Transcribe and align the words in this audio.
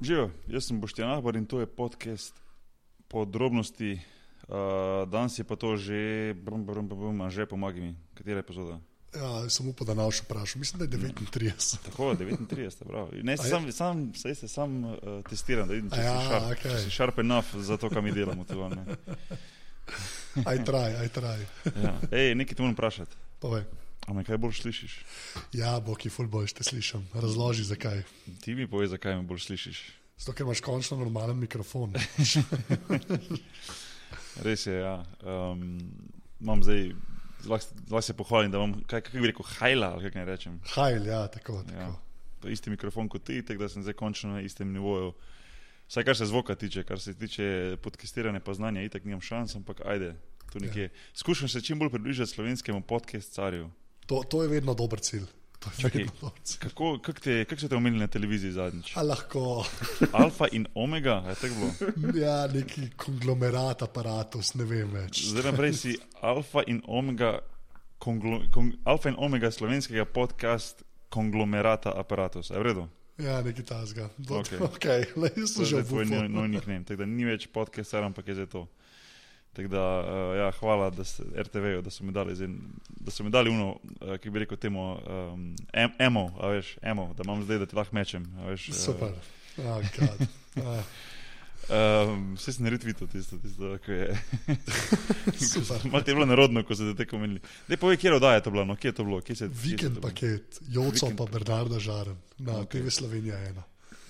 Živijo, 0.00 0.30
jaz 0.46 0.64
sem 0.64 0.80
Boštjan 0.80 1.10
Ahbar 1.10 1.36
in 1.36 1.46
to 1.46 1.60
je 1.60 1.66
podcast 1.66 2.34
podrobnosti. 3.08 4.00
Uh, 4.48 5.08
danes 5.10 5.38
je 5.38 5.44
pa 5.44 5.56
to 5.56 5.76
že, 5.76 6.34
brum, 6.38 6.62
brum, 6.64 6.88
brum, 6.88 7.00
brum, 7.00 7.30
že 7.30 7.46
pomagaj 7.46 7.82
mi, 7.82 7.96
katera 8.14 8.38
epizoda. 8.38 8.78
Ja, 9.14 9.48
samo 9.50 9.72
po 9.72 9.84
današnjem 9.84 10.24
vprašanju, 10.24 10.60
mislim, 10.60 10.78
da 10.78 10.84
je 10.84 10.90
39. 10.90 11.76
Tako, 11.84 12.14
39, 12.14 12.84
prav. 12.84 13.08
Ne, 13.22 13.32
je? 13.32 13.36
sam, 13.36 13.72
sam, 13.72 14.14
saj 14.14 14.34
se 14.34 14.48
sam 14.48 14.84
uh, 14.84 14.94
testiram, 15.30 15.68
da 15.68 15.74
vidim, 15.74 15.90
če 15.90 16.00
ja, 16.00 16.20
si 16.20 16.26
sharp, 16.28 16.52
okej. 16.52 16.70
če 16.70 16.78
si 16.78 16.90
sharp 16.90 17.18
enough 17.18 17.56
za 17.56 17.76
to, 17.76 17.90
kar 17.90 18.02
mi 18.02 18.12
delamo. 18.12 18.44
Aj 20.44 20.64
traj, 20.64 20.96
aj 21.02 21.08
traj. 21.08 21.42
ja. 21.84 21.98
Ej, 22.12 22.34
nekaj 22.38 22.54
te 22.54 22.62
moram 22.62 22.78
vprašati. 22.78 23.16
Povej. 23.40 23.64
A 24.08 24.14
me 24.16 24.24
kaj 24.24 24.38
bolj 24.40 24.56
slišiš? 24.62 24.92
Ja, 25.52 25.74
boki, 25.84 26.08
fulboj, 26.08 26.48
te 26.56 26.64
slišim. 26.64 27.04
Razloži, 27.12 27.66
zakaj. 27.68 28.00
Ti 28.40 28.54
mi 28.56 28.64
povej, 28.64 28.94
zakaj 28.94 29.18
me 29.18 29.26
bolj 29.28 29.42
slišiš. 29.44 29.82
Zato, 30.18 30.32
ker 30.32 30.46
imaš 30.46 30.62
končno 30.64 30.96
normalen 30.96 31.36
mikrofon. 31.38 31.92
Res 34.46 34.64
je, 34.66 34.78
ja. 34.80 34.96
Um, 35.20 35.76
imam 36.40 36.64
zdaj, 36.64 36.88
lahko 37.46 38.02
se 38.02 38.16
pohvalim, 38.16 38.50
da 38.50 38.58
imam, 38.58 38.78
kaj, 38.88 39.04
kako 39.06 39.20
bi 39.20 39.30
rekel, 39.30 39.46
hajla, 39.58 39.92
ali 39.94 40.08
kako 40.08 40.18
naj 40.18 40.28
rečem. 40.30 40.56
Hajl, 40.72 41.06
ja, 41.06 41.20
tako. 41.28 41.60
Ja. 41.60 41.74
tako. 41.74 42.00
To 42.40 42.48
je 42.48 42.56
isti 42.56 42.70
mikrofon 42.70 43.10
kot 43.12 43.26
ti, 43.28 43.42
tako 43.44 43.66
da 43.66 43.68
sem 43.68 43.82
zdaj 43.82 43.98
končno 43.98 44.38
na 44.38 44.40
istem 44.40 44.72
nivoju. 44.72 45.12
Vsaj 45.88 46.04
kar 46.04 46.16
se 46.16 46.26
zvoka 46.26 46.54
tiče, 46.54 46.84
kar 46.84 47.00
se 47.00 47.14
tiče 47.14 47.76
podcastiranja 47.82 48.40
pa 48.40 48.54
znanja, 48.54 48.82
itak 48.82 49.04
nimam 49.04 49.20
šans, 49.20 49.56
ampak 49.56 49.80
ajde, 49.84 50.14
tu 50.52 50.60
nekje. 50.60 50.82
Ja. 50.82 50.88
Skušam 51.14 51.48
se 51.48 51.60
čim 51.60 51.78
bolj 51.78 51.90
približati 51.90 52.30
slovenskemu 52.30 52.82
podcast-carju. 52.82 53.70
To, 54.08 54.22
to 54.24 54.42
je 54.42 54.48
vedno 54.48 54.72
dober 54.74 55.00
cilj. 55.04 55.26
To 55.58 55.70
je 55.74 55.82
Čakaj. 55.82 56.06
Kako, 56.62 56.98
kak 57.02 57.20
te, 57.20 57.42
kak 57.44 57.60
so 57.60 57.68
te 57.68 57.76
omenili 57.76 58.00
na 58.00 58.06
televiziji 58.06 58.52
zadnjič? 58.54 58.92
A 58.96 59.02
lahko, 59.02 59.64
Alfa 60.22 60.46
in 60.54 60.66
omega, 60.74 61.18
je 61.28 61.34
tako 61.34 61.54
bilo? 61.54 61.70
ja, 62.24 62.46
neki 62.46 62.90
konglomerat 62.96 63.82
aparatus, 63.82 64.54
ne 64.54 64.64
vem 64.64 64.92
več. 64.94 65.24
Zdaj 65.32 65.50
naprej 65.50 65.74
si 65.74 65.96
alfa 66.22 66.62
in 66.70 66.78
omega, 66.86 67.40
konglo, 67.98 68.44
kong, 68.54 68.78
alfa 68.86 69.10
in 69.10 69.18
omega 69.18 69.50
slovenskega 69.50 70.06
podcast 70.06 70.86
konglomerata 71.10 71.90
aparatus. 71.90 72.52
Je 72.54 72.58
v 72.58 72.62
redu? 72.70 72.86
Ja, 73.18 73.40
neki 73.42 73.66
tasga. 73.66 74.06
Okay. 74.30 74.58
Okay. 74.62 75.06
Jaz 75.42 75.58
To 75.58 75.64
sem 75.66 75.66
je 75.66 75.66
že 75.66 75.74
zdaj 75.74 75.88
tvoj 75.90 76.04
obupal. 76.06 76.22
nov 76.22 76.30
nov 76.30 76.46
nickname, 76.54 76.84
tako 76.86 77.02
da 77.02 77.06
ni 77.10 77.26
več 77.26 77.48
podcast, 77.50 77.98
ampak 77.98 78.30
je 78.30 78.38
zdaj 78.38 78.50
to. 78.54 78.68
Tako 79.52 79.68
da, 79.68 79.84
uh, 80.00 80.36
ja, 80.38 80.50
hvala 80.60 80.90
da 80.90 81.04
ste, 81.04 81.22
RTV-ju, 81.36 81.82
da 81.82 81.90
so 81.90 82.04
mi 82.04 82.12
dali, 82.12 82.36
zdaj, 82.36 82.48
da 83.00 83.10
so 83.10 83.24
mi 83.24 83.30
dali 83.30 83.50
uno, 83.50 83.76
uh, 84.00 84.16
ki 84.22 84.30
bi 84.30 84.38
rekel 84.38 84.56
temu, 84.56 84.92
um, 84.94 85.56
em, 85.72 85.90
emo, 85.98 86.30
veš, 86.42 86.76
emo, 86.82 87.14
da 87.16 87.26
imam 87.26 87.42
zdaj, 87.44 87.58
da 87.58 87.66
ti 87.66 87.76
lahko 87.76 87.94
mečem. 87.96 88.26
Veš, 88.46 88.70
Super. 88.72 89.12
Oh, 89.58 89.82
God. 89.98 90.28
Ah, 90.56 90.82
Um, 91.68 92.32
vse 92.36 92.52
sem 92.52 92.66
retvital 92.66 93.08
tisto, 93.12 93.36
tisto, 93.38 93.74
ko 93.84 93.92
je. 93.92 94.08
Malo 95.92 96.04
je 96.06 96.14
bilo 96.14 96.26
narodno, 96.26 96.62
ko 96.64 96.76
so 96.76 96.86
te 96.88 97.04
tako 97.04 97.16
omenili. 97.16 97.40
Dej 97.68 97.76
povej, 97.76 97.96
kje 98.00 98.14
oddaja 98.16 98.38
je 98.40 98.44
to 98.46 98.50
bilo, 98.50 98.64
no, 98.64 98.76
kje 98.76 98.88
je 98.88 98.94
to 98.96 99.04
bilo? 99.04 99.20
Kje 99.20 99.36
se, 99.36 99.48
kje 99.48 99.60
Vikend 99.62 99.98
bilo? 99.98 100.02
paket, 100.08 100.60
Joco 100.68 100.90
Vikend 101.06 101.18
pa 101.18 101.26
Bernarda 101.26 101.78
Žaren. 101.78 102.16
Na 102.38 102.52
Ok. 102.52 102.72
okay. 102.72 102.80
TV 102.80 102.88
Slovenija 102.88 103.36
ena. 103.50 103.62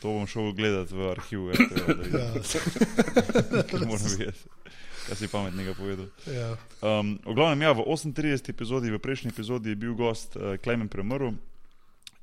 To 0.02 0.14
bom 0.14 0.27
šel 0.30 0.52
gledati 0.52 0.95
v 0.95 1.11
arhivu, 1.11 1.50
RTV, 1.50 1.75
da 1.75 1.92
vidim, 1.98 2.20
Ja, 2.20 3.86
moram 3.91 4.06
vedeti. 4.06 4.39
Kaj 5.09 5.25
si 5.25 5.28
pametnega 5.33 5.73
povedal. 5.73 6.05
ja. 6.28 6.53
Um, 6.84 7.17
v 7.25 7.33
glavnem, 7.33 7.64
ja, 7.64 7.73
v 7.73 7.81
38. 7.81 8.53
epizodi, 8.53 8.92
v 8.92 9.01
prejšnji 9.01 9.33
epizodi 9.33 9.73
je 9.73 9.81
bil 9.81 9.97
gost 9.97 10.37
uh, 10.37 10.61
Klemen 10.61 10.84
Premrl 10.84 11.33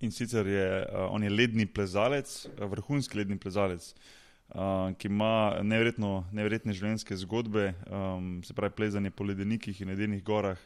in 0.06 0.14
sicer 0.14 0.46
je 0.46 0.86
uh, 0.86 1.10
on 1.10 1.26
je 1.26 1.34
ledni 1.34 1.66
plezalec, 1.66 2.30
uh, 2.30 2.70
vrhunski 2.70 3.18
ledni 3.18 3.42
plezalec, 3.42 3.82
uh, 4.54 4.94
ki 5.02 5.10
ima 5.10 5.58
neverjetne 5.66 6.78
življenjske 6.78 7.18
zgodbe, 7.26 7.74
um, 7.90 8.46
se 8.46 8.54
pravi 8.54 8.78
plezanje 8.78 9.10
po 9.10 9.26
ledenikih 9.26 9.82
in 9.82 9.90
ledenih 9.90 10.22
gorah, 10.22 10.62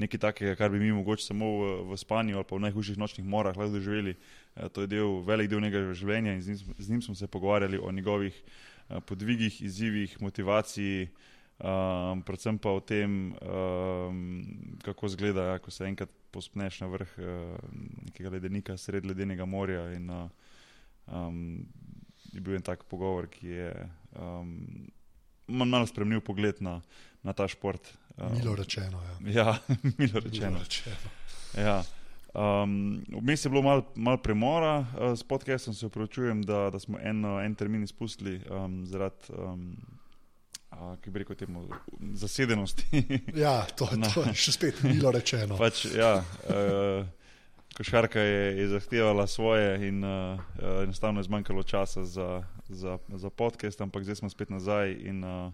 nekaj 0.00 0.24
takega, 0.24 0.56
kar 0.56 0.72
bi 0.72 0.80
mi 0.80 0.88
mogoče 0.96 1.28
samo 1.28 1.52
v, 1.60 1.70
v 1.92 2.00
spanju 2.00 2.40
ali 2.40 2.48
pa 2.48 2.56
v 2.56 2.64
najhujših 2.64 2.96
nočnih 2.96 3.28
morah 3.28 3.52
lahko 3.52 3.76
doživeli. 3.76 4.16
Uh, 4.56 4.72
to 4.72 4.88
je 4.88 4.96
del, 4.96 5.20
velik 5.20 5.52
del 5.52 5.60
njegovega 5.60 5.92
življenja 5.92 6.32
in 6.32 6.40
z 6.40 6.56
njim, 6.56 6.76
z 6.80 6.96
njim 6.96 7.08
smo 7.10 7.12
se 7.12 7.28
pogovarjali 7.28 7.76
o 7.76 7.92
njegovih 7.92 8.32
uh, 8.32 9.04
podvigih, 9.04 9.60
izzivih, 9.68 10.16
motivaciji. 10.24 11.12
Um, 11.58 12.20
predvsem 12.22 12.58
pa 12.58 12.70
o 12.70 12.80
tem, 12.80 13.34
um, 13.42 14.44
kako 14.86 15.08
zgleda, 15.10 15.42
ja, 15.42 15.58
ko 15.58 15.72
se 15.74 15.88
enkrat 15.88 16.10
pospneš 16.30 16.80
na 16.84 16.86
vrh 16.92 17.16
uh, 17.18 17.56
nekega 18.06 18.30
ledenika 18.30 18.76
sred 18.78 19.06
ledenega 19.06 19.46
morja. 19.46 19.88
In, 19.96 20.10
uh, 20.10 20.28
um, 21.10 21.66
je 22.32 22.40
bil 22.40 22.54
en 22.54 22.62
tak 22.62 22.84
pogovor, 22.86 23.26
ki 23.26 23.48
je 23.48 23.72
um, 24.14 24.54
mal- 25.48 25.66
malo 25.68 25.86
spremenil 25.86 26.20
pogled 26.20 26.62
na, 26.62 26.78
na 27.26 27.32
ta 27.32 27.48
šport. 27.48 27.90
Um, 28.16 28.38
Milo 28.38 28.54
rečeno. 28.54 29.02
Ja. 29.02 29.18
Ja, 29.32 29.58
milo 29.98 30.20
rečeno. 30.20 30.50
Milo 30.50 30.62
rečeno. 30.62 31.14
Ja. 31.58 31.82
Um, 32.38 33.02
Vmes 33.08 33.44
je 33.44 33.50
bilo 33.50 33.62
malo 33.62 33.82
mal 33.96 34.18
premora 34.22 34.78
uh, 34.78 35.18
s 35.18 35.26
podcastom, 35.26 35.74
se 35.74 35.86
upravičujem, 35.86 36.42
da, 36.42 36.70
da 36.70 36.78
smo 36.78 36.98
en, 37.02 37.24
uh, 37.24 37.42
en 37.44 37.54
termin 37.54 37.82
izpustili 37.82 38.40
um, 38.50 38.86
zaradi, 38.86 39.32
um, 39.34 39.76
ki 41.02 41.10
bi 41.10 41.18
rekel, 41.18 41.36
temu, 41.36 41.68
zasedenosti. 42.14 43.04
Ja, 43.44 43.62
to, 43.76 43.88
to 44.14 44.26
je 44.28 44.34
še 44.36 44.52
spet 44.52 44.82
milo 44.84 45.12
rečeno. 45.14 45.56
pač, 45.62 45.86
ja, 45.94 46.18
uh, 46.20 47.06
košarka 47.76 48.20
je, 48.20 48.44
je 48.58 48.66
zahtevala 48.74 49.26
svoje 49.26 49.88
in 49.88 50.04
uh, 50.04 50.40
enostavno 50.82 51.20
je 51.20 51.28
zmanjkalo 51.28 51.62
časa 51.62 52.04
za, 52.04 52.42
za, 52.68 52.98
za 53.08 53.30
podcast, 53.30 53.80
ampak 53.80 54.04
zdaj 54.04 54.22
smo 54.22 54.30
spet 54.30 54.50
nazaj 54.50 54.92
in 54.92 55.24
uh, 55.24 55.52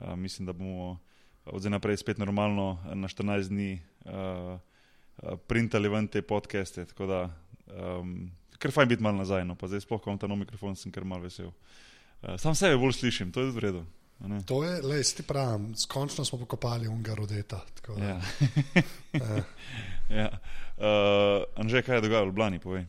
uh, 0.00 0.16
mislim, 0.16 0.46
da 0.46 0.52
bomo 0.52 0.98
od 1.44 1.60
zdaj 1.60 1.70
naprej 1.70 1.96
spet 1.96 2.18
normalno 2.18 2.78
na 2.84 3.08
14 3.08 3.48
dni 3.48 3.80
uh, 4.04 4.58
printali 5.46 5.88
ven 5.88 6.08
te 6.08 6.22
podcaste. 6.22 6.84
Tako 6.84 7.06
da, 7.06 7.20
um, 7.66 8.30
ker 8.58 8.72
fajn 8.72 8.88
biti 8.88 9.02
malo 9.02 9.18
nazaj, 9.18 9.44
no 9.44 9.56
pa 9.58 9.68
zdaj 9.68 9.86
sploh, 9.86 10.00
ko 10.00 10.10
imam 10.10 10.20
ta 10.20 10.28
nov 10.30 10.38
mikrofon, 10.38 10.76
sem 10.76 10.92
kar 10.92 11.04
mal 11.04 11.22
vesel. 11.24 11.50
Uh, 12.22 12.36
sam 12.38 12.54
sebe 12.54 12.78
bolj 12.78 12.98
slišim, 13.00 13.32
to 13.32 13.44
je 13.44 13.54
v 13.54 13.64
redu. 13.64 13.86
To 14.46 14.64
je, 14.64 14.82
le, 14.82 15.02
ti 15.02 15.22
pravim, 15.22 15.74
končno 15.88 16.24
smo 16.24 16.38
pokopali 16.38 16.88
unga 16.88 17.14
rodeta. 17.14 17.60
tako 17.74 17.94
da, 17.94 18.04
Ja. 18.04 18.20
eh. 19.12 19.42
ja. 20.10 20.28
Uh, 20.76 20.84
Anže, 21.56 21.82
kaj 21.82 21.96
je 21.96 22.00
dogajalo 22.00 22.24
v 22.24 22.28
Ljubljani, 22.28 22.58
povej. 22.58 22.86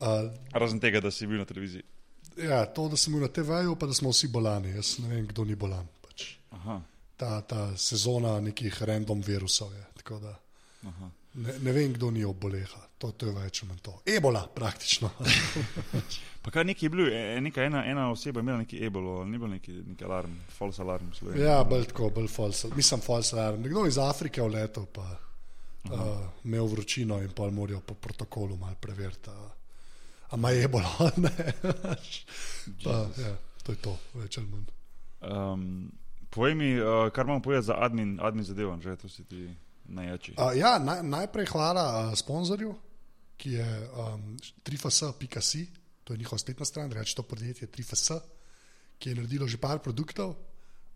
Uh, 0.00 0.06
Razen 0.52 0.80
tega, 0.80 1.00
da 1.00 1.10
si 1.10 1.26
bil 1.26 1.38
na 1.38 1.44
televiziji. 1.44 1.82
ja, 2.36 2.66
to, 2.66 2.88
da 2.88 2.96
sem 2.96 3.12
bil 3.12 3.22
na 3.22 3.28
TV-ju, 3.28 3.76
pa 3.76 3.86
da 3.86 3.94
smo 3.94 4.10
vsi 4.10 4.28
bolani. 4.28 4.70
Jaz 4.70 4.98
ne 4.98 5.08
vem, 5.08 5.26
kdo 5.26 5.44
ni 5.44 5.54
bolan. 5.54 5.88
Pač. 6.00 6.34
Aha, 6.50 6.80
Ta, 7.16 7.40
ta 7.40 7.76
sezona 7.76 8.40
nekih 8.40 8.82
random 8.82 9.20
virusov 9.22 9.72
je. 9.72 9.84
tako 9.96 10.18
da 10.18 10.32
aha. 10.88 11.10
Ne, 11.34 11.52
ne 11.58 11.72
vem, 11.72 11.92
kdo 11.92 12.10
ni 12.10 12.24
oboleha. 12.24 12.80
To, 12.98 13.10
to 13.12 13.26
je 13.26 13.32
več 13.32 13.62
ali 13.62 13.70
manj 13.70 13.80
to. 13.82 13.94
Ebola, 14.06 14.42
praktično. 14.54 15.10
Pa 16.42 16.50
kaj 16.50 16.64
neki 16.64 16.86
je 16.86 16.90
bil, 16.90 17.06
e, 17.08 17.40
neka 17.40 17.64
ena, 17.64 17.84
ena 17.86 18.08
oseba 18.10 18.40
je 18.40 18.44
imela 18.44 18.58
neki 18.58 18.80
ebolo, 18.84 19.24
ni 19.24 19.38
bil 19.38 19.48
neki, 19.48 19.72
neki 19.92 20.04
alarm, 20.04 20.34
false 20.50 20.82
alarm. 20.82 21.10
v 21.10 21.16
Sloveniji? 21.18 21.44
ja, 21.46 21.62
bolj 21.64 21.86
tako, 21.92 22.10
bolj 22.10 22.28
false. 22.28 22.68
Mislim, 22.76 23.00
false 23.00 23.36
alarm. 23.36 23.62
Nekdo 23.62 23.86
iz 23.86 23.98
Afrike 23.98 24.42
v 24.42 24.50
letu 24.56 24.84
pa 24.92 25.06
uh, 25.12 25.96
imel 26.44 26.66
vročino 26.66 27.20
in 27.22 27.30
pol 27.30 27.50
morajo 27.54 27.80
po 27.86 27.94
protokolu 27.94 28.56
malo 28.58 28.76
preveriti. 28.80 29.30
a- 29.30 29.50
ima 30.36 30.50
ebola 30.52 30.88
ali 30.98 31.22
ne? 31.26 31.52
pa, 32.84 32.90
ja, 33.20 33.36
to 33.62 33.72
je 33.72 33.78
to, 33.78 33.96
več 34.14 34.38
ali 34.38 34.46
manj. 34.48 34.68
Um, 35.22 35.92
povej 36.30 36.54
mi, 36.54 36.70
uh, 36.80 37.08
kar 37.14 37.26
imam 37.26 37.42
povedati 37.42 37.66
za 37.66 37.76
admin, 37.78 38.18
admin 38.22 38.44
zadevo, 38.44 38.78
že 38.80 38.96
to 38.96 39.08
si 39.08 39.24
ti 39.24 39.48
najjači. 39.92 40.34
Uh, 40.38 40.52
ja, 40.56 40.78
naj, 40.78 41.02
najprej 41.02 41.50
hvala 41.52 41.84
uh, 41.84 42.14
sponzorju, 42.18 42.74
ki 43.36 43.56
je 43.58 43.68
um, 43.92 44.36
3fs.si, 44.64 45.66
to 46.04 46.14
je 46.14 46.18
njihova 46.18 46.38
spletna 46.38 46.66
stran, 46.66 46.92
reče 46.92 47.16
to 47.18 47.22
podjetje 47.22 47.68
3fs, 47.68 48.20
ki 48.98 49.10
je 49.10 49.18
naredilo 49.18 49.48
že 49.48 49.60
par 49.60 49.82
produktov. 49.82 50.34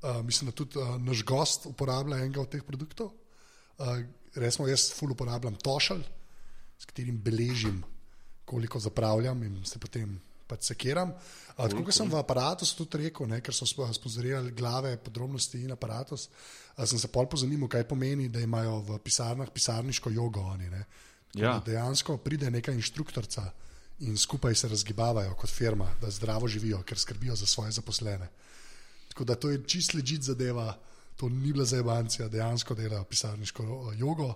Uh, 0.02 0.20
mislim, 0.22 0.50
da 0.50 0.56
tudi 0.56 0.78
uh, 0.78 0.96
naš 1.02 1.24
gost 1.24 1.66
uporablja 1.66 2.18
enega 2.22 2.40
od 2.40 2.50
teh 2.52 2.62
produktov. 2.62 3.12
Uh, 3.78 4.00
resmo, 4.34 4.68
jaz 4.68 4.90
ful 4.94 5.12
uporabljam 5.12 5.56
tošelj, 5.56 6.04
s 6.78 6.84
katerim 6.84 7.18
beležim, 7.22 7.82
koliko 8.44 8.80
zapravljam 8.80 9.42
in 9.42 9.64
se 9.64 9.78
potem 9.78 10.20
pač 10.46 10.70
sekiram. 10.72 11.12
Uh, 11.56 11.66
tako 11.68 11.84
kot 11.84 11.94
sem 11.96 12.10
v 12.10 12.18
aparatu 12.20 12.68
tudi 12.76 13.06
rekel, 13.06 13.26
ne, 13.26 13.40
ker 13.40 13.54
so 13.54 13.66
spo- 13.66 13.88
sponzorirali 13.92 14.52
glave, 14.52 14.96
podrobnosti 14.96 15.62
in 15.64 15.72
aparatus, 15.72 16.28
uh, 16.28 16.84
sem 16.84 16.98
se 16.98 17.08
pol 17.08 17.26
pozanimal, 17.26 17.68
kaj 17.68 17.86
pomeni, 17.88 18.28
da 18.28 18.40
imajo 18.40 18.80
v 18.80 18.98
pisarnah 19.04 19.50
pisarniško 19.50 20.10
jogo 20.10 20.40
oni. 20.40 20.70
Ne. 20.70 20.84
Tako 21.32 21.44
Ja. 21.44 21.60
Dejansko 21.60 22.16
pride 22.16 22.50
neka 22.50 22.72
inštruktorica 22.72 23.50
in 24.00 24.16
skupaj 24.16 24.54
se 24.54 24.68
razgibavajo 24.68 25.34
kot 25.34 25.50
firma, 25.50 25.88
da 26.00 26.10
zdravo 26.10 26.48
živijo, 26.48 26.82
ker 26.82 26.98
skrbijo 26.98 27.36
za 27.36 27.46
svoje 27.46 27.72
zaposlene. 27.72 28.28
Tako 29.08 29.24
da 29.24 29.34
to 29.34 29.50
je 29.50 29.62
čist 29.64 29.94
ležit 29.94 30.22
zadeva, 30.22 30.78
to 31.16 31.28
ni 31.28 31.52
bila 31.52 31.64
zajebancija, 31.64 32.28
dejansko 32.28 32.74
dela 32.74 33.04
pisarniško 33.04 33.92
jogo. 33.96 34.34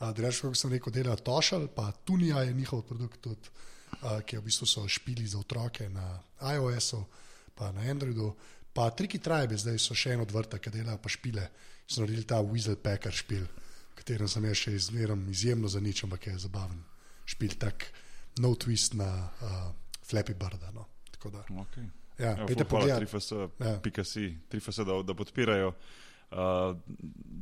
Drugače, 0.00 0.40
kot 0.40 0.58
sem 0.58 0.72
rekel, 0.72 0.92
dela 0.92 1.16
Tošal, 1.16 1.68
pa 1.68 1.92
Tunija 2.04 2.42
je 2.42 2.52
njihov 2.52 2.82
produkt 2.82 3.20
tudi. 3.20 3.48
Uh, 4.02 4.20
ki 4.26 4.38
v 4.38 4.46
bistvu 4.46 4.66
so 4.66 4.84
špili 4.88 5.26
za 5.26 5.38
otroke 5.38 5.88
na 5.88 6.20
iOS-u, 6.54 7.04
pa 7.54 7.72
na 7.72 7.86
Androidu. 7.90 8.34
Pa 8.72 8.90
Triki 8.90 9.18
Tribe, 9.18 9.56
zdaj 9.56 9.78
so 9.80 9.94
še 9.96 10.12
en 10.16 10.20
od 10.20 10.32
vrta, 10.32 10.58
ki 10.60 10.70
delajo 10.70 10.98
pa 11.00 11.08
špile. 11.08 11.48
So 11.86 12.02
naredili 12.02 12.26
ta 12.28 12.42
Weasel 12.44 12.76
Packer 12.76 13.14
špil, 13.14 13.46
katerem 13.96 14.28
sem 14.28 14.44
jaz 14.44 14.58
še 14.60 14.74
izmerom 14.76 15.22
izjemno 15.30 15.68
za 15.68 15.80
nič, 15.80 16.04
ampak 16.04 16.26
je 16.28 16.38
zabaven. 16.44 16.82
Špil 17.24 17.56
tak 17.58 17.88
no 18.42 18.52
twist 18.54 18.94
na 18.94 19.08
uh, 19.08 19.70
Flappy 20.04 20.34
Birda. 20.34 20.70
No. 20.74 20.86
Tako 21.10 21.30
da, 21.30 21.44
Okay. 21.48 21.88
ja, 22.18 22.36
Ja, 22.36 22.46
pejte 22.46 22.64
pogledat. 22.64 23.02
3FS, 23.02 23.80
pika 23.82 24.04
si, 24.04 24.36
3FS, 24.50 24.84
da, 24.84 25.02
da 25.02 25.14
podpirajo 25.14 25.72
uh, 26.30 26.76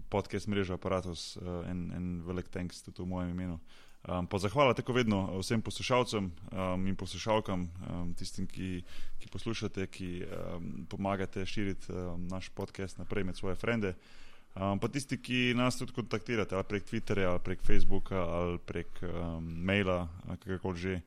podcast 0.08 0.46
mrežo 0.46 0.74
Apparatus 0.74 1.36
uh, 1.36 1.66
en, 1.70 1.90
en 1.96 2.22
velik 2.26 2.48
thanks 2.48 2.82
tudi 2.82 3.02
v 3.02 3.06
mojem 3.06 3.30
imenu. 3.30 3.58
Um, 4.04 4.26
pa 4.26 4.38
zahvala 4.38 4.74
tako 4.76 4.92
vedno 4.92 5.38
vsem 5.40 5.62
poslušalcem 5.64 6.26
um, 6.28 6.86
in 6.86 6.96
poslušalkam, 6.96 7.62
um, 7.88 8.10
tistim, 8.14 8.44
ki, 8.46 8.82
ki 9.18 9.30
poslušate, 9.32 9.86
ki 9.86 10.08
um, 10.28 10.66
pomagate 10.90 11.46
širiti 11.46 11.92
um, 11.92 12.26
naš 12.28 12.50
podcast 12.52 12.98
naprej 12.98 13.24
med 13.24 13.36
svoje 13.36 13.56
frende. 13.56 13.94
Um, 14.54 14.78
pa 14.78 14.88
tisti, 14.92 15.16
ki 15.16 15.54
nas 15.56 15.80
tudi 15.80 15.96
kontaktirate, 15.96 16.54
ali 16.54 16.68
prek 16.68 16.84
Twitterja, 16.84 17.30
ali 17.32 17.40
prek 17.44 17.64
Facebooka, 17.64 18.20
ali 18.20 18.58
prek 18.58 19.00
um, 19.08 19.48
maila, 19.64 20.08
ali 20.28 20.36
kakorkoli 20.36 20.78
že. 20.78 21.00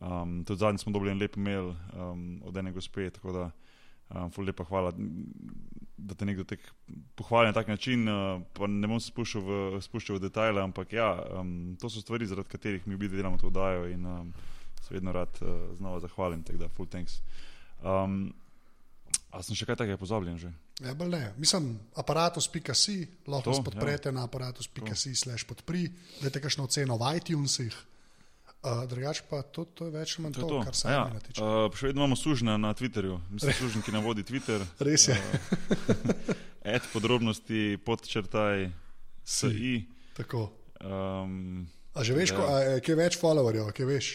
Um, 0.00 0.42
tudi 0.44 0.58
zadnjič 0.58 0.82
smo 0.82 0.92
dobili 0.92 1.12
en 1.14 1.22
lep 1.22 1.36
mail 1.36 1.70
um, 1.70 2.42
od 2.44 2.56
ene 2.56 2.72
gospe, 2.72 3.06
tako 3.10 3.32
da 3.32 3.50
um, 4.14 4.30
ful 4.30 4.46
lepa 4.46 4.64
hvala, 4.68 4.92
da 5.96 6.14
te 6.14 6.24
nekdo 6.24 6.44
tako 6.44 6.70
pohvali 7.14 7.50
na 7.50 7.52
tak 7.52 7.68
način. 7.68 8.08
Uh, 8.08 8.68
ne 8.68 8.88
bom 8.88 9.00
se 9.00 9.10
spuščal 9.12 9.42
v, 9.42 9.82
spuščal 9.84 10.18
v 10.18 10.26
detajle, 10.28 10.62
ampak 10.62 10.92
ja, 10.92 11.10
um, 11.40 11.74
to 11.80 11.90
so 11.90 12.02
stvari, 12.04 12.28
zaradi 12.30 12.52
katerih 12.52 12.86
mi 12.86 12.98
obi 12.98 13.08
delamo 13.08 13.40
to 13.40 13.50
oddajo 13.52 13.88
in 13.90 14.06
um, 14.06 14.32
se 14.82 14.94
vedno 14.94 15.12
rad 15.12 15.42
uh, 15.42 15.76
znova 15.76 16.00
zahvalim. 16.00 16.42
Tako 16.42 16.64
da, 16.64 16.68
full 16.68 16.90
thanks. 16.90 17.20
Um, 17.82 18.32
a 19.34 19.42
sem 19.42 19.56
še 19.58 19.66
kaj 19.66 19.80
takega 19.82 19.98
pozabljen 19.98 20.38
že? 20.38 20.52
Ja, 20.82 20.94
ne. 20.94 21.24
Mislim, 21.38 21.74
aparatus.si, 21.98 22.96
lahko 23.26 23.50
To, 23.50 23.54
nas 23.54 23.64
podprete 23.66 24.10
ja. 24.10 24.14
na 24.14 24.26
aparatus.si, 24.26 25.14
slash 25.14 25.46
podpri, 25.46 25.86
dajte 26.22 26.42
kakšno 26.42 26.66
oceno 26.66 26.98
v 26.98 27.16
iTunesih. 27.18 27.74
Uh, 28.64 28.86
drugač 28.86 29.20
pa 29.22 29.42
to, 29.44 29.66
to 29.66 29.84
je 29.84 29.92
več 29.92 30.14
ali 30.14 30.22
manj 30.22 30.34
to, 30.34 30.46
to, 30.46 30.58
kar 30.62 30.72
se 30.74 30.88
ja, 30.88 31.04
tiče. 31.20 31.36
uh, 31.38 31.68
še 31.70 31.86
vedno 31.86 32.00
imamo 32.00 32.16
sužnja 32.16 32.54
na 32.56 32.72
Twitterju, 32.72 33.18
mislim, 33.28 33.52
sužnj, 33.54 33.82
ki 33.82 33.92
nam 33.92 34.02
vodi 34.02 34.22
Twitter. 34.22 34.64
Res 34.80 35.04
je. 35.06 35.16
Ed 36.64 36.80
podrobnosti, 36.94 37.76
podčrtaj, 37.78 38.70
SI. 39.22 39.84
Tako. 40.14 40.48
Um, 40.80 41.68
A 41.92 42.00
že 42.00 42.12
veš, 42.12 42.30
Ja. 42.30 42.34
ja. 42.34 42.38
ko, 42.38 42.42
a, 42.46 42.54
je 42.66 42.80
kje 42.80 42.94
več 42.96 43.18
followerjev, 43.18 43.68
kje 43.70 43.86
veš? 43.86 44.06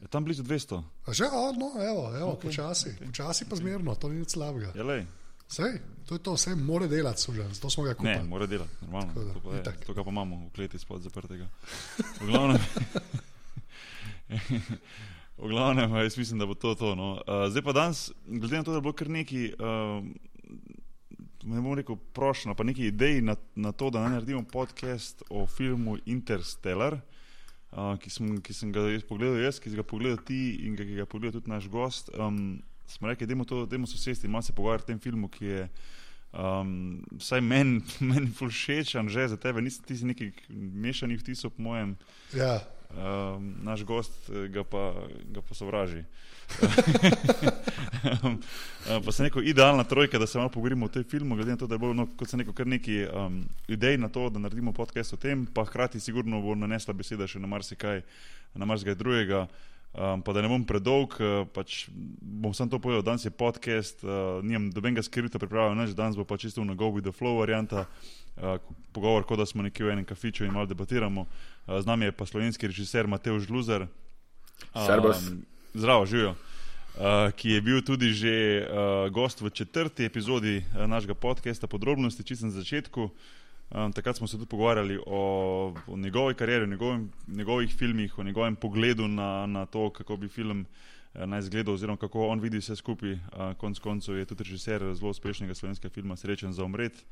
je 0.00 0.08
tam 0.08 0.24
blizu 0.24 0.40
200. 0.42 0.78
A 1.04 1.12
že, 1.12 1.26
a, 1.26 1.50
no, 1.52 1.74
evo, 1.76 2.08
evo 2.14 2.30
okay, 2.32 2.46
počasi, 2.46 2.94
okay, 2.94 3.04
počasi 3.04 3.44
pa 3.44 3.52
zmerno, 3.54 3.92
to 3.94 4.08
ni 4.08 4.16
nič 4.16 4.32
slabega. 4.32 4.70
Ja, 4.72 4.80
lej. 4.82 5.04
Sej, 5.44 5.76
to 6.06 6.14
je 6.14 6.22
to, 6.22 6.32
vse 6.32 6.54
more 6.54 6.86
delati, 6.86 7.20
sužen, 7.20 7.50
zato 7.50 7.68
smo 7.68 7.82
ga 7.82 7.90
Ne, 7.90 7.96
kupili. 7.96 8.22
mora 8.24 8.46
delati, 8.46 8.70
normalno. 8.80 9.10
Tako 9.10 9.20
da, 9.20 9.32
To, 9.34 9.40
pa 9.42 9.50
je, 9.52 9.62
to 9.82 9.92
ga 9.92 10.00
pa 10.00 10.10
imamo 10.10 10.36
v 10.38 10.50
kleti 10.54 10.78
spod 10.78 11.02
zaprtega. 11.02 11.50
V 12.16 12.24
glavnem, 12.24 12.62
v 15.40 15.48
glavnem 15.48 15.94
jaz 15.94 16.18
mislim, 16.18 16.38
da 16.38 16.46
bo 16.46 16.54
to 16.54 16.74
to. 16.74 16.94
No. 16.94 17.12
Uh, 17.12 17.48
zdaj 17.50 17.62
pa 17.62 17.72
danes, 17.72 18.10
glede 18.26 18.56
na 18.56 18.62
to, 18.62 18.72
da 18.72 18.80
bilo 18.80 18.92
kar 18.92 19.08
neki, 19.10 19.52
uh, 19.58 20.04
ne 21.42 21.60
bom 21.60 21.74
rekel 21.74 21.96
prošlo, 22.12 22.54
pa 22.54 22.64
neki 22.64 22.86
ideji 22.86 23.22
na, 23.22 23.36
na 23.54 23.72
to, 23.72 23.90
da 23.90 24.08
naredimo 24.08 24.42
podcast 24.42 25.22
o 25.30 25.46
filmu 25.46 25.98
Interstellar. 26.06 27.00
Uh, 27.70 27.94
ki, 28.02 28.10
sem, 28.10 28.30
ki 28.42 28.54
sem 28.54 28.72
ga 28.74 28.82
jaz 28.90 29.04
pogledal, 29.06 29.38
jaz, 29.44 29.60
ki 29.62 29.70
si 29.70 29.78
ga 29.78 29.86
pogledal 29.86 30.18
ti 30.26 30.58
in 30.66 30.74
ki 30.74 30.88
ga 30.88 31.04
je 31.04 31.06
pogledal 31.06 31.38
tudi 31.38 31.52
naš 31.52 31.68
gost, 31.70 32.10
um, 32.18 32.58
smo 32.90 33.06
rekli, 33.06 33.28
da 33.30 33.36
je 33.76 33.86
se 33.86 33.98
sesti 33.98 34.26
in 34.26 34.32
malo 34.32 34.42
se 34.42 34.52
pogovarjati 34.52 34.84
o 34.84 34.90
tem 34.90 34.98
filmu, 34.98 35.28
ki 35.28 35.44
je 35.44 35.68
um, 36.32 37.04
vsaj 37.18 37.40
meni 37.40 37.80
men 38.10 38.26
všečen, 38.34 39.08
že 39.08 39.28
za 39.28 39.36
tebe, 39.36 39.62
nisi 39.62 39.82
ti 39.86 39.94
nekaj 40.04 40.32
mešanih 40.50 41.20
vtisov, 41.20 41.54
po 41.54 41.62
mojem, 41.62 41.96
Ja, 42.34 42.58
um, 42.96 43.54
naš 43.62 43.84
gost 43.84 44.30
eh, 44.30 44.48
ga 44.48 44.64
pa, 44.64 44.92
ga 45.30 45.42
pa 45.42 45.54
sovraži. 45.54 46.04
um, 48.24 48.40
pa 49.04 49.12
se 49.12 49.22
neko 49.22 49.40
idealna 49.40 49.84
trojka, 49.84 50.18
da 50.18 50.26
se 50.26 50.38
malo 50.38 50.50
pogovorimo 50.50 50.86
o 50.86 50.88
tem 50.88 51.04
filmu, 51.04 51.34
glede 51.34 51.50
na 51.50 51.56
to, 51.56 51.66
da 51.66 51.74
je 51.74 51.78
bilo, 51.78 51.94
no, 51.94 52.08
kot 52.16 52.28
sem 52.28 52.40
rekel, 52.40 52.54
kar 52.54 52.66
nekaj 52.66 53.06
um, 53.06 53.42
idej 53.68 53.98
na 53.98 54.08
to, 54.08 54.28
da 54.30 54.38
naredimo 54.38 54.72
podcast 54.72 55.12
o 55.12 55.16
tem, 55.16 55.46
pa 55.46 55.64
hkrati 55.64 56.00
sigurno 56.00 56.42
bo 56.42 56.54
nanesla 56.54 56.94
beseda 56.94 57.28
še 57.30 57.38
na 57.38 57.46
marsikaj, 57.46 58.02
na 58.54 58.66
marsikaj 58.66 58.98
drugega. 58.98 59.46
Um, 59.90 60.20
pa 60.22 60.30
da 60.30 60.38
ne 60.38 60.46
bom 60.46 60.62
predolg, 60.62 61.16
uh, 61.18 61.48
pač 61.50 61.88
bom 61.90 62.54
samo 62.54 62.70
to 62.70 62.78
povedal, 62.78 63.02
danes 63.02 63.24
je 63.26 63.32
podcast, 63.34 64.04
uh, 64.06 64.38
nimam 64.38 64.68
dobenega 64.70 65.02
skripta 65.02 65.38
pripravljen, 65.42 65.82
neč, 65.82 65.96
danes 65.98 66.14
bo 66.14 66.22
pa 66.22 66.38
čisto 66.38 66.62
na 66.62 66.78
go 66.78 66.92
with 66.94 67.02
the 67.02 67.10
flow 67.10 67.40
varianta, 67.42 67.88
uh, 68.38 68.62
pogovor, 68.94 69.26
kot 69.26 69.42
da 69.42 69.46
smo 69.50 69.66
nekje 69.66 69.88
v 69.88 69.96
enem 69.96 70.06
kafiču 70.06 70.46
in 70.46 70.54
malo 70.54 70.70
debatiramo. 70.70 71.26
Uh, 71.26 71.49
z 71.66 71.86
nami 71.86 72.04
je 72.04 72.12
pa 72.12 72.26
slovenski 72.26 72.66
režiser 72.66 73.06
Mateo 73.06 73.38
Žluzer. 73.38 73.86
Servus. 74.86 75.32
Zdravo, 75.74 76.06
živijo. 76.06 76.34
Uh, 77.00 77.30
ki 77.36 77.50
je 77.50 77.60
bil 77.60 77.82
tudi 77.82 78.12
že 78.12 78.66
uh, 78.66 79.08
gost 79.08 79.40
v 79.40 79.50
četrti 79.50 80.04
epizodi 80.04 80.58
uh, 80.58 80.84
našega 80.86 81.14
podcasta, 81.14 81.66
podrobnosti, 81.66 82.22
čisto 82.22 82.46
na 82.46 82.52
začetku. 82.52 83.10
Um, 83.70 83.92
takrat 83.92 84.16
smo 84.16 84.26
se 84.26 84.36
tudi 84.36 84.48
pogovarjali 84.48 84.98
o, 85.06 85.74
o 85.86 85.96
njegovi 85.96 86.34
karieri, 86.34 86.64
o 86.64 86.66
njegovim, 86.66 87.12
njegovih 87.28 87.74
filmih, 87.74 88.18
o 88.18 88.22
njegovem 88.22 88.56
pogledu 88.56 89.08
na, 89.08 89.46
na 89.46 89.66
to, 89.66 89.90
kako 89.90 90.16
bi 90.16 90.28
film 90.28 90.66
eh, 91.14 91.26
naj 91.26 91.38
izgledal, 91.38 91.74
oziroma 91.74 91.96
kako 91.96 92.26
on 92.26 92.40
vidi 92.40 92.58
vse 92.58 92.76
skupaj. 92.76 93.12
Uh, 93.12 93.20
konc 93.56 93.78
koncev 93.78 94.16
je 94.16 94.24
tudi 94.24 94.44
režiser 94.44 94.82
zelo 94.94 95.10
uspešnega 95.10 95.54
slovenskega 95.54 95.94
filma 95.94 96.16
Srečen 96.16 96.52
za 96.52 96.64
umret. 96.64 97.04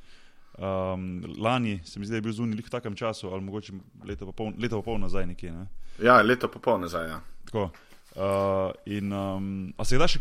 Um, 0.59 1.23
lani 1.39 1.81
se 1.85 2.01
mi 2.01 2.07
zdi, 2.07 2.13
da 2.13 2.17
je 2.17 2.27
bil 2.27 2.33
zunaj 2.33 2.63
v 2.67 2.71
takem 2.71 2.97
času, 2.97 3.29
ali 3.31 3.45
mogoče 3.47 3.73
leto 4.05 4.27
pa 4.27 4.33
pol, 4.33 4.53
leto 4.59 4.81
pa 4.81 4.91
pol 4.91 4.99
nazaj 4.99 5.27
nekje. 5.27 5.53
Ne? 5.53 5.69
Ja, 6.03 6.23
leto 6.23 6.49
pa 6.51 6.59
pol 6.59 6.81
nazaj. 6.83 7.09
Ja. 7.09 7.21
Tako. 7.47 7.71
Uh, 8.19 8.73
in, 8.85 9.13
um, 9.13 9.75
a 9.77 9.85
se 9.85 9.95
ga 9.95 10.03
da 10.03 10.09
še, 10.11 10.19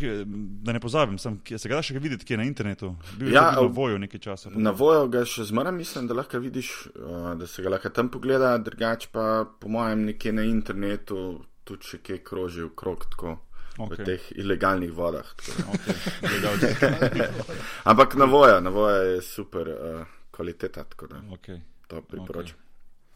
da 0.62 0.76
ne 0.76 0.82
pozabim, 0.84 1.18
sem, 1.18 1.40
kje- 1.42 1.58
se 1.58 1.70
ga 1.72 1.80
da 1.80 1.82
še 1.82 1.98
videti, 1.98 2.28
ki 2.28 2.36
je 2.36 2.38
na 2.38 2.46
internetu? 2.46 2.92
Bil 3.18 3.32
Ja, 3.34 3.48
na 3.56 3.64
voju 3.64 3.98
nekaj 3.98 4.22
časa. 4.22 4.52
Na 4.54 4.70
vojo 4.76 5.08
ga 5.10 5.24
še 5.26 5.48
zmeraj 5.50 5.74
mislim, 5.74 6.06
da 6.06 6.20
lahko 6.20 6.38
vidiš, 6.44 6.70
uh, 6.94 7.32
da 7.40 7.48
se 7.50 7.66
ga 7.66 7.72
lahko 7.74 7.90
tam 7.90 8.12
pogleda, 8.14 8.52
drugače 8.62 9.10
pa 9.10 9.48
po 9.48 9.72
mojem 9.74 10.06
nekje 10.12 10.36
na 10.36 10.46
internetu 10.46 11.40
tudi 11.66 11.90
še 11.90 12.04
kje 12.06 12.20
kroži 12.28 12.68
v 12.68 12.76
krog, 12.78 13.08
tako 13.16 13.40
okay. 13.80 13.96
v 13.96 14.06
teh 14.12 14.30
ilegalnih 14.44 14.94
vodah. 14.94 15.34
Okay. 15.74 17.26
Ampak 17.90 18.14
na 18.20 18.30
vojo, 18.30 18.62
na 18.62 18.70
vojo 18.70 19.02
je 19.16 19.26
super 19.26 19.74
uh, 19.74 20.17
kvaliteta, 20.38 20.86
tako 20.86 21.10
da 21.12 21.22
Okay. 21.34 21.60
to 21.90 22.02
priporočam. 22.06 22.58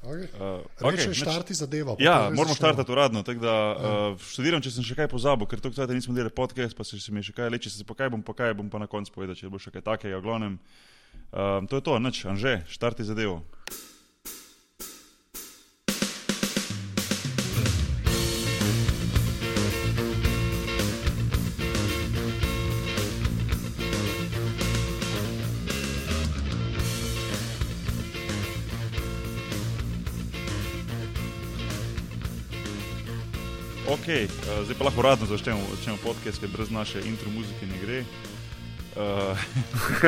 okay. 0.01 0.25
Uh, 0.33 0.65
Reče, 0.81 1.09
okay, 1.09 1.13
štarti 1.13 1.53
zadevo. 1.53 1.95
Ja, 2.01 2.31
moramo 2.33 2.55
štartati 2.57 2.91
uradno. 2.91 3.21
Da, 3.21 3.55
uh, 3.77 4.21
študiram, 4.21 4.61
če 4.61 4.73
sem 4.73 4.85
še 4.87 4.97
kaj 4.97 5.11
pozabil, 5.13 5.45
ker 5.45 5.61
to 5.61 5.69
kdaj 5.69 5.93
nismo 5.93 6.15
delali 6.17 6.33
podcast, 6.33 6.73
pa 6.73 6.81
se, 6.87 6.97
mi 7.13 7.21
še 7.21 7.35
kaj 7.37 7.53
leče, 7.53 7.69
se 7.69 7.85
pa 7.85 7.93
kaj 7.93 8.09
bom, 8.15 8.25
pa 8.25 8.33
kaj 8.33 8.57
bom 8.57 8.73
pa 8.73 8.81
na 8.81 8.89
koncu 8.89 9.13
povedal, 9.13 9.37
če 9.37 9.53
bo 9.53 9.61
še 9.61 9.69
kaj 9.75 9.85
takega. 9.85 10.17
Glavnem, 10.25 10.57
um, 10.57 11.69
to 11.69 11.77
je 11.77 11.85
to, 11.85 11.99
nič, 12.01 12.25
anže, 12.25 12.63
štarti 12.73 13.05
zadevo. 13.05 13.43
Ok, 34.01 34.07
uh, 34.09 34.65
zdaj 34.65 34.75
pa 34.77 34.83
lahko 34.83 34.99
uradno 34.99 35.25
začnemo, 35.29 35.61
začnemo 35.77 35.97
podcast, 36.01 36.41
ker 36.41 36.49
brez 36.49 36.73
naše 36.73 37.05
intro 37.05 37.29
muzike 37.29 37.69
ne 37.69 37.77
gre. 37.85 37.99
Uh, 38.97 39.37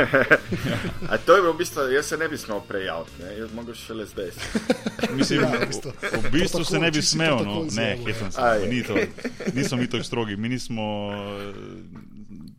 A 1.14 1.18
to 1.18 1.36
je 1.36 1.42
bilo 1.42 1.54
v 1.54 1.58
bistvu, 1.58 1.82
jaz 1.94 2.06
se 2.06 2.18
ne 2.18 2.28
bi 2.28 2.38
smel 2.38 2.60
prejaviti, 2.68 3.22
ne? 3.22 3.38
jaz 3.38 3.54
mogoče 3.54 3.80
šele 3.80 4.06
zdaj. 4.06 4.32
mislim, 5.18 5.42
Ja, 5.42 5.50
ja, 5.54 5.60
v 5.62 5.68
bistvu. 5.68 5.92
v, 6.02 6.32
bistvu 6.32 6.64
se 6.66 6.80
ne 6.80 6.92
bi 6.92 7.02
smel, 7.02 7.38
no, 7.46 7.64
ne, 7.64 7.70
se, 7.72 8.42
je. 8.42 8.68
ni 8.68 8.84
to, 8.84 8.98
nismo 9.54 9.78
mi 9.78 9.90
tako 9.90 10.04
strogi, 10.04 10.36
mi 10.36 10.50
nismo 10.50 11.14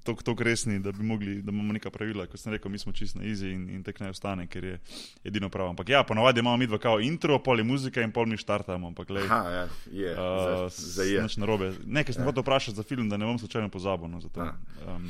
tako 0.04 0.42
resni, 0.44 0.78
da 0.78 0.92
bi 0.92 1.02
mogli, 1.02 1.42
da 1.42 1.50
imamo 1.50 1.72
neka 1.72 1.90
pravila, 1.90 2.26
kot 2.26 2.40
sem 2.40 2.52
rekel, 2.52 2.70
mi 2.70 2.78
smo 2.78 2.92
čist 2.92 3.16
na 3.16 3.24
izi 3.24 3.48
in, 3.50 3.68
in 3.70 3.82
tek 3.82 4.00
naj 4.00 4.12
ostane, 4.12 4.46
ker 4.46 4.64
je 4.64 4.78
edino 5.24 5.48
prav. 5.48 5.68
Ampak 5.72 5.88
ja, 5.88 6.02
ponavadi 6.04 6.40
imamo 6.40 6.56
mi 6.56 6.66
dva 6.66 6.78
kao 6.78 7.00
intro, 7.00 7.38
pol 7.38 7.58
je 7.58 7.64
muzika 7.64 8.02
in 8.02 8.12
pol 8.12 8.26
mi 8.26 8.36
štartamo, 8.36 8.92
ampak 8.92 9.10
le. 9.10 9.24
Aha, 9.24 9.50
ja, 9.50 9.68
je, 9.92 10.12
Uh, 10.14 10.68
za, 10.68 10.68
za 10.68 11.02
je. 11.02 11.22
Nič 11.22 11.36
narobe. 11.36 11.72
Nekaj 11.86 12.14
sem 12.14 12.24
hotel 12.24 12.42
vprašati 12.42 12.76
za 12.76 12.82
film, 12.82 13.08
da 13.08 13.16
ne 13.16 13.26
bom 13.26 13.38
slučajno 13.38 13.68
pozabil. 13.68 14.08
No, 14.08 14.20
zato, 14.20 14.44
um, 14.86 15.08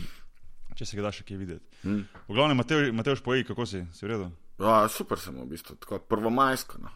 če 0.74 0.86
se 0.86 0.96
ga 0.96 1.08
da 1.08 1.12
še 1.12 1.26
kaj 1.26 1.40
videti. 1.42 1.64
Hm. 1.82 2.00
V 2.28 2.38
glavnem, 2.38 2.56
Matej, 2.56 2.92
Matej 2.92 3.18
Špoji, 3.20 3.44
kako 3.44 3.66
si? 3.66 3.82
Si 3.92 4.06
v 4.06 4.14
redu? 4.14 4.30
Ja, 4.62 4.84
super 4.88 5.18
sem 5.18 5.34
v 5.34 5.48
bistvu, 5.50 5.74
tako 5.82 5.98
prvomajsko. 5.98 6.78
No. 6.82 6.94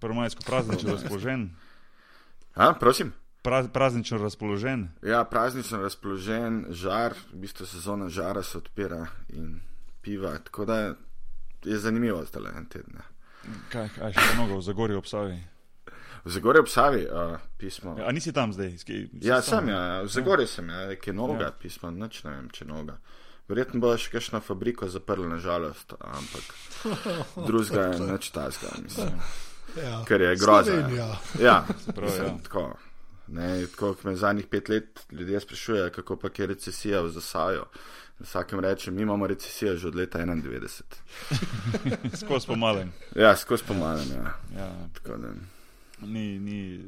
Prvomajsko 0.00 0.44
praznično 0.48 0.96
razpoložen. 0.96 1.50
A, 2.56 2.72
prosim? 2.72 3.12
Praz, 3.46 3.66
praznično 3.72 4.18
razpoložen. 4.18 4.88
Ja, 5.06 5.24
praznično 5.24 5.78
razpoložen, 5.78 6.64
žar, 6.70 7.14
v 7.32 7.36
bistvu 7.46 7.66
sezona 7.66 8.08
žara 8.08 8.42
se 8.42 8.58
odpira 8.58 9.06
in 9.28 9.60
piva. 10.02 10.32
Tako 10.38 10.64
da 10.64 10.76
je 11.64 11.78
zanimivo 11.78 12.24
zdaj 12.24 12.42
en 12.56 12.66
teden. 12.66 12.98
Kaj, 13.70 13.88
kaj 13.94 14.16
še 14.18 14.34
mnogo 14.34 14.58
v 14.58 14.64
Zagorju 14.66 14.98
obsavi? 14.98 15.36
V 16.24 16.32
Zagorju 16.34 16.64
obsavi 16.64 17.04
uh, 17.06 17.36
pismo. 17.58 17.94
Ja, 17.98 18.08
a 18.08 18.12
nisi 18.12 18.32
tam 18.34 18.50
zdaj? 18.52 18.78
Ski, 18.82 18.96
Ja, 19.22 19.38
sem, 19.42 19.68
ja, 19.68 20.02
v 20.02 20.10
Zagorju 20.10 20.46
sem, 20.50 20.70
ja, 20.70 20.90
je 20.90 21.14
noga, 21.14 21.44
Ja. 21.44 21.52
pismo, 21.54 21.90
nič 21.90 22.24
ne 22.24 22.34
vem, 22.34 22.50
če 22.50 22.66
noga. 22.66 22.98
Verjetno 23.46 23.78
bo 23.78 23.92
še 23.94 24.10
kakšno 24.10 24.40
fabriko 24.42 24.88
zaprla, 24.90 25.28
nažalost, 25.36 25.94
ampak 26.02 26.50
drugega 27.46 27.94
je 27.94 28.10
nič 28.10 28.30
tazga, 28.34 28.74
mislim. 28.82 29.14
Ja. 29.78 30.02
Ker 30.02 30.20
je 30.20 30.34
grozno. 30.36 30.72
Slovenija. 30.74 31.08
Ja, 31.38 31.62
pravi, 31.94 32.10
mislim, 32.10 32.26
ja. 32.26 32.42
tako. 32.42 32.66
Ne, 33.28 33.66
tako 33.66 33.94
kot 33.94 34.04
me 34.04 34.16
zadnjih 34.16 34.46
pet 34.46 34.68
let 34.68 35.06
ljudje 35.10 35.40
sprašujejo, 35.40 35.90
kako 35.90 36.16
pa 36.16 36.28
je 36.38 36.46
recesija 36.46 37.00
v 37.00 37.08
zasaju. 37.08 37.64
Vsakem 38.20 38.60
rečem, 38.60 38.94
mi 38.94 39.02
imamo 39.02 39.26
recesijo 39.26 39.76
že 39.76 39.88
od 39.88 39.94
leta 39.94 40.18
91. 40.18 40.82
Skozi 42.20 42.46
pomalem. 42.46 42.92
Ja, 43.14 43.36
skozi 43.36 43.64
pomalem. 43.64 44.06
Ja. 44.14 44.34
Ja, 44.56 44.70
Tako 44.94 45.16
da- 45.16 45.34
ni, 46.00 46.38
ni, 46.38 46.84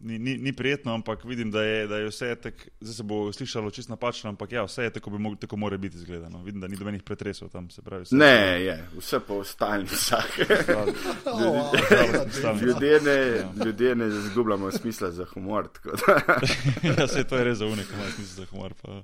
ni, 0.00 0.18
ni, 0.18 0.38
ni 0.38 0.52
prijetno, 0.52 0.94
ampak 0.94 1.24
vidim, 1.24 1.50
da 1.50 1.62
je, 1.62 1.86
da 1.86 1.96
je 1.96 2.08
vse 2.08 2.34
tako, 2.34 2.58
zdaj 2.80 2.94
se 2.94 3.02
bo 3.02 3.32
slišalo 3.32 3.70
čisto 3.70 3.92
napačno, 3.92 4.30
ampak 4.30 4.52
ja, 4.52 4.64
vse 4.64 4.82
je 4.82 4.90
tako, 4.90 5.10
bi 5.10 5.36
tako 5.40 5.56
mora 5.56 5.76
biti 5.76 5.96
izgledano. 5.96 6.42
Vidim, 6.42 6.60
da 6.60 6.68
ni 6.68 6.76
dobenih 6.76 7.02
pretresov 7.02 7.48
tam, 7.48 7.70
se 7.70 7.82
pravi. 7.82 8.02
Vse 8.02 8.16
Ne, 8.16 8.64
je, 8.64 8.88
vse 8.98 9.20
po 9.20 9.44
stalnicah. 9.44 10.24
Oh, 11.24 11.40
wow. 11.40 12.30
Stalnica. 12.30 12.66
ljudje, 12.66 13.00
ne, 13.00 13.44
ljudje 13.64 13.94
ne 13.94 14.06
izgubljamo 14.06 14.70
smisla 14.70 15.10
za 15.10 15.24
humor. 15.24 15.68
tako 15.68 15.96
da. 15.96 16.40
ja, 16.98 17.08
se 17.08 17.24
to 17.24 17.36
je 17.36 17.44
res 17.44 17.58
za 17.58 17.66
unik, 17.66 17.86
imaš 17.94 18.14
smisel 18.14 18.44
za 18.44 18.50
humor. 18.50 18.74
Pa. 18.82 19.02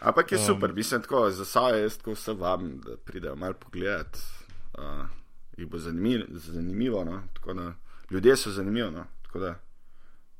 Ampak 0.00 0.32
je 0.32 0.38
Um. 0.38 0.44
super, 0.44 0.72
mislim 0.72 1.02
tako, 1.02 1.30
za 1.30 1.44
sabo 1.44 1.68
jaz 1.68 1.96
tako 1.96 2.12
vse 2.12 2.32
vabim, 2.32 2.80
da 2.86 2.96
pridejo 2.96 3.36
malo 3.36 3.54
pogledat. 3.54 4.18
Uh, 4.78 5.06
jih 5.56 5.68
bo 5.68 5.78
zanimivo, 5.78 6.24
zanimivo 6.30 7.04
no? 7.04 7.22
tako 7.34 7.54
da 7.54 7.74
ljudje 8.10 8.36
so 8.36 8.50
zanimivi. 8.50 8.90
No? 8.90 9.04
tako 9.22 9.38
da 9.38 9.54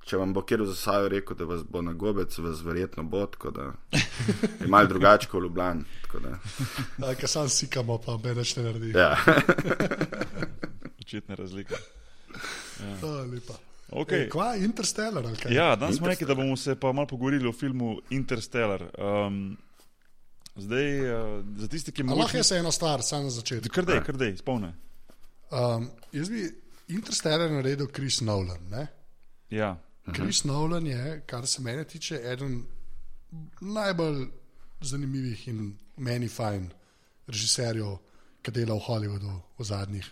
Če 0.05 0.19
vam 0.21 0.35
bo 0.37 0.43
kjer 0.45 0.61
v 0.61 0.69
zasaju 0.69 1.09
rekel, 1.09 1.37
da 1.37 1.47
vas 1.49 1.63
bo 1.65 1.81
na 1.83 1.95
gobec, 1.97 2.35
vas 2.45 2.61
verjetno 2.61 3.07
bo, 3.09 3.25
tako 3.27 3.51
da 3.57 3.71
je 4.61 4.69
malo 4.69 4.91
drugače 4.91 5.29
kot 5.33 5.53
da, 6.23 6.39
Ja, 6.99 7.15
Ker 7.15 7.29
sam 7.29 7.49
sikamo, 7.49 7.97
pa 7.99 8.19
me 8.21 8.35
več 8.37 8.57
ne 8.57 8.67
naredi. 8.67 8.93
Ja. 8.93 9.17
Očitne 11.01 11.37
razlike. 11.41 11.79
Oh, 13.03 13.23
lepa. 13.31 13.57
Okay. 13.95 14.25
Ej, 14.25 14.29
Kva, 14.33 14.55
Interstellar 14.57 15.25
ali 15.27 15.39
kaj? 15.39 15.55
Ja, 15.55 15.77
danes 15.77 15.97
smo 16.01 16.09
rekli, 16.11 16.27
da 16.27 16.35
bomo 16.35 16.57
se 16.57 16.75
pa 16.81 16.93
malo 16.93 17.07
pogovorili 17.07 17.49
o 17.49 17.53
filmu 17.53 17.97
Interstellar. 18.11 18.85
Um, 18.99 19.57
zdaj, 20.57 20.89
uh, 21.01 21.45
za 21.57 21.69
tiste, 21.69 21.93
ki 21.93 22.03
A 22.03 22.05
Lahko 22.05 22.19
mogoče. 22.19 22.37
jaz 22.37 22.53
eno 22.53 22.73
stvar, 22.73 23.03
samo 23.03 23.29
na 23.29 23.31
začetku. 23.31 23.73
Krdej, 23.73 24.03
krdej, 24.05 24.37
spomne. 24.37 24.75
Um, 25.51 25.89
jaz 26.13 26.31
bi 26.31 26.49
Interstellar 26.89 27.51
naredil 27.51 27.89
Chris 27.95 28.21
Nolan. 28.21 28.61
Ne? 28.71 28.87
Ja, 29.51 29.77
Chris 30.13 30.45
Nolan 30.45 30.87
je, 30.87 31.23
kar 31.27 31.47
se 31.47 31.63
mene 31.63 31.85
tiče, 31.85 32.21
eden 32.33 32.65
najbolj 33.61 34.27
zanimivih 34.81 35.49
in 35.49 35.79
meni 35.97 36.29
fajn 36.29 36.69
režiserjev, 37.27 37.97
ki 38.45 38.53
dela 38.53 38.77
v 38.77 38.85
Hollywoodu 38.85 39.39
v 39.59 39.65
zadnjih 39.65 40.11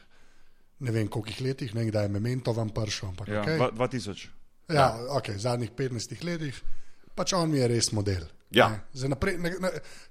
ne 0.82 0.90
vem 0.90 1.08
koliko 1.08 1.44
letih, 1.44 1.74
ne 1.74 1.80
vem, 1.80 1.90
kdaj 1.90 2.04
je 2.04 2.12
Memento 2.12 2.52
vam 2.52 2.70
prišel. 2.74 3.12
Ampak, 3.12 3.28
ja, 3.28 3.42
okay. 3.42 3.56
dva- 3.56 3.72
2000. 3.72 4.28
ja, 4.68 4.86
okay, 5.14 5.38
zadnjih 5.38 5.70
15 5.78 6.24
letih, 6.26 6.62
pač 7.14 7.34
on 7.38 7.50
mi 7.50 7.58
je 7.58 7.68
res 7.68 7.92
model. 7.92 8.26
Ja. 8.52 8.80
Zdaj 8.92 9.08
Naprej, 9.08 9.38
ne, 9.38 9.50
ne, 9.60 9.70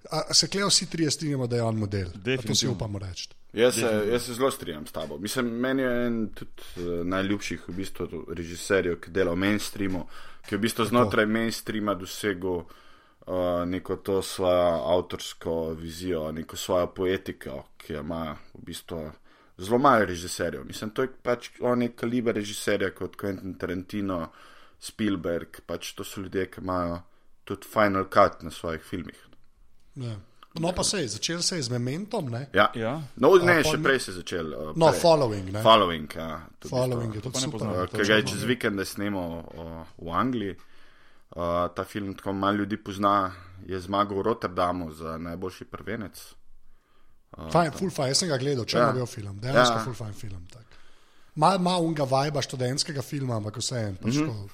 a, 0.10 0.34
se 0.34 0.48
klejo 0.48 0.68
vsi 0.68 0.90
trije 0.90 1.12
strinjamo, 1.12 1.48
da 1.48 1.56
je 1.56 1.64
on 1.64 1.78
model. 1.78 2.10
To 2.48 2.56
si 2.56 2.68
upamo 2.68 3.00
reči. 3.00 3.30
Jaz 3.54 3.76
se, 3.76 4.08
jaz 4.12 4.26
se 4.26 4.34
zelo 4.34 4.52
strinjam 4.52 4.88
s 4.88 4.92
tabo. 4.92 5.18
Mislim, 5.18 5.46
meni 5.46 5.82
je 5.82 6.06
en 6.06 6.30
tudi 6.30 6.62
uh, 6.78 7.06
najljubših 7.06 7.64
v 7.68 7.74
bistvu 7.76 8.26
režiserjev, 8.34 8.96
ki 9.02 9.12
dela 9.12 9.34
v 9.36 9.42
mainstreamu, 9.44 10.06
ki 10.48 10.56
je 10.56 10.58
v 10.58 10.62
bistvu 10.62 10.86
znotraj 10.88 11.28
mainstreama 11.28 11.96
dosegel 12.00 12.62
uh, 12.62 12.66
neko 13.68 13.96
to 13.96 14.22
svojo 14.22 14.70
avtorsko 14.96 15.74
vizijo, 15.74 16.32
neko 16.32 16.58
svojo 16.58 16.88
poetiko, 16.96 17.66
ki 17.78 17.94
jo 17.94 18.06
ima 18.06 18.38
v 18.54 18.64
bistvu 18.72 19.04
zelo 19.58 19.78
malo 19.78 20.06
režiserjev. 20.06 20.66
Mislim, 20.66 20.90
to 20.90 21.02
je 21.02 21.12
pač 21.24 21.52
on 21.60 21.82
je 21.82 21.92
kaliber 21.92 22.36
režiserja 22.36 22.90
kot 22.96 23.20
Quentin 23.20 23.58
Tarantino, 23.60 24.30
Spielberg, 24.80 25.60
pač 25.68 25.92
to 25.94 26.08
so 26.08 26.24
ljudje, 26.24 26.48
ki 26.56 26.64
imajo 26.64 27.02
tudi 27.44 27.68
final 27.68 28.06
cut 28.14 28.44
na 28.44 28.52
svojih 28.52 28.82
filmih. 28.82 29.28
Ja. 29.96 30.16
No, 30.60 30.72
pa 30.76 30.84
se 30.84 31.00
je, 31.02 31.08
začel 31.08 31.42
se 31.42 31.56
je 31.56 31.64
z 31.64 31.70
Mementom, 31.70 32.30
ne? 32.30 32.50
Ja. 32.54 32.72
Ja. 32.76 33.02
No, 33.16 33.36
ne, 33.40 33.60
A, 33.60 33.64
še 33.64 33.78
prej 33.84 34.00
se 34.04 34.12
je 34.12 34.16
začel. 34.20 34.50
Uh, 34.52 34.74
No, 34.76 34.90
prej. 34.92 35.00
Following, 35.00 35.52
ne? 35.52 35.62
Following, 35.64 36.16
ja. 36.16 36.42
to 36.60 36.68
v 36.68 36.72
Following 36.72 37.16
je 37.16 37.22
tudi 37.22 37.40
super. 37.40 37.60
to 37.60 37.70
uh, 37.72 37.88
Ki 37.88 38.04
ga 38.04 38.18
je 38.20 38.26
čez 38.28 38.44
vikend 38.44 38.84
snemal 38.88 39.38
uh, 39.48 39.88
v 39.96 40.12
Angliji. 40.12 40.58
Uh, 41.32 41.72
ta 41.72 41.86
film 41.88 42.12
tako 42.20 42.34
malo 42.36 42.60
ljudi 42.60 42.76
pozna, 42.78 43.32
je 43.64 43.80
zmagal 43.80 44.20
v 44.20 44.22
Rotterdamu 44.28 44.92
za 44.92 45.16
najboljši 45.18 45.66
prvenec. 45.72 46.20
Fajn, 47.32 47.72
full 47.72 47.88
fajn, 47.96 48.12
jaz 48.12 48.20
sem 48.20 48.28
ga 48.28 48.36
gledal, 48.38 48.66
če 48.68 48.76
Ja. 48.78 48.88
ne 48.92 49.00
bil 49.00 49.08
film, 49.08 49.40
dejansko 49.40 49.72
Ja. 49.72 49.80
ja. 49.80 49.84
full 49.88 49.96
fajn 49.96 50.14
film. 50.14 50.44
tak. 50.52 50.68
Mal 51.36 51.56
ima 51.56 51.78
unga 51.80 52.04
vajba 52.04 52.42
študentskega 52.44 53.02
filma, 53.02 53.38
ampak 53.40 53.64
vseeno, 53.64 53.96
pač 54.04 54.20
mm 54.20 54.28
-hmm. 54.28 54.50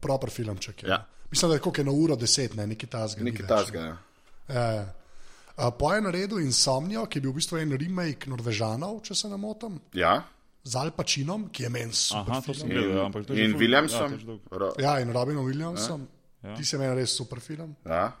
proper 0.00 0.30
filmček. 0.30 0.82
Je. 0.82 0.88
Ja. 0.94 1.02
Mislim, 1.30 1.48
da 1.48 1.54
je 1.54 1.60
koliko 1.60 1.80
je 1.80 1.84
na 1.84 1.92
uro 1.92 2.16
deset, 2.16 2.54
ne, 2.54 2.66
neki 2.66 2.86
tasga. 2.86 3.24
Nekaj 3.24 3.46
tasga. 3.46 3.80
Ja. 3.80 3.96
Ja. 4.48 4.86
Uh, 5.58 5.72
po 5.78 5.92
je 5.92 6.00
naredil 6.00 6.38
Insomnio, 6.40 7.06
ki 7.06 7.18
je 7.18 7.22
bil 7.22 7.30
v 7.30 7.34
bistvu 7.34 7.58
en 7.58 7.72
remake 7.72 8.30
Norvežanov, 8.30 9.00
če 9.02 9.14
se 9.14 9.28
ne 9.28 9.36
motim, 9.36 9.80
ja. 9.92 10.22
z 10.64 10.76
Al 10.76 10.90
Pacinom, 10.90 11.48
ki 11.50 11.62
je 11.62 11.68
meni 11.68 11.92
super. 11.92 12.32
Aha, 12.32 12.40
film. 12.40 12.68
gledal, 12.68 12.94
ja, 12.94 13.06
In, 13.44 13.52
ful- 13.52 13.58
Williamsom. 13.58 14.14
Ja, 14.52 14.70
Ja, 14.78 15.00
in 15.00 15.10
Robinom 15.12 15.44
Williamsom. 15.46 16.06
Ja. 16.42 16.50
Ja. 16.50 16.54
Ti 16.56 16.64
se 16.64 16.78
meni 16.78 16.94
res 16.94 17.10
super 17.10 17.40
film. 17.40 17.74
ja. 17.84 18.12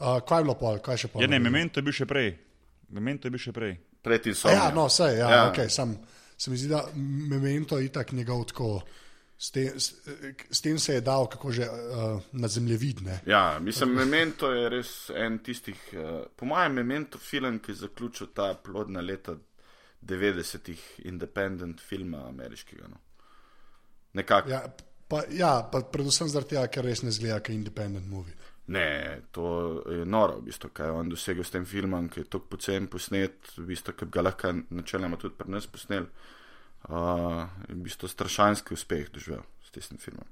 Uh, 0.00 0.18
kaj 0.26 0.40
je 0.40 0.44
bilo 0.44 0.54
pol, 0.58 0.78
kaj 0.82 0.96
še 0.98 1.08
pol? 1.12 1.22
Ja, 1.22 1.28
ne, 1.28 1.38
Memento 1.38 1.78
je 1.78 1.84
bil 1.84 1.92
še 1.94 2.06
prej. 2.10 2.32
Memento 2.90 3.28
je 3.28 3.30
bil 3.30 3.38
še 3.38 3.52
prej. 3.52 3.76
Pred 4.02 4.24
A 4.26 4.50
Ja, 4.50 4.70
no, 4.74 4.88
vse, 4.88 5.12
ja, 5.14 5.28
Ja. 5.30 5.42
Okay, 5.52 5.68
sam, 5.70 5.92
se 6.36 6.50
mi 6.50 6.56
zdi, 6.56 6.66
da 6.68 6.80
memento 6.96 7.78
je 7.78 7.86
itak 7.86 8.10
njegov 8.12 8.44
tako. 8.50 8.82
S 9.42 9.50
tem, 9.50 9.80
s, 9.80 9.94
s 10.50 10.60
tem 10.60 10.78
se 10.78 10.94
je 10.94 11.00
dal, 11.02 11.26
kako 11.26 11.50
že 11.50 11.66
uh, 11.66 12.20
na 12.32 12.48
zemljevidne. 12.48 13.20
Ja, 13.26 13.58
mislim, 13.60 13.90
Memento 13.90 14.52
je 14.52 14.68
res 14.70 14.90
en 15.10 15.40
tistih, 15.42 15.80
uh, 15.92 16.20
po 16.36 16.46
mojem, 16.46 16.76
Memento 16.78 17.18
film, 17.18 17.58
ki 17.58 17.72
je 17.72 17.80
zaključil 17.80 18.28
ta 18.36 18.52
plodna 18.54 19.00
leta 19.02 19.34
90-ih 20.02 20.84
independent 21.10 21.82
filma 21.82 22.28
ameriškega. 22.28 22.86
No. 22.88 23.00
Nekako. 24.12 24.50
Ja, 24.50 24.60
pa, 25.08 25.24
ja, 25.30 25.50
pa 25.72 25.80
predvsem 25.90 26.30
zaradi 26.30 26.54
tega, 26.54 26.68
ker 26.70 26.86
res 26.86 27.02
ne 27.02 27.10
zgleda 27.10 27.40
kot 27.40 27.56
independent 27.56 28.06
movie. 28.06 28.38
Ne, 28.70 29.24
to 29.34 29.48
je 29.90 30.06
noro, 30.06 30.38
v 30.38 30.52
bistvu, 30.52 30.70
kaj 30.70 30.86
je 30.86 31.00
on 31.00 31.10
dosegel 31.10 31.44
s 31.44 31.50
tem 31.50 31.66
filmom, 31.66 32.06
ki 32.14 32.22
je 32.22 32.30
tako 32.30 32.54
pocen 32.54 32.86
posnet, 32.86 33.56
v 33.58 33.66
bistvu, 33.72 33.96
ki 33.98 34.06
bi 34.06 34.16
ga 34.20 34.24
lahko 34.28 34.54
načeloma 34.70 35.18
tudi 35.18 35.34
pri 35.40 35.50
nas 35.50 35.66
posnel. 35.66 36.06
Uh, 36.06 36.38
je 36.88 37.74
v 37.74 37.82
bistvu 37.82 38.08
strašanski 38.08 38.74
uspeh 38.74 39.10
doživel 39.10 39.42
s 39.62 39.88
tem 39.88 39.98
filmom. 39.98 40.26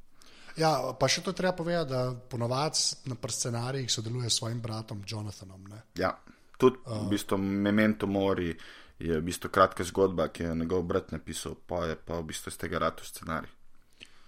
Ja, 0.58 0.92
pa 0.98 1.08
še 1.08 1.22
to 1.22 1.32
treba 1.32 1.54
povedati, 1.56 1.90
da 1.90 2.14
ponovadi 2.30 3.06
na 3.06 3.16
scenarijih 3.28 3.90
sodeluje 3.90 4.30
s 4.30 4.40
svojim 4.42 4.60
bratom 4.60 5.02
Jonathanom. 5.06 5.62
Ne? 5.70 5.82
Ja, 5.96 6.18
tudi 6.58 6.82
uh. 6.84 7.06
v 7.06 7.10
bistvu 7.14 7.38
Memento 7.38 8.06
Mori 8.06 8.50
je 8.98 9.20
v 9.20 9.24
bistvu 9.24 9.48
kratka 9.48 9.84
zgodba, 9.84 10.28
ki 10.28 10.42
je 10.42 10.54
njegov 10.54 10.82
brat 10.82 11.12
napisal, 11.12 11.54
pa 11.66 11.86
je 11.86 11.96
pa 11.96 12.20
v 12.20 12.28
bistvu 12.32 12.52
iz 12.52 12.58
tega 12.60 12.82
ratu 12.82 13.06
scenarij. 13.06 13.50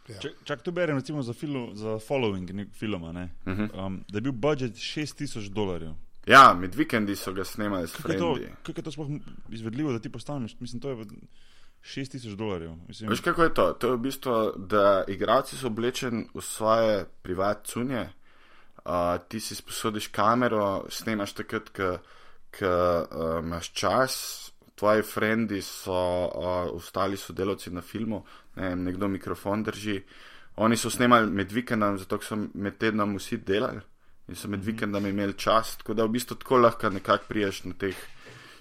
Ja. 0.08 0.18
Če, 0.18 0.32
čak 0.44 0.62
tu 0.66 0.72
berem 0.74 0.98
recimo 0.98 1.22
za, 1.22 1.34
film, 1.36 1.76
za 1.78 1.98
following 2.02 2.48
ne, 2.56 2.66
filma, 2.74 3.12
ne, 3.12 3.28
uh 3.46 3.52
-huh. 3.52 3.86
um, 3.86 4.04
da 4.08 4.18
je 4.18 4.22
bil 4.22 4.32
budžet 4.32 4.74
6000 4.74 5.48
dolarjev. 5.48 5.94
Ja, 6.26 6.54
med 6.54 6.74
vikendi 6.74 7.16
so 7.16 7.32
ga 7.32 7.44
snemali 7.44 7.88
s 7.88 7.92
frendi. 7.92 8.48
kako 8.62 8.78
je 8.78 8.82
to 8.82 8.92
sploh 8.92 9.08
izvedljivo, 9.48 9.92
da 9.92 9.98
ti 9.98 10.12
postaneš? 10.12 10.56
Mislim, 10.60 10.80
to 10.80 10.90
je 10.90 11.06
6000 11.82 12.36
dolarjev. 12.36 12.70
Mislim, 12.88 13.10
Veš, 13.10 13.20
kako 13.20 13.42
je 13.42 13.54
to? 13.54 13.72
To 13.72 13.86
je 13.86 13.92
v 13.92 13.98
bistvu, 13.98 14.52
da 14.56 15.04
igralci 15.08 15.56
so 15.56 15.66
oblečeni 15.66 16.28
v 16.34 16.40
svoje 16.40 17.04
privatne 17.22 17.64
cunje, 17.64 18.08
uh, 18.84 18.92
ti 19.28 19.40
si 19.40 19.54
sposodiš 19.54 20.06
kamero, 20.06 20.84
snemaš 20.88 21.32
takrat, 21.32 21.70
ko 21.70 21.98
uh, 22.60 23.44
imaš 23.44 23.72
čas, 23.72 24.14
tvoji 24.74 25.02
frendi 25.02 25.62
so 25.62 25.94
uh, 25.94 26.76
ostali 26.76 27.16
sodelavci 27.16 27.70
na 27.70 27.80
filmu, 27.80 28.24
ne 28.56 28.68
vem, 28.68 28.84
nekdo 28.84 29.08
mikrofon 29.08 29.62
drži. 29.62 30.02
Oni 30.56 30.76
so 30.76 30.90
snemali 30.90 31.30
med 31.30 31.52
vikendom, 31.52 31.98
zato 31.98 32.18
so 32.22 32.36
med 32.54 32.78
tednom 32.78 33.16
vsi 33.16 33.36
delali 33.36 33.80
in 34.28 34.36
so 34.36 34.48
med 34.48 34.62
vikendom 34.64 35.06
imeli 35.06 35.34
čas, 35.34 35.76
tako 35.76 35.94
da 35.94 36.04
v 36.04 36.14
bistvu 36.14 36.36
tako 36.36 36.56
lahko 36.56 36.90
nekako 36.90 37.24
priješ 37.28 37.64
na 37.64 37.74
teh 37.74 37.96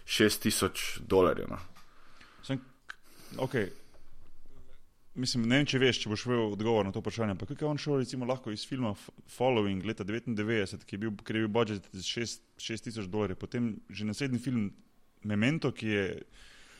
6000 0.05 1.01
dolarjev. 1.07 1.49
No. 1.49 1.57
Okay. 3.38 3.69
mislim, 5.13 5.45
ne 5.47 5.61
vem, 5.61 5.67
če 5.67 5.79
veš, 5.79 6.01
če 6.03 6.11
boš 6.11 6.25
vedel 6.27 6.53
odgovor 6.53 6.85
na 6.88 6.91
to 6.91 7.01
vprašanje. 7.03 7.35
Kako 7.39 7.65
je 7.65 7.69
on 7.69 7.79
šel 7.81 8.00
recimo, 8.01 8.27
lahko 8.27 8.51
iz 8.51 8.63
filma 8.67 8.93
Following 9.31 9.85
leta 9.88 10.03
99, 10.07 10.85
ki 10.85 10.95
je 10.95 11.01
bil, 11.01 11.13
ker 11.23 11.39
je 11.39 11.45
bil 11.45 11.53
budžet 11.55 11.88
6000 11.95 13.07
dolarjev, 13.11 13.39
potem 13.39 13.73
že 13.89 14.07
naslednji 14.07 14.39
film 14.39 14.69
Memento, 15.23 15.71
ki 15.71 15.88
je 15.88 16.05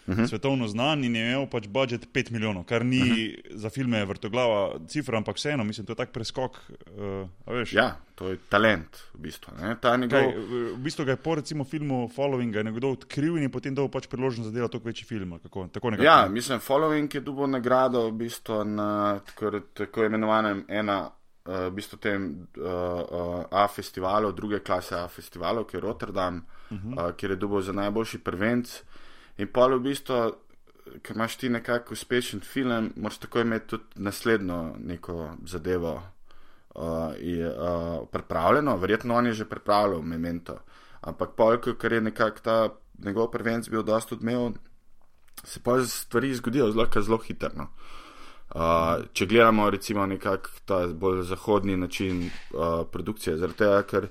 uh 0.08 0.16
-huh. 0.16 0.28
svetovno 0.30 0.68
znan 0.68 1.04
in 1.04 1.16
je 1.16 1.32
imel 1.32 1.48
pač 1.50 1.68
budžet 1.68 2.08
5 2.14 2.32
milijonov, 2.32 2.64
kar 2.64 2.86
ni 2.86 3.02
uh 3.02 3.08
-huh. 3.08 3.56
za 3.56 3.70
filme 3.70 4.06
vrtoglava 4.06 4.80
cifra, 4.88 5.18
ampak 5.18 5.36
vseeno, 5.36 5.64
mislim, 5.64 5.86
to 5.86 5.92
je 5.92 5.98
tak 5.98 6.12
preskok. 6.12 6.58
Uh, 7.48 7.68
Ja, 7.72 7.96
to 8.16 8.30
je 8.30 8.38
talent, 8.50 8.98
v 9.14 9.18
bistvu. 9.18 9.54
Ta 9.82 9.98
njegov, 9.98 10.20
Kaj, 10.20 10.38
v 10.74 10.78
bistvu 10.78 11.06
ga 11.06 11.12
je 11.12 11.18
po 11.18 11.36
recimo 11.36 11.64
filmu 11.64 12.10
Following 12.16 12.64
nekdo 12.64 12.92
odkril 12.92 13.38
in 13.38 13.44
je 13.44 13.50
potem 13.50 13.76
dal 13.76 13.90
pač 13.90 14.08
priložnost 14.08 14.50
za 14.50 14.54
delo 14.54 14.68
toliko 14.68 14.88
večji 14.88 15.06
film. 15.06 15.34
ali 15.34 15.42
Kako, 15.42 15.68
tako 15.68 15.90
nekako. 15.90 16.06
Ja, 16.06 16.30
mislim, 16.30 16.60
Following 16.60 17.16
je 17.16 17.22
dobil 17.22 17.48
nagrado 17.48 18.08
v 18.08 18.12
bistvu 18.12 18.64
na 18.64 19.20
tako, 19.26 19.60
tako 19.74 20.06
imenovanem 20.06 20.66
ena. 20.68 21.10
uh, 21.46 21.68
V 21.68 21.72
bistvu 21.72 21.98
tem 21.98 22.48
uh, 22.58 22.66
uh, 22.66 23.46
A 23.52 23.68
festivalu, 23.68 24.32
druge 24.32 24.60
klase 24.60 24.96
A 24.96 25.08
festivalu, 25.08 25.64
ki 25.64 25.78
je 25.78 25.82
Rotterdam, 25.82 26.46
uh 26.70 26.78
-huh. 26.78 27.10
uh, 27.10 27.16
kjer 27.16 27.32
je 27.32 27.36
dobil 27.36 27.62
za 27.62 27.74
najboljši 27.74 28.18
prvenc. 28.18 28.84
In 29.42 29.50
pa 29.50 29.66
v 29.72 29.80
bistvu, 29.82 30.18
ker 31.02 31.18
imaš 31.18 31.36
ti 31.42 31.50
nekako 31.50 31.96
uspešen 31.98 32.44
film, 32.46 32.92
moraš 32.96 33.18
tako 33.24 33.42
imeti 33.42 33.74
tudi 33.74 34.04
naslednjo 34.06 34.76
neko 34.78 35.32
zadevo 35.50 35.96
uh, 35.98 37.14
je, 37.18 37.50
uh, 37.50 38.08
pripravljeno. 38.12 38.78
Verjetno 38.78 39.16
on 39.16 39.26
je 39.26 39.34
že 39.34 39.50
pripravljal 39.50 40.02
Memento. 40.02 40.60
Ampak 41.02 41.34
polk, 41.38 41.72
ker 41.82 41.94
je 41.94 42.02
nekako 42.02 42.40
ta 42.44 42.70
njegov 43.02 43.32
prvenc 43.32 43.70
bil 43.70 43.84
dosta 43.84 44.16
odmeven, 44.16 44.54
se 45.44 45.60
pa 45.64 45.80
stvari 45.84 46.36
zgodijo 46.36 46.72
zelo, 46.72 46.86
zelo 47.02 47.18
hitro. 47.18 47.50
No. 47.58 47.68
Uh, 48.52 49.08
če 49.14 49.26
gledamo 49.26 49.70
recimo 49.70 50.06
nekako 50.06 50.50
ta 50.66 50.88
bolj 50.88 51.24
zahodni 51.24 51.78
način 51.78 52.28
uh, 52.28 52.86
produkcije, 52.92 53.38
zaradi 53.38 53.58
tega, 53.58 53.84
ker 53.84 54.08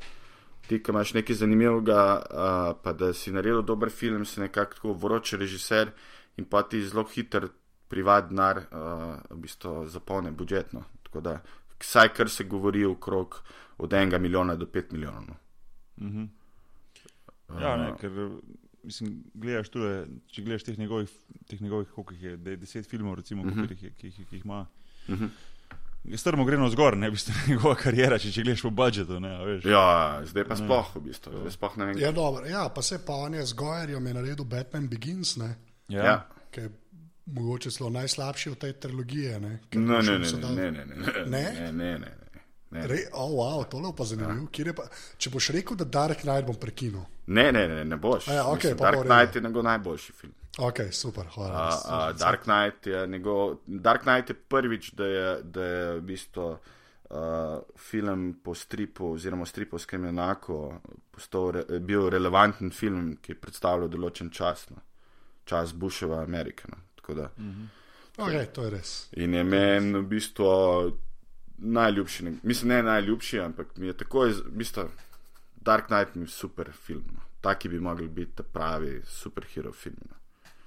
ti, 0.71 0.79
ki 0.79 0.91
imaš 0.91 1.15
nekaj 1.15 1.37
zanimivega, 1.37 2.01
uh, 2.17 2.41
pa 2.79 2.93
da 2.95 3.13
si 3.13 3.33
naredil 3.33 3.63
dober 3.65 3.91
film, 3.91 4.23
si 4.25 4.41
nekako 4.41 4.75
tako 4.75 4.93
vroč 4.95 5.33
režiser 5.35 5.91
in 6.37 6.45
pa 6.47 6.63
ti 6.63 6.79
zelo 6.83 7.03
hiter 7.05 7.49
privat 7.89 8.29
denar 8.29 8.61
uh, 8.61 8.67
v 9.29 9.41
bistvu 9.41 9.87
zapolne 9.89 10.31
budžetno. 10.33 10.85
Tako 11.03 11.21
da, 11.21 11.41
vsaj 11.81 12.09
kar 12.11 12.31
se 12.31 12.45
govori 12.47 12.85
okrog 12.87 13.41
od 13.79 13.93
enega 13.93 14.19
milijona 14.19 14.55
do 14.57 14.67
pet 14.69 14.93
milijonov. 14.93 15.25
No. 15.27 15.37
Mhm. 15.99 16.25
Ja, 17.61 17.77
ne, 17.77 17.91
ker 17.99 18.11
mislim, 18.83 19.09
gledaš 19.35 19.69
tudi, 19.69 19.89
če 20.29 20.43
gledaš 20.43 20.65
teh 20.65 20.79
njegovih, 20.79 21.11
teh 21.49 21.61
njegovih 21.61 21.89
koliko 21.91 22.15
jih 22.15 22.23
je, 22.23 22.37
de- 22.39 22.57
deset 22.57 22.87
filmov, 22.87 23.15
recimo, 23.15 23.43
uh 23.43 23.49
Mhm. 23.49 23.61
-huh. 23.61 23.69
ki, 23.69 23.87
jih, 23.87 23.95
ki, 23.97 24.07
jih, 24.07 24.29
ki 24.29 24.37
jih 24.37 24.45
ima. 24.45 24.67
Uh 25.09 25.15
-huh. 25.15 25.29
Strmo 26.17 26.45
gre 26.45 26.57
navzgor, 26.57 26.97
ne, 26.97 27.09
v 27.09 27.13
bistvu 27.13 27.35
njegova 27.49 27.75
karijera, 27.75 28.19
če, 28.19 28.33
če 28.33 28.43
gledaš 28.43 28.63
po 28.63 28.71
budžetu, 28.73 29.21
ne, 29.21 29.35
a 29.37 29.43
veš. 29.45 29.65
Ja, 29.65 29.85
zdaj 30.25 30.45
pa 30.45 30.57
sploh 30.57 30.95
v 30.95 31.03
bistvu, 31.03 31.33
zdaj 31.39 31.53
sploh 31.53 31.77
ne 31.77 31.85
vem. 31.87 31.99
Ja, 31.99 32.13
dobro, 32.13 32.47
ja, 32.47 32.69
pa 32.69 32.83
se 32.83 32.99
pa 32.99 33.19
on 33.21 33.35
je 33.35 33.45
z 33.47 33.53
Gojerjem 33.53 34.07
je 34.07 34.15
naredil 34.15 34.45
Batman 34.45 34.89
Begins, 34.89 35.37
ne, 35.37 35.55
Ja. 35.89 36.05
Ja. 36.05 36.17
ki 36.51 36.61
je 36.61 36.71
mogoče 37.27 37.71
celo 37.71 37.91
najslabši 37.91 38.51
od 38.51 38.59
te 38.59 38.73
trilogije. 38.73 39.41
Ne, 39.41 39.59
ker 39.71 39.81
Ne, 39.81 40.03
ne, 40.03 40.19
ne, 40.19 40.33
ne, 40.33 40.71
ne, 40.71 40.71
ne, 40.71 40.85
ne, 40.87 41.27
Ne? 41.27 41.43
ne, 41.53 41.73
ne, 41.73 41.73
ne, 41.73 41.99
ne. 41.99 42.17
Ne, 42.71 42.87
Re, 42.87 42.99
oh, 43.13 43.31
wow, 43.33 43.65
tole 43.67 43.91
pa 43.99 44.05
zanimivo. 44.05 44.47
Ja. 44.59 44.73
Pa, 44.73 44.85
če 45.19 45.31
boš 45.31 45.49
rekel, 45.51 45.77
da 45.77 45.85
Dark 45.85 46.21
Knight 46.23 46.47
bom 46.47 46.55
prekinil. 46.55 47.03
ne, 47.27 47.53
ne, 47.53 47.69
ne, 47.69 47.85
ne 47.85 47.97
boš. 47.97 48.29
A 48.29 48.33
ja, 48.33 48.45
okej, 48.47 48.71
Mislim, 48.71 48.79
Dark 48.79 48.99
v. 48.99 49.09
Knight 49.09 49.37
je 49.37 49.43
njegov 49.43 49.63
najboljši 49.65 50.13
film. 50.13 50.33
Ok, 50.59 50.81
super, 50.93 51.27
hvala. 51.35 51.55
A, 51.55 51.69
a, 51.87 52.13
Dark, 52.13 52.43
Knight 52.43 52.87
je 52.87 53.07
njegov, 53.07 53.57
Dark 53.67 54.03
Knight 54.03 54.31
je 54.31 54.35
prvič, 54.35 54.91
da 54.93 55.07
je, 55.07 55.43
da 55.43 55.65
je 55.65 55.95
v 55.95 56.01
bistvu 56.01 56.47
uh, 57.11 57.19
film 57.79 58.41
po 58.45 58.55
stripu 58.55 59.13
oziroma 59.13 59.47
stripovskem 59.47 60.05
enaku 60.05 60.75
postal, 61.11 61.51
re, 61.51 61.81
bil 61.81 62.09
relevanten 62.11 62.71
film, 62.71 63.17
ki 63.23 63.33
je 63.33 63.41
predstavljal 63.41 63.89
določen 63.89 64.31
čas, 64.31 64.67
no. 64.71 64.83
čas 65.45 65.73
Bushova 65.73 66.23
Amerike. 66.23 66.69
No. 66.69 66.77
Tako 66.95 67.15
da- 67.15 67.31
okay, 68.19 68.47
to 68.53 68.65
je 68.65 68.71
res. 68.71 69.09
In 69.13 69.35
je 69.35 69.45
meni 69.45 69.99
v 69.99 70.03
bistvu 70.03 70.51
najljubši, 71.59 72.25
ne- 72.25 72.39
mislim, 72.43 72.69
ne 72.69 72.83
najljubši, 72.83 73.41
ampak 73.41 73.77
mi 73.77 73.87
je 73.87 73.97
takoj, 73.97 74.33
v 74.33 74.51
bistvu, 74.51 74.89
Dark 75.61 75.87
Knight 75.87 76.15
mi 76.15 76.25
je 76.25 76.35
super 76.35 76.73
film. 76.73 77.05
No. 77.15 77.21
Taki 77.41 77.69
bi 77.69 77.81
mogli 77.81 78.09
biti 78.09 78.43
pravi 78.43 79.03
superhero 79.07 79.73
film. 79.73 79.97
No. 80.11 80.17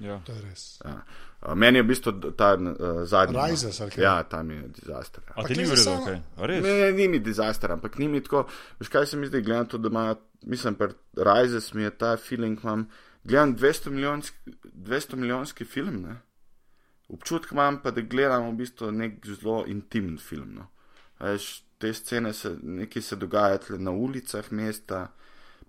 Ja. 0.03 0.19
To 0.25 0.33
je 0.35 0.41
res. 0.41 0.63
Ja. 0.85 0.97
Uh, 1.41 1.53
Meni 1.55 1.79
je 1.79 1.83
v 1.83 1.87
bistvu 1.87 2.11
ta 2.37 2.53
uh, 2.55 3.03
zadnji. 3.07 3.37
no. 3.37 3.45
Rises, 3.47 3.79
ali 3.81 3.91
kaj? 3.91 4.03
Ja, 4.03 4.15
tam 4.23 4.51
je 4.51 4.67
dizaster. 4.67 5.23
Ja. 5.27 5.33
A 5.35 5.47
ti 5.47 5.55
ni 5.57 5.63
vredno, 5.63 5.83
samo- 5.83 6.05
kaj? 6.05 6.19
Res? 6.49 6.63
Ne, 6.63 6.91
ni 6.91 7.07
mi 7.07 7.19
dizaster, 7.19 7.71
ampak 7.71 7.97
ni 7.99 8.07
mi 8.07 8.21
tako. 8.23 8.45
Veš 8.79 8.91
kaj 8.91 9.05
se 9.05 9.17
mi 9.17 9.27
zdi, 9.27 9.41
gledam 9.41 9.65
to, 9.67 9.77
da 9.77 9.91
ima, 9.91 10.05
mislim, 10.43 10.75
pri 10.75 10.93
Rises 11.17 11.73
mi 11.73 11.83
je 11.83 11.89
ta 11.97 12.17
feeling, 12.17 12.59
imam, 12.63 12.87
gledam 13.23 13.55
200 13.57 13.89
milijonski, 13.89 14.37
200 14.73 15.15
milijonski 15.15 15.65
film, 15.65 16.01
ne. 16.01 16.19
Občutek 17.09 17.51
imam 17.51 17.81
pa, 17.83 17.91
da 17.91 18.01
gledam 18.01 18.47
v 18.49 18.57
bistvu 18.63 18.91
nek 18.91 19.19
zelo 19.25 19.63
intimen 19.67 20.17
film. 20.17 20.55
No. 20.55 20.67
Veš, 21.19 21.63
te 21.77 21.93
scene 21.93 22.33
se, 22.33 22.55
nekaj 22.61 23.01
se 23.01 23.15
dogaja 23.15 23.57
tle 23.57 23.77
na 23.79 23.91
ulicah 23.91 24.51
mesta, 24.51 25.07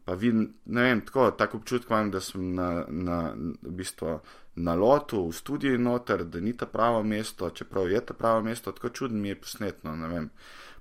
pa 0.04 0.14
vidim, 0.14 0.54
ne 0.66 0.82
vem, 0.82 1.00
tako, 1.00 1.30
tako 1.30 1.56
občutek 1.56 1.90
imam, 1.90 2.10
da 2.10 2.20
sem 2.20 2.54
na, 2.54 2.84
na, 2.88 3.20
v 3.62 3.72
bistvu 3.78 4.18
na 4.56 4.74
lotu, 4.74 5.22
v 5.28 5.32
studiu 5.34 5.78
noter, 5.78 6.24
da 6.24 6.40
ni 6.40 6.52
ta 6.56 6.66
pravo 6.66 7.02
mesto, 7.02 7.50
čeprav 7.50 7.90
je 7.90 8.00
ta 8.00 8.14
pravo 8.14 8.42
mesto, 8.42 8.72
tako 8.72 8.88
čudno 8.88 9.18
mi 9.18 9.28
je 9.28 9.40
posnetno, 9.40 9.96
ne 9.96 10.08
vem. 10.08 10.30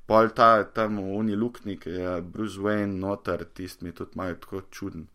Pol 0.05 0.29
ta 0.35 0.63
tam 0.63 0.99
v 0.99 1.15
uni 1.15 1.35
luknji, 1.35 1.77
ki 1.79 1.89
je 1.89 2.21
Bruce 2.21 2.59
Wayne 2.59 2.99
noter, 2.99 3.45
tisti 3.45 3.85
mi 3.85 3.93
je 3.93 4.01
tudi 4.03 4.19
malo 4.19 4.35
tako 4.35 4.61
čuden. 4.71 5.07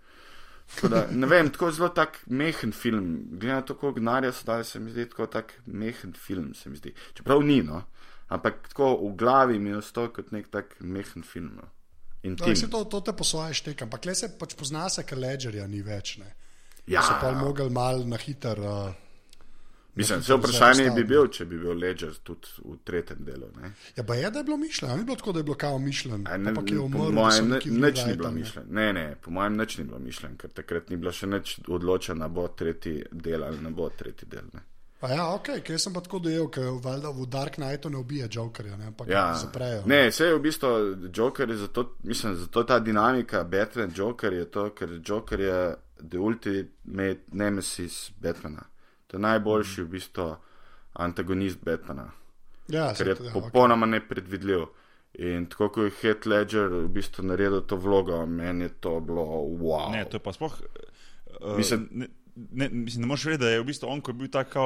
Tako 0.74 0.88
Da, 0.88 1.06
ne 1.10 1.26
vem, 1.26 1.50
tako 1.52 1.70
zelo 1.70 1.88
tak 1.88 2.18
mehen 2.26 2.72
film. 2.72 3.24
Glede 3.30 3.54
na 3.54 3.62
to, 3.62 3.74
koliko 3.74 4.00
denarja 4.00 4.32
so 4.32 4.44
dali, 4.46 4.64
se 4.64 4.80
mi 4.80 4.90
zdi 4.90 5.06
tako 5.08 5.26
tak 5.26 5.52
mehen 5.66 6.12
film. 6.12 6.54
se 6.54 6.70
mi 6.70 6.76
zdi. 6.76 6.92
Čeprav 7.14 7.42
ni, 7.42 7.62
no. 7.62 7.82
Ampak 8.28 8.68
tako 8.68 9.08
v 9.08 9.16
glavi 9.16 9.58
mi 9.58 9.70
je 9.70 9.76
ostal 9.76 10.08
kot 10.12 10.32
nek 10.32 10.48
tak 10.48 10.76
mehen 10.80 11.22
film. 11.22 11.52
No. 11.56 11.68
No, 12.18 12.30
Intim. 12.30 12.56
se 12.56 12.70
to, 12.70 12.84
to 12.84 13.00
te 13.00 13.12
po 13.12 13.24
svoje 13.24 13.54
šteka, 13.54 13.84
ampak 13.84 14.04
le 14.04 14.14
se 14.14 14.28
pač 14.38 14.54
pozna 14.54 14.88
se, 14.88 15.02
ker 15.02 15.18
ledgerja 15.18 15.66
ni 15.66 15.82
več. 15.82 16.16
Ne. 16.18 16.34
Ja, 16.86 17.02
So 17.02 17.14
pa 17.20 17.30
mogli 17.32 17.70
mal 17.70 18.02
na 18.04 18.16
hiter. 18.16 18.58
Uh, 18.58 18.90
mislim, 19.94 20.18
vse 20.18 20.26
hiter 20.26 20.38
vprašanje 20.38 20.90
bi 20.90 21.04
bil, 21.04 21.28
če 21.28 21.44
bi 21.44 21.58
bil 21.58 21.72
Ledger 21.74 22.14
tudi 22.24 22.48
v 22.64 22.76
tretjem 22.84 23.18
delu. 23.20 23.50
Ne. 23.56 23.72
Ja, 23.96 24.02
pa 24.02 24.14
je, 24.14 24.30
da 24.30 24.38
je 24.38 24.44
bilo 24.44 24.56
mišljeno, 24.56 24.96
ni 24.96 25.04
bilo 25.04 25.16
tako, 25.16 25.32
da 25.32 25.38
je 25.38 25.44
bilo 25.44 25.56
kao 25.56 25.78
mišljeno, 25.78 26.16
ampak 26.26 26.70
je 26.70 26.76
po 26.76 26.84
umrl. 26.84 27.12
mojem, 27.12 27.48
ne- 27.48 27.60
nič 27.66 28.04
ni 28.06 28.16
bilo 28.16 28.30
mišljeno. 28.30 28.66
Ne, 28.70 28.92
ne, 28.92 29.16
po 29.16 29.30
mojem, 29.30 29.56
nič 29.56 29.78
ni 29.78 29.84
bilo 29.84 29.98
mišljeno, 29.98 30.36
ker 30.36 30.50
takrat 30.50 30.90
ni 30.90 30.96
bilo 30.96 31.12
še 31.12 31.26
nič 31.26 31.60
odločeno, 31.68 32.28
bo 32.28 32.48
tretji 32.48 33.04
del 33.12 33.44
ali 33.44 33.60
ne 33.60 33.70
bo 33.70 33.90
tretji 33.90 34.26
del. 34.26 34.48
Ne. 34.52 34.64
Pa 35.00 35.08
ja, 35.08 35.28
ok, 35.30 35.48
ker 35.62 35.78
sem 35.78 35.92
pa 35.92 36.00
tako 36.00 36.18
dojel, 36.18 36.48
ker 36.48 36.72
valjda 36.82 37.10
v 37.10 37.26
Dark 37.26 37.54
Knightu 37.54 37.90
ne 37.90 37.98
ubije 37.98 38.28
Jokerja, 38.28 38.76
ne, 38.76 38.86
ampak 38.86 39.08
Ja, 39.08 39.34
zaprejo. 39.36 39.82
ne, 39.86 40.08
vse 40.08 40.24
je 40.24 40.34
v 40.34 40.40
bistvu 40.40 40.68
Joker, 41.14 41.50
je 41.50 41.56
zato, 41.56 41.84
mislim, 42.02 42.34
zato 42.36 42.64
ta 42.64 42.78
dinamika 42.80 43.44
Batman, 43.44 43.92
Joker 43.94 44.32
je 44.32 44.44
to, 44.46 44.70
ker 44.70 45.00
Joker 45.00 45.40
je 45.40 45.74
the 46.00 46.18
ultimate 46.18 47.20
nemesis 47.32 48.10
Batmana. 48.12 48.62
To 49.06 49.16
je 49.16 49.20
najboljši 49.20 49.82
v 49.82 49.88
bistvu 49.88 50.36
antagonist 50.94 51.58
Batmana, 51.60 52.10
ja, 52.68 52.92
ker 52.92 53.08
je 53.08 53.16
se- 53.16 53.24
ja, 53.24 53.32
popolnoma 53.32 53.86
nepredvidljiv. 53.88 54.66
In 55.14 55.46
tako 55.46 55.68
kot 55.68 55.84
je 55.84 55.90
Heath 55.92 56.26
Ledger 56.26 56.68
v 56.68 56.88
bistvu 56.88 57.22
naredil 57.24 57.60
to 57.62 57.76
vlogo, 57.76 58.26
meni 58.26 58.64
je 58.64 58.74
to 58.80 59.00
bilo 59.00 59.22
wow. 59.56 59.92
Ne, 59.92 60.04
to 60.04 60.16
je 60.16 60.20
pa 60.20 60.32
sploh. 60.32 60.58
Uh, 61.40 61.56
Mislim- 61.56 61.88
ne, 61.92 62.06
ne, 62.52 62.68
mislim, 62.68 63.00
ne 63.02 63.06
moreš 63.06 63.24
vedeti, 63.24 63.44
da 63.44 63.50
je 63.50 63.60
v 63.60 63.64
bistvu 63.64 63.88
on, 63.88 64.00
ko 64.00 64.10
je 64.10 64.14
bil 64.14 64.28
tako 64.28 64.64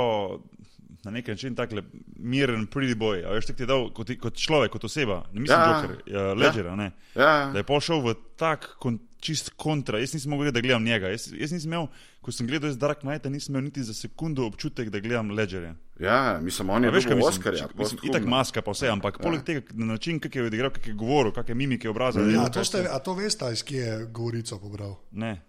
na 1.05 1.11
nek 1.11 1.29
način 1.29 1.55
tako 1.55 1.83
miren, 2.17 2.67
pretty 2.67 2.95
boy. 2.95 3.25
A 3.27 3.33
veš, 3.35 3.47
ti 3.51 3.63
je 3.63 3.67
dal 3.67 3.89
kot, 3.95 4.11
kot 4.21 4.37
človek, 4.39 4.71
kot 4.73 4.85
oseba. 4.85 5.25
Ne 5.33 5.41
mislim, 5.41 5.59
Ja. 5.61 5.71
ja. 5.71 5.81
Joker, 5.83 5.97
ja, 6.07 6.35
Ledger, 6.35 6.67
ja. 6.67 6.77
ne. 6.77 6.91
Ja, 7.15 7.51
Da 7.53 7.59
je 7.59 7.63
pošel 7.67 8.01
v 8.01 8.15
tak 8.37 8.77
kon, 8.79 8.99
čist 9.21 9.51
kontra. 9.57 9.99
Jaz 9.99 10.15
nisem 10.15 10.31
mogel, 10.31 10.53
da 10.53 10.61
gledam 10.61 10.85
njega. 10.85 11.09
Jaz, 11.11 11.33
jaz 11.35 11.53
nisem 11.53 11.73
imel, 11.73 11.87
ko 12.23 12.33
sem 12.33 12.47
gledal 12.47 12.71
iz 12.71 12.79
Dark 12.79 13.01
Knighta, 13.01 13.31
nisem 13.31 13.55
imel 13.55 13.65
niti 13.65 13.83
za 13.83 13.95
sekundo 13.95 14.47
občutek, 14.47 14.91
da 14.91 15.01
gledam 15.01 15.31
Ledgerja. 15.31 15.75
ja, 16.01 16.39
mislim, 16.43 16.71
on 16.71 16.85
je 16.85 16.89
A 16.89 16.93
veš, 16.93 17.05
kaj 17.05 17.17
bil 17.17 17.27
mislim? 17.27 17.39
Oscarja. 17.41 17.69
Mislim. 17.79 18.01
Itak 18.03 18.27
maska, 18.27 18.63
pa 18.63 18.71
vse, 18.71 18.89
ampak 18.89 19.19
ja. 19.19 19.23
poleg 19.23 19.43
tega, 19.43 19.63
na 19.73 19.87
način, 19.87 20.21
kako 20.21 20.39
je 20.39 20.47
odigral, 20.47 20.71
kako 20.71 20.89
je 20.89 20.95
govoril, 20.95 21.33
kakšne 21.33 21.55
mimike 21.55 21.91
obraza. 21.91 22.21
Ja, 22.21 22.49
to 22.49 22.65
ste, 22.65 22.87
a 22.91 22.99
to 22.99 23.15
veste, 23.15 23.51
iz 23.53 23.63
kje 23.63 23.79
je 23.79 24.05
govorico 24.07 24.59
pobral? 24.59 24.95
Ne. 25.11 25.41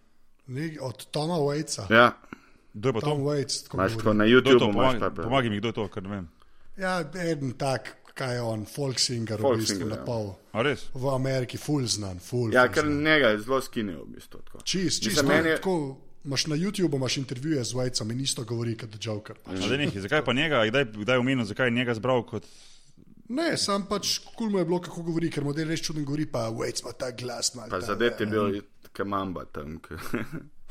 Ne, 0.47 0.77
od 0.82 1.06
Toma 1.12 1.38
Waitsa. 1.39 1.88
Ja, 1.89 2.13
Kdo 2.73 2.89
je 2.89 2.93
pa 2.93 2.99
Tom 2.99 3.19
to? 3.19 3.25
Waits. 3.29 3.63
tako 3.63 3.77
na? 4.13 4.25
YouTubu, 4.25 4.63
imaš 4.63 4.73
Pomagaj, 4.73 4.99
pa 5.15 5.23
pomagaj 5.23 5.49
mi, 5.49 5.58
kdo 5.60 5.67
je 5.67 5.73
to, 5.73 5.88
ker 5.88 6.03
ne 6.03 6.10
vem. 6.10 6.25
Ja, 6.77 6.99
en 7.15 7.51
tak, 7.53 7.91
kaj 8.13 8.36
je 8.36 8.41
on, 8.41 8.65
folk 8.65 8.99
singer, 8.99 9.38
Folk 9.39 9.58
v 9.58 9.60
bistvu, 9.62 9.75
singer, 9.77 9.89
na 9.89 9.99
ja. 10.01 10.06
pol. 10.06 10.34
A 10.51 10.62
res? 10.62 10.88
V 10.93 11.06
Ameriki, 11.10 11.58
full 11.58 11.86
znan, 11.86 12.17
full. 12.19 12.49
Ja, 12.53 12.65
full 12.65 12.73
ker 12.73 12.84
znan. 12.84 13.03
njega 13.03 13.27
je 13.29 13.39
zelo 13.39 13.62
skinil 13.62 14.01
v 14.03 14.10
bistvu. 14.15 14.41
Čist, 14.63 15.03
čist, 15.03 15.21
meni 15.23 15.49
je- 15.49 15.56
tako 15.56 15.97
imaš 16.25 16.47
na 16.47 16.56
YouTubu 16.56 16.95
imaš 16.95 17.17
intervjuje 17.17 17.63
z 17.63 17.73
Vajcem 17.73 18.12
in 18.12 18.19
isto 18.19 18.43
govori 18.43 18.77
kot 18.77 18.89
Joker. 18.99 19.36
A 19.45 19.56
zdaj 19.56 19.77
nekaj, 19.77 20.01
zakaj 20.01 20.25
pa 20.25 20.34
njega, 20.34 20.65
kdaj, 20.65 20.86
kdaj 20.97 21.17
omenil, 21.17 21.45
zakaj 21.45 21.67
je 21.67 21.71
njega 21.71 21.93
zbral 21.93 22.25
kot. 22.25 22.43
Ne, 23.29 23.58
sam 23.58 23.86
pač 23.86 24.17
kul 24.36 24.49
mu 24.49 24.60
je 24.60 24.65
bilo, 24.65 24.82
kako 24.82 25.01
govori, 25.03 25.29
ker 25.29 25.43
model 25.43 25.67
res 25.67 25.82
čuden 25.82 26.06
govori, 26.06 26.25
pa 26.25 26.49
Vajc 26.49 26.82
ima 26.82 26.91
ta 26.91 27.12
glas. 27.12 27.56
mal 27.56 27.69
Pa 27.69 27.79
ta- 27.79 27.86
zadet 27.86 28.19
je 28.19 28.25
bil 28.25 28.62
kamamba 28.93 29.45
tam. 29.45 29.79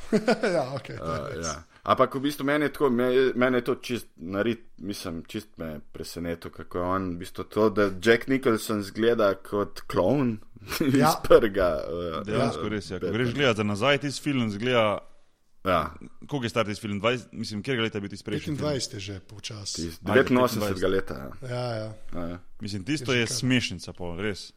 ja, 0.48 0.64
okay, 0.72 0.98
Uh, 0.98 1.44
ja. 1.44 1.62
Ampak 1.82 2.14
v 2.14 2.20
bistvu 2.20 2.44
meni 2.44 2.64
je, 2.64 2.72
tako, 2.72 2.90
me- 2.90 3.32
meni 3.34 3.56
je 3.56 3.64
to 3.64 3.74
čist 3.76 4.06
narit, 4.16 4.64
mislim, 4.78 5.22
čist 5.24 5.48
me 5.56 5.66
je 5.66 5.80
presenetilo, 5.92 6.50
kako 6.52 6.78
je 6.78 6.84
on, 6.86 7.10
v 7.10 7.18
bistvu 7.18 7.44
to, 7.44 7.70
da 7.70 7.90
Jack 8.00 8.26
Nicholson 8.26 8.82
zgleda 8.82 9.34
kot 9.36 9.80
klon 9.82 10.38
iz 10.88 10.94
Ja. 10.94 11.14
prvega. 11.22 11.82
Uh, 11.84 12.22
Dejansko 12.22 12.68
res 12.68 12.90
je. 12.90 13.00
Ko 13.00 13.06
greš 13.08 13.34
gledati 13.34 13.56
za 13.56 13.62
nazaj, 13.64 13.98
ti 13.98 14.10
film 14.12 14.50
zgleda. 14.50 14.98
Ja, 15.64 15.94
Koliko 16.26 16.44
je 16.44 16.50
star 16.50 16.66
ti 16.66 16.74
film? 16.74 17.00
20, 17.00 17.26
mislim, 17.32 17.62
kjer 17.62 17.78
leta 17.80 17.98
je 17.98 18.02
bil 18.02 18.10
ti 18.10 18.18
prejšnji? 18.24 18.56
film? 18.56 18.68
25 18.68 18.94
je 18.94 19.00
že 19.00 19.20
počasi. 19.20 19.86
iz 19.86 19.98
Ajde, 20.04 20.24
89. 20.24 20.74
25. 20.74 20.88
leta. 20.88 21.14
Ja. 21.14 21.30
Ja, 21.48 21.66
ja. 21.76 21.90
Ja, 22.14 22.26
ja. 22.28 22.38
Mislim, 22.60 22.82
tisto 22.84 23.12
je 23.12 23.26
smešnica, 23.26 23.92
pol, 23.92 24.18
res. 24.18 24.50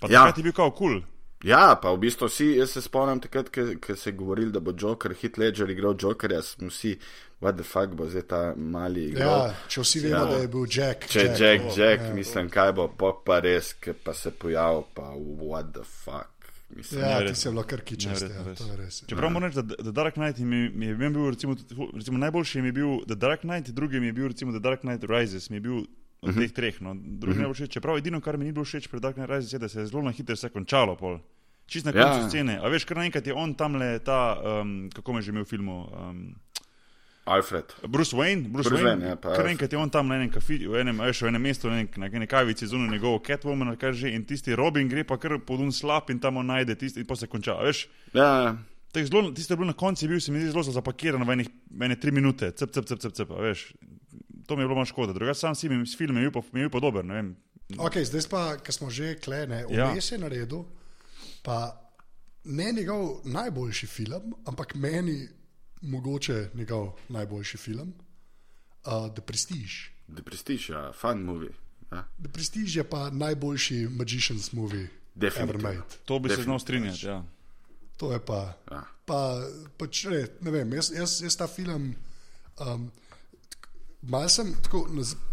Pa 0.00 0.08
Ja. 0.08 0.22
takrat 0.22 0.38
je 0.38 0.42
bil 0.42 0.52
kao 0.52 0.70
kul. 0.70 1.00
Cool. 1.00 1.17
Ja, 1.44 1.78
pa 1.82 1.92
v 1.92 1.98
bistvu 1.98 2.26
vsi, 2.26 2.46
jaz 2.56 2.70
se 2.70 2.82
spomnim 2.82 3.20
takrat, 3.20 3.46
ko 3.78 3.94
se 3.96 4.10
je 4.10 4.14
govoril, 4.14 4.50
da 4.50 4.60
bo 4.60 4.72
Joker, 4.74 5.14
Hit 5.14 5.38
Ledger 5.38 5.70
igral 5.70 5.94
Jokerja, 5.94 6.42
smo 6.42 6.66
vsi, 6.68 6.96
what 7.40 7.54
the 7.54 7.62
fuck 7.62 7.94
bo 7.94 8.08
zdaj 8.08 8.22
ta 8.22 8.40
mali 8.56 9.04
igral. 9.12 9.28
ja, 9.46 9.54
če 9.68 9.80
vsi 9.80 10.00
vemo, 10.00 10.16
Ja. 10.16 10.24
da 10.24 10.36
je 10.36 10.48
bil 10.48 10.66
Jack. 10.68 11.06
Če 11.06 11.20
je 11.20 11.30
Jack, 11.38 11.62
oh, 11.64 11.78
Jack, 11.78 12.02
ja. 12.02 12.14
mislim, 12.14 12.50
kaj 12.50 12.72
bo, 12.72 12.88
pa, 12.88 13.12
pa 13.24 13.38
res, 13.40 13.72
ki 13.74 13.94
pa 13.94 14.14
se 14.14 14.30
pojavil, 14.30 14.82
pa 14.94 15.12
what 15.14 15.70
the 15.72 15.84
fuck. 15.84 16.34
Mislim, 16.68 17.00
Ja, 17.00 17.20
ti 17.24 17.34
si 17.34 17.48
bilo 17.48 17.62
kar 17.62 17.80
kičast, 17.80 18.26
ja, 18.26 18.42
je 18.42 18.76
res. 18.76 18.98
Čeprav 19.06 19.30
moram 19.30 19.46
reči, 19.48 19.62
da 19.62 19.76
The 19.78 19.92
Dark 19.92 20.14
Knight 20.14 20.38
mi, 20.38 20.68
mi 20.68 20.86
je 20.86 20.94
bil, 20.96 21.30
recimo, 21.30 21.54
recimo, 21.94 22.18
najboljši 22.18 22.60
mi 22.60 22.68
je 22.68 22.72
bil 22.72 22.98
The 23.06 23.14
Dark 23.14 23.40
Knight, 23.40 23.70
drugi 23.70 24.00
mi 24.00 24.06
je 24.06 24.12
bil 24.12 24.28
recimo 24.28 24.52
The 24.52 24.60
Dark 24.60 24.80
Knight 24.80 25.04
Rises, 25.04 25.50
mi 25.50 25.56
je 25.56 25.60
bil 25.60 25.86
od 26.20 26.34
teh 26.34 26.52
treh. 26.52 26.80
No. 26.80 26.94
Drugi 26.94 27.34
mi 27.34 27.42
je 27.42 27.46
najbolj 27.46 27.54
všeč, 27.54 27.70
čeprav 27.72 27.98
edino, 27.98 28.20
kar 28.20 28.36
mi 28.36 28.44
ni 28.44 28.52
bilo 28.52 28.64
všeč 28.64 28.88
pri 28.88 29.00
Dark 29.00 29.14
Knight 29.14 29.30
Rises, 29.30 29.52
je, 29.52 29.58
da 29.58 29.68
se 29.68 29.80
je 29.80 29.86
zelo 29.86 30.02
na 30.02 30.10
hitro 30.10 30.34
vse 30.34 30.48
končalo. 30.48 30.96
Pol. 30.96 31.18
Čist 31.66 31.84
na 31.84 31.92
Ja. 31.92 32.02
koncu 32.04 32.28
scene. 32.28 32.58
A 32.58 32.68
veš, 32.68 32.84
kar 32.84 32.96
naenkrat 32.96 33.26
je 33.26 33.34
on 33.34 33.54
tam 33.54 33.76
le 33.76 33.98
ta, 33.98 34.34
um, 34.60 34.88
kako 34.90 35.12
me 35.12 35.18
je 35.18 35.22
že 35.22 35.30
imel 35.30 35.44
v 35.44 35.48
filmu. 35.48 35.76
Um, 35.86 36.34
Alfred. 37.28 37.64
Bruce 37.84 38.16
Wayne, 38.16 38.48
Bruce 38.48 38.70
Bruce 38.70 38.80
Wayne, 38.84 39.04
Wayne, 39.04 39.08
ja, 39.08 39.16
kar 39.16 39.30
Alfred. 39.36 39.50
enkrat 39.52 39.72
je 39.72 39.78
on 39.78 39.90
tam 39.90 40.08
na 40.08 40.16
enem, 40.16 40.30
kafi, 40.32 40.64
v 40.64 40.80
enem, 40.80 40.96
veš, 40.96 41.22
v 41.22 41.28
enem 41.28 41.42
mestu, 41.44 41.68
na, 41.68 41.76
nek, 41.84 41.92
na 42.00 42.08
eni 42.08 42.24
kavici 42.26 42.64
zunaj 42.66 42.88
njegovo 42.88 43.20
Catwoman, 43.20 43.76
kar 43.76 43.92
že, 43.92 44.08
in 44.08 44.24
tisti 44.24 44.56
Robin 44.56 44.88
gre 44.88 45.04
pa 45.04 45.18
kar 45.20 45.36
pod 45.38 45.60
un 45.60 45.68
slab 45.68 46.08
in 46.08 46.16
tam 46.18 46.40
on 46.40 46.46
najde 46.48 46.72
tisti, 46.74 47.00
in 47.00 47.06
pa 47.06 47.16
se 47.16 47.28
konča. 47.28 47.52
A 47.60 47.68
veš, 47.68 47.84
Ja, 48.16 48.56
Tako 48.88 49.04
Zelo, 49.06 49.30
tisto 49.36 49.52
je 49.52 49.56
bilo 49.60 49.66
na 49.66 49.76
koncu, 49.76 50.04
je 50.04 50.08
bil 50.08 50.20
se 50.20 50.32
mi 50.32 50.40
zdi 50.40 50.48
zelo 50.48 50.62
zapakiran 50.64 51.20
v 51.20 51.30
enih, 51.36 51.48
v 51.68 51.82
ene 51.84 51.96
tri 52.00 52.08
minute, 52.10 52.48
cep, 52.56 52.72
cep, 52.72 52.88
cep, 52.88 52.96
cep, 52.98 53.12
cep, 53.12 53.28
veš. 53.28 53.76
To 54.48 54.56
mi 54.56 54.62
je 54.62 54.66
bilo 54.66 54.74
malo 54.74 54.86
škoda. 54.86 55.12
Drugače 55.12 55.38
sam 55.38 55.54
si 55.54 55.68
mi 55.68 55.86
s 55.86 55.92
filmom 55.92 56.16
je 56.16 56.30
bil 56.30 56.32
pa, 56.32 56.48
mi 56.52 56.60
je 56.60 56.64
bil 56.64 56.72
pa 56.72 56.80
dober, 56.80 57.04
ne 57.04 57.14
vem. 57.14 57.28
Ok, 57.78 57.98
zdaj 58.00 58.22
pa, 58.30 58.56
ko 58.56 58.72
smo 58.72 58.88
že 58.90 59.14
klene, 59.14 59.64
Ja. 59.68 59.90
vmes 59.92 60.08
je 60.08 60.18
naredil, 60.18 60.64
pa 61.42 61.76
ne 62.44 62.72
njegov 62.72 63.20
najboljši 63.24 63.86
film, 63.86 64.32
ampak 64.46 64.74
meni 64.74 65.28
mogoče 65.82 66.48
njegov 66.54 66.96
najboljši 67.08 67.56
film, 67.58 67.92
uh, 68.84 69.12
The 69.12 69.20
Prestige. 69.20 69.92
The 70.08 70.22
Prestige, 70.22 70.72
ja, 70.72 70.92
fun 70.92 71.20
movie. 71.20 71.52
Ja. 71.92 72.08
The 72.18 72.28
Prestige 72.28 72.80
je 72.80 72.84
pa 72.84 73.10
najboljši 73.10 73.86
Magician's 73.88 74.48
movie 74.52 74.80
ever 74.80 74.90
Definitivno. 75.14 75.68
made. 75.68 75.82
To 76.04 76.18
bi 76.18 76.28
se 76.28 76.42
znal 76.42 76.58
strinjati. 76.58 77.06
Ja. 77.06 77.24
To 77.96 78.12
je 78.12 78.20
pa. 78.20 78.54
Ja. 78.70 78.82
Pa, 79.04 79.42
pač, 79.76 80.04
ne, 80.04 80.26
ne 80.40 80.50
vem, 80.50 80.72
jaz, 80.72 80.90
jaz, 80.90 81.20
jaz 81.22 81.36
ta 81.36 81.46
film. 81.46 81.94
Um, 82.60 82.90
Mal 84.02 84.28
sem, 84.30 84.52
tako, 84.62 84.84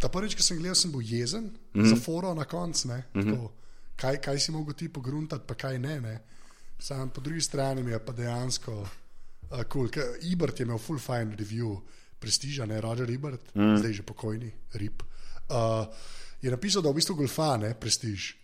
ta 0.02 0.10
prvič, 0.10 0.34
ki 0.36 0.44
sem 0.44 0.58
gledal, 0.58 0.76
sem 0.76 0.92
bil 0.92 1.02
jezen 1.06 1.44
mm 1.44 1.82
-hmm. 1.82 1.90
za 1.90 1.96
foro 2.02 2.34
na 2.34 2.46
koncu. 2.46 2.88
Mm 2.88 3.04
-hmm. 3.14 3.50
kaj, 3.96 4.22
kaj 4.22 4.40
si 4.40 4.52
mogel 4.52 4.74
ti 4.74 4.90
pogruntati, 4.90 5.46
pa 5.48 5.54
kaj 5.54 5.80
ne. 5.80 6.02
ne. 6.02 6.20
Sam 6.80 7.10
po 7.10 7.22
drugi 7.22 7.42
strani 7.42 7.84
mi 7.84 7.92
je 7.92 8.06
pa 8.06 8.12
dejansko 8.12 8.72
uh, 9.52 9.64
cool. 9.72 9.90
ker 9.90 10.04
Ibert 10.22 10.60
je 10.60 10.64
imel 10.64 10.78
full 10.78 11.00
fine 11.00 11.36
review, 11.36 11.80
prestiža, 12.20 12.66
ne 12.66 12.82
Roger 12.82 13.10
Ibert, 13.10 13.56
mm. 13.56 13.78
zdaj 13.78 13.94
že 13.94 14.04
pokojni, 14.04 14.52
rip. 14.74 15.04
Uh, 15.50 15.86
je 16.42 16.52
napisal, 16.52 16.82
da 16.82 16.90
v 16.90 16.94
bistvu 16.94 17.16
golfa, 17.16 17.58
ne 17.58 17.74
prestiž, 17.74 18.36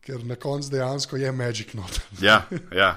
ker 0.00 0.24
na 0.24 0.36
koncu 0.36 0.70
dejansko 0.70 1.16
je 1.16 1.32
magic 1.32 1.74
not. 1.74 2.00
Ja, 2.22 2.42
ja. 2.72 2.96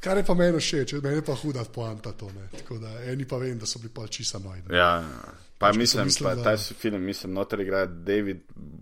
Kar 0.00 0.16
je 0.18 0.24
pa 0.24 0.34
meni 0.34 0.58
všeč, 0.58 0.92
meni 1.02 1.16
je 1.20 1.24
pa 1.24 1.34
huda 1.34 1.64
poanta 1.64 2.12
to. 2.12 2.30
Ne. 2.32 2.48
Tako 2.58 2.78
da 2.78 2.90
eni 3.04 3.24
pa 3.28 3.36
vem, 3.38 3.58
da 3.58 3.66
so 3.66 3.78
bili 3.78 3.92
pa 3.94 4.06
čisa 4.06 4.38
nojni. 4.38 4.64
ja. 4.76 5.02
Pa 5.58 5.68
Pač, 5.68 5.76
mislim, 5.78 6.00
sem 6.00 6.06
mislil, 6.06 6.26
pa 6.28 6.34
da- 6.34 6.42
ta 6.42 6.56
film, 6.74 7.02
mislim, 7.06 7.32
noter 7.32 7.60
igra 7.60 7.84
David 7.86 8.40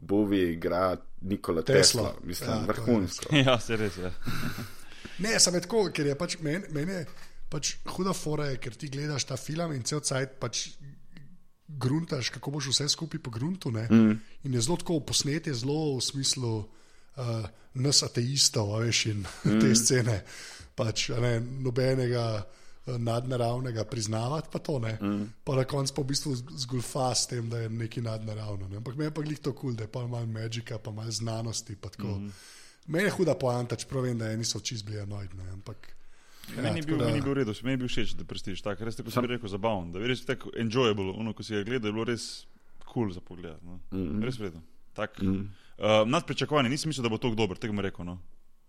Bowie, 0.09 0.53
igra 0.53 0.97
Nikola 1.21 1.63
Tesla. 1.63 2.03
Tesla, 2.03 2.15
mislim, 2.25 2.51
Ja, 2.51 2.57
ja, 2.57 2.63
vrhunsko. 2.67 3.37
ja, 3.47 3.59
se 3.61 3.77
res 3.77 3.97
je. 3.97 4.13
Ne, 5.21 5.35
sem 5.41 5.61
tako, 5.61 5.91
ker 5.93 6.07
je 6.07 6.15
pač 6.17 6.39
meni 6.41 6.65
men 6.73 6.89
je 6.89 7.03
pač 7.53 7.75
huda 7.85 8.15
fora, 8.17 8.47
je, 8.47 8.57
ker 8.57 8.73
ti 8.75 8.89
gledaš 8.89 9.27
ta 9.29 9.37
film 9.37 9.75
in 9.77 9.83
cel 9.85 10.01
cajt 10.01 10.39
pač 10.41 10.71
gruntaš, 11.79 12.29
kako 12.29 12.51
boš 12.51 12.71
vse 12.73 12.89
skupaj 12.89 13.21
po 13.21 13.31
gruntu. 13.31 13.71
Mm. 13.71 14.19
In 14.45 14.55
je 14.55 14.61
zelo 14.61 14.77
tako 14.77 15.01
posnet, 15.01 15.47
je 15.47 15.55
zelo 15.55 15.97
v 15.97 16.01
smislu 16.01 16.59
uh, 16.59 17.49
nas 17.75 18.03
ateistov, 18.03 18.79
veš, 18.81 19.07
in 19.07 19.21
mm. 19.45 19.61
te 19.61 19.75
scene, 19.75 20.23
pač 20.75 21.09
ne, 21.09 21.41
nobenega. 21.41 22.27
eh, 22.87 22.99
Nadnaravnega 22.99 23.85
priznavati, 23.85 24.49
pa 24.53 24.59
to 24.59 24.79
ne. 24.79 24.99
Mm. 25.03 25.27
Pa 25.45 25.55
na 25.57 25.65
koncu 25.69 25.95
pa 25.95 26.03
v 26.03 26.09
bistvu 26.11 26.33
zgolfa 26.65 27.15
s 27.15 27.27
tem, 27.29 27.51
da 27.51 27.61
je 27.61 27.69
nekaj 27.69 28.03
nadnaravno. 28.03 28.69
Ne? 28.69 28.81
Ampak 28.81 28.97
meni 28.97 29.11
je 29.11 29.15
pa 29.15 29.23
glih 29.23 29.39
to 29.39 29.53
kul, 29.53 29.61
cool, 29.61 29.77
da 29.77 29.85
je 29.85 29.93
pa 29.93 30.07
malo 30.07 30.27
magika, 30.27 30.79
pa 30.79 30.91
malo 30.91 31.11
znanosti. 31.13 31.77
Pa 31.77 31.93
mm. 31.99 32.33
Meni 32.87 33.05
je 33.05 33.11
huda 33.11 33.35
poanta, 33.35 33.77
čeprav 33.77 34.09
vem, 34.09 34.19
da 34.19 34.33
eni 34.33 34.45
so 34.45 34.61
čist 34.61 34.85
bili 34.85 34.99
enoidni. 34.99 35.45
Ampak 35.53 35.93
Ja, 36.57 36.63
meni, 36.63 36.79
je 36.79 36.87
bil, 36.87 36.99
da- 36.99 37.05
meni 37.07 37.19
je 37.19 37.23
bil 37.23 37.33
v 37.33 37.39
redu, 37.39 37.53
meni 37.63 37.73
je 37.73 37.77
bil 37.77 37.89
všeč, 37.89 38.15
da 38.17 38.25
prestiž. 38.25 38.63
Tako, 38.63 38.85
res 38.85 38.97
tako 38.97 39.11
sem 39.11 39.25
rekel, 39.25 39.49
zabaven. 39.49 39.93
Da 39.93 39.99
je 39.99 40.09
res 40.09 40.25
tako 40.25 40.51
enjoyable, 40.57 41.13
ono, 41.17 41.33
ko 41.33 41.43
si 41.43 41.55
ga 41.55 41.63
gledal, 41.63 41.89
je 41.89 41.93
bilo 41.93 42.05
res 42.05 42.47
kul 42.85 43.07
cool 43.07 43.13
za 43.13 43.21
pogled. 43.21 43.57
No. 43.63 43.81
Mm 43.93 43.99
-hmm. 43.99 44.25
Res 44.25 44.39
vredno. 44.39 44.63
Tak, 44.93 45.23
mm 45.23 45.27
-hmm. 45.27 45.47
uh, 46.03 46.09
nad 46.09 46.27
pričakovanji, 46.27 46.69
nisem 46.69 46.89
mislil, 46.89 47.03
da 47.03 47.09
bo 47.09 47.19
tako 47.19 47.35
dober, 47.35 47.57
tega 47.57 47.73
bom 47.73 47.81
rekel. 47.81 48.05
No. 48.05 48.19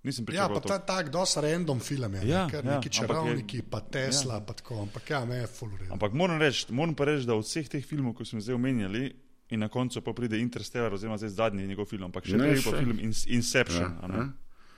Nisem 0.03 0.23
Ja, 0.23 0.25
pričakoval. 0.25 0.61
pa 0.61 0.67
ta 0.67 0.79
tak 0.79 1.09
dosta 1.09 1.41
random 1.41 1.79
film 1.79 2.13
je. 2.13 2.27
Ja, 2.27 2.37
Ja, 2.37 2.47
ker 2.49 2.65
ja, 2.65 2.75
neki 2.75 2.89
ampak 2.89 2.93
je- 2.93 3.07
čarovniki, 3.07 3.61
pa 3.61 3.79
Tesla, 3.81 4.33
ja. 4.33 4.39
pa 4.39 4.53
tako. 4.53 4.81
Ampak 4.81 5.09
ja, 5.09 5.25
me 5.25 5.35
je 5.35 5.47
full 5.47 5.71
real. 5.79 5.93
Ampak 5.93 6.13
moram, 6.13 6.39
reč, 6.39 6.69
moram 6.69 6.95
pa 6.95 7.05
reči, 7.05 7.25
da 7.25 7.33
od 7.35 7.43
vseh 7.43 7.67
teh 7.69 7.85
filmov, 7.85 8.13
ki 8.13 8.25
smo 8.25 8.41
zdaj 8.41 8.55
omenjali, 8.55 9.13
in 9.49 9.59
na 9.59 9.67
koncu 9.67 10.01
pa 10.01 10.13
pride 10.13 10.39
Interstellar, 10.39 10.93
oziroma 10.93 11.17
zdaj 11.17 11.29
zadnji 11.29 11.67
njegov 11.67 11.85
film, 11.85 12.03
ampak 12.03 12.25
še 12.25 12.37
Ne, 12.37 12.55
pa 12.55 12.71
film 12.71 12.99
In 12.99 13.13
Inception. 13.27 13.81
Ja, 13.81 13.99
a 14.01 14.07
ne. 14.07 14.15
ja. 14.15 14.31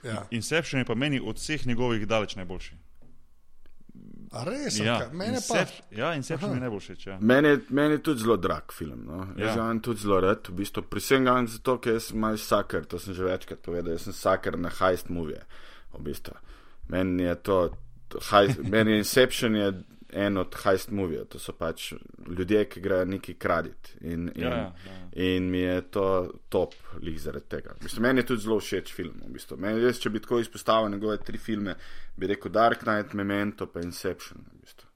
Ja. 0.04 0.26
Inception 0.30 0.78
je 0.78 0.84
pa 0.84 0.94
meni 0.94 1.20
od 1.20 1.36
vseh 1.36 1.66
njegovih 1.66 2.06
daleč 2.06 2.36
najboljši. 2.36 2.74
A 4.34 4.42
res, 4.44 4.78
Ja, 4.82 4.96
mene 5.12 5.38
pa. 5.48 5.62
Ja 5.94 6.10
Inception 6.18 6.54
mi 6.54 6.60
najbolj 6.60 6.80
všeč. 6.80 7.06
Ja. 7.06 7.18
Meni 7.20 7.52
je, 7.52 7.60
meni 7.68 7.98
je 7.98 8.02
tudi 8.02 8.24
zelo 8.24 8.36
drag 8.36 8.72
film. 8.74 9.04
No? 9.06 9.20
Ja. 9.36 9.46
Jaz 9.46 9.56
ga 9.56 9.62
imam 9.62 9.80
tudi 9.80 10.02
zelo 10.02 10.20
rad, 10.24 10.48
v 10.48 10.56
bistvu 10.58 10.82
prisegam 10.90 11.48
zato, 11.48 11.78
ker 11.78 12.00
sem 12.02 12.18
mal 12.20 12.38
saker, 12.40 12.88
to 12.90 12.98
sem 12.98 13.14
že 13.14 13.26
večkrat 13.28 13.62
povedal, 13.62 13.94
jaz 13.94 14.08
sem 14.08 14.16
saker 14.18 14.58
na 14.58 14.72
heist 14.80 15.10
movie. 15.14 15.40
V 15.94 16.02
bistvu. 16.02 16.34
Meni 16.90 17.28
je 17.28 17.36
to, 17.46 17.58
to 18.10 18.22
heist, 18.32 18.58
meni 18.74 18.96
je 18.98 19.04
Inception 19.04 19.56
je 19.60 19.70
en 20.14 20.36
od 20.38 20.54
heist 20.62 20.90
movie, 20.90 21.24
to 21.24 21.38
so 21.38 21.52
pač 21.52 21.88
ljudje, 22.28 22.64
ki 22.66 22.80
grejo 22.80 23.04
neki 23.06 23.34
kraditi. 23.34 23.96
In, 24.02 24.28
in, 24.28 24.42
Ja, 24.42 24.50
ja, 24.50 24.68
ja. 24.86 24.98
in 25.18 25.50
mi 25.50 25.58
je 25.58 25.80
to 25.90 26.04
top 26.48 26.74
lig 27.00 27.18
zaradi 27.18 27.48
tega. 27.48 27.74
Mislim, 27.82 28.02
meni 28.02 28.20
je 28.20 28.26
tudi 28.26 28.40
zelo 28.40 28.60
všeč 28.60 28.92
film. 28.92 29.18
V 29.22 29.32
bistvu. 29.32 29.56
meni, 29.58 29.82
jaz, 29.82 29.98
če 29.98 30.10
bi 30.10 30.20
tako 30.20 30.38
izpostavil 30.38 30.90
njegove 30.90 31.18
tri 31.18 31.38
filme, 31.38 31.74
bi 32.16 32.26
rekel 32.26 32.50
Dark 32.50 32.78
Knight, 32.80 33.12
Memento 33.14 33.66
pa 33.66 33.80
Inception. 33.80 34.38
V 34.48 34.60
bistvu. 34.60 34.86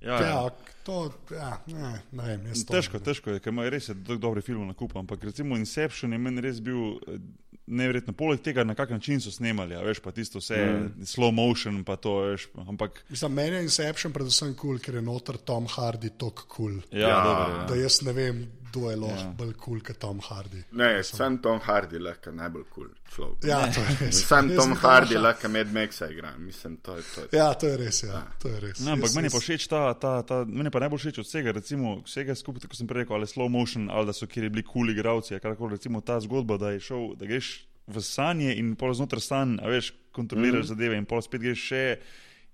Ja, 0.00 0.12
ja. 0.12 0.20
Ja, 0.22 0.50
to, 0.82 0.94
ja, 1.30 1.58
ne, 1.66 1.90
ne 2.12 2.24
vem, 2.24 2.46
jaz 2.46 2.62
to. 2.64 2.72
Težko, 2.72 2.98
težko 3.00 3.30
je, 3.30 3.40
ker 3.40 3.52
ima 3.52 3.66
res 3.68 3.88
je 3.88 3.94
do- 3.96 4.16
dobre 4.16 4.40
filme 4.40 4.64
na 4.64 4.72
kup, 4.74 4.94
ampak 4.96 5.24
recimo 5.24 5.56
Inception 5.56 6.12
je 6.12 6.18
meni 6.18 6.40
res 6.40 6.60
bil 6.60 6.78
eh, 7.04 7.18
neverjetno. 7.66 8.12
Poleg 8.12 8.40
tega, 8.40 8.64
na 8.64 8.74
kak 8.74 8.90
način 8.90 9.20
so 9.20 9.30
snemali, 9.30 9.76
a 9.76 9.82
veš, 9.84 10.00
pa 10.02 10.12
tisto 10.12 10.40
vse 10.40 10.58
mm. 10.66 11.04
slow 11.06 11.32
motion, 11.34 11.82
pa 11.84 11.96
to, 11.96 12.16
veš, 12.32 12.48
ampak 12.68 13.04
Mislim, 13.08 13.32
meni 13.32 13.56
je 13.56 13.62
Inception 13.62 14.12
predvsem 14.12 14.54
kul, 14.54 14.76
cool, 14.76 14.78
ker 14.78 14.94
je 14.94 15.02
noter 15.02 15.36
Tom 15.36 15.66
Hardy 15.70 16.10
tok 16.18 16.46
kul. 16.46 16.80
Cool, 16.80 16.82
ja, 16.90 16.98
Ja. 16.98 17.08
ja. 17.08 17.24
dobro. 17.24 17.66
da 17.68 17.76
Ja. 17.76 17.82
jaz 17.82 18.02
ne 18.02 18.12
vem, 18.12 18.44
kdo 18.70 18.90
je 18.90 18.96
lahko 18.96 19.20
ja. 19.20 19.32
bolj 19.38 19.52
kul, 19.52 19.64
cool, 19.64 19.80
kot 19.86 19.98
Tom 19.98 20.20
Hardy. 20.24 20.62
Ne, 20.72 20.88
sam 21.04 21.38
Tom 21.42 21.60
Hardy 21.64 21.98
lahko 21.98 22.32
najbolj 22.34 22.64
kul 22.70 22.86
cool 22.86 22.94
človek. 23.14 23.44
Ja, 23.50 23.60
to 23.74 23.82
je 23.82 23.96
res. 24.00 24.20
Sam 24.30 24.50
Tom 24.54 24.74
sem 24.74 24.76
Hardy 24.84 25.18
lahko 25.18 25.50
Mad 25.50 25.72
Maxa 25.74 26.08
igra, 26.10 26.32
mislim, 26.38 26.76
to 26.84 26.96
je 26.96 27.02
to. 27.14 27.26
Ja, 27.36 27.50
to 27.54 27.66
je 27.66 27.80
res. 27.80 28.02
Ja, 28.06 28.22
to 28.42 28.48
je 28.48 28.60
res. 28.60 28.82
Ne, 28.84 28.94
ampak 28.94 29.10
Jaz- 29.10 29.16
meni 29.18 29.30
je 29.30 29.34
pa 29.34 29.42
všeč 29.42 29.66
ta, 29.70 29.82
ta, 29.94 30.12
ta 30.22 30.42
meni 30.46 30.70
je 30.70 30.74
pa 30.76 30.84
najbolj 30.86 31.04
všeč 31.04 31.22
od 31.24 31.28
vsega, 31.28 31.56
recimo 31.58 31.96
vsega 32.06 32.38
skupaj, 32.38 32.68
kot 32.70 32.78
sem 32.78 32.90
prej 32.90 33.04
rekel, 33.04 33.18
ali 33.18 33.30
slow 33.30 33.50
motion, 33.50 33.90
ali 33.90 34.10
da 34.10 34.16
so 34.16 34.30
kjer 34.30 34.48
bili 34.48 34.64
kul 34.64 34.86
cool 34.86 34.94
igravci, 34.94 35.38
karkoli, 35.42 35.76
recimo 35.76 36.00
ta 36.00 36.20
zgodba, 36.22 36.60
da 36.60 36.74
je 36.76 36.80
šel, 36.90 37.12
da 37.18 37.28
greš 37.28 37.52
v 37.90 38.02
sanje 38.04 38.54
in 38.54 38.74
pol 38.78 38.94
znotraj 38.94 39.24
sanj, 39.26 39.58
a 39.60 39.70
veš, 39.70 39.92
kontroliraš 40.14 40.68
mm. 40.68 40.70
zadeve 40.74 40.98
in 41.00 41.08
pol 41.10 41.22
spet 41.24 41.42
greš 41.42 41.70
še 41.72 41.84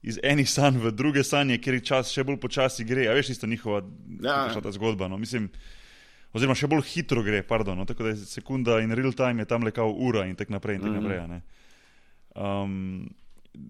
iz 0.07 0.19
enih 0.23 0.49
sanj 0.49 0.79
v 0.81 0.93
druge 0.95 1.25
sanje, 1.27 1.59
kjer 1.63 1.81
čas 1.85 2.13
še 2.15 2.25
bolj 2.25 2.39
počasi 2.41 2.87
gre. 2.87 3.09
A 3.11 3.17
veš, 3.17 3.35
isto 3.35 3.49
njihova 3.51 3.83
Ja. 4.23 4.47
ja. 4.49 4.61
ta 4.63 4.73
zgodba. 4.73 5.09
No. 5.09 5.19
Mislim, 5.19 5.51
oziroma, 6.37 6.55
še 6.55 6.69
bolj 6.69 6.85
hitro 6.85 7.23
gre, 7.23 7.41
pardon, 7.43 7.75
no. 7.75 7.85
tako 7.85 8.05
da 8.05 8.11
je 8.11 8.27
sekunda 8.29 8.79
in 8.81 8.93
real 8.93 9.13
time 9.13 9.41
je 9.41 9.47
tam 9.47 9.65
le 9.65 9.73
kao 9.73 9.89
ura 9.91 10.27
in 10.27 10.37
tako 10.37 10.53
naprej. 10.53 10.77
In 10.77 10.83
tak 10.83 10.91
Mhm. 10.91 11.01
naprej 11.01 11.19
a 11.19 11.27
ne. 11.27 11.41
um, 12.37 13.09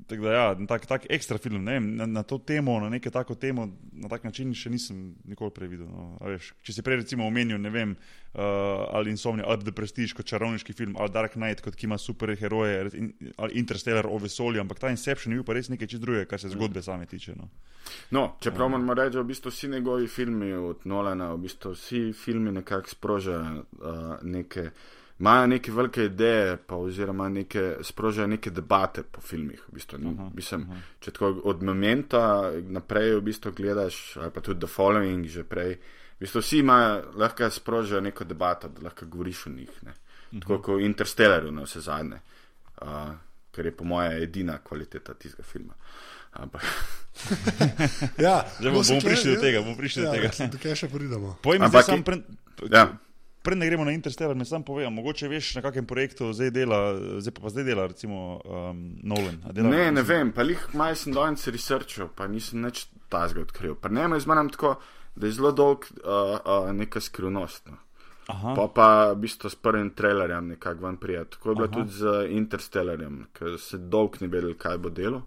tako 0.07 0.23
da, 0.23 0.33
ja, 0.33 0.67
tak, 0.69 0.87
tak 0.87 1.07
ekstra 1.11 1.39
film, 1.39 1.65
ne 1.65 1.81
na, 1.81 2.07
na 2.07 2.23
to 2.23 2.39
temo, 2.39 2.81
na 2.81 2.89
neko 2.89 3.11
tako 3.11 3.35
temo, 3.35 3.69
na 3.93 4.09
tak 4.09 4.25
način 4.25 4.55
še 4.55 4.71
nisem 4.71 5.15
nikoli 5.25 5.51
prej 5.51 5.69
videl. 5.69 5.87
No. 5.87 6.17
A 6.21 6.33
Veš, 6.35 6.53
če 6.63 6.73
si 6.73 6.83
prej 6.83 7.01
recimo 7.03 7.27
omenil, 7.27 7.59
ne 7.59 7.71
vem, 7.71 7.95
uh, 8.35 8.41
ali 8.93 9.11
Insomnia, 9.11 9.47
ali 9.47 9.65
The 9.65 9.73
Prestige 9.73 10.15
kot 10.15 10.27
čarovniški 10.27 10.73
film, 10.77 10.97
ali 10.99 11.11
Dark 11.15 11.35
Knight, 11.39 11.63
kot 11.65 11.77
ki 11.77 11.87
ima 11.87 11.99
superheroje, 11.99 12.91
in- 12.99 13.13
ali 13.37 13.59
Interstellar 13.61 14.07
o 14.07 14.19
vesolju, 14.19 14.61
ampak 14.61 14.79
ta 14.79 14.91
Inception 14.91 15.33
je 15.33 15.41
bil 15.41 15.47
pa 15.47 15.57
res 15.59 15.69
nekaj 15.73 15.87
čist 15.95 16.03
drugega, 16.03 16.29
kar 16.31 16.41
se 16.43 16.53
zgodbe 16.55 16.83
same 16.83 17.07
tiče. 17.07 17.35
No. 17.37 17.49
No, 18.11 18.37
čeprav 18.43 18.69
moramo 18.69 18.95
reči, 18.95 19.15
da 19.15 19.23
v 19.23 19.31
bistvu 19.31 19.51
vsi 19.51 19.69
njegovi 19.69 20.09
filmi 20.11 20.53
od 20.53 20.85
Nolana, 20.85 21.33
v 21.35 21.45
bistvu 21.47 21.73
vsi 21.75 22.13
filmi 22.13 22.53
nekako 22.53 22.91
sprožajo 22.91 23.63
uh, 23.63 24.17
neke, 24.23 24.71
imajo 25.19 25.47
neke 25.47 25.73
velike 25.73 26.05
ideje, 26.05 26.57
pa 26.57 26.77
oziroma 26.77 27.29
neke, 27.29 27.77
sprožajo 27.83 28.27
neke 28.27 28.51
debate 28.51 29.03
po 29.03 29.21
filmih. 29.21 29.63
V 29.69 29.75
bistvu, 29.75 29.99
Aha, 30.13 30.31
mislim, 30.35 30.67
aha. 30.71 30.81
če 31.01 31.11
tako 31.11 31.31
od 31.45 31.63
momenta 31.63 32.51
naprej 32.69 33.15
v 33.17 33.23
bistvu 33.31 33.53
gledaš, 33.57 34.17
ali 34.17 34.31
pa 34.31 34.41
tudi 34.41 34.61
The 34.61 34.69
Following 34.69 35.29
že 35.29 35.45
prej, 35.45 35.79
v 36.17 36.25
bistvu 36.25 36.41
vsi 36.41 36.59
imajo, 36.59 37.03
lahko 37.17 37.51
sprožijo 37.51 38.01
neko 38.01 38.25
debato, 38.25 38.69
da 38.69 38.89
lahko 38.89 39.07
govoriš 39.07 39.47
o 39.47 39.51
njih. 39.51 39.83
Ne? 39.83 39.95
Tako 40.41 40.59
kot 40.63 40.81
Interstellar, 40.81 41.49
na 41.53 41.65
vse 41.65 41.81
zadnje, 41.81 42.21
uh, 42.83 43.15
kar 43.51 43.67
je 43.67 43.77
po 43.77 43.85
mojem 43.85 44.23
edina 44.23 44.59
kvaliteta 44.59 45.15
tistega 45.15 45.43
filma. 45.49 45.75
Ampak, 46.37 46.63
Ja, 48.25 48.45
Zdaj 48.59 48.71
bomo, 48.73 48.83
bomo 48.89 49.01
prišli 49.01 49.35
do 49.35 49.41
tega, 49.41 49.61
bomo 49.61 49.77
prišli 49.77 50.03
do 50.03 50.09
Ja, 50.09 50.13
tega. 50.13 50.49
Do 50.53 50.59
kje 50.61 50.77
še 50.77 50.89
pridemo? 50.93 51.37
Povej 51.43 51.59
mi, 51.61 51.65
Ampak 51.69 51.85
sam 51.89 52.03
pred, 52.05 52.25
ja. 52.69 52.87
Pred 53.47 53.59
ne 53.59 53.69
gremo 53.69 53.85
na 53.87 53.95
Interstellar, 53.95 54.35
mi 54.37 54.45
sam 54.45 54.65
povem, 54.67 54.91
mogoče 54.99 55.29
veš, 55.31 55.53
na 55.55 55.63
kakem 55.63 55.87
projektu 55.87 56.33
zdaj 56.35 56.51
dela, 56.51 56.81
zdaj 57.23 57.35
pa, 57.37 57.45
pa 57.47 57.53
zdaj 57.55 57.65
dela, 57.69 57.87
recimo 57.87 58.41
um, 58.43 58.83
Nolan. 59.07 59.39
Dela, 59.53 59.71
Ne, 59.71 59.93
ne 59.95 60.03
vem, 60.03 60.33
pa 60.35 60.43
jih 60.43 60.67
malo 60.75 60.99
sem 60.99 61.15
danes 61.15 61.47
researchal, 61.47 62.11
pa 62.11 62.27
nisem 62.27 62.65
nič 62.67 62.89
tazga 63.13 63.45
odkril. 63.47 63.79
Pri 63.79 63.95
njemu 63.95 64.19
izmanjam 64.19 64.51
tako, 64.51 64.75
da 65.15 65.31
je 65.31 65.37
zelo 65.39 65.53
dolg 65.55 65.87
uh, 65.87 66.37
uh, 66.43 66.73
neka 66.75 67.01
skrivnost. 67.01 67.71
No. 67.71 67.79
Aha, 68.27 68.57
Pa 68.59 68.67
pa 68.75 68.89
v 69.13 69.23
bistvu 69.23 69.51
s 69.51 69.55
prvim 69.55 69.93
trailerjem 69.95 70.49
nekako 70.57 70.87
ven 70.87 70.97
prijet. 70.99 71.31
Tako 71.39 71.51
je 71.51 71.55
bilo 71.55 71.69
tudi 71.69 71.93
z 71.95 72.27
Interstellarjem, 72.35 73.27
ker 73.33 73.55
se 73.63 73.79
dolg 73.79 74.19
ni 74.21 74.27
vedel, 74.27 74.57
kaj 74.59 74.79
bo 74.83 74.91
delo. 74.91 75.23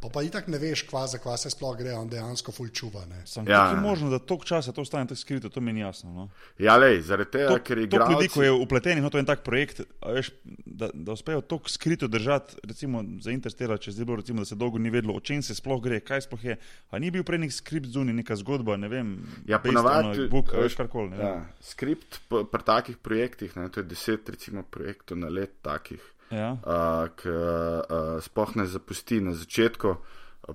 Pa, 0.00 0.08
pa 0.08 0.22
itak 0.24 0.46
ne 0.48 0.56
veš, 0.56 0.86
kva 0.88 1.02
za 1.06 1.18
kva 1.20 1.34
se 1.36 1.50
sploh 1.52 1.74
gre, 1.76 1.92
on 1.92 2.08
dejansko 2.08 2.52
ful 2.56 2.70
čuva. 2.72 3.02
Ne? 3.04 3.20
sem 3.28 3.44
Ja. 3.48 3.66
ja. 3.74 3.80
možno, 3.80 4.08
da 4.10 4.18
toliko 4.18 4.46
časa 4.48 4.72
to 4.72 4.80
ostane 4.80 5.04
tako 5.10 5.20
skrito, 5.20 5.48
to 5.52 5.60
mi 5.60 5.74
ni 5.76 5.80
jasno. 5.80 6.12
No. 6.12 6.28
Ja, 6.58 6.78
lej, 6.80 7.02
zaradi 7.04 7.30
tega, 7.30 7.50
To, 7.52 7.58
ker 7.64 7.78
je 7.78 7.88
to 7.92 8.00
ljudi, 8.08 8.30
ko 8.32 8.42
je 8.42 8.52
upletenih 8.52 9.04
v 9.04 9.10
to 9.12 9.20
en 9.20 9.28
tak 9.28 9.42
projekt, 9.44 9.82
a 10.00 10.14
veš, 10.16 10.30
da, 10.64 10.88
da 10.94 11.12
uspejo 11.12 11.42
tako 11.44 11.68
skrito 11.68 12.08
držati, 12.08 12.62
recimo 12.64 13.02
za 13.20 13.34
Interstellar, 13.34 13.76
če 13.80 13.92
zdaj 13.92 14.08
bilo, 14.08 14.16
recimo, 14.22 14.40
da 14.40 14.48
se 14.48 14.56
dolgo 14.56 14.80
ni 14.80 14.90
vedelo, 14.90 15.18
o 15.20 15.20
čem 15.20 15.42
se 15.44 15.54
sploh 15.54 15.82
gre, 15.84 16.00
kaj 16.00 16.24
sploh 16.24 16.48
je. 16.48 16.56
A 16.90 16.98
ni 16.98 17.12
bil 17.12 17.26
prej 17.26 17.42
nek 17.44 17.52
skript 17.52 17.92
zunaj, 17.92 18.16
neka 18.22 18.38
zgodba, 18.40 18.78
ne 18.80 18.88
vem, 18.88 19.12
Ja, 19.48 19.60
ponavadi, 19.60 20.30
book, 20.32 20.54
veš, 20.56 20.78
karkoli. 20.80 21.20
Ja, 21.20 21.34
skript 21.60 22.22
pri 22.30 22.64
takih 22.64 22.96
projektih, 22.96 23.52
ne, 23.60 23.68
to 23.68 23.84
je 23.84 23.90
deset 23.92 24.32
recimo, 24.32 24.64
projektov 24.64 25.20
na 25.20 25.28
let 25.28 25.60
takih, 25.60 26.00
Ja. 26.30 26.52
uh, 26.54 27.08
ki 27.18 27.28
uh, 27.28 28.20
sploh 28.22 28.56
ne 28.56 28.66
zapusti 28.66 29.20
na 29.20 29.32
začetku 29.34 29.96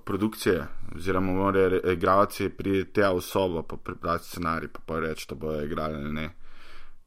produkcije, 0.05 0.67
oziroma 0.95 1.33
morajo 1.33 1.79
igralci 1.91 2.49
priti 2.49 3.01
v 3.01 3.21
sobo, 3.21 3.63
pa 3.63 3.77
prebrati 3.77 4.25
scenarij, 4.25 4.69
pa, 4.73 4.79
pa 4.85 4.99
reči, 4.99 5.27
da 5.29 5.35
bojo 5.35 5.63
igrali 5.63 5.95
ali 5.95 6.13
ne. 6.13 6.29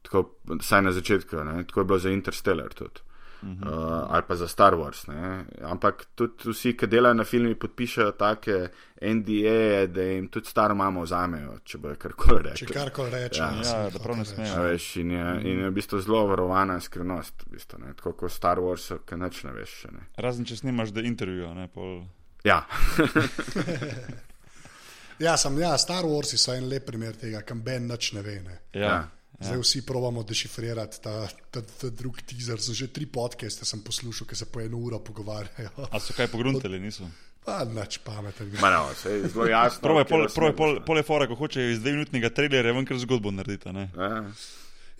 Tako, 0.01 0.23
saj 0.61 0.81
na 0.81 0.91
začetku, 0.91 1.43
ne? 1.43 1.63
tako 1.67 1.79
je 1.79 1.85
bilo 1.85 1.99
za 1.99 2.09
Interstellar 2.09 2.73
tudi. 2.73 3.01
Uh, 3.41 4.11
ali 4.11 4.23
pa 4.27 4.35
za 4.35 4.47
Star 4.47 4.73
Wars. 4.75 5.07
Ne? 5.07 5.45
Ampak 5.63 6.05
tudi 6.15 6.51
vsi, 6.51 6.73
ki 6.77 6.87
delajo 6.91 7.13
na 7.13 7.23
filmih, 7.23 7.55
podpišajo 7.57 8.11
take 8.19 8.57
NDA, 9.01 9.87
da 9.87 10.03
jim 10.03 10.27
tudi 10.27 10.51
staro 10.51 10.75
mamo 10.75 11.05
vzamejo, 11.05 11.59
če 11.63 11.77
bojo 11.79 11.95
karkoli 11.95 12.41
rekli. 12.49 12.67
Če 12.67 12.73
karkoli 12.73 13.11
reče, 13.15 13.39
Ja. 13.39 13.51
Ja, 13.55 13.63
sem 13.63 13.93
da 13.95 14.03
prav 14.03 14.19
ne 14.19 14.25
smejo. 14.27 14.53
A 14.55 14.65
Veš, 14.67 14.89
in, 15.03 15.11
je, 15.15 15.25
in 15.47 15.63
je 15.63 15.69
v 15.69 15.75
bistvu 15.79 16.01
zelo 16.03 16.25
varovana 16.27 16.79
skrivnost, 16.83 17.45
v 17.47 17.55
bistvu, 17.55 17.79
ne? 17.85 17.93
tako 17.95 18.13
kot 18.23 18.35
Star 18.35 18.59
Wars, 18.59 18.91
ki 19.07 19.19
nič 19.19 19.43
ne 19.47 19.55
veš. 19.55 19.75
še 19.85 19.93
Ne? 19.95 20.09
Razen 20.19 20.45
če 20.45 20.59
snimaš 20.59 20.91
da 20.91 21.05
intervjuja, 21.07 21.53
ne 21.55 21.69
pol. 21.71 22.01
Ja, 22.43 22.63
Ja, 25.19 25.37
sem, 25.37 25.57
ja, 25.59 25.77
Star 25.77 26.05
Wars 26.07 26.31
so 26.37 26.53
en 26.55 26.69
lep 26.71 26.85
primer 26.87 27.15
tega, 27.19 27.41
kam 27.43 27.59
Ben 27.63 27.87
nič 27.91 28.13
ne 28.15 28.21
ve. 28.23 28.37
Ne. 28.43 28.59
Ja. 28.71 28.87
Ja. 28.87 28.99
Zdaj 29.39 29.55
ja. 29.55 29.61
vsi 29.63 29.81
probamo 29.87 30.23
dešifrirati 30.23 31.01
ta, 31.01 31.27
ta, 31.51 31.61
ta 31.61 31.89
drugi 31.89 32.21
teaser. 32.27 32.59
So 32.61 32.73
že 32.73 32.87
tri 32.87 33.05
podcaste 33.05 33.65
sem 33.65 33.79
poslušal, 33.81 34.27
ki 34.27 34.35
se 34.35 34.45
po 34.45 34.59
eno 34.61 34.77
uro 34.77 34.99
pogovarjajo. 34.99 35.69
A 35.91 35.99
so 35.99 36.13
kaj 36.13 36.27
pogruntali, 36.27 36.79
niso? 36.79 37.07
Pa 37.45 37.63
nič 37.63 37.97
pameten. 38.03 38.51
Ma 38.61 38.69
no, 38.69 38.89
zelo 38.99 39.47
jasno. 39.47 39.79
Prvo 39.81 39.99
je 39.99 40.05
pol, 40.05 40.27
pol, 40.35 40.51
boš, 40.53 40.79
pol 40.85 40.97
je 40.99 41.03
fora, 41.07 41.27
ko 41.27 41.35
hočejo 41.39 41.71
iz 41.71 41.79
dveminutnega 41.79 42.29
trailerja 42.35 42.73
ven 42.75 42.85
kar 42.85 42.99
zgodbo 42.99 43.31
narediti. 43.31 43.71
Ne? 43.71 43.87
ne. 43.95 44.03
Ja. 44.03 44.25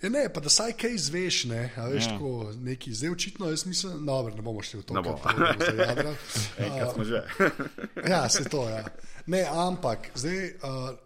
Ja, 0.00 0.08
ne, 0.08 0.22
pa 0.32 0.40
da 0.40 0.48
saj 0.48 0.72
kaj 0.80 0.94
izveš, 0.96 1.42
ne, 1.44 1.66
a 1.76 1.84
veš, 1.92 2.06
Ja. 2.08 2.16
ja. 2.16 2.52
neki. 2.64 2.94
Zdaj 2.96 3.10
očitno, 3.12 3.50
jaz 3.52 3.66
mislim, 3.68 4.00
no, 4.04 4.22
ne 4.32 4.42
bomo 4.42 4.62
šli 4.64 4.80
v 4.80 4.82
to, 4.88 4.94
Ne 4.96 5.02
bomo. 5.04 5.18
kar 5.20 5.36
bomo 5.36 5.60
zajadra. 5.60 6.14
Enkrat 6.64 6.94
smo 6.94 7.04
že. 7.04 7.20
Ja, 8.12 8.28
se 8.32 8.44
to. 8.48 8.64
Ja. 8.68 8.84
Ne, 9.26 9.44
ampak 9.44 10.08
zdaj, 10.16 10.56
uh, 10.64 10.96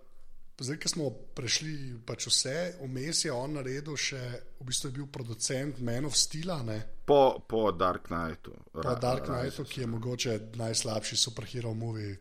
zdaj 0.61 0.79
ko 0.79 0.89
smo 0.89 1.11
prešli 1.11 1.73
pač 2.07 2.27
vse, 2.27 2.55
vmes 2.81 3.25
je 3.25 3.33
on 3.33 3.53
naredil 3.53 3.97
še, 3.97 4.21
v 4.61 4.65
bistvu 4.65 4.89
je 4.89 4.93
bil 4.93 5.07
producent 5.07 5.79
Man 5.81 6.05
of 6.05 6.17
Steel, 6.17 6.53
ne, 6.65 6.81
Po, 7.07 7.41
po 7.41 7.73
Dark 7.73 8.07
Knightu. 8.07 8.53
pa 8.73 8.81
Ra- 8.83 8.95
Dark. 8.95 9.27
Knightu, 9.27 9.65
ki 9.65 9.81
je 9.81 9.87
mogoče 9.87 10.39
najslabši 10.57 11.17
superhero 11.17 11.75
movie. 11.75 12.17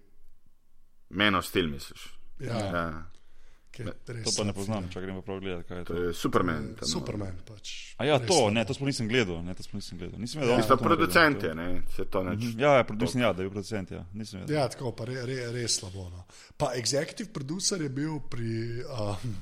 Man 1.09 1.35
of 1.35 1.45
Steel, 1.45 1.67
misliš? 1.67 2.09
Ja, 2.39 2.57
ja. 2.57 2.65
Ja. 2.65 2.87
ki 2.91 2.91
je 2.91 3.03
res 3.03 3.62
To 3.73 4.31
pa 4.37 4.43
ne 4.45 4.53
poznam, 4.53 4.85
če 4.93 5.01
gremo 5.01 5.21
prav 5.25 5.39
gledati, 5.41 5.65
kaj 5.67 5.77
je 5.77 5.85
To 5.85 5.93
to. 5.93 6.01
je 6.03 6.13
Superman. 6.13 6.67
tam, 6.77 6.83
no. 6.85 6.87
Superman 6.87 7.37
pač. 7.47 7.71
A 7.97 8.05
ja, 8.05 8.19
to, 8.21 8.49
ne, 8.53 8.65
to 8.65 8.73
sploh 8.77 8.91
nisem 8.91 9.07
gledal, 9.09 9.39
ne, 9.43 9.55
to 9.57 9.63
sploh 9.65 9.81
nisem 9.81 9.97
gledal. 9.97 10.19
Nisem 10.21 10.41
vedel, 10.41 10.59
Ja, 10.59 10.63
so 10.63 10.75
to 10.77 10.83
producent 10.83 11.43
je, 11.43 11.55
ne, 11.55 11.81
se 11.95 12.05
to 12.05 12.21
neč. 12.23 12.39
to. 12.53 12.61
Ja, 12.61 12.75
ja, 12.77 12.85
mislim, 12.93 13.23
ja, 13.23 13.33
da 13.33 13.43
je 13.43 13.49
producent, 13.49 13.91
ja. 13.91 14.03
Nisem 14.13 14.39
vedel. 14.43 14.55
Ja, 14.55 14.67
tako 14.69 14.91
pa 14.93 15.05
re, 15.09 15.25
re, 15.25 15.39
res 15.51 15.79
slabo. 15.79 16.05
No. 16.13 16.25
Pa 16.57 16.71
executive 16.77 17.33
producer 17.33 17.81
je 17.81 17.89
bil 17.89 18.19
pri 18.29 18.83
um, 18.85 19.35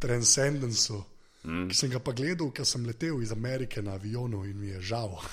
Transcendencu, 0.00 1.02
mm. 1.44 1.68
ki 1.68 1.76
sem 1.76 1.90
ga 1.92 2.00
pa 2.00 2.12
gledal, 2.16 2.50
ker 2.56 2.64
sem 2.68 2.84
letel 2.86 3.20
iz 3.22 3.32
Amerike 3.32 3.82
na 3.82 3.94
avionu 4.00 4.44
in 4.48 4.56
mi 4.60 4.72
je 4.72 4.80
žal. 4.80 5.12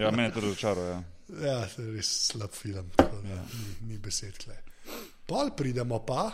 Ja, 0.00 0.10
mene 0.10 0.30
je 0.30 0.32
to 0.32 0.40
razočaralo, 0.40 0.86
ja. 0.88 1.00
ja, 1.44 1.56
to 1.68 1.82
je 1.84 1.90
res 1.98 2.08
slab 2.30 2.50
film, 2.56 2.86
tako 2.96 3.18
da 3.22 3.34
ja. 3.36 3.42
ni, 3.52 3.90
ni 3.92 3.98
besed. 4.00 4.38
Kle. 4.40 4.56
Pol 5.28 5.50
pridemo 5.56 5.98
pa, 6.06 6.30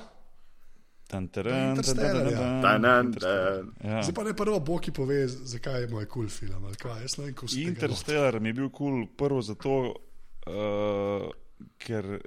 zdaj 4.03 4.14
pa 4.14 4.25
ne 4.27 4.35
prvo 4.37 4.61
Boki 4.61 4.90
pove, 4.90 5.21
zakaj 5.29 5.85
je 5.85 5.88
moj 5.88 6.07
kul 6.07 6.27
cool 6.27 6.33
film. 6.33 6.64
ali 6.64 6.79
kaj, 6.81 7.03
Jaz 7.03 7.19
ne 7.19 7.25
vem, 7.25 7.35
kako 7.35 7.49
se 7.49 7.61
tega 7.61 7.69
Interstellar 7.69 8.40
mi 8.40 8.49
je 8.49 8.59
bil 8.59 8.71
kul 8.71 8.90
cool 8.90 9.07
prvo 9.16 9.42
zato, 9.42 9.77
uh, 10.47 11.29
ker 11.79 12.19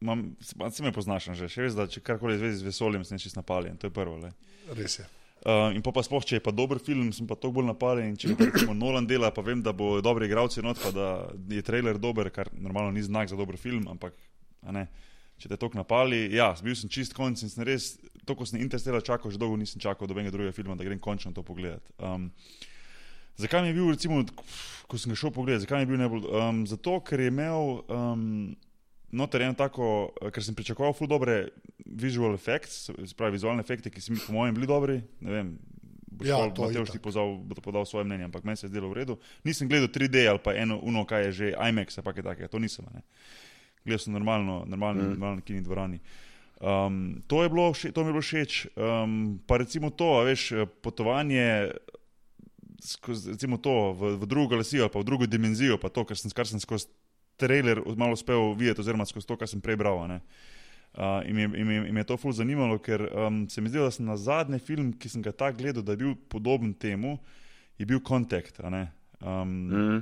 imam, 0.00 0.36
se 0.70 0.82
me 0.82 0.92
poznaš 0.92 1.28
že, 1.32 1.48
veš, 1.62 1.76
da 1.76 1.86
če 1.86 2.00
karkoli 2.00 2.38
zvezi 2.38 2.62
z 2.62 2.68
vesoljem, 2.70 3.04
sem 3.04 3.20
čist 3.20 3.36
napaljen, 3.36 3.76
to 3.76 3.90
je 3.90 3.94
prvo. 3.94 4.16
Le. 4.24 4.32
Res 4.76 4.98
je. 4.98 5.06
Uh, 5.46 5.70
in 5.76 5.82
pa, 5.84 5.92
pa 5.94 6.02
sploh, 6.02 6.24
če 6.26 6.40
je 6.40 6.42
pa 6.42 6.50
dober 6.50 6.80
film, 6.82 7.12
sem 7.14 7.26
pa 7.28 7.36
tako 7.38 7.60
bolj 7.60 7.68
napaljen. 7.68 8.08
in 8.10 8.16
Če 8.18 8.32
ga 8.34 8.48
recimo 8.48 8.74
Nolan 8.74 9.06
dela, 9.06 9.30
pa 9.30 9.44
vem, 9.46 9.60
da 9.62 9.70
bo 9.76 10.00
dobri 10.02 10.26
igralci 10.26 10.64
not, 10.64 10.80
pa 10.82 10.90
da 10.90 11.10
je 11.52 11.62
trailer 11.62 12.00
dober, 12.02 12.32
kar 12.34 12.50
normalno 12.52 12.90
ni 12.96 13.04
znak 13.04 13.30
za 13.30 13.36
dober 13.38 13.60
film, 13.60 13.84
ampak 13.92 14.16
a 14.66 14.74
ne. 14.74 14.88
Če 15.36 15.50
te 15.52 15.58
tako 15.60 15.76
napali, 15.76 16.26
ja, 16.32 16.48
bil 16.64 16.76
sem 16.78 16.90
čist 16.92 17.12
konc 17.16 17.42
in 17.44 17.52
sem 17.52 17.64
res, 17.68 17.94
to, 18.24 18.34
ko 18.34 18.46
sem 18.48 18.60
Interstellar 18.62 19.04
čakal, 19.04 19.28
že 19.32 19.40
dolgo 19.40 19.58
nisem 19.60 19.82
čakal 19.82 20.08
do 20.08 20.16
enega 20.16 20.32
drugega 20.32 20.54
filma, 20.56 20.78
da 20.78 20.86
grem 20.86 21.00
končno 21.02 21.34
to 21.36 21.44
pogledati. 21.44 21.92
Um, 22.00 22.30
zakaj 23.36 23.62
mi 23.62 23.70
je 23.70 23.76
bil, 23.76 23.90
recimo, 23.92 24.22
ko 24.88 25.00
sem 25.00 25.12
ga 25.12 25.18
šel 25.20 25.34
pogledati, 25.36 25.66
zakaj 25.66 25.82
mi 25.82 25.84
je 25.84 25.90
bil 25.92 26.00
najbolj? 26.00 26.24
Um, 26.32 26.62
zato, 26.70 26.96
ker 27.04 27.20
je 27.20 27.28
imel 27.28 27.82
um, 27.84 28.24
noter 29.12 29.44
eno 29.46 29.58
tako, 29.58 30.10
ker 30.32 30.44
sem 30.44 30.56
pričakoval 30.56 30.96
ful 30.96 31.10
dobre 31.10 31.50
visual 31.84 32.34
effects, 32.34 32.88
se 32.88 33.16
pravi 33.16 33.36
vizualne 33.36 33.62
efekte, 33.62 33.92
ki 33.92 34.02
so 34.02 34.16
mi 34.16 34.22
po 34.24 34.34
mojem 34.34 34.56
bili 34.56 34.68
dobri. 34.70 34.98
Ne 35.20 35.36
vem, 35.36 35.52
boš 36.16 36.28
Ja, 36.32 36.40
ti 36.90 36.98
pozval, 37.02 37.36
bo 37.44 37.54
to 37.54 37.60
podal 37.60 37.86
svoje 37.86 38.08
mnenje, 38.08 38.24
ampak 38.24 38.44
meni 38.44 38.56
se 38.56 38.66
je 38.66 38.72
zdelo 38.72 38.90
v 38.90 39.04
redu. 39.04 39.18
Nisem 39.44 39.68
gledal 39.68 39.92
3D 39.92 40.26
ali 40.28 40.40
pa 40.42 40.56
eno, 40.56 40.80
uno, 40.82 41.04
kaj 41.04 41.28
je 41.28 41.32
že 41.32 41.46
IMAX, 41.54 41.98
ali 41.98 42.04
pa 42.04 42.12
kaj 42.16 42.24
takega, 42.24 42.48
to 42.48 42.58
nisem. 42.58 42.88
Ne. 42.94 43.04
Gledal 43.86 44.02
sem 44.02 44.16
normalno, 44.16 44.64
normalno, 44.66 45.02
mm. 45.02 45.16
normalno 45.16 45.46
kini 45.46 45.62
dvorani. 45.62 46.00
Um, 46.60 47.20
to, 47.28 47.42
je 47.44 47.52
bilo, 47.52 47.72
to 47.72 48.02
mi 48.02 48.08
je 48.08 48.12
bilo 48.12 48.24
všeč. 48.24 48.66
Um, 48.74 49.38
pa 49.46 49.60
recimo 49.62 49.92
to, 49.94 50.16
a 50.18 50.24
veš, 50.26 50.50
potovanje 50.82 51.70
skozi, 52.82 53.36
recimo 53.36 53.56
to, 53.62 53.92
v, 53.92 54.16
v 54.20 54.26
drugo 54.26 54.56
galaksijo, 54.56 54.88
pa 54.88 55.00
v 55.00 55.04
drugo 55.04 55.26
dimenzijo, 55.26 55.78
pa 55.78 55.88
to, 55.88 56.04
kar 56.08 56.18
sem, 56.18 56.32
kar 56.32 56.48
sem 56.48 56.60
skozi 56.60 56.88
trailer 57.36 57.82
malo 57.96 58.16
uspel 58.16 58.54
videti, 58.56 58.80
oziroma 58.80 59.04
skozi 59.06 59.28
to, 59.28 59.36
kar 59.36 59.48
sem 59.48 59.60
prej 59.60 59.76
bral. 59.76 60.00
Uh, 60.00 61.20
in, 61.28 61.38
in, 61.38 61.54
in, 61.54 61.70
in 61.86 61.94
me 61.94 62.00
je 62.00 62.08
to 62.08 62.16
ful 62.16 62.32
zanimalo, 62.32 62.78
ker 62.80 63.04
um, 63.12 63.44
se 63.52 63.60
mi 63.60 63.68
zdi, 63.68 63.80
da 63.82 63.92
sem 63.92 64.08
na 64.08 64.16
zadnji 64.16 64.60
film, 64.64 64.94
ki 64.96 65.12
sem 65.12 65.24
ga 65.24 65.34
tako 65.36 65.60
gledal, 65.60 65.84
da 65.84 65.92
je 65.92 66.04
bil 66.04 66.14
podoben 66.32 66.72
temu, 66.72 67.18
je 67.76 67.84
bil 67.84 68.00
Contact. 68.00 68.60
Um, 68.64 69.68
mm. 69.68 70.00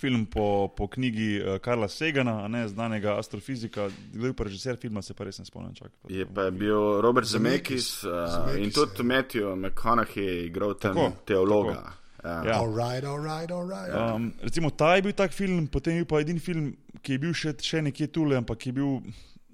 Film 0.00 0.26
po, 0.26 0.68
po 0.76 0.88
knjigi 0.88 1.40
uh, 1.40 1.58
Karla 1.62 1.88
Segana, 1.88 2.48
ne, 2.48 2.68
znanega 2.68 3.18
astrofizika, 3.18 3.88
kdo 4.12 4.26
je 4.26 4.36
pa 4.36 4.44
režiser 4.44 4.76
filma, 4.80 5.02
se 5.02 5.14
pa 5.14 5.24
res 5.24 5.38
ne 5.38 5.46
spomnim. 5.48 5.74
Čak, 5.74 5.92
pa, 6.02 6.12
je 6.12 6.26
pa 6.26 6.50
bil 6.50 7.00
Robert 7.00 7.26
Zemeckis, 7.26 8.02
Zemeckis 8.02 8.56
uh, 8.56 8.62
in 8.62 8.74
tudi 8.74 9.00
ja. 9.00 9.04
Matthew 9.04 9.54
McConaughey, 9.56 10.46
igral 10.46 10.74
tam 10.74 10.94
tako, 10.94 11.12
teologa. 11.24 11.74
Tako. 11.74 12.02
Ja. 12.26 12.42
ja. 12.44 12.58
All 12.58 12.74
right, 12.74 13.04
all 13.04 13.22
right, 13.22 13.50
all 13.52 13.68
right. 13.68 13.94
Um, 13.94 14.32
recimo, 14.42 14.70
ta 14.70 14.96
je 14.96 15.02
bil 15.02 15.12
tak 15.12 15.32
film, 15.32 15.66
potem 15.66 15.94
je 15.94 16.04
bil 16.04 16.10
pa 16.10 16.20
edini 16.20 16.42
film, 16.42 16.72
ki 17.02 17.16
je 17.16 17.22
bil 17.22 17.34
še, 17.36 17.54
še 17.62 17.82
nekje 17.86 18.10
tule, 18.12 18.36
ampak 18.38 18.66
je 18.66 18.74
bil 18.74 18.98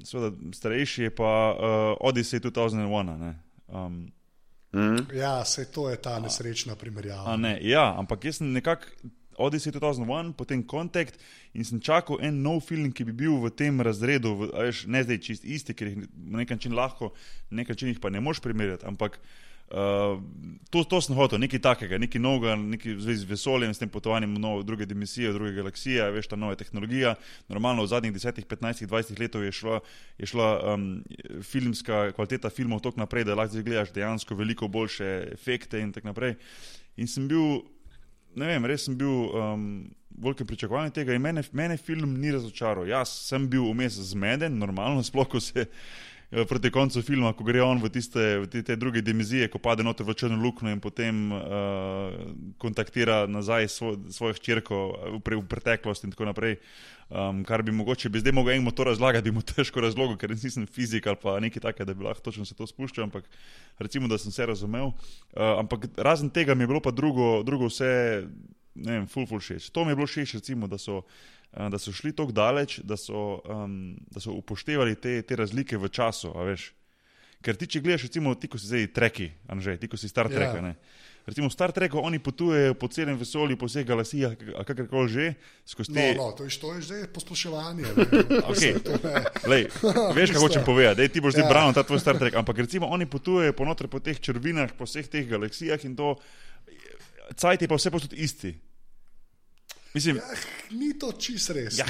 seveda, 0.04 0.32
starejši, 0.56 1.08
je 1.08 1.14
pa 1.14 1.30
uh, 1.52 2.08
Odyssey 2.08 2.40
2001. 2.40 3.34
Um, 3.68 4.12
mm. 4.72 5.12
Ja, 5.14 5.44
se 5.44 5.68
to 5.72 5.90
je 5.90 5.96
ta 5.96 6.18
nesrečna 6.18 6.76
primerjava. 6.76 7.36
Ne, 7.36 7.58
ja, 7.60 7.92
ampak 7.98 8.24
jaz 8.24 8.40
sem 8.40 8.52
nekako 8.52 8.88
Odyssey 9.42 9.74
2001, 9.74 10.32
potem 10.38 10.64
Contact 10.66 11.18
in 11.54 11.66
sem 11.66 11.80
čakal 11.82 12.22
en 12.22 12.42
nov 12.42 12.62
film, 12.66 12.92
ki 12.92 13.06
bi 13.10 13.16
bil 13.24 13.38
v 13.42 13.50
tem 13.50 13.80
razredu, 13.82 14.34
v, 14.38 14.50
veš, 14.68 14.86
ne 14.86 15.02
zdaj 15.04 15.22
čist 15.26 15.44
isti, 15.44 15.74
ker 15.74 15.90
jih 15.90 16.04
na 16.16 16.42
nek 16.42 16.54
način 16.54 16.76
lahko, 16.78 17.12
na 17.50 17.62
nek 17.62 17.74
način 17.74 17.92
jih 17.92 18.02
pa 18.02 18.10
ne 18.10 18.22
moš 18.22 18.42
primerjati. 18.44 18.86
Ampak 18.86 19.20
Uh, 19.72 20.20
to, 20.68 20.84
to 20.84 21.00
sem 21.00 21.16
hotel, 21.16 21.40
nekaj 21.40 21.62
takega, 21.64 21.96
nekaj 21.96 22.20
novega, 22.20 22.58
nekaj 22.60 22.92
v 22.92 23.04
zvezi 23.06 23.22
z 23.24 23.28
vesoljem, 23.30 23.70
s 23.72 23.80
tem 23.80 23.88
potovanjem 23.88 24.34
v 24.36 24.40
nove, 24.42 24.66
druge 24.68 24.84
dimenzije, 24.84 25.30
druge 25.32 25.54
galaksije, 25.56 26.10
veš, 26.12 26.28
ta 26.28 26.36
nova 26.36 26.58
tehnologija. 26.60 27.14
Normalno 27.48 27.86
v 27.86 27.88
zadnjih 27.88 28.12
10, 28.12 28.44
15, 28.44 28.84
20 28.84 29.16
letih 29.16 29.46
je 29.48 29.52
šla, 29.56 29.80
je 30.20 30.28
šla 30.28 30.48
um, 30.74 30.84
filmska 31.40 32.12
kvaliteta 32.12 32.52
filmov 32.52 32.84
tako 32.84 33.00
naprej, 33.00 33.24
da 33.24 33.38
lahko 33.38 33.64
gledaš 33.64 33.96
dejansko 33.96 34.36
veliko 34.36 34.68
boljše 34.68 35.08
efekte 35.32 35.80
in 35.80 35.96
tako 35.96 36.12
naprej. 36.12 36.36
In 37.00 37.08
sem 37.08 37.24
bil, 37.24 37.64
ne 38.36 38.48
vem, 38.48 38.66
res 38.68 38.86
sem 38.86 38.96
bil 38.98 39.32
um, 39.36 39.66
velike 40.22 40.46
pričakovanje 40.48 40.94
tega 40.98 41.14
in 41.16 41.22
mene, 41.22 41.42
mene 41.52 41.76
film 41.80 42.16
ni 42.20 42.32
razočaral. 42.32 42.86
Jaz 42.88 43.12
sem 43.28 43.48
bil 43.50 43.66
vmes 43.70 43.98
zmeden, 44.12 44.58
normalno, 44.60 45.02
sploh 45.06 45.28
ko 45.28 45.40
se. 45.42 45.66
Eh, 46.32 46.46
proti 46.48 46.70
koncu 46.70 47.02
filma, 47.04 47.34
ko 47.36 47.44
gre 47.44 47.60
on 47.60 47.76
v 47.76 47.90
tiste, 47.92 48.16
v 48.40 48.46
te, 48.48 48.62
te 48.64 48.72
druge 48.80 49.02
dimenzije, 49.04 49.50
ko 49.52 49.60
pade 49.60 49.84
noter 49.84 50.06
v 50.08 50.14
črno 50.16 50.38
luknjo 50.40 50.72
in 50.72 50.80
potem 50.80 51.28
uh, 51.28 51.42
kontaktira 52.56 53.26
nazaj 53.28 53.68
svo, 53.68 53.90
svojo 54.08 54.38
hčerko 54.40 54.78
v, 54.96 55.20
pre, 55.20 55.36
v 55.36 55.44
preteklost 55.44 56.08
in 56.08 56.14
tako 56.16 56.30
naprej. 56.30 56.56
Um, 57.12 57.44
kar 57.44 57.60
bi 57.60 57.68
mogoče, 57.76 58.08
bi 58.08 58.22
zdaj 58.24 58.32
mogel 58.32 58.56
enemu 58.56 58.72
to 58.72 58.88
razlagati, 58.88 59.28
bi 59.28 59.36
mu 59.36 59.44
težko 59.52 59.84
razložil, 59.84 60.16
ker 60.16 60.32
nisem 60.32 60.64
fizik 60.64 61.04
ali 61.04 61.20
pa 61.20 61.36
nekaj 61.36 61.66
takega, 61.68 61.90
da 61.92 61.98
bi 61.98 62.08
lahko 62.08 62.24
točno 62.24 62.48
se 62.48 62.56
to 62.56 62.64
spuščal, 62.64 63.10
ampak 63.10 63.28
recimo, 63.76 64.08
da 64.08 64.16
sem 64.16 64.32
se 64.32 64.48
razumel. 64.48 64.96
Uh, 65.36 65.60
ampak 65.60 65.92
razen 66.00 66.32
tega 66.32 66.56
mi 66.56 66.64
je 66.64 66.72
bilo 66.72 66.80
pa 66.80 66.96
drugo, 66.96 67.42
drugo 67.44 67.68
vse, 67.68 68.24
ne 68.72 69.02
vem, 69.02 69.04
full, 69.04 69.28
full 69.28 69.44
všeč. 69.44 69.68
To 69.68 69.84
mi 69.84 69.92
je 69.92 70.00
bilo 70.00 70.08
všeč, 70.08 70.40
recimo, 70.40 70.64
da 70.64 70.80
so. 70.80 71.02
Eh, 71.52 71.68
da 71.68 71.78
so 71.78 71.92
šli 71.92 72.14
tako 72.16 72.32
daleč, 72.32 72.78
da 72.84 72.96
so, 72.96 73.42
um, 73.44 73.96
da 74.10 74.20
so 74.20 74.32
upoštevali 74.32 74.96
te, 74.96 75.20
te 75.22 75.36
razlike 75.36 75.76
v 75.76 75.88
času. 75.88 76.32
Ker 77.42 77.58
ti, 77.58 77.66
če 77.66 77.82
gledaš, 77.82 78.06
recimo, 78.06 78.32
ti, 78.38 78.48
ko 78.48 78.58
si 78.58 78.70
zdaj 78.70 78.86
treki, 78.94 79.32
anže, 79.50 79.74
ti, 79.76 79.90
ko 79.90 79.98
si 79.98 80.08
Star 80.08 80.30
Trek. 80.30 80.54
Ja. 80.56 80.74
Recimo 81.26 81.46
v 81.46 81.54
Star 81.54 81.70
Treku 81.74 82.00
oni 82.02 82.18
potujejo 82.18 82.74
po 82.74 82.88
celem 82.90 83.18
vesolju, 83.18 83.54
po 83.58 83.68
vseh 83.70 83.86
galaksijah, 83.86 84.32
kakorkoli 84.66 85.10
že. 85.10 85.26
Te... 85.86 86.14
No, 86.18 86.30
no, 86.30 86.32
to, 86.34 86.48
je, 86.48 86.56
to 86.58 86.72
je 86.74 86.80
zdaj 86.88 87.02
posploševanje. 87.14 87.86
okay. 88.50 88.74
Lej, 89.46 89.68
veš, 90.16 90.34
kaj 90.34 90.42
hočem 90.42 90.64
povedati, 90.70 91.06
ti 91.12 91.22
boš 91.22 91.36
zdaj 91.38 91.46
ja. 91.46 91.50
bral 91.52 91.70
ta 91.76 91.84
tvoj 91.86 92.02
Star 92.02 92.18
Trek. 92.18 92.34
Ampak 92.34 92.64
recimo 92.64 92.90
oni 92.90 93.06
potujejo 93.06 93.54
po, 93.54 93.68
po 93.68 93.98
teh 94.00 94.18
črvinah, 94.18 94.74
po 94.74 94.88
vseh 94.88 95.06
teh 95.06 95.28
galaksijah 95.28 95.78
in 95.86 95.94
to, 95.94 96.16
cajt 97.38 97.66
je 97.66 97.70
pa 97.70 97.78
vse 97.78 97.94
posod 97.94 98.16
isti. 98.18 98.71
Mislim, 99.94 100.16
ja, 100.16 100.22
ni 100.70 100.98
to 100.98 101.12
čist 101.12 101.50
res. 101.50 101.78
Ja, 101.78 101.86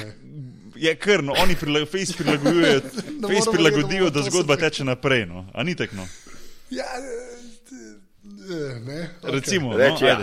je 0.76 0.94
krno, 0.96 1.34
oni 1.38 1.56
prilago, 1.56 1.86
face 1.86 2.16
prilagojujejo, 2.18 2.80
face 3.28 3.52
prilagodijo, 3.52 4.10
da 4.14 4.22
zgodba 4.22 4.56
teče 4.56 4.84
naprej. 4.84 5.26
No. 5.26 5.46
A 5.54 5.62
ni 5.62 5.74
tako? 5.74 5.96
No? 5.96 6.08
Ja, 6.70 6.84
ne. 8.86 9.10
Okay. 9.22 9.32
Recimo, 9.32 9.70
no, 9.70 9.76
Reči, 9.76 10.04
ja. 10.04 10.18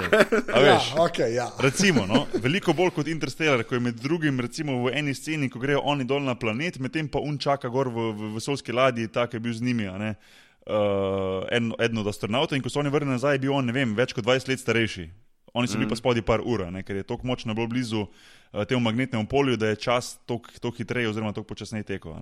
ajde, 0.53 0.67
ja, 0.67 0.79
okay, 0.97 1.33
ja. 1.33 1.51
recimo 1.59 2.05
no, 2.05 2.25
veliko 2.43 2.73
bolj 2.73 2.91
kot 2.95 3.07
Interstellar, 3.07 3.63
ko 3.63 3.75
je 3.75 3.79
med 3.79 3.95
drugim 3.95 4.39
v 4.39 4.91
eni 4.93 5.13
sceni, 5.15 5.49
ko 5.49 5.59
grejo 5.59 5.81
oni 5.83 6.03
dol 6.03 6.21
na 6.23 6.35
planet, 6.35 6.79
medtem 6.79 7.07
pa 7.07 7.19
un 7.19 7.37
čaka 7.37 7.69
gor 7.69 7.87
v, 7.87 8.11
v 8.13 8.33
vesoljski 8.35 8.71
ladji, 8.71 9.07
tako 9.07 9.35
je 9.35 9.39
bil 9.39 9.53
z 9.53 9.61
njimi. 9.61 9.87
Uh, 9.89 11.47
en, 11.51 11.73
eden 11.79 11.97
od 11.97 12.07
astronautov, 12.07 12.55
in 12.55 12.61
ko 12.61 12.69
so 12.69 12.79
oni 12.79 12.89
vrnili 12.89 13.15
nazaj, 13.15 13.35
je 13.35 13.39
bil 13.39 13.53
on, 13.53 13.65
ne 13.65 13.73
vem, 13.73 13.95
več 13.95 14.13
kot 14.13 14.25
20 14.25 14.51
let 14.51 14.59
starejši. 14.59 15.09
Oni 15.53 15.67
so 15.67 15.77
bili 15.77 15.85
mm. 15.85 15.89
pa 15.89 15.95
spodaj 15.95 16.25
par 16.25 16.41
ur, 16.45 16.65
ne, 16.71 16.83
ker 16.83 16.99
je 16.99 17.03
tako 17.03 17.27
močno 17.27 17.53
bolj 17.57 17.67
blizu 17.67 18.01
uh, 18.05 18.63
temu 18.69 18.81
magnetnemu 18.85 19.27
polju, 19.27 19.57
da 19.57 19.71
je 19.71 19.75
čas 19.75 20.17
tako 20.25 20.71
hitreje, 20.77 21.09
oziroma 21.09 21.33
tako 21.33 21.47
počasneje 21.47 21.83
tekel. 21.83 22.13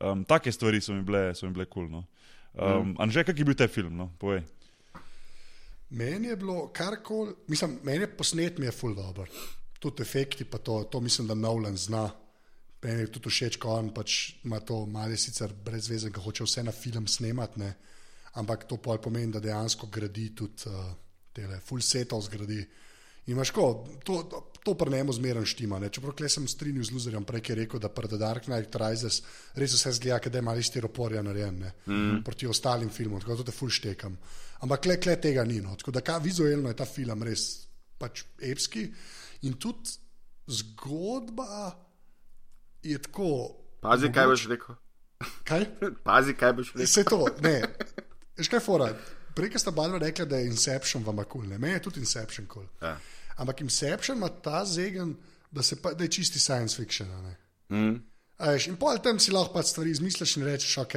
Um, 0.00 0.24
take 0.24 0.52
stvari 0.52 0.80
so 0.80 0.92
mi 0.92 1.02
bile 1.02 1.32
kul. 1.34 1.66
Cool, 1.72 1.88
no. 1.88 2.04
um, 2.54 2.88
mm. 2.88 2.96
Anže, 2.98 3.24
kak 3.24 3.38
je 3.38 3.44
bil 3.44 3.54
ta 3.54 3.68
film? 3.68 3.96
No? 3.96 4.10
Meni 5.90 6.28
je 6.28 6.36
bilo 6.36 6.68
karkoli, 6.72 7.34
mislim, 7.48 7.78
meni 7.82 8.06
je 8.06 8.16
posnet, 8.16 8.58
mi 8.58 8.66
je 8.66 8.72
full 8.72 8.94
dobro. 8.94 9.26
Tudi 9.78 10.02
efekti, 10.02 10.44
pa 10.44 10.58
to, 10.58 10.82
to 10.84 11.00
mislim, 11.00 11.28
da 11.28 11.34
Nolan 11.34 11.76
zna. 11.76 12.10
Meni 12.82 13.00
je 13.00 13.12
tudi 13.12 13.30
všeč, 13.30 13.56
ko 13.62 13.76
on 13.78 13.92
pač 13.94 14.34
ima 14.44 14.58
to 14.60 14.86
malce 14.86 15.16
sicer 15.16 15.52
brez 15.64 15.88
veze, 15.90 16.10
da 16.10 16.20
hoče 16.20 16.44
vse 16.44 16.64
na 16.64 16.72
film 16.72 17.06
snemati, 17.06 17.60
ne? 17.60 17.74
ampak 18.34 18.64
to 18.64 18.76
pomeni, 18.76 19.32
da 19.32 19.40
dejansko 19.40 19.86
gradi 19.86 20.34
tudi. 20.34 20.66
Uh, 20.66 20.92
tele, 21.32 21.60
full 21.64 21.82
setov 21.84 22.22
zgradi. 22.26 22.60
In 23.26 23.36
imaš 23.36 23.52
ko, 23.54 23.66
to, 24.02 24.16
to, 24.64 24.74
ne 24.90 24.98
emo 24.98 25.12
zmeren 25.14 25.44
štima. 25.46 25.78
Ne? 25.78 25.92
Čeprav 25.94 26.16
klej 26.18 26.32
sem 26.34 26.46
strinjal 26.50 26.88
z 26.88 26.94
Luzerjem, 26.94 27.24
prej 27.24 27.42
je 27.48 27.56
rekel, 27.60 27.80
da 27.80 27.88
pred 27.88 28.10
The 28.10 28.18
Dark 28.18 28.48
Knight 28.48 28.74
Rises 28.82 29.20
res 29.54 29.76
vse 29.76 29.92
zgleda, 29.98 30.30
da 30.30 30.40
je 30.40 30.42
malo 30.42 30.62
stiroporja 30.62 31.22
narejen 31.22 31.62
mm. 31.86 32.22
proti 32.26 32.50
ostalim 32.50 32.90
filmom, 32.90 33.22
tako 33.22 33.38
da 33.38 33.46
te 33.50 33.54
full 33.54 33.70
štekam. 33.70 34.18
Ampak 34.66 34.82
klej, 34.88 35.00
klej 35.02 35.20
tega 35.22 35.44
ni. 35.46 35.60
No? 35.62 35.76
Tako 35.78 35.94
da 35.94 36.02
ka, 36.02 36.18
vizualno 36.22 36.70
je 36.70 36.78
ta 36.78 36.86
film 36.86 37.22
res 37.22 37.46
pač 37.98 38.24
epski. 38.42 38.88
In 39.46 39.54
tudi 39.54 39.94
zgodba 40.50 41.72
je 42.82 42.98
tako. 43.06 43.32
Pazi, 43.82 44.10
mogoč... 44.10 44.14
kaj 44.18 44.30
boš 44.34 44.46
rekel. 44.50 44.78
Kaj? 45.46 45.66
Pazi, 46.08 46.34
kaj 46.34 46.54
boš 46.58 46.74
rekel. 46.74 46.86
Vse 46.86 47.04
to, 47.06 47.26
ne. 47.46 47.56
Veš 48.38 48.50
kaj 48.50 48.62
fora? 48.66 48.90
Prej 49.34 49.58
ste 49.58 49.70
bali 49.70 49.98
rekli, 49.98 50.26
da 50.26 50.36
je 50.36 50.46
Inception 50.46 51.04
vam 51.04 51.16
kul, 51.16 51.26
cool. 51.32 51.58
meni 51.58 51.72
je 51.72 51.82
tudi 51.82 52.00
Inception 52.00 52.46
kul. 52.46 52.66
Cool. 52.80 52.88
Ja. 52.90 52.98
Ampak 53.36 53.60
Inception 53.60 54.16
ima 54.16 54.28
ta 54.28 54.64
zegen, 54.64 55.16
da, 55.50 55.62
pa, 55.82 55.92
da 55.92 56.04
je 56.04 56.10
čisti 56.10 56.40
science 56.40 56.76
fiction. 56.76 57.08
Mm. 57.68 58.00
Veš, 58.38 58.66
in 58.66 58.76
pol 58.76 58.98
tam 58.98 59.18
si 59.18 59.32
lahko 59.32 59.62
stvari 59.62 59.90
izmisliš 59.90 60.36
in 60.36 60.44
rečeš, 60.44 60.78
ok. 60.78 60.94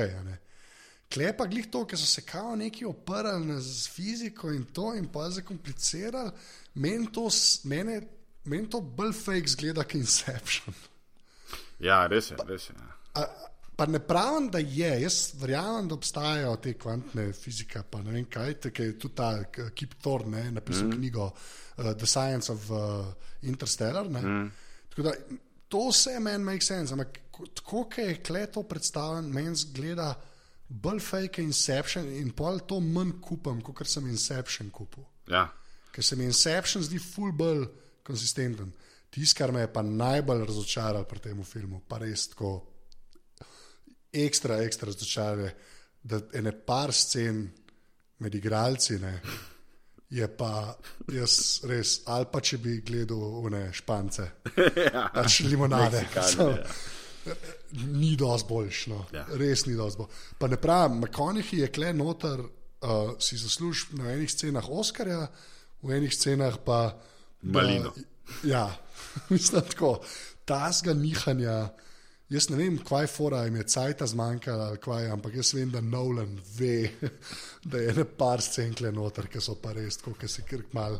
Klepa 1.13 1.45
glih 1.45 1.67
to, 1.71 1.83
ker 1.85 1.99
so 1.99 2.05
se 2.05 2.21
kao 2.25 2.55
neki 2.55 2.85
oprli 2.85 3.61
z 3.61 3.89
fiziko 3.93 4.51
in 4.51 4.65
to 4.65 4.93
in 4.95 5.07
pa 5.11 5.29
zakomplicirali, 5.29 6.31
meni 6.73 7.11
to, 7.13 7.29
men 8.45 8.69
to 8.69 8.81
bolj 8.81 9.13
fake 9.13 9.47
zgleda 9.47 9.83
kot 9.83 9.99
Inception. 10.01 10.73
Ja, 11.79 12.07
res 12.07 12.31
je, 12.31 12.37
res 12.47 12.69
je. 12.69 12.75
A, 13.15 13.23
Pa 13.75 13.85
ne 13.85 13.99
pravim, 13.99 14.47
da 14.51 14.59
je, 14.59 15.01
jaz 15.01 15.33
verjamem, 15.35 15.87
da 15.87 15.95
obstajajo 15.95 16.55
te 16.63 16.73
kvantne 16.79 17.25
fizike, 17.35 17.81
pa 17.91 17.99
ne 18.03 18.13
vem 18.13 18.25
kaj, 18.31 18.53
tako 18.67 18.83
je 18.83 18.99
tudi 18.99 19.15
ta 19.15 19.31
Kip 19.75 19.97
Thorne 20.01 20.45
napisal 20.51 20.87
mm. 20.87 20.95
knjigo 20.95 21.25
uh, 21.25 21.91
The 21.91 22.07
Science 22.07 22.51
of 22.51 22.69
uh, 22.71 23.09
Interstellar. 23.41 24.07
Mm. 24.07 24.47
Da, 24.97 25.11
to 25.67 25.89
vse 25.89 26.19
meni 26.19 26.43
make 26.43 26.63
sense, 26.63 26.93
ampak 26.95 27.19
tako, 27.53 27.83
kot 27.83 27.97
je 27.97 28.15
kleto 28.23 28.63
predstavljen, 28.63 29.27
meni 29.33 29.55
zgleda 29.59 30.13
bolj 30.67 30.99
fake 31.03 31.43
Inception 31.43 32.07
in 32.15 32.31
pol 32.31 32.61
to 32.67 32.79
manj 32.79 33.17
kupam, 33.21 33.59
kot 33.61 33.87
sem 33.87 34.07
Inception 34.07 34.69
kupil. 34.71 35.03
Ja. 35.27 35.49
Ker 35.91 36.03
se 36.03 36.15
mi 36.15 36.25
Inception 36.25 36.83
zdi 36.83 36.99
full 36.99 37.35
bolj 37.35 37.65
konsistenten. 38.07 38.71
Tisto, 39.11 39.37
kar 39.37 39.51
me 39.51 39.65
je 39.65 39.73
pa 39.73 39.83
najbolj 39.83 40.45
razočaralo 40.47 41.03
pri 41.07 41.19
tem 41.27 41.43
filmu, 41.43 41.81
pa 41.87 41.99
res 42.01 42.29
tako 42.31 42.55
ekstra, 44.23 44.61
ekstra 44.63 44.91
razočarane, 44.91 45.51
da 46.03 46.19
ene 46.33 46.51
par 46.65 46.93
scen 46.93 47.43
med 48.19 48.35
igralci 48.35 48.99
ne, 49.01 49.13
je 50.09 50.27
pa 50.37 50.75
jaz 51.11 51.61
res, 51.67 51.99
ali 52.13 52.27
pa 52.31 52.41
če 52.41 52.59
bi 52.61 52.77
gledal 52.85 53.39
v 53.43 53.51
ne 53.55 53.63
špance, 53.75 54.27
ja, 54.93 55.07
pač 55.13 55.41
limonade. 55.47 56.05
So, 56.29 56.51
ja. 57.25 57.33
Ni 57.89 58.13
dosti 58.19 58.47
boljš, 58.47 58.83
no. 58.91 59.01
ja. 59.13 59.25
res 59.39 59.65
ni 59.65 59.73
dosti 59.75 60.03
boljš. 60.03 60.27
Pa 60.39 60.49
ne 60.51 60.59
pravim, 60.61 61.01
Makonih 61.01 61.53
je 61.57 61.71
kle 61.73 61.91
noter, 61.97 62.45
uh, 62.45 63.15
si 63.19 63.39
zasluži 63.41 63.97
na 63.99 64.13
enih 64.13 64.31
scenah 64.31 64.69
Oscarja, 64.69 65.25
v 65.81 65.97
enih 65.97 66.13
scenah 66.13 66.61
pa. 66.65 66.79
Malino. 67.41 67.91
Da, 67.95 68.05
ja, 68.49 68.65
mislim 69.33 69.65
tako 69.73 69.97
tazga 70.45 70.93
nihanja. 70.93 71.69
Jaz 72.29 72.47
ne 72.49 72.57
vem, 72.57 72.77
kaj 72.81 73.05
fora 73.07 73.43
jim 73.45 73.59
je 73.59 73.67
cajta 73.69 74.07
zmanjkala, 74.09 74.71
ali 74.71 74.79
kaj, 74.81 75.11
ampak 75.13 75.35
jaz 75.37 75.53
vem, 75.53 75.69
da 75.69 75.81
Nolan 75.81 76.39
ve, 76.57 76.89
da 77.69 77.77
je 77.77 77.93
ne 77.93 78.05
par 78.05 78.41
scenkle 78.41 78.91
noter, 78.91 79.27
ki 79.29 79.41
so 79.41 79.55
pa 79.61 79.75
res, 79.77 79.99
tako, 80.01 80.15
ki 80.17 80.29
si 80.31 80.45
krk 80.47 80.73
mal. 80.73 80.97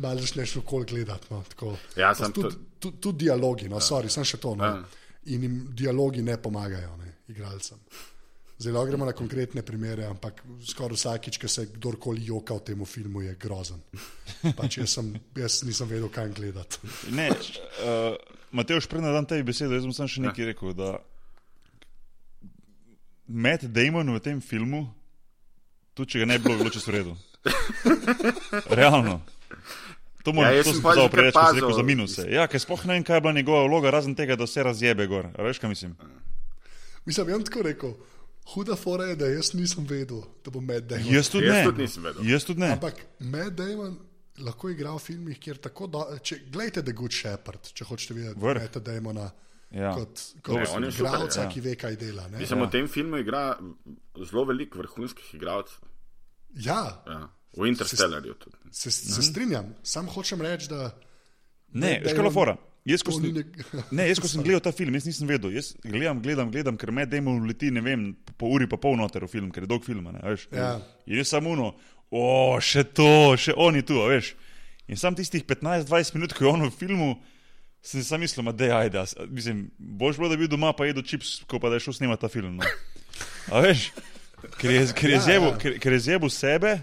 Malo 0.00 0.22
začneš 0.22 0.54
okoli 0.62 0.86
gledati. 0.88 1.26
No, 1.30 1.42
tako. 1.48 1.74
Ja, 1.98 2.14
tudi, 2.14 2.32
to- 2.40 2.52
tudi, 2.78 2.96
tudi 3.00 3.24
dialogi, 3.26 3.68
no, 3.68 3.80
sorry, 3.80 4.08
sem 4.08 4.24
še 4.24 4.38
to. 4.40 4.54
No. 4.56 4.64
Ja. 4.64 5.02
In 5.34 5.42
jim 5.44 5.58
dialogi 5.76 6.22
ne 6.24 6.38
pomagajo, 6.40 6.96
ne, 6.96 7.12
igralcem. 7.28 7.82
Lahko 8.62 8.86
gremo 8.86 9.04
na 9.04 9.12
konkretne 9.12 9.62
primere, 9.66 10.06
ampak 10.06 10.40
skoraj 10.70 10.94
vsakič, 10.96 11.38
ko 11.42 11.48
se 11.50 11.66
kdorkoli 11.74 12.22
joka 12.28 12.54
v 12.54 12.64
tem 12.70 12.84
filmu, 12.86 13.24
je 13.26 13.34
grozen. 13.34 13.80
Pač 14.54 14.78
jaz, 14.78 14.94
sem, 14.94 15.08
jaz 15.36 15.62
nisem 15.66 15.90
vedel, 15.90 16.06
kaj 16.14 16.30
gledati. 16.36 16.78
Ne, 17.10 17.26
uh, 17.82 18.14
Mateo, 18.52 18.80
špredna 18.80 19.12
dam 19.12 19.26
tebi 19.26 19.42
besedo, 19.48 19.74
jaz 19.74 19.86
samo 19.96 20.08
še 20.08 20.20
nekaj 20.20 20.50
rekel. 20.52 20.74
Da 20.76 20.98
Matt 23.26 23.64
Damon 23.72 24.12
v 24.12 24.20
tem 24.20 24.40
filmu, 24.44 24.86
tudi 25.96 26.14
če 26.14 26.22
ga 26.22 26.28
ne 26.28 26.38
bi 26.38 26.50
bilo, 26.50 26.58
bi 26.60 26.68
bilo 26.68 26.82
v 26.84 26.92
redu. 26.92 27.14
Realno. 28.78 29.22
To 30.22 30.30
moram 30.36 30.54
jaz 30.54 30.68
ja, 30.68 30.72
sem 30.76 30.82
pa 30.84 30.92
že 30.94 31.08
povedati, 31.08 31.34
kar 31.34 31.50
rekel 31.50 31.66
pazil. 31.66 31.72
za 31.74 31.82
minuse. 31.82 32.22
Ja, 32.30 32.44
ker 32.46 32.60
sploh 32.62 32.84
ne 32.86 32.94
vem, 32.98 33.04
kaj 33.08 33.18
je 33.18 33.24
bila 33.24 33.32
njegova 33.34 33.64
vloga, 33.66 33.90
razen 33.90 34.14
tega, 34.14 34.36
da 34.38 34.46
vse 34.46 34.62
razjebe 34.62 35.08
gor. 35.10 35.32
A 35.34 35.42
Veš, 35.42 35.58
kaj 35.58 35.72
mislim? 35.72 35.96
Mislim, 37.08 37.32
jaz 37.32 37.42
tako 37.48 37.64
rekel, 37.66 37.96
huda 38.54 38.76
fora 38.78 39.08
je, 39.10 39.16
da 39.16 39.32
jaz 39.32 39.54
nisem 39.58 39.88
vedel, 39.88 40.22
da 40.44 40.52
bo 40.54 40.60
Matt 40.60 40.86
Damon. 40.92 41.08
Jaz 41.10 41.32
tudi 41.32 41.48
Jaz 41.50 41.56
ne. 41.56 41.64
tudi 41.72 41.82
nisem 41.88 42.04
vedel. 42.06 42.28
Jaz 42.30 42.46
tudi 42.46 42.60
ne. 42.60 42.70
Ampak 42.76 43.00
Matt 43.18 43.56
Damon 43.58 43.96
lahko 44.38 44.70
igra 44.70 44.92
v 44.92 44.98
filmih, 45.00 45.38
kjer 45.38 45.58
tako 45.58 45.86
do... 45.86 46.02
Če, 46.20 46.38
Glejte 46.48 46.82
The 46.82 46.92
Good 46.92 47.12
Shepherd, 47.12 47.72
če 47.72 47.84
hočete 47.84 48.14
videti 48.14 48.40
Vrh. 48.40 48.62
Matta 48.62 48.80
Damona 48.80 49.30
Ja. 49.70 49.94
kot, 49.94 50.20
Ne, 50.34 50.40
kot 50.42 50.52
on 50.70 50.84
je 50.84 50.90
super, 50.92 51.06
igralca, 51.06 51.42
ja. 51.42 51.48
ki 51.48 51.60
ve, 51.60 51.76
kaj 51.76 51.96
dela. 51.96 52.26
Ne? 52.28 52.38
Mislim, 52.38 52.58
ja. 52.58 52.66
v 52.66 52.70
tem 52.70 52.88
filmu 52.88 53.16
igra 53.16 53.56
zelo 54.22 54.44
veliko 54.44 54.78
vrhunskih 54.78 55.34
igralcev. 55.34 55.78
Ja, 56.54 57.02
Ja. 57.06 57.28
V 57.52 57.66
Interstellarju 57.66 58.34
tudi. 58.34 58.56
se, 58.70 58.90
se 58.90 59.22
strinjam, 59.22 59.74
sam 59.82 60.06
hočem 60.08 60.40
reči, 60.40 60.68
da. 60.68 60.90
Ne, 61.72 61.88
Matt 61.90 62.04
veš, 62.04 62.12
kaj 62.12 62.12
je 62.12 62.16
Damon- 62.18 62.32
fora. 62.32 62.56
Jaz, 62.84 63.02
ko 63.02 63.12
sem, 63.12 63.22
ne, 63.92 64.08
jaz, 64.08 64.18
ko 64.18 64.26
sem 64.26 64.42
gledal 64.42 64.60
ta 64.60 64.72
film, 64.72 64.94
jaz 64.94 65.04
nisem 65.06 65.28
vedel. 65.28 65.52
Jaz 65.52 65.76
gledam, 65.78 66.18
gledam, 66.20 66.50
gledam, 66.50 66.76
ker 66.76 66.90
me 66.90 67.04
demo 67.06 67.36
leti, 67.38 67.70
ne 67.70 67.80
vem, 67.80 68.06
po 68.36 68.48
uri 68.50 68.66
pa 68.66 68.76
pol 68.76 68.96
noter 68.96 69.22
v 69.22 69.30
film, 69.30 69.50
ker 69.50 69.62
je 69.62 69.68
dolg 69.68 69.84
film. 69.84 70.06
a 70.06 70.12
Ne, 70.12 70.20
veš. 70.26 70.48
Ja. 70.50 70.80
In 71.06 71.16
jaz 71.16 71.28
samo 71.28 71.50
uno, 71.50 71.74
o, 72.12 72.24
še 72.60 72.84
to, 72.92 73.32
še 73.40 73.54
oni 73.56 73.80
tu, 73.82 73.96
a 74.04 74.10
veš. 74.12 74.34
In 74.92 74.98
sam 75.00 75.16
tistih 75.16 75.44
15-20 75.48 76.16
minut, 76.18 76.34
ko 76.36 76.44
je 76.44 76.50
on 76.50 76.66
v 76.66 76.72
filmu, 76.74 77.10
sem 77.80 78.02
si 78.02 78.06
sam 78.06 78.20
mislil, 78.20 78.46
da 78.52 78.68
je 78.68 78.74
ajde. 78.76 79.04
Mislim, 79.32 79.62
boš 79.78 80.18
bilo, 80.20 80.28
da 80.28 80.36
bi 80.36 80.44
bil 80.44 80.52
doma 80.52 80.74
pa 80.76 80.84
jedel 80.86 81.06
čips, 81.06 81.40
ko 81.48 81.58
pa 81.62 81.70
da 81.72 81.78
je 81.80 81.86
šel 81.88 81.96
snemati 82.02 82.26
ta 82.26 82.28
film. 82.30 82.58
No. 82.60 82.68
A 83.54 83.62
veš, 83.64 83.88
ker 84.60 84.70
je, 84.70 84.82
ker 84.92 85.08
je, 85.10 85.16
Ja, 85.16 85.24
zjebil, 85.24 85.48
ja. 85.54 85.58
ker, 85.62 85.78
ker 85.80 85.96
je 85.96 86.02
zjebil 86.04 86.30
sebe, 86.34 86.74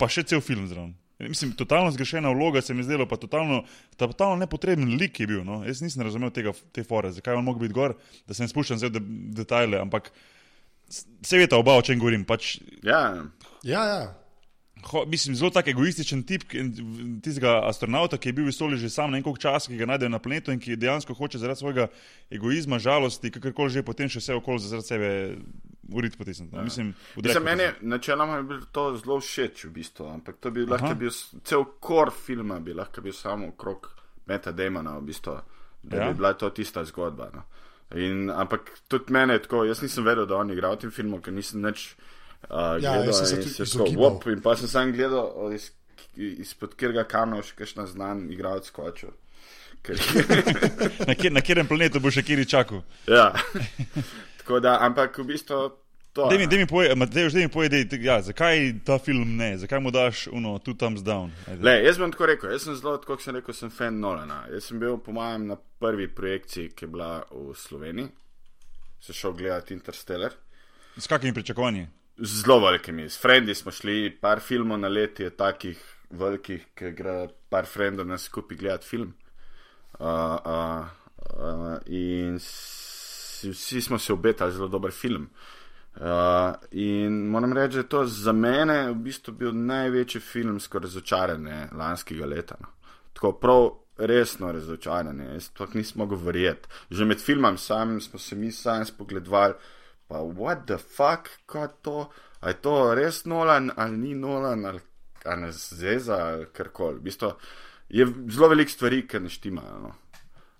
pa 0.00 0.08
še 0.08 0.24
cel 0.24 0.40
film 0.40 0.64
zraven. 0.70 0.94
Mislim, 1.20 1.50
totalno 1.52 1.90
zgrešena 1.92 2.30
vloga 2.32 2.62
se 2.64 2.72
mi 2.72 2.80
je 2.80 2.86
zdela, 2.88 3.04
pa 3.04 3.18
totalno, 3.20 3.58
totalno 4.00 4.38
nepotreben 4.40 4.94
lik 4.96 5.20
je 5.20 5.26
bil. 5.28 5.42
No? 5.44 5.58
Jaz 5.68 5.82
nisem 5.84 6.00
razumel 6.00 6.32
tega, 6.32 6.54
te 6.72 6.80
fore, 6.80 7.10
zakaj 7.12 7.36
on 7.36 7.44
mogel 7.44 7.66
biti 7.66 7.76
gor, 7.76 7.92
da 8.24 8.32
se 8.32 8.40
ne 8.40 8.48
spuščam 8.48 8.80
zdaj 8.80 8.88
v 8.88 8.94
de, 8.96 9.02
detajle, 9.42 9.82
ampak 9.84 10.08
se 10.88 11.36
veste 11.36 11.58
oba, 11.60 11.76
o 11.76 11.84
čem 11.84 12.00
govorim. 12.00 12.24
Pač, 12.24 12.56
Ja, 12.80 13.20
Ja, 13.68 13.84
ja. 13.84 14.00
Ho, 14.82 15.04
mislim, 15.06 15.34
zelo 15.36 15.50
tak 15.50 15.68
egoističen 15.68 16.22
tip 16.22 16.42
tistega 17.22 17.60
astronauta, 17.68 18.18
ki 18.18 18.28
je 18.28 18.32
bil 18.32 18.44
v 18.44 18.52
vesolju 18.52 18.76
že 18.76 18.90
sam 18.90 19.12
kolik 19.22 19.38
časa, 19.38 19.68
ki 19.68 19.76
ga 19.76 19.86
najdejo 19.86 20.08
na 20.08 20.18
planetu 20.18 20.52
in 20.52 20.60
ki 20.60 20.76
dejansko 20.76 21.14
hoče 21.14 21.38
zaradi 21.38 21.58
svojega 21.60 21.88
egoizma, 22.30 22.78
žalosti, 22.78 23.30
kakorkoli 23.30 23.70
že 23.70 23.82
potem 23.82 24.08
še 24.08 24.20
vse 24.20 24.34
okoli 24.34 24.58
zaradi 24.58 24.86
sebe 24.86 25.10
urit 25.92 26.16
potisniti. 26.18 26.56
No? 26.56 26.62
Mislim, 26.62 26.86
Mislim, 26.86 27.16
odrekati 27.16 27.44
meni 27.44 27.68
načeloma 27.80 28.36
je 28.36 28.42
bilo 28.42 28.66
to 28.72 28.96
zelo 28.96 29.20
všeč, 29.20 29.64
v 29.64 29.70
bistvu, 29.70 30.06
ampak 30.06 30.36
to 30.40 30.50
bi 30.50 30.66
lahko 30.66 30.86
Aha. 30.86 30.94
bil 30.94 31.10
s- 31.10 31.34
cel 31.44 31.64
kor 31.80 32.12
filma, 32.12 32.60
bi 32.60 32.74
lahko 32.74 33.00
bil 33.00 33.12
samo 33.12 33.48
okrog 33.48 33.90
Meta 34.26 34.52
Demona, 34.52 34.98
v 34.98 35.02
bistvu, 35.10 35.40
da 35.82 35.96
ja. 35.96 36.02
Ja. 36.02 36.08
bi 36.12 36.18
bila 36.18 36.32
to 36.34 36.50
tista 36.50 36.84
zgodba. 36.84 37.30
No. 37.34 37.42
In, 37.98 38.30
ampak 38.30 38.70
tudi 38.88 39.12
mene 39.12 39.34
je 39.34 39.42
tako, 39.42 39.64
jaz 39.64 39.82
nisem 39.82 40.04
vedel, 40.04 40.26
da 40.26 40.36
on 40.36 40.50
igra 40.50 40.70
v 40.70 40.76
tem 40.84 40.90
filmu, 40.90 41.18
ker 41.20 41.34
nisem 41.34 41.62
nič 41.62 41.96
uh, 42.48 42.78
Ja, 42.82 42.96
gledal. 42.96 43.12
sem 43.12 43.26
se 43.26 43.36
tudi 43.42 43.62
izogibal. 43.62 44.20
In 44.32 44.40
pa 44.42 44.56
sem 44.56 44.68
sam 44.68 44.92
gledal, 44.92 45.52
iz, 45.54 45.70
izpod 46.16 46.74
katerega 46.74 47.04
kamna 47.04 47.42
še 47.42 47.58
kakšna 47.58 47.86
znan 47.90 48.28
igralec 48.32 48.70
skočil. 48.70 49.12
Na, 51.08 51.14
kjer, 51.14 51.32
na 51.32 51.40
katerem 51.40 51.68
planetu 51.68 52.00
bo 52.04 52.10
še 52.12 52.20
kjer 52.22 52.42
čakal? 52.48 52.82
ja. 53.08 53.30
Tako 54.40 54.58
da, 54.60 54.74
ampak 54.84 55.16
v 55.18 55.24
bistvu 55.24 55.70
to. 56.12 56.26
Dej 56.28 56.38
mi, 56.38 56.46
mi 56.58 56.66
povej, 56.66 56.94
Matej, 56.98 57.28
dej 57.30 57.46
mi 57.46 57.52
povej, 57.52 57.68
dej, 57.70 58.00
ja, 58.02 58.18
zakaj 58.24 58.82
ta 58.84 58.98
film 58.98 59.36
ne, 59.38 59.54
zakaj 59.58 59.80
mu 59.80 59.92
daš 59.94 60.26
uno, 60.32 60.58
two 60.58 60.74
thumbs 60.74 61.04
down? 61.06 61.30
Ajde. 61.46 61.62
Le, 61.64 61.74
jaz 61.84 62.00
bom 62.02 62.10
tako 62.10 62.26
rekel, 62.32 62.50
jaz 62.50 62.66
sem 62.66 62.74
zelo, 62.76 62.96
kot 63.04 63.22
sem 63.22 63.36
rekel, 63.36 63.54
sem 63.54 63.70
fan 63.70 64.00
Nolana. 64.02 64.42
Jaz 64.50 64.70
sem 64.72 64.80
bil, 64.82 64.98
po 64.98 65.14
mojem, 65.14 65.46
na 65.52 65.56
prvi 65.56 66.08
projekciji, 66.08 66.72
ki 66.74 66.88
je 66.88 66.90
bila 66.90 67.12
v 67.30 67.54
Sloveniji, 67.56 68.10
se 69.00 69.14
šel 69.16 69.36
gledati 69.38 69.76
Interstellar. 69.76 70.34
S 70.98 71.06
kakimi 71.06 71.36
pričakovanji? 71.36 71.86
Zelo 72.18 72.58
velikimi, 72.60 73.08
s 73.08 73.20
frendi 73.20 73.54
smo 73.54 73.72
šli, 73.72 74.10
par 74.20 74.40
filmov 74.40 74.78
na 74.78 74.88
let 74.88 75.20
je 75.20 75.30
takih 75.30 75.78
velikih, 76.10 76.66
ki 76.74 76.92
gre 76.96 77.28
par 77.50 77.66
frendov 77.66 78.06
nas 78.06 78.26
skupaj 78.28 78.58
gledati 78.58 78.86
film. 78.86 79.14
Uh, 80.00 80.06
uh, 80.06 80.86
uh, 81.36 81.78
in 81.86 82.38
si, 82.40 83.50
vsi 83.50 83.80
smo 83.80 83.98
se 83.98 84.12
obetali 84.12 84.52
zelo 84.52 84.68
dober 84.68 84.92
film. 84.92 85.28
Uh, 85.96 86.54
in 86.70 87.26
moram 87.28 87.52
reči, 87.52 87.74
da 87.74 87.78
je 87.78 87.88
to 87.88 88.04
za 88.06 88.32
mene 88.32 88.90
v 88.90 88.94
bistvu 88.94 89.34
bil 89.34 89.52
največji 89.54 90.20
filmsko 90.20 90.78
razočaranje 90.78 91.68
lanskega 91.72 92.26
leta. 92.26 92.56
No. 92.60 92.68
Tako 93.12 93.32
prav 93.32 93.68
resno 93.98 94.52
razočaranje, 94.52 95.24
jaz 95.32 95.50
to 95.52 95.66
nisem 95.74 95.98
mogel 95.98 96.18
verjeti. 96.18 96.68
Že 96.90 97.04
med 97.04 97.20
filmom 97.20 97.58
samim 97.58 98.00
smo 98.00 98.18
se 98.18 98.36
mi 98.36 98.52
sami 98.52 98.84
spogledovali, 98.84 99.54
pa 100.10 100.18
what 100.18 100.66
the 100.66 100.78
fuck, 100.78 101.30
kaj 101.46 101.62
je 101.62 101.72
to, 101.86 101.96
a 102.40 102.50
je 102.50 102.60
to 102.64 102.76
res 102.98 103.24
Nolan 103.24 103.70
ali 103.76 103.96
ni 103.96 104.14
Nolan 104.14 104.66
ali, 104.66 104.80
ali 105.24 105.42
ne 105.42 105.52
zeza 105.52 106.18
ali 106.26 106.46
karkoli. 106.52 106.98
V 106.98 107.06
bistvu 107.06 107.32
je 107.88 108.06
zelo 108.28 108.48
veliko 108.48 108.70
stvari, 108.70 109.04
ki 109.06 109.20
ne 109.20 109.30
štimajo. 109.30 109.78
No. 109.82 109.92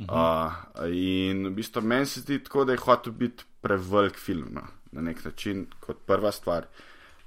Uh, 0.01 0.53
in 0.87 1.49
v 1.51 1.55
bistvu 1.59 1.83
meni 1.83 2.07
se 2.07 2.21
zdi 2.21 2.39
tako, 2.45 2.65
da 2.65 2.73
je 2.73 2.85
hotel 2.85 3.13
biti 3.13 3.45
prevelik 3.61 4.17
film 4.17 4.55
no, 4.55 4.63
na 4.93 5.03
nek 5.03 5.25
način, 5.25 5.67
kot 5.81 5.99
prva 6.07 6.33
stvar, 6.33 6.67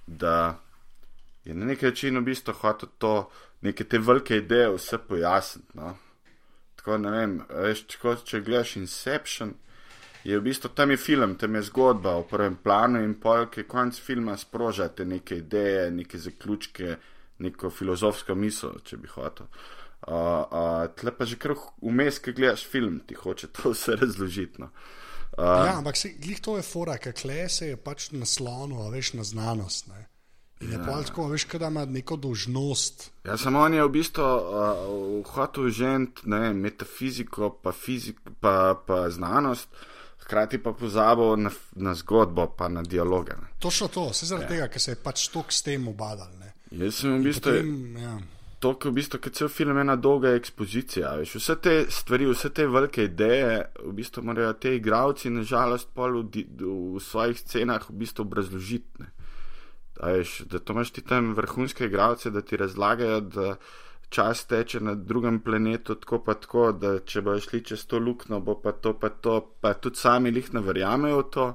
da 0.07 0.55
je 1.45 1.53
na 1.53 1.65
nek 1.65 1.81
način 1.81 2.17
v 2.17 2.23
bistvu 2.31 2.55
hotel 2.63 2.89
to, 2.97 3.29
neke 3.61 3.83
te 3.83 3.99
velike 3.99 4.37
ideje 4.37 4.71
vse 4.73 4.97
pojasniti. 4.97 5.77
No. 5.77 5.95
Tako 6.75 6.97
ne 6.97 7.11
vem, 7.11 7.35
veš, 7.49 7.85
tako, 7.93 8.15
če 8.15 8.41
gledaš 8.41 8.75
Inception, 8.81 9.53
je 10.23 10.39
v 10.39 10.43
bistvu 10.43 10.69
tam 10.75 10.91
je 10.91 10.97
film, 10.97 11.35
tam 11.35 11.55
je 11.55 11.61
zgodba 11.67 12.15
v 12.19 12.27
prvem 12.29 12.55
planu 12.63 13.03
in 13.03 13.15
polk 13.19 13.57
je 13.57 13.67
konc 13.67 13.99
filma 13.99 14.37
sprožate 14.37 15.05
neke 15.05 15.37
ideje, 15.43 15.91
neke 15.91 16.17
zaključke, 16.17 16.97
neko 17.43 17.69
filozofsko 17.69 18.35
misel, 18.35 18.79
če 18.83 18.97
bi 18.97 19.11
hotel. 19.11 19.49
Uh, 20.07 20.43
uh, 20.51 20.87
tle 20.99 21.13
pa 21.15 21.23
že 21.25 21.37
kar 21.39 21.55
vmes, 21.79 22.19
ki 22.19 22.33
gledaš 22.35 22.65
film, 22.67 22.99
ti 23.07 23.15
hoče 23.15 23.47
to 23.55 23.71
vse 23.75 23.95
razložiti. 23.99 24.61
No. 24.61 24.71
Uh, 25.37 25.65
Ja, 25.65 25.77
ampak 25.77 25.97
se, 25.97 26.13
glih 26.19 26.41
to 26.43 26.57
je 26.57 26.63
fora, 26.63 26.97
ker 27.01 27.15
kle 27.15 27.47
se 27.49 27.71
je 27.71 27.77
pač 27.77 28.11
naslonil, 28.11 28.91
veš, 28.91 29.13
na 29.17 29.23
znanost. 29.23 29.87
Ne? 29.87 30.07
In 30.61 30.75
je 30.75 30.77
ja. 30.77 30.83
tako, 30.85 31.25
a 31.25 31.33
veš, 31.33 31.47
kada 31.51 31.71
ima 31.71 31.85
neko 31.85 32.15
dožnost. 32.15 33.09
Ja, 33.25 33.37
samo 33.37 33.63
on 33.63 33.73
je 33.73 33.83
v 33.83 33.91
bistvu 33.95 34.23
uh, 34.23 35.31
hotel 35.33 35.71
žent 35.71 36.21
ne, 36.27 36.39
vem, 36.47 36.61
metafiziko, 36.67 37.49
pa, 37.63 37.71
fizik, 37.71 38.19
pa, 38.39 38.75
pa 38.87 39.07
znanost, 39.09 39.71
hkrati 40.23 40.59
pa 40.63 40.73
pozabil 40.73 41.35
na, 41.43 41.51
na 41.75 41.93
zgodbo, 41.93 42.47
pa 42.57 42.69
na 42.71 42.81
dialoge. 42.81 43.35
Ne. 43.39 43.53
Točno 43.59 43.87
to, 43.87 44.09
vse 44.09 44.29
zaradi 44.29 44.45
ja. 44.45 44.49
tega, 44.49 44.67
ker 44.73 44.81
se 44.81 44.95
je 44.95 45.01
pač 45.03 45.27
tok 45.33 45.51
s 45.51 45.63
tem 45.65 45.87
obadal. 45.87 46.31
Ne? 46.39 46.53
Jaz 46.71 47.03
sem 47.03 47.17
v 47.19 47.27
bistvu. 47.29 47.51
Potem, 47.51 47.97
ja. 48.01 48.15
To, 48.63 48.71
ki 48.79 48.93
v 48.93 48.95
bistvu, 48.95 49.19
cel 49.35 49.49
film 49.51 49.75
je 49.75 49.83
ena 49.83 49.95
dolga 49.99 50.31
ekspozicija. 50.37 51.17
Veš, 51.19 51.35
vse 51.41 51.55
te 51.59 51.73
stvari, 51.91 52.29
vse 52.31 52.49
te 52.55 52.63
velike 52.71 53.09
ideje, 53.09 53.57
v 53.83 53.91
bistvu 53.97 54.23
morajo 54.23 54.53
te 54.55 54.71
igravci, 54.77 55.33
nažalost, 55.35 55.91
pol 55.93 56.21
v, 56.21 56.29
di- 56.31 56.47
v 56.47 57.01
svojih 57.03 57.41
scenah 57.43 57.83
v 57.89 57.97
bistvu 58.05 58.23
obrazložiti. 58.23 59.09
Veš, 59.99 60.45
da 60.49 60.63
to 60.63 60.73
imaš 60.73 60.93
ti 60.95 61.03
tam 61.05 61.33
vrhunske 61.35 61.91
igravce, 61.91 62.31
da 62.31 62.41
ti 62.41 62.57
razlagajo, 62.57 63.19
da 63.35 63.57
čas 64.13 64.45
teče 64.45 64.79
na 64.79 64.93
drugem 64.95 65.39
planetu 65.39 65.95
tako 65.95 66.21
pa 66.21 66.33
tako, 66.35 66.67
da 66.73 66.99
če 67.01 67.21
bojo 67.21 67.41
šli 67.41 67.63
čez 67.63 67.85
to 67.85 67.99
luknjo, 67.99 68.39
bo 68.41 68.55
pa 68.57 68.71
to 68.73 68.93
pa 68.95 69.09
to, 69.11 69.33
pa 69.61 69.73
tudi 69.75 69.97
sami 69.97 70.29
jih 70.31 70.53
ne 70.53 70.61
verjamejo 70.61 71.19
v 71.19 71.27
to, 71.29 71.47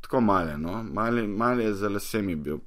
tako 0.00 0.20
male, 0.22 0.54
no, 0.58 0.78
mali, 0.84 1.26
mali 1.26 1.64
je 1.64 1.74
za 1.74 1.88
lasemi 1.88 2.36
bil 2.36 2.58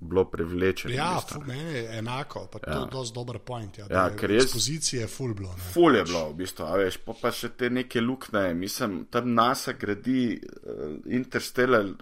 bilo 0.00 0.24
privlečeno. 0.24 0.94
Ja, 0.94 1.18
meni 1.46 1.72
je 1.72 1.98
enako, 1.98 2.46
pa 2.46 2.58
to 2.58 2.70
je 2.72 2.86
dosti 2.90 3.14
dober 3.14 3.38
point. 3.38 3.78
Ja, 3.78 3.86
Ja, 3.90 4.04
je 4.06 4.28
jaz- 4.30 4.44
Ekspozicije 4.44 5.00
je 5.00 5.08
full 5.08 5.34
bilo. 5.34 5.50
ne. 5.50 5.72
Ful 5.72 5.96
je 5.96 6.04
bilo, 6.04 6.22
v 6.30 6.34
bistvu, 6.34 6.64
a 6.64 6.76
veš, 6.76 6.96
pa, 6.98 7.12
pa 7.22 7.30
še 7.30 7.48
te 7.50 7.68
neke 7.70 8.00
luknje. 8.00 8.54
Mislim, 8.54 9.06
tam 9.06 9.34
NASA 9.34 9.72
gradi 9.74 10.22
uh, 10.36 10.72
Interstellar 11.06 11.84
uh, 11.84 11.96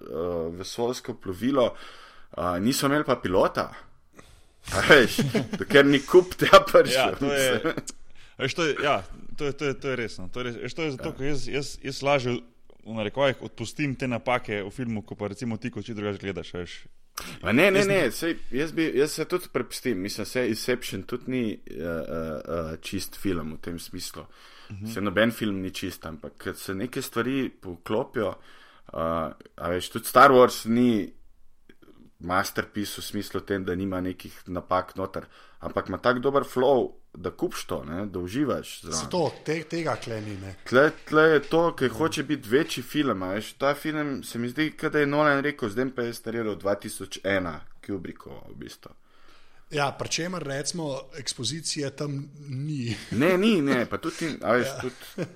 vesoljsko 0.54 1.14
plovilo, 1.14 1.72
uh, 2.30 2.58
niso 2.60 2.86
imeli 2.86 3.04
pa 3.04 3.16
pilota. 3.16 3.66
Veš, 4.88 5.16
ker 5.70 5.86
ni 5.86 6.00
kup 6.04 6.34
tega 6.38 6.60
prišel. 6.66 7.14
Ja, 7.14 7.18
to 7.18 7.32
je, 7.32 7.74
veš, 8.38 8.54
to 8.54 8.66
je, 8.68 8.76
ja, 8.84 9.02
to 9.36 9.50
je, 9.50 9.52
to 9.52 9.64
je, 9.64 9.74
to 9.80 9.90
je 9.90 9.96
resno. 9.96 10.28
To 10.28 10.40
je, 10.40 10.44
res, 10.44 10.56
veš, 10.62 10.74
to 10.74 10.82
je 10.86 10.90
zato, 10.96 11.08
Ja. 11.10 11.16
ker 11.16 11.26
jaz, 11.26 11.48
jaz, 11.48 11.74
jaz 11.82 12.02
lažje 12.02 12.38
v 12.86 12.96
narekovajih 12.96 13.42
odpustim 13.42 13.94
te 13.98 14.08
napake 14.08 14.62
v 14.62 14.70
filmu, 14.72 15.02
ko 15.02 15.18
pa 15.18 15.28
recimo 15.28 15.58
ti, 15.60 15.70
ko 15.70 15.82
če 15.82 15.94
drugače 15.94 16.22
gledaš. 16.22 16.54
Veš. 16.54 16.78
Ma 17.42 17.52
ne, 17.52 17.68
ne, 17.70 17.84
ne, 17.84 17.98
sej, 18.14 18.38
jaz, 18.54 18.72
bi, 18.72 18.86
jaz 18.96 19.12
se 19.18 19.26
tudi 19.28 19.50
prepustim, 19.52 19.98
mislim, 20.00 20.26
se 20.26 20.46
Inception 20.48 21.02
tudi 21.02 21.30
ni 21.30 21.44
uh, 21.52 21.84
uh, 21.84 22.72
čist 22.80 23.18
film 23.20 23.56
v 23.58 23.60
tem 23.60 23.78
smislu. 23.78 24.22
Uh 24.22 24.76
-huh. 24.76 24.94
Se 24.94 25.00
noben 25.00 25.30
film 25.30 25.60
ni 25.60 25.70
čist, 25.70 26.06
ampak 26.06 26.48
se 26.54 26.74
neke 26.74 27.02
stvari 27.02 27.50
poklopijo, 27.50 28.28
uh, 28.28 28.98
a 29.56 29.68
veš, 29.68 29.88
tudi 29.90 30.06
Star 30.06 30.30
Wars 30.30 30.64
ni 30.68 31.12
masterpiece 32.20 33.00
v 33.00 33.04
smislu 33.04 33.40
tem, 33.40 33.64
da 33.64 33.74
nima 33.74 34.00
nekih 34.00 34.34
napak 34.46 34.96
noter, 34.96 35.26
ampak 35.60 35.88
ima 35.88 35.98
tak 35.98 36.20
dober 36.20 36.44
flow, 36.44 36.92
da 37.14 37.30
kupš 37.30 37.64
to, 37.66 37.82
ne, 37.84 38.06
da 38.06 38.18
uživaš. 38.18 38.80
zraven. 38.82 38.98
Se 38.98 39.08
to, 39.10 39.32
te, 39.44 39.62
tega 39.62 39.96
kleni 39.96 40.36
ne. 40.36 40.54
Tle, 40.68 40.90
tle 41.08 41.22
je 41.22 41.40
to, 41.42 41.62
ki 41.76 41.88
hoče 41.88 42.22
biti 42.22 42.48
večji 42.48 42.82
film. 42.82 43.22
Veš, 43.22 43.52
ta 43.52 43.74
film 43.74 44.22
se 44.24 44.38
mi 44.38 44.48
zdi, 44.48 44.72
da 44.92 44.98
je 44.98 45.06
Nolan 45.06 45.42
rekel, 45.42 45.68
zdaj 45.68 45.90
pa 45.96 46.02
je 46.02 46.14
stariral 46.14 46.56
2001, 46.56 47.58
Kubrickov 47.86 48.44
v 48.48 48.54
bistvu. 48.54 48.94
Ja, 49.70 49.92
pri 49.98 50.08
čemer 50.08 50.42
recimo 50.42 51.00
ekspozicije 51.18 51.90
tam 51.96 52.30
ni. 52.48 52.96
Ne, 53.10 53.38
ni, 53.38 53.60
ne, 53.62 53.86
pa 53.86 53.98
tudi, 53.98 54.34
veš, 54.42 54.66
ja. 54.66 54.80
tudi 54.80 55.26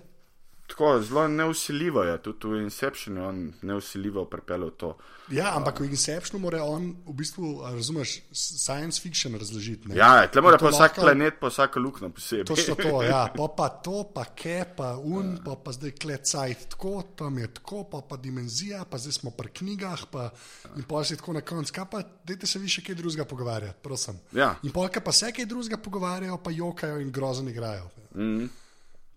tako 0.74 1.00
zelo 1.00 1.28
neusiljivo 1.28 2.02
je, 2.02 2.16
tudi 2.18 2.48
v 2.48 2.62
Inceptionu 2.62 3.20
je 3.20 3.26
on 3.26 3.36
neusiljivo 3.62 4.24
pripeljal 4.26 4.70
to. 4.70 4.96
Ja, 5.30 5.54
ampak 5.54 5.78
v 5.80 5.86
Inceptionu 5.86 6.42
mora 6.42 6.64
on 6.64 6.96
v 7.06 7.12
bistvu, 7.14 7.62
razumeš, 7.62 8.16
science 8.32 8.98
fiction 9.00 9.38
razložiti. 9.38 9.88
ne. 9.88 9.94
Ja, 9.96 10.26
tle 10.26 10.42
mora 10.42 10.58
to 10.58 10.66
pa 10.66 10.70
vsak 10.70 10.80
lahko- 10.90 11.00
planet, 11.00 11.34
pa 11.40 11.48
vsako 11.48 11.80
luknjo 11.80 12.08
posebej. 12.10 12.44
Točno 12.44 12.74
to, 12.74 13.02
ja. 13.02 13.20
Pa, 13.38 13.46
pa 13.48 13.68
to, 13.68 14.02
pa 14.04 14.24
ke, 14.26 14.64
pa 14.76 14.96
un, 14.96 15.38
pa, 15.44 15.54
pa 15.56 15.72
zdaj 15.72 15.90
klecajt 15.92 16.66
tako, 16.68 17.02
tam 17.14 17.38
je 17.38 17.48
tako, 17.54 17.84
pa, 17.84 18.02
pa 18.02 18.16
dimenzija, 18.16 18.82
pa 18.84 18.98
zdaj 18.98 19.12
smo 19.12 19.30
pri 19.30 19.48
knjigah, 19.50 20.04
pa, 20.10 20.30
in 20.76 20.82
pa 20.82 21.04
si 21.04 21.16
tako 21.16 21.32
na 21.32 21.40
koncu, 21.40 21.72
kaj 21.72 21.86
pa, 21.86 22.02
dajte 22.24 22.46
se 22.46 22.58
vi 22.58 22.68
še 22.68 22.82
kaj 22.82 22.94
drugega 22.94 23.24
pogovarjati, 23.24 23.78
prosim. 23.80 24.18
Ja. 24.32 24.56
In 24.62 24.72
polka 24.72 25.00
pa 25.00 25.12
se 25.12 25.32
kaj 25.32 25.46
drugega 25.46 25.78
pogovarjajo, 25.78 26.36
pa 26.36 26.50
jokajo 26.50 26.98
in 26.98 27.12
grozen 27.12 27.48
igrajo. 27.48 27.86
Mm. 28.14 28.50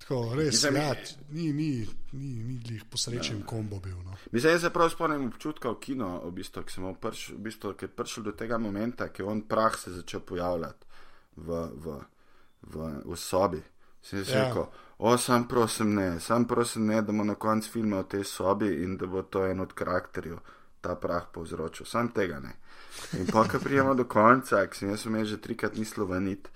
Tako, 0.07 0.35
res, 0.35 0.45
Mislim, 0.45 0.75
ja, 0.75 0.93
ni, 1.29 1.53
ni, 1.53 1.87
ni, 2.11 2.43
ni 2.43 2.57
glih 2.63 2.83
posrečen 2.87 3.41
kombo 3.43 3.79
bil. 3.83 3.97
No. 4.05 4.15
Mislim, 4.31 4.53
jaz 4.53 4.61
se 4.61 4.69
prav 4.69 4.89
spomnim 4.89 5.27
občutka 5.27 5.69
v 5.69 5.79
kino, 5.83 6.21
v 6.23 6.31
bistvu, 6.31 6.63
ki 6.63 6.71
sem 6.73 6.93
prš, 6.95 7.23
v 7.35 7.39
bistvu, 7.43 7.73
ki 7.75 7.85
je 7.85 7.91
prišel 7.91 8.23
do 8.23 8.31
tega 8.31 8.57
momenta, 8.57 9.09
ki 9.11 9.21
je 9.21 9.27
on 9.27 9.41
prah 9.41 9.75
se 9.75 9.91
začel 9.91 10.23
pojavljati 10.23 10.85
v, 11.35 11.59
v, 11.83 11.97
v, 12.71 12.91
v 13.03 13.17
sobi. 13.19 13.59
Sem 14.01 14.23
si 14.23 14.31
Ja. 14.31 14.47
rekel, 14.47 14.69
o, 14.97 15.17
sam 15.17 15.47
prosim 15.47 15.91
ne, 15.95 16.19
sam 16.19 16.47
prosim 16.47 16.87
ne, 16.87 17.01
da 17.01 17.11
bomo 17.11 17.23
na 17.23 17.35
koncu 17.35 17.71
filma 17.71 17.99
v 17.99 18.07
tej 18.07 18.23
sobi 18.23 18.71
in 18.83 18.95
da 18.97 19.05
bo 19.11 19.21
to 19.27 19.43
en 19.45 19.59
od 19.59 19.73
karakterjev 19.73 20.39
ta 20.81 20.95
prah 20.95 21.27
povzročil. 21.33 21.85
Sam 21.85 22.13
tega 22.15 22.39
ne. 22.39 22.55
In 23.19 23.27
pa, 23.27 23.43
ko 23.43 23.59
prijemo 23.59 23.91
do 23.95 24.07
konca, 24.07 24.63
ki 24.67 24.77
sem 24.77 24.89
jaz 24.89 25.05
umel 25.05 25.25
že 25.25 25.37
trikrat 25.37 25.75
mislil 25.75 26.07
vanit. 26.07 26.47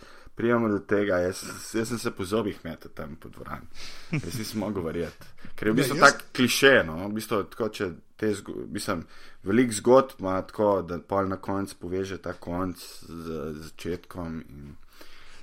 Prijemo 0.42 0.70
do 0.72 0.80
tega, 0.90 1.20
jaz, 1.22 1.44
jaz 1.76 1.92
sem 1.92 2.00
se 2.02 2.12
po 2.18 2.26
zobih 2.26 2.58
metal 2.66 2.90
tam 2.98 3.14
po 3.22 3.30
dvorani. 3.30 3.68
Jaz 4.16 4.40
nisem 4.40 4.64
mogel 4.64 4.82
verjeti. 4.82 5.28
Ker 5.54 5.70
je 5.70 5.74
v 5.74 5.78
bistvu 5.78 5.98
jaz- 6.00 6.06
tak 6.08 6.24
kliše, 6.34 6.72
no, 6.88 6.96
v 7.06 7.12
bistvu, 7.20 7.44
tako, 7.52 7.68
če 7.70 7.90
te 8.18 8.32
zgo- 8.40 8.66
mislim, 8.74 9.04
velik 9.46 9.76
zgodb 9.78 10.18
ima 10.24 10.40
tako, 10.42 10.82
da 10.82 10.98
pol 10.98 11.30
na 11.30 11.38
koncu 11.38 11.78
poveže 11.84 12.18
ta 12.18 12.34
konc 12.34 12.82
z, 13.06 13.38
začetkom. 13.68 14.42
In... 14.50 14.74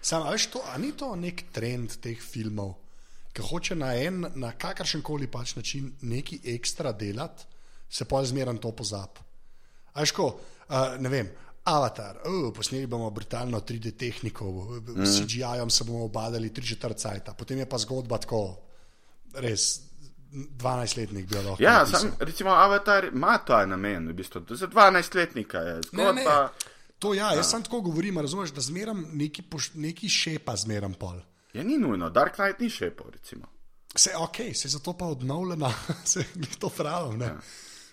Sam, 0.03 0.27
a 0.27 0.35
veš, 0.35 0.49
to, 0.57 0.65
a 0.67 0.75
ni 0.83 0.91
to 0.99 1.13
nek 1.15 1.45
trend 1.55 2.01
teh 2.03 2.19
filmov, 2.19 2.75
ki 3.35 3.47
hoče 3.53 3.79
na, 3.79 3.95
en, 3.95 4.25
na 4.35 4.51
kakršen 4.59 5.03
koli 5.07 5.31
pač 5.31 5.55
način 5.55 5.93
nekaj 6.03 6.43
ekstra 6.57 6.91
delati, 6.93 7.47
se 7.91 8.05
pa 8.05 8.25
zmeraj 8.27 8.59
to 8.59 8.75
pozab. 8.75 9.23
A 9.95 10.03
veš, 10.03 10.11
ko, 10.19 10.33
uh, 10.35 10.99
ne 10.99 11.09
vem. 11.13 11.31
Avatar, 11.69 12.17
oh, 12.25 12.49
posneli 12.57 12.87
bomo 12.87 13.11
brutalno 13.11 13.61
3D 13.61 13.93
tehniko, 14.01 14.45
mm. 14.81 15.05
s 15.07 15.19
CGI-jem 15.21 15.71
se 15.71 15.85
bomo 15.85 16.05
obadali 16.05 16.51
3 16.51 16.69
četrt 16.69 16.99
cajta, 16.99 17.35
potem 17.35 17.59
je 17.59 17.67
pa 17.69 17.79
zgodba 17.79 18.19
tako, 18.19 18.41
res 19.35 19.81
12-letnik 20.33 21.27
bi 21.29 21.37
lahko. 21.37 21.57
Ja, 21.63 21.79
napisal. 21.79 22.01
sam, 22.01 22.13
recimo 22.21 22.51
Avatar 22.51 23.05
ima 23.13 23.39
ta 23.39 23.67
namen, 23.67 24.09
v 24.09 24.13
bistvu, 24.13 24.45
za 24.51 24.67
12-letnika 24.69 25.59
je 25.59 25.75
Ne, 25.75 25.83
zgodba. 25.83 26.13
ne. 26.15 26.69
To 26.99 27.15
ja, 27.15 27.31
jaz 27.35 27.51
sem 27.51 27.63
tako 27.63 27.81
govorim, 27.81 28.19
razumeš, 28.19 28.51
da 28.51 28.61
zmeram 28.61 29.05
neki, 29.13 29.43
poš- 29.43 29.71
neki 29.75 30.09
šepa, 30.09 30.57
zmeram 30.57 30.95
pol. 30.95 31.21
Ja, 31.53 31.63
ni 31.63 31.79
nujno, 31.79 32.11
Dark 32.11 32.35
Knight 32.35 32.61
ni 32.61 32.71
šepal, 32.71 33.11
recimo. 33.11 33.47
Se, 33.97 34.11
ok, 34.17 34.37
se 34.55 34.69
zato 34.69 34.93
pa 34.93 35.07
odnovljena, 35.07 35.71
se 36.13 36.25
glih 36.35 36.57
to 36.59 36.69
pravim. 36.69 37.23
Ja. 37.23 37.37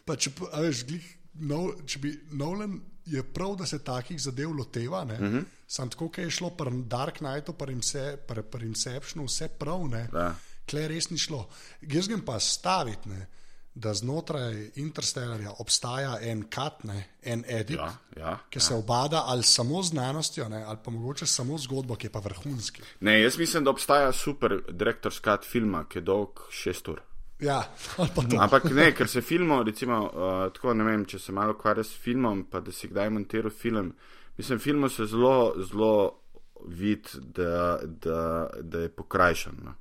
Pa 0.06 0.16
če, 0.16 0.32
veš, 0.58 0.84
glih, 0.86 1.06
no, 1.34 1.70
če 1.86 2.00
bi 2.00 2.12
Nolan 2.32 2.82
je 3.06 3.24
prav, 3.24 3.56
da 3.56 3.66
se 3.66 3.84
takih 3.84 4.22
zadev 4.22 4.52
loteva, 4.52 5.04
uh 5.04 5.10
-huh. 5.10 5.44
sam 5.68 5.90
tako, 5.90 6.08
kot 6.08 6.18
je 6.18 6.30
šlo 6.32 6.50
pri 6.50 6.72
Dark 6.84 7.18
Knightu, 7.18 7.54
pri 7.54 7.76
Ince- 7.76 8.18
pri- 8.28 8.44
pri 8.44 8.66
Inceptionu, 8.66 9.26
vse 9.26 9.48
prav, 9.48 9.88
ne. 9.88 10.08
Da. 10.12 10.36
Kle 10.70 10.88
res 10.88 11.10
ni 11.10 11.18
šlo. 11.18 11.50
Jaz 11.82 12.08
grem 12.08 12.22
pa 12.22 12.40
staviti, 12.40 13.10
ne, 13.10 13.28
da 13.76 13.94
znotraj 13.94 14.72
Interstellarja 14.76 15.52
obstaja 15.60 16.18
en 16.22 16.44
kat, 16.50 16.84
ne, 16.84 17.08
en 17.24 17.44
edit. 17.48 17.78
Ja, 17.78 17.98
ja, 18.18 18.40
Ki 18.50 18.60
se 18.60 18.74
obada 18.74 19.24
ali 19.28 19.44
samo 19.44 19.84
znanostjo, 19.84 20.50
ne, 20.50 20.64
ali 20.64 20.78
pa 20.84 20.92
mogoče 20.92 21.26
samo 21.26 21.58
zgodbo, 21.58 21.96
ki 21.96 22.08
je 22.08 22.12
pa 22.12 22.20
vrhunski. 22.20 22.82
Ne, 23.00 23.22
jaz 23.22 23.38
mislim, 23.38 23.64
da 23.64 23.70
obstaja 23.70 24.12
super 24.12 24.62
direktor 24.72 25.14
skat 25.14 25.46
filma, 25.46 25.86
ki 25.90 25.98
je 25.98 26.02
dolg 26.02 26.30
6 26.50 26.92
ur. 26.92 27.02
Ja. 27.40 27.64
Ampak 28.44 28.70
ne, 28.72 28.92
ker 28.96 29.10
se 29.12 29.22
filmov, 29.22 29.66
recimo, 29.68 30.02
uh, 30.08 30.36
tako 30.56 30.74
ne 30.74 30.88
vem, 30.88 31.06
če 31.06 31.20
se 31.20 31.36
malo 31.36 31.56
ukvarja 31.58 31.84
s 31.84 31.98
filmom, 32.00 32.46
pa 32.52 32.62
da 32.64 32.72
si 32.72 32.88
kdaj 32.92 33.10
montiral 33.12 33.52
film. 33.52 33.94
Mislim, 34.38 34.60
filmu 34.60 34.90
se 34.90 35.06
zelo, 35.06 35.54
zelo 35.64 36.22
vidi, 36.68 37.20
da, 37.36 37.80
da, 37.84 38.50
da 38.62 38.86
je 38.86 38.90
pokrajšan. 38.90 39.60
No. 39.64 39.76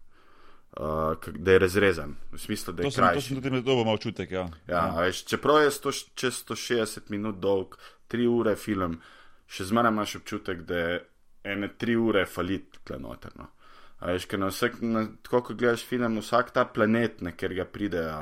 Uh, 0.74 1.34
da 1.38 1.52
je 1.52 1.58
razrezan, 1.58 2.16
v 2.32 2.38
smislu, 2.38 2.72
da 2.74 2.82
je 2.82 2.90
To 2.90 2.90
sem, 2.90 3.04
to 3.14 3.20
sem 3.20 3.36
tudi 3.38 3.50
med 3.50 3.64
dobo 3.64 3.82
imel 3.82 3.94
občutek. 3.94 4.30
Ja. 4.30 4.48
Ja, 4.66 4.80
a 4.90 5.04
veš, 5.06 5.22
čeprav 5.30 5.62
je 5.62 5.70
100, 5.70 5.92
čez 6.18 6.40
160 6.42 7.12
minut 7.14 7.38
dolg, 7.38 7.76
3 8.10 8.26
ure 8.26 8.56
film, 8.58 8.96
še 9.46 9.68
zmeraj 9.70 9.94
imaš 9.94 10.16
občutek, 10.18 10.64
da 10.66 10.80
je 10.80 10.96
ene 11.54 11.70
3 11.78 11.94
ure 12.02 12.24
falit 12.26 12.80
klenoterno. 12.82 13.53
A 14.04 14.12
veš, 14.12 14.26
ker 14.28 14.38
na 14.38 14.50
vsak, 14.52 14.82
na, 14.84 15.06
tako 15.24 15.40
kot 15.48 15.56
gledaš 15.56 15.84
film, 15.88 16.18
vsak 16.20 16.50
ta 16.52 16.66
planet, 16.68 17.22
na 17.24 17.32
kjer 17.32 17.54
ga 17.56 17.64
pridejo, 17.64 18.18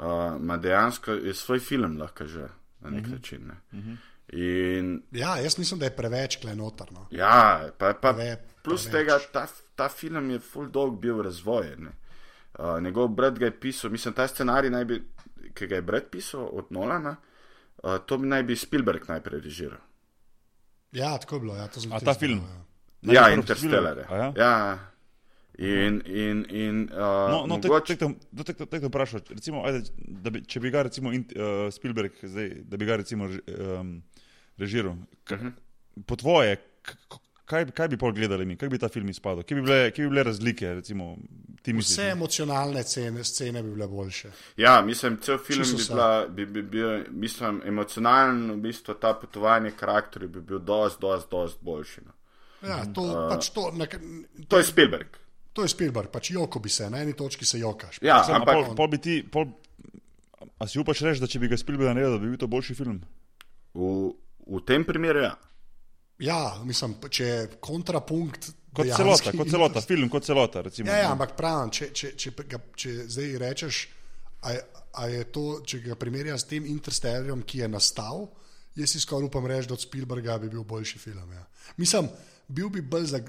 uh, 0.00 0.38
ima 0.40 0.56
dejansko 0.56 1.18
je 1.20 1.34
svoj 1.36 1.60
film 1.60 1.98
lahko 2.00 2.26
že 2.26 2.48
na 2.80 2.90
nek 2.90 3.04
mm 3.04 3.10
-hmm. 3.10 3.12
način. 3.12 3.46
Ne. 3.46 3.54
Mm 3.72 3.82
-hmm. 3.82 3.96
In 4.32 5.02
Ja, 5.10 5.36
jaz 5.36 5.58
mislim, 5.58 5.80
da 5.80 5.86
je 5.86 5.96
preveč 5.96 6.36
klenotarno. 6.36 7.06
Ja, 7.10 7.68
pa, 7.78 7.92
pa 7.94 8.12
Preve- 8.12 8.36
plus 8.62 8.86
preveč. 8.88 9.08
tega, 9.08 9.18
ta, 9.32 9.46
ta 9.76 9.88
film 9.88 10.30
je 10.30 10.38
full 10.38 10.70
dog 10.70 11.00
bil 11.00 11.22
razvojen. 11.22 11.82
ne. 11.84 11.90
Uh, 12.58 12.82
njegov 12.82 13.08
brat 13.08 13.38
ga 13.38 13.44
je 13.44 13.60
pisal, 13.60 13.90
mislim, 13.90 14.14
ta 14.14 14.28
scenarij, 14.28 14.70
naj 14.70 14.84
bi, 14.84 15.02
ki 15.54 15.66
ga 15.66 15.74
je 15.74 15.82
brat 15.82 16.10
pisal 16.10 16.48
od 16.52 16.64
Nolana, 16.70 17.16
uh, 17.82 17.96
to 18.06 18.18
bi 18.18 18.26
naj 18.26 18.42
bi 18.42 18.56
Spielberg 18.56 19.08
najprej 19.08 19.40
režiral. 19.40 19.78
Ja, 20.92 21.18
tako 21.18 21.34
je 21.34 21.40
bilo. 21.40 21.56
Ja, 21.56 21.68
to 21.68 21.80
sem 21.80 21.92
A 21.92 22.00
ta 22.00 22.14
film? 22.14 22.38
Ja. 22.38 22.64
Naj 23.02 23.14
Ja, 23.14 23.34
Interstellar. 23.34 23.98
Ja? 24.10 24.32
Ja. 24.36 24.91
In, 25.58 26.00
in, 26.06 26.46
in 26.50 26.88
uh, 26.92 26.98
No, 27.30 27.44
no 27.46 27.58
mogoče, 27.58 27.96
tako 27.96 28.66
te 28.66 28.80
vprašam, 28.80 29.20
recimo, 29.28 29.64
ajde, 29.66 29.82
da 29.98 30.30
bi, 30.30 30.40
če 30.44 30.60
bi 30.60 30.70
ga 30.70 30.82
recimo 30.82 31.12
in, 31.12 31.26
uh, 31.36 31.66
Spielberg, 31.70 32.12
zdaj, 32.22 32.48
da 32.64 32.76
bi 32.76 32.88
ga 32.88 32.96
recimo 32.96 33.28
um, 33.28 34.02
režiral, 34.58 34.96
k, 35.24 35.36
Mhm. 35.36 35.48
po 36.06 36.16
tvoje, 36.16 36.56
k, 36.82 36.96
kaj, 37.44 37.66
kaj 37.70 37.88
bi 37.88 37.96
pol 37.96 38.12
gledali 38.12 38.46
mi, 38.46 38.56
kako 38.56 38.70
bi 38.70 38.78
ta 38.78 38.88
film 38.88 39.08
izpadel, 39.08 39.44
kje 39.44 39.54
bi 39.54 39.62
bile, 39.62 39.90
kje 39.90 40.04
bi 40.04 40.08
bile 40.08 40.22
razlike, 40.22 40.72
recimo, 40.74 41.16
ti 41.62 41.72
misliš? 41.72 41.98
Vse 41.98 42.08
emocionalne 42.10 42.82
scene, 42.82 43.24
scene 43.24 43.62
bi 43.62 43.70
bile 43.70 43.86
boljše. 43.86 44.30
ja, 44.56 44.82
mislim, 44.82 45.18
cel 45.20 45.38
film 45.38 45.64
Čisto 45.64 45.76
bi, 45.76 45.84
bila, 45.94 46.26
bi, 46.28 46.46
bi 46.46 46.62
bil, 46.62 47.04
mislim, 47.10 47.60
emocijonalen, 47.66 48.50
v 48.50 48.56
bistvu 48.56 48.94
ta 48.94 49.12
potovanje 49.14 49.70
karakterjev 49.76 50.30
bi 50.30 50.40
bil 50.40 50.58
dost, 50.58 51.00
dost, 51.00 51.30
dost 51.30 51.58
boljši. 51.60 52.00
No. 52.06 52.12
Ja, 52.68 52.84
to, 52.94 53.02
uh, 53.02 53.28
pač 53.28 53.50
to, 53.50 53.68
na, 53.76 53.86
To 54.48 54.58
je 54.58 54.64
Spielberg. 54.64 55.18
To 55.52 55.66
je 55.66 55.72
Spielberg, 55.72 56.10
pač 56.12 56.30
joko 56.32 56.60
bi 56.62 56.70
se, 56.72 56.90
na 56.90 57.02
eni 57.02 57.16
točki 57.16 57.46
se 57.48 57.60
jokaš. 57.60 57.98
Ja, 58.02 58.22
Sam, 58.24 58.40
ampak 58.40 58.54
pol, 58.54 58.76
pol 58.78 58.92
bi 58.94 59.00
ti, 59.02 59.18
pol, 59.22 59.50
a 60.58 60.68
si 60.68 60.80
upaš 60.80 61.04
reči, 61.06 61.20
da 61.20 61.28
če 61.30 61.42
bi 61.42 61.50
ga 61.52 61.58
Spielberg 61.60 61.92
naredil, 61.92 62.16
da 62.16 62.22
bi 62.22 62.32
bil 62.32 62.40
to 62.40 62.50
boljši 62.50 62.78
film? 62.78 63.02
v, 63.74 64.12
v 64.46 64.60
tem 64.66 64.84
primeru 64.84 65.24
ja. 65.24 65.34
Ja, 66.22 66.40
mislim, 66.64 66.98
če 67.10 67.24
je 67.24 67.38
kontrapunkt. 67.62 68.52
Kot 68.72 68.88
dejanski 68.88 69.04
celota, 69.04 69.32
kot 69.36 69.50
celota, 69.52 69.80
film 69.84 70.08
kot 70.08 70.24
celota. 70.24 70.62
Recimo, 70.64 70.88
Ja, 70.88 71.02
ja, 71.02 71.08
ampak 71.12 71.34
pravim, 71.36 71.68
če, 71.74 71.90
če, 71.92 72.12
če, 72.16 72.30
ga, 72.48 72.60
če 72.78 72.92
zdaj 73.04 73.34
rečeš, 73.42 73.80
a, 74.48 74.54
a 74.96 75.08
je 75.12 75.26
to, 75.34 75.44
če 75.68 75.82
ga 75.84 75.96
primerjam 76.00 76.38
s 76.40 76.48
tem 76.48 76.64
Interstellarjem, 76.70 77.42
ki 77.44 77.60
je 77.60 77.68
nastal, 77.68 78.30
jaz 78.78 78.94
si 78.94 79.02
skoraj 79.02 79.28
upam 79.28 79.48
reči, 79.50 79.68
da 79.68 79.76
od 79.76 79.84
Spielberga 79.84 80.38
bi 80.40 80.48
bil 80.54 80.64
boljši 80.64 81.02
film. 81.02 81.34
Ja. 81.36 81.44
Mislim, 81.76 82.08
bil 82.48 82.72
bi 82.72 82.80
bolj, 82.80 83.10
za, 83.12 83.20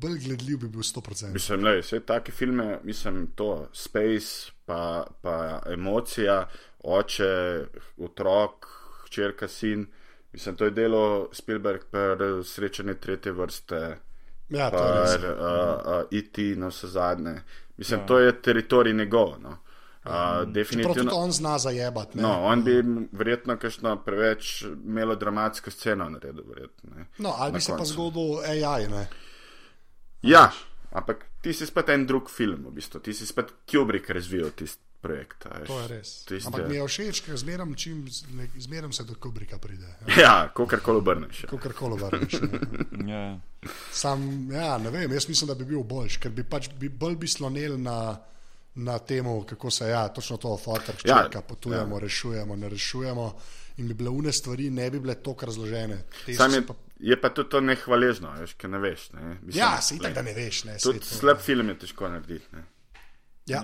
bolj 0.00 0.18
gledljiv, 0.18 0.58
bi 0.58 0.68
bil 0.68 0.80
100%. 0.80 1.32
Mislim, 1.32 1.62
da 1.62 1.74
vse 1.78 2.00
take 2.00 2.32
filme, 2.32 2.80
mislim, 2.84 3.26
to 3.34 3.68
space, 3.72 4.52
pa, 4.66 5.06
pa 5.22 5.62
emocija, 5.66 6.48
oče, 6.78 7.64
otrok, 7.98 8.66
hčerka, 9.04 9.48
sin. 9.48 9.86
Mislim, 10.32 10.56
to 10.56 10.64
je 10.64 10.70
delo 10.70 11.28
Spielberg, 11.32 11.80
pa 11.90 11.98
srečanje 12.44 12.94
tretje 12.94 13.32
vrste, 13.32 13.98
Ja, 14.48 14.70
to 14.70 14.76
pa 14.76 14.84
je 14.84 15.16
res. 15.16 15.24
uh, 15.24 15.30
uh, 15.30 16.02
IT 16.10 16.38
na 16.56 16.68
vse 16.68 16.86
zadnje. 16.86 17.42
Mislim, 17.76 18.00
ja. 18.00 18.06
to 18.06 18.18
je 18.18 18.42
teritorij 18.42 18.92
njegov. 18.92 19.34
No. 19.40 19.58
Uh, 20.04 20.38
tudi 20.40 20.52
definitivno. 20.52 21.12
on 21.14 21.32
zna 21.32 21.58
zajebati. 21.58 22.16
ne. 22.16 22.22
No, 22.22 22.42
on 22.42 22.64
bi 22.64 22.82
verjetno 23.12 23.56
kakšno 23.56 23.96
preveč 24.04 24.64
melodramatsko 24.84 25.70
sceno 25.70 26.08
naredil. 26.10 26.44
Verjetno, 26.48 26.90
ne. 26.96 27.06
No, 27.18 27.34
ali 27.38 27.52
bi 27.52 27.60
se 27.60 27.72
pa 27.72 27.76
koncu. 27.76 27.92
zgodil 27.92 28.38
AI. 28.40 28.88
Ne? 28.88 29.08
Ja, 30.22 30.52
ampak 30.92 31.24
ti 31.42 31.52
si 31.52 31.66
spet 31.66 31.88
en 31.88 32.06
drug 32.06 32.30
film, 32.30 32.66
v 32.66 32.72
bistvu. 32.72 33.00
ti 33.00 33.12
si 33.14 33.26
spet 33.26 33.52
Kubrick 33.66 34.10
razvijal 34.10 34.50
tisti 34.50 34.78
projekt. 35.02 35.46
a 35.46 35.58
veš. 35.58 35.66
To 35.66 35.80
je 35.80 35.88
res. 35.88 36.10
Tiste- 36.24 36.46
Ampak 36.46 36.68
mi 36.68 36.76
je 36.76 36.86
všeč, 36.86 37.20
ker 37.20 37.36
zmeram, 37.36 37.74
čim, 37.74 38.04
ne- 38.30 38.46
zmeram 38.56 38.92
se 38.92 39.02
do 39.04 39.14
Kubrika 39.14 39.58
pride. 39.58 39.88
Ja, 40.16 40.46
kakorkoli 40.48 40.98
obrneš. 40.98 41.42
ja. 41.42 41.48
Kot 41.50 41.72
koli 41.72 41.96
vrneš. 41.98 42.32
ne. 42.40 42.58
Ja. 43.12 43.38
Sam, 43.92 44.22
ja, 44.52 44.78
ne 44.78 44.90
vem, 44.90 45.12
jaz 45.12 45.26
mislim, 45.28 45.48
da 45.48 45.54
bi 45.54 45.64
bil 45.64 45.82
boljši, 45.82 46.20
ker 46.20 46.30
bi 46.30 46.44
pač 46.44 46.68
bi, 46.70 46.88
bolj 46.88 47.16
bi 47.16 47.28
slonil 47.28 47.74
na, 47.78 48.14
na 48.76 48.98
temu, 48.98 49.42
kako 49.42 49.70
se 49.70 49.88
ja, 49.88 50.08
točno 50.08 50.36
to 50.36 50.56
fotor, 50.56 50.94
Ja, 51.04 51.16
hčerka, 51.18 51.40
potujemo, 51.42 51.96
ja. 51.96 52.00
rešujemo, 52.00 52.56
ne 52.56 52.68
rešujemo. 52.68 53.26
In 53.76 53.88
bi 53.88 53.94
bile 53.94 54.10
une 54.10 54.32
stvari, 54.32 54.70
ne 54.70 54.90
bi 54.90 55.00
bile 55.00 55.14
tako 55.14 55.46
razložene. 55.46 55.98
Te 56.26 56.34
Sam 56.34 56.54
je, 56.54 56.62
pa, 56.62 56.74
je 57.02 57.20
pa 57.20 57.28
tudi 57.34 57.50
to 57.50 57.60
nehvaležno, 57.60 58.30
veš, 58.38 58.54
ker 58.54 58.70
ne 58.70 58.78
veš. 58.78 59.08
Ne. 59.16 59.36
Mislim, 59.42 59.58
ja, 59.58 59.80
se 59.82 59.96
itak, 59.98 60.14
da 60.14 60.22
ne 60.22 60.34
veš. 60.36 60.64
Ne, 60.64 60.76
Tudi 60.82 61.02
to- 61.02 61.18
slab 61.18 61.40
film 61.42 61.68
je 61.68 61.78
težko 61.82 62.08
narediti. 62.08 62.46
Ne. 62.54 62.64
Ja. 63.50 63.62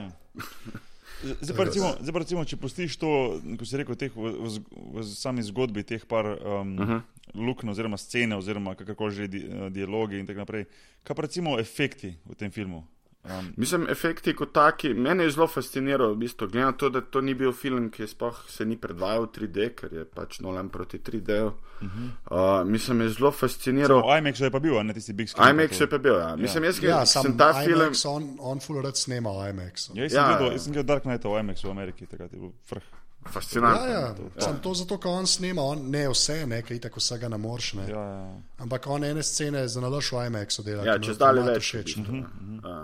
Zdaj 1.23 1.57
pa, 1.57 1.65
recimo, 1.65 1.93
zdaj 2.01 2.13
pa 2.15 2.21
recimo, 2.23 2.45
če 2.47 2.57
pustiš 2.57 2.97
to, 2.99 3.11
ko 3.59 3.67
si 3.67 3.79
rekel, 3.79 3.97
teh, 3.99 4.13
v, 4.15 4.31
v, 4.39 4.61
v 4.99 5.07
sami 5.07 5.43
zgodbi, 5.43 5.83
teh 5.87 6.05
par 6.07 6.27
um, 6.27 6.75
uh 6.79 6.89
-huh. 6.89 7.01
luknj, 7.35 7.71
oziroma 7.71 7.99
scene, 7.99 8.37
oziroma 8.37 8.75
kakorkoli 8.75 9.15
že 9.15 9.29
di, 9.29 9.39
eh, 9.43 9.71
dialogi 9.71 10.19
in 10.19 10.27
tako 10.27 10.39
naprej. 10.39 10.65
Kaj 11.03 11.17
pa 11.17 11.23
recimo 11.23 11.59
efekti 11.59 12.15
v 12.25 12.35
tem 12.35 12.51
filmu? 12.51 12.87
Um, 13.29 13.53
Mislim, 13.57 13.87
efekti 13.91 14.33
kot 14.37 14.53
taki, 14.53 14.95
mene 14.95 15.25
je 15.25 15.31
zelo 15.31 15.47
fasciniral, 15.47 16.13
v 16.15 16.17
bistvu, 16.25 16.49
glede 16.49 16.65
na 16.65 16.73
to, 16.73 16.89
da 16.89 17.01
to 17.01 17.21
ni 17.21 17.35
bil 17.35 17.53
film, 17.53 17.91
ki 17.91 18.07
sploh 18.09 18.39
se 18.49 18.65
ni 18.65 18.77
predvajal 18.81 19.27
v 19.27 19.33
3D, 19.37 19.69
ker 19.77 19.93
je 19.93 20.05
pač 20.05 20.41
Nolan 20.41 20.69
proti 20.73 20.99
3D. 20.99 21.41
Uh 21.45 21.53
-huh. 21.81 22.63
uh, 22.63 22.69
mislim, 22.69 23.01
je 23.01 23.09
zelo 23.09 23.31
fasciniral. 23.31 24.01
v 24.01 24.19
IMAX 24.19 24.41
je 24.41 24.51
pa 24.51 24.59
bil, 24.59 24.79
a 24.79 24.83
ne 24.83 24.95
tisti 24.95 25.13
big 25.13 25.29
screen. 25.29 25.51
IMAX 25.51 25.81
je 25.81 25.87
pa 25.87 25.99
bil, 25.99 26.15
ja. 26.15 26.37
Mislim, 26.37 26.65
jaz 26.65 26.83
Ja, 26.83 26.89
ja, 26.89 27.07
sam 27.07 27.23
sem 27.23 27.39
ta 27.39 27.53
film. 27.65 27.81
IMAX, 27.81 28.05
on, 28.05 28.37
on 28.39 28.61
full 28.61 28.83
rad 28.83 28.97
snema 28.97 29.31
IMAX. 29.49 29.91
Ja, 29.95 30.03
jaz 30.03 30.13
sem 30.13 30.21
Ja, 30.21 30.29
gledal, 30.29 30.47
ja. 30.47 30.53
jaz 30.53 30.65
sem 30.65 30.73
gledal 30.73 30.87
Dark 30.87 31.03
Knight 31.03 31.25
v 31.25 31.41
IMAX 31.41 31.65
v 31.65 31.71
Ameriki, 31.71 32.07
takrat 32.07 32.33
je 32.33 32.39
bil 32.39 32.53
vrh. 32.71 32.83
Ja, 33.25 33.33
Fascinantno. 33.33 33.87
ja, 33.87 34.15
sam 34.39 34.61
to 34.63 34.75
zato, 34.75 34.99
ker 34.99 35.11
on 35.11 35.27
snema, 35.27 35.63
on, 35.63 35.91
ne 35.91 36.09
vse, 36.09 36.47
ne, 36.47 36.63
ker 36.63 36.77
itak 36.77 36.97
vsega 36.97 37.29
ne 37.29 37.39
moreš. 37.39 37.73
Ne. 37.75 37.89
Ja, 37.91 38.05
ja. 38.05 38.29
Ampak 38.59 38.87
on 38.87 39.05
ene 39.05 39.23
scene 39.23 39.69
za 39.69 39.81
nalož 39.81 40.13
v 40.13 40.27
IMAX-u 40.27 40.63
dela. 40.63 40.87
Ja, 40.87 40.99
če 40.99 41.11
je 41.11 41.15
zdale 41.19 41.43
avtomat 41.43 41.59
več. 41.59 41.69
všeč. 41.69 41.97
v 41.97 42.01
bistvu, 42.01 42.23
no. 42.63 42.69
ja. 42.69 42.79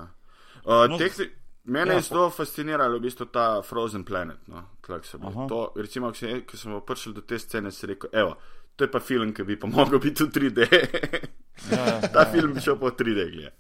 Uh, 0.65 0.89
No, 0.89 0.99
tehni, 0.99 1.29
mene 1.65 1.93
ja, 1.93 1.97
je 1.97 2.03
zelo 2.09 2.31
fasciniralo 2.31 2.99
v 2.99 3.03
bistvu 3.03 3.27
ta 3.27 3.63
Frozen 3.63 4.05
Planet. 4.05 4.39
No, 4.49 4.63
to, 5.49 5.73
recimo, 5.77 6.13
ko, 6.13 6.57
sem, 6.57 6.81
prišli 6.87 7.15
do 7.15 7.21
te 7.21 7.39
scene, 7.39 7.71
si 7.73 7.87
rekel, 7.87 8.11
evo, 8.13 8.37
to 8.77 8.85
je 8.85 8.91
pa 8.91 9.01
film, 9.01 9.33
ki 9.33 9.45
bi 9.45 9.57
pa 9.57 9.67
mogel 9.67 9.99
biti 10.03 10.25
v 10.25 10.29
3D. 10.31 10.61
Ja, 11.71 11.79
ja, 11.87 12.09
ta 12.11 12.25
film 12.27 12.51
bi 12.53 12.61
šel 12.61 12.75
po 12.77 12.91
3D. 12.91 13.31
Gleda. 13.31 13.51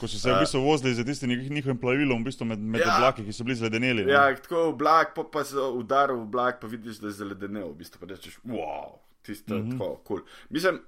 Ko 0.00 0.08
so 0.10 0.18
se 0.18 0.26
v 0.32 0.40
bistvu 0.42 0.60
vozili 0.64 0.90
za 0.94 1.04
tistim 1.06 1.30
njih- 1.30 1.50
njihovim 1.50 1.78
plavilom, 1.78 2.22
v 2.22 2.26
bistvu 2.26 2.44
med, 2.50 2.58
med 2.58 2.80
Ja. 2.82 2.96
oblaki, 2.96 3.22
ki 3.24 3.32
so 3.32 3.44
bili 3.46 3.54
zledeneli. 3.56 4.04
ne. 4.04 4.12
Ja, 4.12 4.24
tako 4.36 4.64
oblak, 4.72 5.14
pa, 5.14 5.22
pa 5.24 5.44
se 5.44 5.56
udaril 5.56 6.16
v 6.16 6.22
oblak, 6.26 6.58
pa 6.60 6.66
vidiš, 6.66 6.98
da 6.98 7.06
je 7.06 7.12
zaledenel. 7.12 7.70
V 7.70 7.78
bistvu 7.78 8.00
pa 8.02 8.06
rečeš, 8.10 8.40
wow, 8.44 8.98
tisto 9.22 9.54
je 9.54 9.62
mm 9.62 9.68
-hmm. 9.70 9.78
tako 9.78 9.94
kul. 10.04 10.18
Cool. 10.18 10.26
Mislim, 10.50 10.80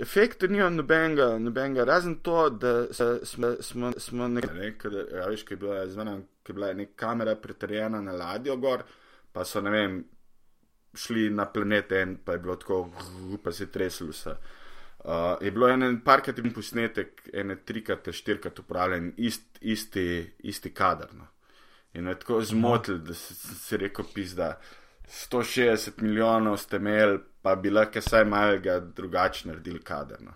efekti 0.00 0.48
nimajo 0.48 0.70
nobenega, 0.70 1.28
nobenega, 1.38 1.84
razen 1.84 2.18
to, 2.24 2.50
da 2.50 2.92
se, 2.94 3.20
smo, 3.24 3.54
smo, 3.60 3.92
smo 3.98 4.28
nekaj, 4.28 4.54
ne, 4.54 4.74
ja, 5.12 5.28
veš, 5.28 5.44
ki 5.46 5.54
je 5.54 5.60
bila, 5.62 5.86
zmenem, 5.90 6.22
ki 6.42 6.52
je 6.52 6.58
bila 6.58 6.72
neka 6.72 6.92
kamera 6.96 7.36
pritrjena 7.36 8.00
na 8.00 8.12
ladjo 8.12 8.56
gor, 8.56 8.84
pa 9.32 9.44
so, 9.44 9.60
ne 9.60 9.70
vem, 9.70 9.96
šli 10.96 11.30
na 11.30 11.46
planet 11.52 11.92
en, 11.92 12.16
pa 12.24 12.32
je 12.32 12.38
bilo 12.38 12.56
tako, 12.56 12.86
pa 13.42 13.52
se 13.52 13.64
je 13.64 13.72
treslo 13.72 14.08
vse. 14.10 14.36
Uh, 15.06 15.36
je 15.40 15.50
bilo 15.54 15.68
en 15.68 16.00
parkrat 16.04 16.38
in 16.38 16.50
posnetek, 16.52 17.28
ene 17.32 17.56
trikrat, 17.64 18.08
štirikrat 18.12 18.58
upravljen, 18.58 19.12
ist, 19.16 19.60
isti, 19.60 20.06
isti 20.38 20.72
kader. 20.74 21.12
No. 21.14 21.28
In 21.94 22.04
me 22.04 22.14
tako 22.18 22.40
zmotil, 22.44 22.98
da 22.98 23.14
si, 23.14 23.76
rekel, 23.76 24.04
pizda, 24.14 24.56
160 25.08 26.02
milijonov 26.02 26.56
ste 26.56 26.76
imeli, 26.76 27.18
pa 27.42 27.56
bi 27.56 27.70
lahko 27.70 27.98
vsaj 27.98 28.24
malega 28.24 28.80
drugače 28.80 29.48
naredili 29.48 29.78
kader. 29.80 30.18
No. 30.20 30.32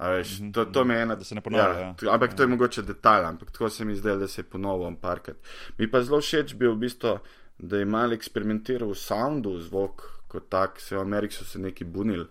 Veš, 0.00 0.52
to, 0.52 0.64
to 0.64 0.84
me 0.84 0.94
je 0.94 1.02
ena, 1.02 1.14
Da 1.14 1.24
se 1.24 1.34
ne 1.34 1.40
ponavlja, 1.40 1.80
ja. 1.80 1.94
to- 1.94 2.10
Ampak 2.10 2.34
to 2.34 2.42
je 2.42 2.46
mogoče 2.46 2.82
detalj, 2.82 3.24
ampak 3.24 3.50
tako 3.50 3.70
se 3.70 3.84
mi 3.84 3.96
zdelo, 3.96 4.18
da 4.18 4.28
se 4.28 4.40
je 4.40 4.44
ponovil 4.44 4.96
parkrat. 4.96 5.36
Mi 5.78 5.90
pa 5.90 6.02
zelo 6.02 6.20
všeč 6.20 6.54
bil 6.54 6.72
v 6.72 6.78
bistvu, 6.78 7.18
da 7.58 7.76
je 7.76 7.84
mal 7.84 8.12
eksperimentiral 8.12 8.88
v 8.88 8.94
soundu, 8.96 9.58
zvok 9.58 10.02
kot 10.28 10.48
tak, 10.48 10.80
se 10.80 10.96
v 10.96 11.00
Ameriki 11.00 11.34
so 11.34 11.44
se 11.44 11.58
neki 11.58 11.84
bunili. 11.84 12.26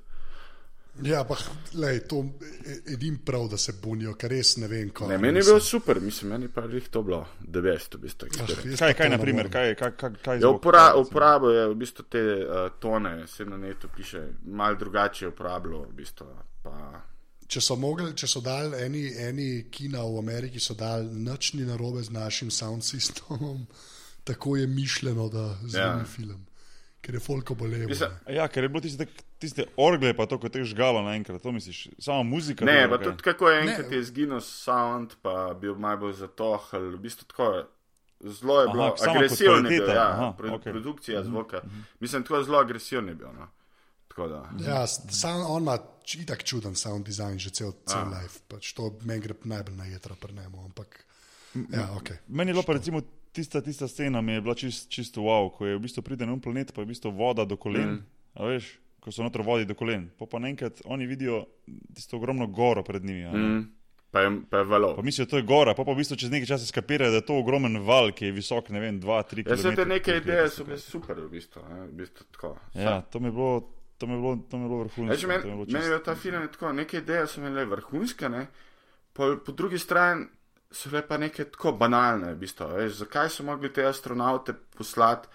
Ja, 1.04 1.24
pa 1.24 1.36
lej, 1.74 2.00
to 2.02 2.24
je 2.66 2.94
edin 2.94 3.18
prav, 3.18 3.48
da 3.48 3.58
se 3.58 3.74
bunijo, 3.74 4.16
ker 4.16 4.32
res 4.32 4.56
ne 4.58 4.68
vem, 4.68 4.90
kako. 4.90 5.08
Ne, 5.08 5.18
meni 5.18 5.40
je 5.40 5.44
bilo 5.44 5.60
super, 5.60 6.00
mislim, 6.02 6.32
meni 6.32 6.48
pa 6.48 6.62
je 6.64 6.82
to 6.82 7.04
bilo, 7.04 7.20
da 7.40 7.60
veš, 7.60 7.88
to 7.88 7.98
v 7.98 8.02
bistvu. 8.02 8.28
eksperiment. 8.28 8.80
Kaj, 8.80 8.94
kaj, 8.94 9.10
na 9.10 9.18
primer, 9.18 9.50
kaj, 9.50 9.76
kaj, 9.76 9.92
kaj, 9.94 10.12
kaj 10.24 10.36
Ja, 10.36 10.42
zvok, 10.42 10.56
upora, 10.56 10.88
recimo? 10.88 11.02
uporabljajo 11.02 11.70
v 11.70 11.76
bistvu 11.76 12.06
te 12.06 12.22
uh, 12.38 12.56
tone, 12.80 13.28
se 13.28 13.46
na 13.46 13.58
netu 13.58 13.90
piše, 13.96 14.24
malo 14.44 14.76
drugače 14.76 15.28
uporabljajo. 15.28 15.84
V 15.84 15.94
bistvu, 15.94 16.28
pa, 16.64 17.04
Če 17.48 17.62
so, 17.62 17.76
mogli, 17.76 18.10
če 18.14 18.28
so 18.28 18.42
dali 18.42 18.76
eni, 18.84 19.06
eni 19.18 19.46
kina 19.72 20.02
v 20.04 20.18
Ameriki, 20.20 20.60
so 20.60 20.74
dali 20.74 21.06
nič 21.08 21.54
ni 21.54 21.64
narobe 21.64 22.04
z 22.04 22.12
našim 22.12 22.52
sound 22.52 22.84
systemom, 22.84 23.62
tako 24.28 24.58
je 24.58 24.68
mišljeno, 24.68 25.30
da 25.30 25.46
zveni 25.62 26.02
Ja. 26.02 26.06
film. 26.06 26.42
Ker 27.02 27.16
je 27.16 27.20
folko 27.20 27.56
ne. 27.56 27.88
Ja, 28.28 28.48
ker 28.48 28.64
je 28.64 28.70
bilo 28.70 28.82
tiste, 28.82 29.06
tiste 29.40 29.66
orgle, 29.78 30.14
pa 30.18 30.26
to, 30.26 30.40
kot 30.42 30.56
je 30.56 30.66
žgalo 30.66 31.02
naenkrat, 31.06 31.42
to 31.42 31.52
misliš, 31.52 31.88
samo 32.00 32.24
muzika. 32.24 32.66
ne, 32.66 32.82
dobro, 32.82 32.98
pa 32.98 33.04
tudi 33.04 33.24
kako 33.24 33.50
je 33.50 33.62
enkrat 33.62 33.90
Ne. 33.90 33.96
je 33.96 34.02
izginil 34.02 34.42
sound, 34.42 35.16
pa 35.22 35.54
bil 35.62 35.76
malo 35.76 35.98
bolj 35.98 36.14
zatohal, 36.14 36.92
v 36.96 37.02
bistvu 37.02 37.28
tako. 37.28 37.66
Zelo 38.20 38.62
je 38.62 38.68
bilo 38.74 38.96
agresivno, 39.10 39.70
je 39.70 39.78
ja, 39.78 40.10
aha, 40.10 40.34
pro, 40.38 40.50
okay. 40.50 40.72
produkcija 40.72 41.24
zvoka. 41.24 41.62
Mislim, 42.00 42.24
tako 42.24 42.44
zelo 42.44 42.58
agresivno 42.58 43.12
je 43.12 43.16
bil. 43.16 43.28
No. 43.28 43.48
Ja, 44.66 44.88
sound, 44.88 45.46
on 45.48 45.62
ima 45.62 45.78
itak 46.18 46.44
čuden 46.44 46.76
sound 46.76 47.06
design, 47.06 47.38
že 47.38 47.50
cel, 47.50 47.72
cel 47.86 48.10
life. 48.10 48.40
Pač 48.48 48.74
to 48.74 48.90
meni 49.06 49.22
gre 49.22 49.36
najbolj 49.44 49.76
na 49.78 49.86
jedra 49.86 50.16
pri 50.18 50.34
njemu. 50.34 50.66
Ampak, 50.66 51.06
ja, 51.54 51.86
okay. 51.94 52.18
Meni 52.28 52.50
je 52.50 52.54
bilo 52.54 52.64
pa 52.66 52.74
recimo 52.74 53.02
tista, 53.32 53.62
tista 53.62 53.88
scena, 53.88 54.22
mi 54.22 54.32
je 54.32 54.42
bila 54.42 54.56
čist, 54.56 54.90
čisto 54.90 55.22
wow, 55.22 55.52
ko 55.54 55.66
je 55.66 55.78
v 55.78 55.84
bistvu 55.86 56.02
pride 56.02 56.26
na 56.26 56.34
un 56.34 56.42
planet, 56.42 56.74
pa 56.74 56.82
je 56.82 56.90
v 56.90 56.94
bistvu 56.96 57.12
voda 57.14 57.46
do 57.46 57.58
kolen. 57.58 57.90
Mm. 57.90 58.06
A 58.34 58.50
veš, 58.50 58.72
ko 59.08 59.12
so 59.16 59.24
notro 59.24 59.44
vodi 59.44 59.66
do 59.66 59.76
kolen. 59.76 60.10
Pa 60.20 60.28
pa 60.28 60.40
naenkrat 60.44 60.82
oni 60.86 61.08
vidijo 61.08 61.46
tisto 61.96 62.18
ogromno 62.18 62.48
goro 62.48 62.84
pred 62.84 63.06
njimi. 63.06 63.24
a 63.26 63.32
ne. 63.32 63.40
Mm, 63.40 63.62
pa 64.12 64.22
je, 64.22 64.32
pa 64.50 64.58
je 64.58 64.64
valov. 64.64 64.96
Pa 64.96 65.02
mislijo, 65.02 65.26
da 65.26 65.30
to 65.30 65.38
je 65.38 65.48
gora, 65.48 65.74
pa 65.74 65.86
pa 65.86 65.96
v 65.96 66.02
bistvu 66.02 66.18
čez 66.20 66.32
nekaj 66.32 66.52
časa 66.52 66.68
skapirajo, 66.68 67.12
da 67.12 67.22
je 67.22 67.26
to 67.26 67.40
ogromen 67.40 67.80
val, 67.88 68.12
ki 68.12 68.26
je 68.26 68.36
visok, 68.36 68.70
ne 68.76 68.84
vem, 68.84 69.00
2-3 69.02 69.44
km. 69.44 69.56
Jaz 69.56 69.64
sem 69.64 69.76
te 69.80 69.86
neke 69.86 70.20
ideje, 70.20 70.50
so 70.52 70.68
bile 70.68 70.80
super, 70.84 71.24
v 71.24 71.32
bistvu. 71.38 71.64
Ne, 71.70 71.88
v 71.88 71.98
bistvu 72.04 72.28
tako. 72.36 72.54
Ja, 72.76 73.02
to 73.02 73.20
mi 73.24 73.32
je 73.32 73.38
bilo, 73.40 73.52
to 73.98 74.08
mi 74.08 74.18
je 74.18 74.22
bilo, 74.26 74.38
to 74.50 74.58
mi 74.58 74.68
je 74.68 74.70
bilo 74.70 74.84
vrhunsko. 74.84 75.28
Meni 75.28 75.44
mi 75.46 75.52
je 75.52 75.74
meni 75.80 75.94
je 75.96 76.04
ta 76.04 76.16
film 76.16 76.42
je 76.42 76.52
tako, 76.52 76.74
neke 76.74 76.98
ideje 76.98 77.28
so 77.28 77.40
imele 77.40 77.66
vrhunske, 77.66 78.30
ne? 78.30 78.48
po, 79.18 79.38
po 79.46 79.52
drugi 79.52 79.80
strani 79.80 80.26
so 80.72 80.90
bile 80.90 81.08
pa 81.08 81.18
neke 81.18 81.48
tako 81.48 81.72
banalne. 81.72 82.34
V 82.36 82.44
bistvu, 82.44 82.68
veš, 82.76 83.00
zakaj 83.02 83.30
so 83.34 83.44
mogli 83.48 83.72
te 83.74 83.86
astronaute 83.88 84.54
poslati 84.78 85.28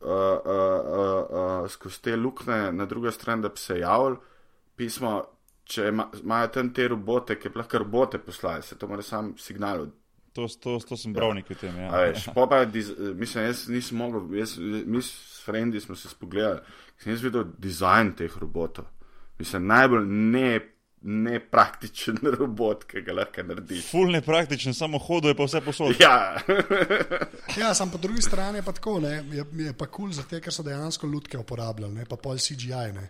uh, 0.00 1.62
uh, 1.64 1.70
skozi 1.70 2.02
te 2.02 2.16
luknje 2.16 2.72
na 2.72 2.86
drugo 2.86 3.10
stran, 3.10 3.42
da 3.42 3.48
bi 3.48 3.58
se 3.58 3.78
javili 3.78 4.16
pismo, 4.76 5.24
če 5.64 5.88
ima- 5.88 6.10
imajo 6.22 6.48
tam 6.48 6.72
te 6.74 6.88
robote, 6.88 7.38
ki 7.38 7.50
lahko 7.54 7.78
robote 7.78 8.18
poslali, 8.18 8.62
se 8.62 8.78
to 8.78 8.88
mora 8.88 9.02
sam 9.02 9.34
signal 9.38 9.80
od 9.80 9.96
To, 10.32 10.46
to, 10.62 10.78
to 10.88 10.96
sem 10.96 11.10
bral 11.12 11.32
nekaj 11.34 11.56
tem. 11.58 11.74
Ja. 11.76 11.88
Veš, 11.90 12.28
pa, 12.34 12.64
diz, 12.64 12.92
mislim, 13.18 13.44
jaz 13.48 13.64
nisem 13.68 13.98
mogel, 13.98 14.28
jaz, 14.38 14.52
mi 14.62 15.02
s 15.02 15.42
frendi 15.44 15.80
smo 15.80 15.96
se 15.98 16.08
spogledali, 16.08 16.60
sem 16.98 17.12
jaz 17.12 17.22
videl 17.24 17.48
dizajn 17.58 18.12
teh 18.14 18.36
robotov. 18.38 18.84
Mislim, 19.38 19.66
najbolj 19.66 20.06
ne, 20.06 20.60
nepraktičen 21.02 22.18
robot, 22.38 22.84
ki 22.84 23.02
ga 23.06 23.14
lahko 23.16 23.44
narediš. 23.48 23.86
Ful 23.90 24.12
nepraktičen, 24.12 24.74
samo 24.76 24.98
hodo 24.98 25.30
je 25.30 25.36
pa 25.36 25.46
vse 25.48 25.62
posod. 25.64 25.96
Ja, 26.00 26.36
Ja, 27.60 27.74
sam 27.74 27.90
po 27.90 27.98
drugi 27.98 28.22
strani 28.22 28.58
je 28.58 28.62
pa 28.62 28.72
tako, 28.72 28.98
ne, 29.00 29.14
je, 29.32 29.44
je 29.64 29.72
pa 29.72 29.86
kul 29.86 30.10
cool 30.10 30.12
zato, 30.12 30.40
ker 30.40 30.52
so 30.52 30.62
dejansko 30.66 31.08
lutke 31.08 31.38
uporabljali, 31.38 31.94
ne, 31.94 32.06
pa 32.08 32.16
pol 32.20 32.38
CGI. 32.38 32.92
Ne. 32.96 33.08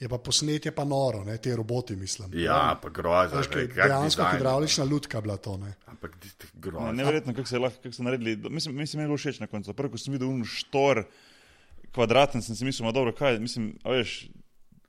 Je 0.00 0.08
pa 0.10 0.18
posnetje 0.18 0.72
pa 0.74 0.82
noro, 0.84 1.22
ne, 1.24 1.36
te 1.38 1.52
roboti, 1.56 1.94
mislim. 1.96 2.32
ja 2.38 2.78
pa 2.82 2.88
grozno. 2.90 3.42
Dejansko 3.74 4.26
hidravlična 4.32 4.84
lutka 4.84 5.20
bila 5.20 5.36
to. 5.36 5.56
Ne. 5.56 5.74
Ampak 5.86 6.16
grozno. 6.54 6.92
Neverjetno, 6.92 7.34
kako 7.34 7.48
so, 7.48 7.58
lahko, 7.58 7.78
kako 7.82 7.94
so 7.94 8.02
naredili. 8.02 8.36
Mislim, 8.50 8.76
mislim, 8.76 8.98
meni 8.98 9.06
je 9.06 9.08
bilo 9.08 9.16
všeč 9.18 9.40
na 9.40 9.46
koncu. 9.46 9.74
Prvo, 9.74 9.94
ko 9.94 9.98
sem 9.98 10.12
videl 10.12 10.28
un 10.28 10.42
štor, 10.44 11.04
kvadraten, 11.94 12.42
sem 12.42 12.58
si 12.58 12.66
mislil, 12.66 12.88
ma 12.88 12.92
dobro, 12.92 13.14
kaj, 13.14 13.38
mislim, 13.38 13.76
a 13.86 13.94
veš, 13.94 14.16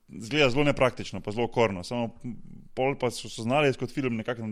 zgleda 0.08 0.50
zelo 0.50 0.64
nepraktično, 0.64 1.20
pa 1.20 1.30
zelo 1.30 1.48
korno. 1.48 1.84
Samo 1.84 2.10
pol 2.74 2.98
pa 2.98 3.10
so, 3.10 3.28
so 3.28 3.42
znali 3.42 3.74
kot 3.74 3.90
film 3.90 4.16
nekako 4.16 4.42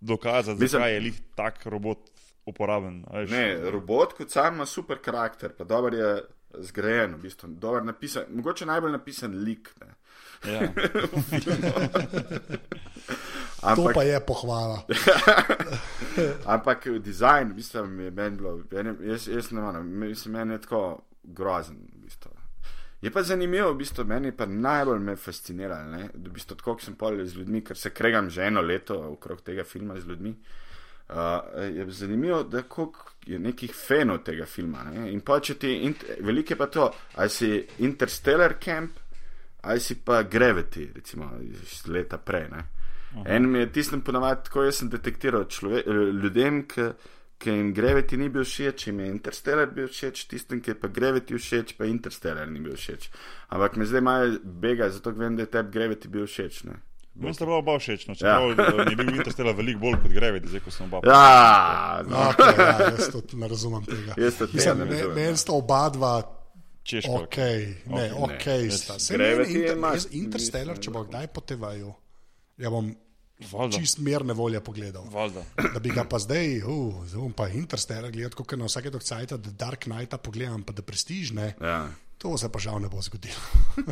dokazati, 0.00 0.60
Mislim- 0.60 0.80
zakaj 0.80 0.94
je 0.94 1.00
lih 1.00 1.20
tak 1.34 1.66
robot 1.66 1.98
uporaben. 2.46 3.04
a 3.10 3.18
Veš. 3.18 3.30
Ne, 3.30 3.70
robot 3.70 4.12
kot 4.12 4.30
sam 4.30 4.54
ima 4.54 4.66
super 4.66 4.98
karakter, 5.02 5.52
pa 5.58 5.64
dober 5.64 5.94
je 5.94 6.22
zgrajen, 6.58 7.14
v 7.14 7.18
bistvu, 7.22 7.48
dober 7.48 7.84
napisan, 7.84 8.22
mogoče 8.34 8.66
najbolj 8.66 8.92
napisan 8.92 9.34
lik. 9.44 9.70
Ne. 9.80 9.94
Ja. 10.52 10.60
To 13.60 13.66
Ampak, 13.66 13.94
pa 13.94 14.02
je 14.02 14.20
pohvala. 14.20 14.82
ampak 16.54 16.88
dizajn, 16.98 17.52
mislim, 17.54 18.00
je 18.00 18.10
meni 18.10 18.36
bilo, 18.36 18.62
jaz, 19.04 19.28
jaz 19.28 19.50
ne 19.52 19.60
morem, 19.60 19.98
mislim, 19.98 20.32
meni 20.32 20.54
je 20.54 20.60
tako 20.60 21.02
grozen. 21.22 21.76
Je 23.02 23.10
pa 23.10 23.22
zanimivo, 23.22 23.72
v 23.72 23.78
bistvu, 23.80 24.04
meni 24.04 24.32
pa 24.36 24.46
najbolj 24.46 24.98
me 25.00 25.16
fasciniralo, 25.16 25.88
ne, 25.90 26.08
da 26.14 26.28
v 26.28 26.32
bistvu, 26.36 26.56
tako 26.56 26.74
kot 26.74 26.84
sem 26.84 26.96
povedal 27.00 27.26
z 27.26 27.40
ljudmi, 27.40 27.62
ker 27.64 27.76
se 27.76 27.94
kregam 27.96 28.28
že 28.30 28.44
eno 28.44 28.60
leto 28.60 28.98
okrog 29.12 29.40
tega 29.40 29.64
filma 29.64 29.96
z 30.00 30.08
ljudmi. 30.08 30.34
Uh, 31.10 31.16
je 31.76 31.86
zanimivo, 31.90 32.42
da 32.42 32.62
je 33.26 33.38
nekih 33.38 33.72
fanov 33.74 34.20
tega 34.24 34.46
filma. 34.46 34.84
Ne? 34.84 35.08
In 35.12 35.20
pa 35.26 35.40
če 35.40 35.56
ti, 35.58 35.72
int, 35.86 36.04
veliko 36.20 36.52
je 36.52 36.58
pa 36.58 36.66
to, 36.66 36.90
ali 37.14 37.30
si 37.30 37.66
Interstellar 37.78 38.54
Camp, 38.62 39.00
ali 39.62 39.80
si 39.80 39.96
pa 40.04 40.22
Gravity, 40.22 40.92
recimo 40.94 41.32
iz 41.42 41.86
leta 41.88 42.18
prej. 42.18 42.46
Ne? 42.52 42.62
En 43.26 43.50
mi 43.50 43.58
je 43.58 43.72
tistem 43.72 44.04
ponavadi 44.06 44.44
tako, 44.44 44.62
jaz 44.68 44.82
sem 44.82 44.90
detektiral 44.92 45.48
člove, 45.50 45.82
ljudem, 46.22 46.62
ki 46.68 46.92
jim 47.46 47.72
Gravity 47.72 48.16
ni 48.20 48.28
bil 48.28 48.44
všeč, 48.44 48.86
jim 48.86 49.00
je 49.00 49.06
Interstellar 49.06 49.70
bil 49.72 49.88
všeč, 49.88 50.26
tistem, 50.28 50.60
ki 50.60 50.70
je 50.70 50.74
pa 50.74 50.88
Gravity 50.88 51.38
všeč, 51.38 51.72
pa 51.78 51.84
Interstellar 51.88 52.44
ni 52.50 52.60
bil 52.60 52.76
všeč. 52.76 53.08
Ampak 53.48 53.76
me 53.80 53.86
zdaj 53.88 54.00
malo 54.04 54.36
bega, 54.44 54.90
zato 54.92 55.10
ker 55.14 55.18
vem, 55.24 55.36
da 55.36 55.42
je 55.42 55.50
tebi 55.56 55.70
Gravity 55.72 56.08
bil 56.08 56.26
všeč. 56.26 56.64
Ne? 56.68 56.76
Meni 57.14 57.34
sta 57.34 57.44
bila 57.44 57.56
oba 57.58 57.78
všeč, 57.78 58.06
no, 58.08 58.14
čeprav 58.14 58.52
ja. 58.52 58.84
je 58.90 58.96
bil 58.96 59.08
Interstellar 59.14 59.56
veliko 59.56 59.80
bolj 59.80 59.96
kot 60.02 60.12
Gravity, 60.12 60.48
zdaj 60.48 60.60
ko 60.60 60.70
sem 60.70 60.86
oba. 60.86 61.00
Ja, 61.06 62.02
no. 62.04 62.16
Okay, 62.30 62.52
ja, 62.58 62.90
jaz 62.90 63.08
to 63.08 63.22
ne 63.32 63.48
razumem 63.48 63.84
tega. 63.84 64.14
Jaz 64.16 64.36
to 64.36 64.46
Mislim, 64.52 64.78
ne 64.78 64.84
me- 64.84 64.90
razumem, 64.90 65.14
Meni 65.16 65.28
ja. 65.28 65.36
sta 65.36 65.52
oba 65.52 65.88
dva. 65.88 66.14
Češko. 66.82 67.12
Ok, 67.12 67.36
ne, 67.86 68.06
Ok, 68.16 68.30
ok, 68.30 68.46
ne. 68.46 68.70
sta. 68.70 68.98
Se 68.98 69.18
meni 69.18 69.24
Gravity 69.24 69.50
je 69.50 69.60
inter, 69.60 69.76
mas- 69.76 69.94
jaz 69.94 70.06
Interstellar, 70.12 70.78
če 70.78 70.90
bo 70.90 71.04
kdaj 71.04 71.26
po 71.28 71.40
TV-ju, 71.40 71.90
ja 72.58 72.70
bom 72.70 72.88
Valjda. 73.52 73.78
čist 73.78 73.98
mirne 73.98 74.32
volje 74.34 74.60
pogledal. 74.60 75.04
Valjda. 75.10 75.44
Da 75.74 75.78
bi 75.80 75.88
ga 75.90 76.04
pa 76.04 76.18
zdaj, 76.18 76.62
uh, 76.62 77.06
zdaj 77.06 77.20
bom 77.20 77.32
pa 77.32 77.48
Interstellar 77.48 78.10
gledal, 78.12 78.30
kot 78.36 78.52
na 78.58 78.64
vsake 78.68 78.90
dokcajta, 78.90 79.36
da 79.36 79.50
Dark 79.50 79.84
Knighta 79.84 80.18
pogledam, 80.18 80.62
pa 80.62 80.72
da 80.72 80.82
prestižne. 80.82 81.54
Ja. 81.60 81.88
To 82.20 82.36
se 82.38 82.48
pa 82.52 82.58
žal 82.58 82.80
ne 82.80 82.88
bo 82.88 83.00
zgodilo. 83.02 83.40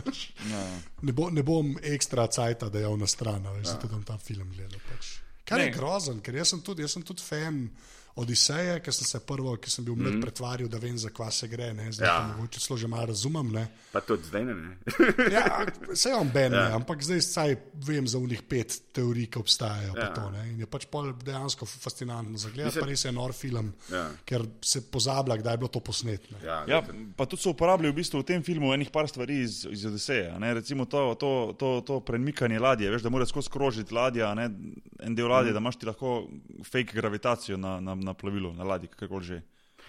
Ja. 0.53 0.65
ne, 1.03 1.13
bo, 1.13 1.31
ne 1.31 1.43
bom 1.43 1.77
ekstra 1.83 2.27
cajta 2.27 2.69
dejal 2.69 2.97
na 2.99 3.07
stran, 3.07 3.47
ali 3.47 3.65
zato 3.65 3.89
bom 3.89 4.03
ta 4.05 4.19
film 4.19 4.51
gledal. 4.53 4.81
Pač. 4.89 5.15
Kar 5.45 5.61
je 5.61 5.67
Ne. 5.67 5.73
grozen, 5.73 6.21
ker 6.21 6.35
jaz 6.35 6.49
sem 6.53 6.61
tudi, 6.61 6.83
jaz 6.85 6.93
sem 6.93 7.03
tudi 7.03 7.23
fan 7.25 7.71
Odiseje, 8.19 8.81
ker 8.83 8.95
sem 8.95 9.07
se 9.07 9.21
prvo, 9.23 9.53
ki 9.63 9.71
sem 9.71 9.85
bil 9.87 9.95
mlad, 9.95 10.17
mm. 10.17 10.23
pretvarjal, 10.25 10.67
da 10.69 10.79
vem, 10.83 10.97
za 10.99 11.11
kva 11.15 11.29
se 11.31 11.47
gre. 11.49 11.69
Ne? 11.75 11.87
Zdaj 11.93 12.09
Ja. 12.09 12.17
mogoče 12.35 12.61
celo 12.61 12.77
že 12.79 12.89
malo 12.91 13.07
razumem. 13.07 13.53
Ne? 13.55 13.69
Pa 13.93 14.01
tudi 14.03 14.27
zdaj 14.27 14.45
ne. 14.45 14.55
ne. 14.55 14.73
Ja, 15.37 15.63
vse 15.93 16.15
on 16.19 16.31
ben, 16.35 16.53
Ja. 16.53 16.69
ja. 16.69 16.75
ampak 16.75 17.03
zdaj 17.03 17.21
saj 17.23 17.55
vem 17.87 18.09
za 18.11 18.19
unih 18.19 18.43
pet 18.43 18.75
teorij, 18.93 19.29
ki 19.31 19.39
obstajajo. 19.39 19.95
Ja. 19.95 20.03
Ja. 20.03 20.15
To, 20.15 20.31
ne? 20.31 20.49
In 20.51 20.59
je 20.59 20.67
pač 20.67 20.89
pol 20.91 21.13
dejansko 21.15 21.67
fascinantno 21.67 22.39
za 22.39 22.51
gledati, 22.51 22.75
Mislim- 22.75 22.85
pa 22.85 22.91
res 22.91 23.05
je 23.05 23.13
nor 23.13 23.33
film, 23.33 23.73
Ja. 23.93 24.11
ker 24.25 24.43
se 24.63 24.83
pozablja, 24.91 25.37
kdaj 25.37 25.55
je 25.55 25.59
bilo 25.59 25.69
to 25.69 25.81
posnetno. 25.81 26.39
Ja, 26.45 26.65
Ja, 26.69 26.83
pa 27.17 27.27
tudi 27.27 27.43
so 27.43 27.51
uporabljali 27.55 27.93
v 27.93 27.97
bistvu 27.97 28.19
v 28.21 28.25
tem 28.25 28.43
filmu 28.43 28.73
enih 28.75 28.91
par 28.91 29.07
stvari 29.09 29.43
iz, 29.43 29.63
iz 29.71 29.85
Odiseja. 29.87 30.39
Ne? 30.39 30.55
Recimo 30.55 30.85
to, 30.85 31.15
to, 31.15 31.31
to, 31.59 31.81
to 31.87 32.01
premikanje 32.01 32.59
ladje, 32.59 32.91
veš, 32.91 33.03
da 33.03 33.09
moraš 33.11 33.29
skozi 33.31 33.51
krožiti 33.51 33.95
ladja, 33.95 34.35
ne? 34.35 34.51
en 34.99 35.15
del 35.15 35.29
ladje, 35.31 35.53
da 35.53 35.59
imaš 35.63 35.77
ti 35.77 35.87
lahko 35.87 36.27
fake 36.65 36.93
gravitacijo 36.95 37.57
na, 37.57 37.81
na, 37.81 37.95
na 38.09 38.15
plovilu, 38.15 38.53
na 38.53 38.65
ladji, 38.65 38.89
kako 38.91 39.21
že. 39.21 39.43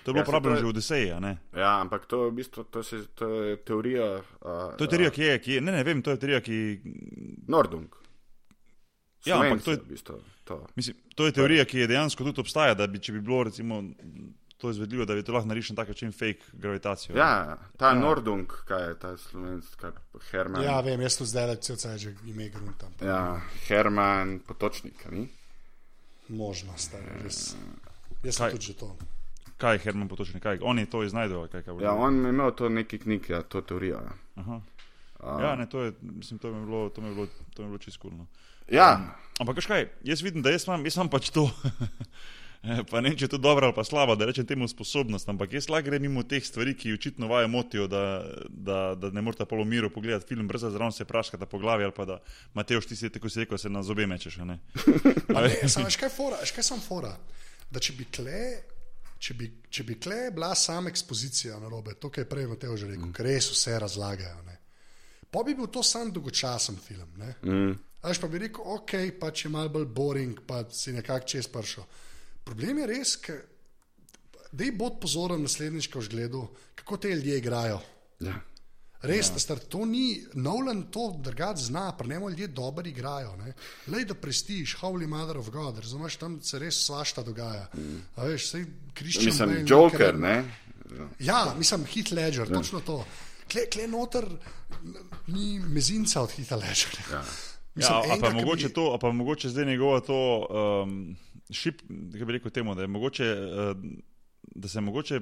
To 0.03 0.11
je 0.11 0.13
bilo 0.13 0.15
Ja, 0.15 0.20
ja, 0.20 0.24
uporabljeno 0.24 0.55
to 0.55 0.59
je- 0.59 0.61
že 0.61 0.67
v 0.67 0.74
ne? 1.20 1.32
ja, 1.53 1.82
ampak 1.82 2.05
to 2.05 2.24
je 2.24 2.32
v 2.32 2.36
bistvu 2.36 2.63
to 2.65 2.84
se, 2.84 2.99
to 3.15 3.26
je 3.43 3.57
teorija. 3.59 4.07
Uh, 4.39 4.76
To 4.78 4.84
je 4.84 4.89
teorija, 4.89 5.09
ki 5.09 5.22
je, 5.24 5.39
ki 5.39 5.51
je, 5.53 5.61
ne, 5.61 5.72
ne 5.72 5.84
vem, 5.84 6.01
to 6.01 6.11
je 6.11 6.17
teorija, 6.17 6.39
ki, 6.39 6.55
Nordung. 7.47 7.89
Ja, 9.26 9.36
ampak 9.36 9.59
Slovenci, 9.59 9.65
to 9.65 9.72
je- 9.72 9.78
v 9.78 9.89
bistvu, 9.89 10.15
to. 10.45 10.55
mislim, 10.76 10.95
to 11.15 11.26
je 11.26 11.32
teorija, 11.32 11.65
ki 11.65 11.78
je 11.80 11.88
dejansko 11.88 12.24
tudi 12.24 12.39
obstaja, 12.39 12.74
da 12.74 12.88
bi, 12.88 12.99
če 12.99 13.11
bi 13.11 13.20
bilo 13.22 13.43
recimo 13.43 13.84
to 14.57 14.70
izvedljivo, 14.70 15.05
da 15.05 15.15
bi 15.15 15.24
to 15.24 15.32
lahko 15.32 15.47
naredil 15.47 15.70
na 15.70 15.76
tak 15.76 15.88
način 15.88 16.11
fake 16.11 16.43
gravitacijo. 16.53 17.15
Ja, 17.15 17.57
ta 17.78 17.86
Ja. 17.86 17.93
ja. 17.93 17.99
Nordung, 17.99 18.47
kaj 18.65 18.88
je 18.88 18.95
ta 18.95 19.17
slovenski, 19.17 19.91
Herman. 20.32 20.63
Ja, 20.63 20.80
vem, 20.82 21.01
jaz 21.01 21.17
to 21.17 21.26
zdaj 21.26 21.47
le 21.47 21.55
cel 21.57 21.76
cel 21.76 21.97
že 21.97 22.15
ime 22.26 22.49
gruntam. 22.49 22.91
ja, 23.01 23.41
Herman 23.67 24.39
Potočnik, 24.39 25.05
a 25.05 25.11
ni? 25.11 25.28
Možno, 26.30 26.72
stari, 26.78 27.03
res. 27.24 27.55
Jaz 28.24 28.36
sem 28.36 28.43
Kaj? 28.43 28.51
tudi 28.51 28.65
že 28.65 28.74
to. 28.76 28.89
Kaj 29.57 29.74
je 29.74 29.80
Herman 29.80 30.07
potočnik, 30.07 30.39
kaj 30.39 30.59
oni 30.61 30.86
to 30.86 31.03
iznajdejo? 31.03 31.47
Kaj, 31.47 31.61
kaj 31.61 31.74
bo 31.74 31.80
Ja, 31.80 31.93
on 31.93 32.20
je 32.20 32.30
imel 32.30 32.51
to 32.51 32.70
neki 32.70 32.97
knjig, 32.97 33.30
ja, 33.30 33.41
to 33.41 33.61
teorijo. 33.61 33.99
Ja. 33.99 34.13
Aha. 34.36 34.61
Uh, 35.20 35.41
Ja, 35.41 35.55
ne, 35.55 35.65
to 35.65 35.82
je, 35.82 35.91
mislim, 36.01 36.39
to 36.39 36.47
mi 36.47 36.59
je 36.59 36.65
bilo, 36.65 36.89
to 36.89 37.01
mi 37.01 37.07
je 37.07 37.13
bilo, 37.13 37.28
to 37.28 37.61
mi 37.61 37.65
je 37.65 37.70
bilo 37.70 37.78
čisto 37.78 37.99
kulno. 37.99 38.28
ja, 38.67 39.15
Ampak 39.38 39.55
veš 39.55 39.65
kaj, 39.65 39.88
jaz 40.03 40.22
vidim, 40.22 40.41
da 40.41 40.49
jaz 40.49 40.67
imam, 40.67 40.84
jaz 40.86 40.95
imam 40.95 41.09
pač 41.09 41.30
to. 41.30 41.47
Pa 42.91 42.99
ne 42.99 43.13
če 43.15 43.24
je 43.24 43.30
to 43.30 43.38
dobro 43.38 43.65
ali 43.65 43.76
pa 43.76 43.84
slabo, 43.84 44.15
da 44.15 44.26
rečem 44.28 44.43
temu 44.43 44.67
sposobnost, 44.67 45.30
ampak 45.30 45.53
jaz 45.53 45.70
lahko 45.70 45.86
grem 45.86 46.01
mimo 46.01 46.24
teh 46.24 46.43
stvari, 46.43 46.74
ki 46.76 46.91
očitno 46.91 47.28
vaje 47.28 47.47
motijo, 47.47 47.86
da, 47.88 48.20
da, 48.49 48.95
da 48.95 49.11
ne 49.11 49.22
morete 49.22 49.45
polo 49.47 49.63
miru 49.63 49.88
pogledati 49.89 50.28
film, 50.28 50.43
brez 50.43 50.61
da 50.61 50.70
zraven 50.70 50.91
se 50.91 51.05
praškata 51.05 51.45
po 51.45 51.55
glavi 51.57 51.84
ali 51.84 51.93
pa 51.95 52.05
da 52.05 52.17
Mateoš 52.53 52.86
ti 52.86 52.95
si 52.95 53.09
tako 53.09 53.30
si 53.30 53.39
rekel, 53.39 53.57
se 53.57 53.70
na 53.70 53.80
zobe 53.84 54.03
mečeš. 54.07 54.38
a 54.38 54.45
Ne? 54.45 54.59
A 55.36 55.39
Ne, 55.39 55.47
veš? 55.47 55.72
samo 55.72 55.88
veš 55.88 55.95
kaj, 55.95 56.09
fora, 56.09 56.36
veš 56.36 56.51
kaj 56.51 56.63
sem 56.63 56.80
fora? 56.82 57.15
Da 57.70 57.80
če 57.80 57.93
bi 57.97 58.07
kle, 58.09 58.43
če 59.20 59.36
bi, 59.38 59.49
če 59.70 59.86
bi 59.86 59.99
kle 60.01 60.30
bila 60.34 60.53
sama 60.57 60.89
ekspozicija 60.89 61.59
na 61.61 61.70
robe, 61.70 61.93
to, 62.01 62.09
kar 62.09 62.24
je 62.24 62.30
prej 62.30 62.47
Mateo 62.49 62.78
že 62.78 62.89
rekel, 62.89 63.09
mm. 63.09 63.13
ker 63.13 63.30
res 63.30 63.51
vse 63.53 63.76
razlagajo. 63.80 64.41
Ne? 64.47 64.57
Pa 65.30 65.43
bi 65.45 65.53
bil 65.57 65.70
to 65.70 65.84
sam 65.86 66.11
dolgočasen 66.13 66.80
film. 66.82 67.13
Ne? 67.22 67.36
mm, 67.43 67.78
Až 68.09 68.22
pa 68.24 68.30
bi 68.32 68.39
rekel, 68.45 68.63
ok, 68.63 68.95
pa 69.20 69.30
če 69.36 69.47
je 69.47 69.53
malo 69.53 69.70
bolj 69.74 69.89
boring, 69.91 70.41
pa 70.47 70.63
si 70.72 70.95
nekako 70.95 71.28
čez 71.28 71.49
pršel. 71.51 71.86
Problem 72.47 72.80
je 72.80 72.86
res, 72.89 73.15
da 74.51 74.65
je 74.65 74.74
bod 74.74 75.01
pozoren 75.03 75.43
naslednjič, 75.43 75.91
ko 75.91 75.99
boš 75.99 76.09
gledal, 76.09 76.47
kako 76.80 76.97
te 76.97 77.11
ljudje 77.13 77.38
igrajo. 77.38 77.82
ja. 78.24 78.39
Res, 79.02 79.30
ja. 79.30 79.39
star, 79.39 79.60
to 79.60 79.86
ni, 79.86 80.04
Nolan 80.34 80.82
to 80.84 81.16
drugače 81.18 81.62
zna, 81.62 81.91
pri 81.91 82.10
njemu 82.10 82.30
ljudje 82.30 82.47
dobro 82.47 82.88
igrajo. 82.88 83.36
ne. 83.36 83.54
Lej, 83.88 84.06
da 84.06 84.14
prestiž, 84.14 84.76
Holy 84.76 85.08
Mother 85.08 85.38
of 85.38 85.50
God, 85.50 85.78
razumeš, 85.78 86.16
tam 86.16 86.41
se 86.41 86.60
res 86.60 86.76
svašta 86.86 87.24
dogaja. 87.24 87.70
Mm. 87.74 88.02
A 88.16 88.24
veš, 88.24 88.50
sej 88.50 88.66
Christian 88.93 89.26
Mislim, 89.26 89.50
Bale, 89.50 89.64
Joker, 89.66 90.16
nekaj- 90.16 90.20
ne? 90.20 90.56
Ja, 91.20 91.54
mislim, 91.58 91.86
Hit 91.86 92.12
Ledger, 92.12 92.47
ja. 92.47 92.54
točno 92.54 92.80
to. 92.80 93.06
Kle, 93.47 93.62
kle 93.68 93.88
noter 93.88 94.26
ni 95.28 95.60
mezinca 95.60 96.22
od 96.22 96.32
Hita 96.32 96.56
Ledgerja. 96.56 97.06
Ja. 97.12 97.24
Ja, 97.76 97.88
a 97.93 98.04
enega, 98.06 98.22
pa, 98.22 98.34
mogoče 98.34 98.68
bi- 98.68 98.74
to, 98.74 98.97
pa 99.00 99.12
mogoče 99.12 99.50
zdaj 99.50 99.66
njegova 99.66 100.00
to 100.00 100.47
um, 100.84 101.16
šip, 101.50 101.82
kako 102.12 102.26
bi 102.26 102.34
rekel 102.34 102.52
temu, 102.52 102.76
da, 102.76 102.82
je 102.82 102.88
mogoče, 102.88 103.28
uh, 103.32 103.78
da 104.56 104.68
se 104.68 104.78
je 104.78 104.82
mogoče 104.82 105.20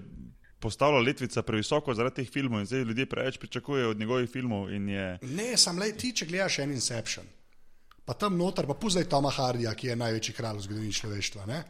postavila 0.60 1.00
letvica 1.02 1.42
previsoko 1.42 1.94
zaradi 1.94 2.22
teh 2.22 2.30
filmov 2.32 2.60
in 2.60 2.66
zdaj 2.66 2.82
ljudje 2.82 3.06
preveč 3.06 3.38
pričakujejo 3.38 3.90
od 3.90 4.00
njegovih 4.00 4.30
filmov 4.30 4.72
in 4.74 4.90
je. 4.90 5.08
Ne, 5.22 5.58
sam 5.58 5.80
le 5.80 5.92
ti, 5.94 6.14
če 6.14 6.26
gledaš 6.26 6.60
en 6.60 6.72
Inception, 6.72 7.26
pa 8.06 8.14
tam 8.14 8.38
noter, 8.38 8.68
pa 8.68 8.74
puzdaj 8.74 9.06
Toma 9.10 9.32
Hardija, 9.32 9.76
ki 9.76 9.88
je 9.94 9.96
največji 9.96 10.34
kralj 10.34 10.58
v 10.58 10.66
zgodovini 10.68 10.94
človeštva. 10.94 11.46
Ne? 11.46 11.64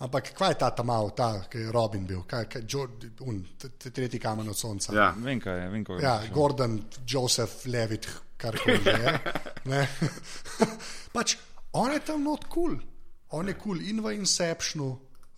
Ampak 0.00 0.30
kva 0.32 0.48
je 0.48 0.56
ta 0.62 0.70
tam 0.72 0.88
mal, 0.88 1.10
ta, 1.12 1.44
ki 1.50 1.66
je 1.66 1.72
Robin 1.72 2.06
bil, 2.08 2.22
kaj, 2.24 2.46
kaj, 2.48 2.62
Joe, 2.64 2.88
un, 3.28 3.42
tretji 3.92 4.20
kamen 4.20 4.48
od 4.48 4.56
sonca. 4.56 4.94
Ja. 4.96 5.10
Vem 5.12 5.40
kaj 5.40 5.60
je, 5.60 5.66
vem 5.74 5.84
kaj 5.84 5.98
je. 5.98 6.04
Ja, 6.06 6.14
Gordon, 6.32 6.78
Joseph, 7.04 7.66
Levit, 7.68 8.08
kar 8.40 8.56
koli 8.56 8.80
že 8.84 8.96
je. 8.96 9.12
ne. 9.72 9.82
pač, 11.16 11.36
on 11.76 11.92
je 11.92 12.00
tam 12.00 12.24
not 12.24 12.48
kul, 12.48 12.78
cool. 12.78 12.80
on 13.36 13.52
je 13.52 13.54
kul 13.60 13.76
cool 13.76 13.90
in 13.92 14.00
v 14.00 14.14
Inceptionu, 14.16 14.88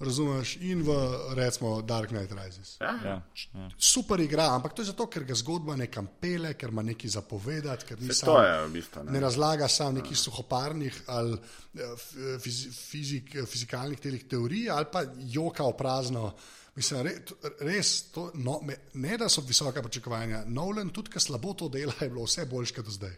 razumeš, 0.02 0.56
in 0.58 0.82
v 0.82 0.90
recimo 1.32 1.82
Dark 1.82 2.08
Knight 2.08 2.32
Rises. 2.32 2.76
Ja. 2.78 2.92
Ja, 3.04 3.16
ja. 3.54 3.68
Super 3.78 4.20
igra, 4.20 4.50
ampak 4.50 4.74
to 4.74 4.82
je 4.82 4.86
zato, 4.86 5.06
ker 5.06 5.24
ga 5.24 5.34
zgodba 5.34 5.76
nekam 5.76 6.08
pele, 6.20 6.54
ker 6.54 6.68
ima 6.68 6.82
nekaj 6.82 7.10
zapovedati, 7.10 7.84
ker 7.84 8.00
ni 8.00 8.08
To 8.10 8.38
je 8.38 8.56
v 8.60 8.72
bistvu. 8.72 9.04
ne 9.04 9.10
Ne. 9.10 9.20
razlaga 9.20 9.68
samo 9.68 9.92
nekih 9.92 10.18
suhoparnih 10.18 11.02
ali 11.06 11.38
eh, 11.74 11.94
f- 11.96 12.12
fizi, 12.38 12.70
fizik, 12.70 13.36
fizikalnih 13.46 14.00
telih 14.00 14.24
teorij, 14.24 14.70
ali 14.70 14.86
pa 14.86 15.02
joka 15.18 15.64
v 15.64 15.76
prazno. 15.76 16.34
Mislim, 16.72 17.02
re, 17.02 17.14
res, 17.60 18.02
to, 18.10 18.30
no, 18.34 18.60
me, 18.60 18.74
ne 18.94 19.16
da 19.18 19.28
so 19.28 19.40
visoka 19.40 19.82
pričakovanja. 19.82 20.44
Nolan, 20.46 20.88
tudi 20.88 21.10
ki 21.10 21.20
slabo 21.20 21.52
to 21.54 21.68
dela, 21.68 21.92
je 22.00 22.08
bilo 22.08 22.24
vse 22.24 22.46
boljše 22.46 22.74
kot 22.74 22.84
do 22.84 22.90
zdaj. 22.90 23.16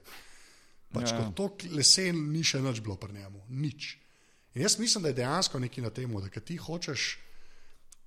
Pač 0.93 1.11
Ja. 1.11 1.17
ja. 1.17 1.25
kot 1.25 1.35
to 1.35 1.45
lesen 1.71 2.33
ni 2.33 2.43
še 2.43 2.59
nič 2.61 2.81
bilo 2.81 2.97
pri 2.97 3.13
njemu, 3.13 3.41
nič. 3.49 3.99
In 4.55 4.63
jaz 4.63 4.79
mislim, 4.79 5.03
da 5.03 5.09
je 5.09 5.15
dejansko 5.15 5.59
nekaj 5.59 5.85
na 5.85 5.91
tem, 5.91 6.13
da 6.15 6.41
ti 6.41 6.57
hočeš 6.57 7.19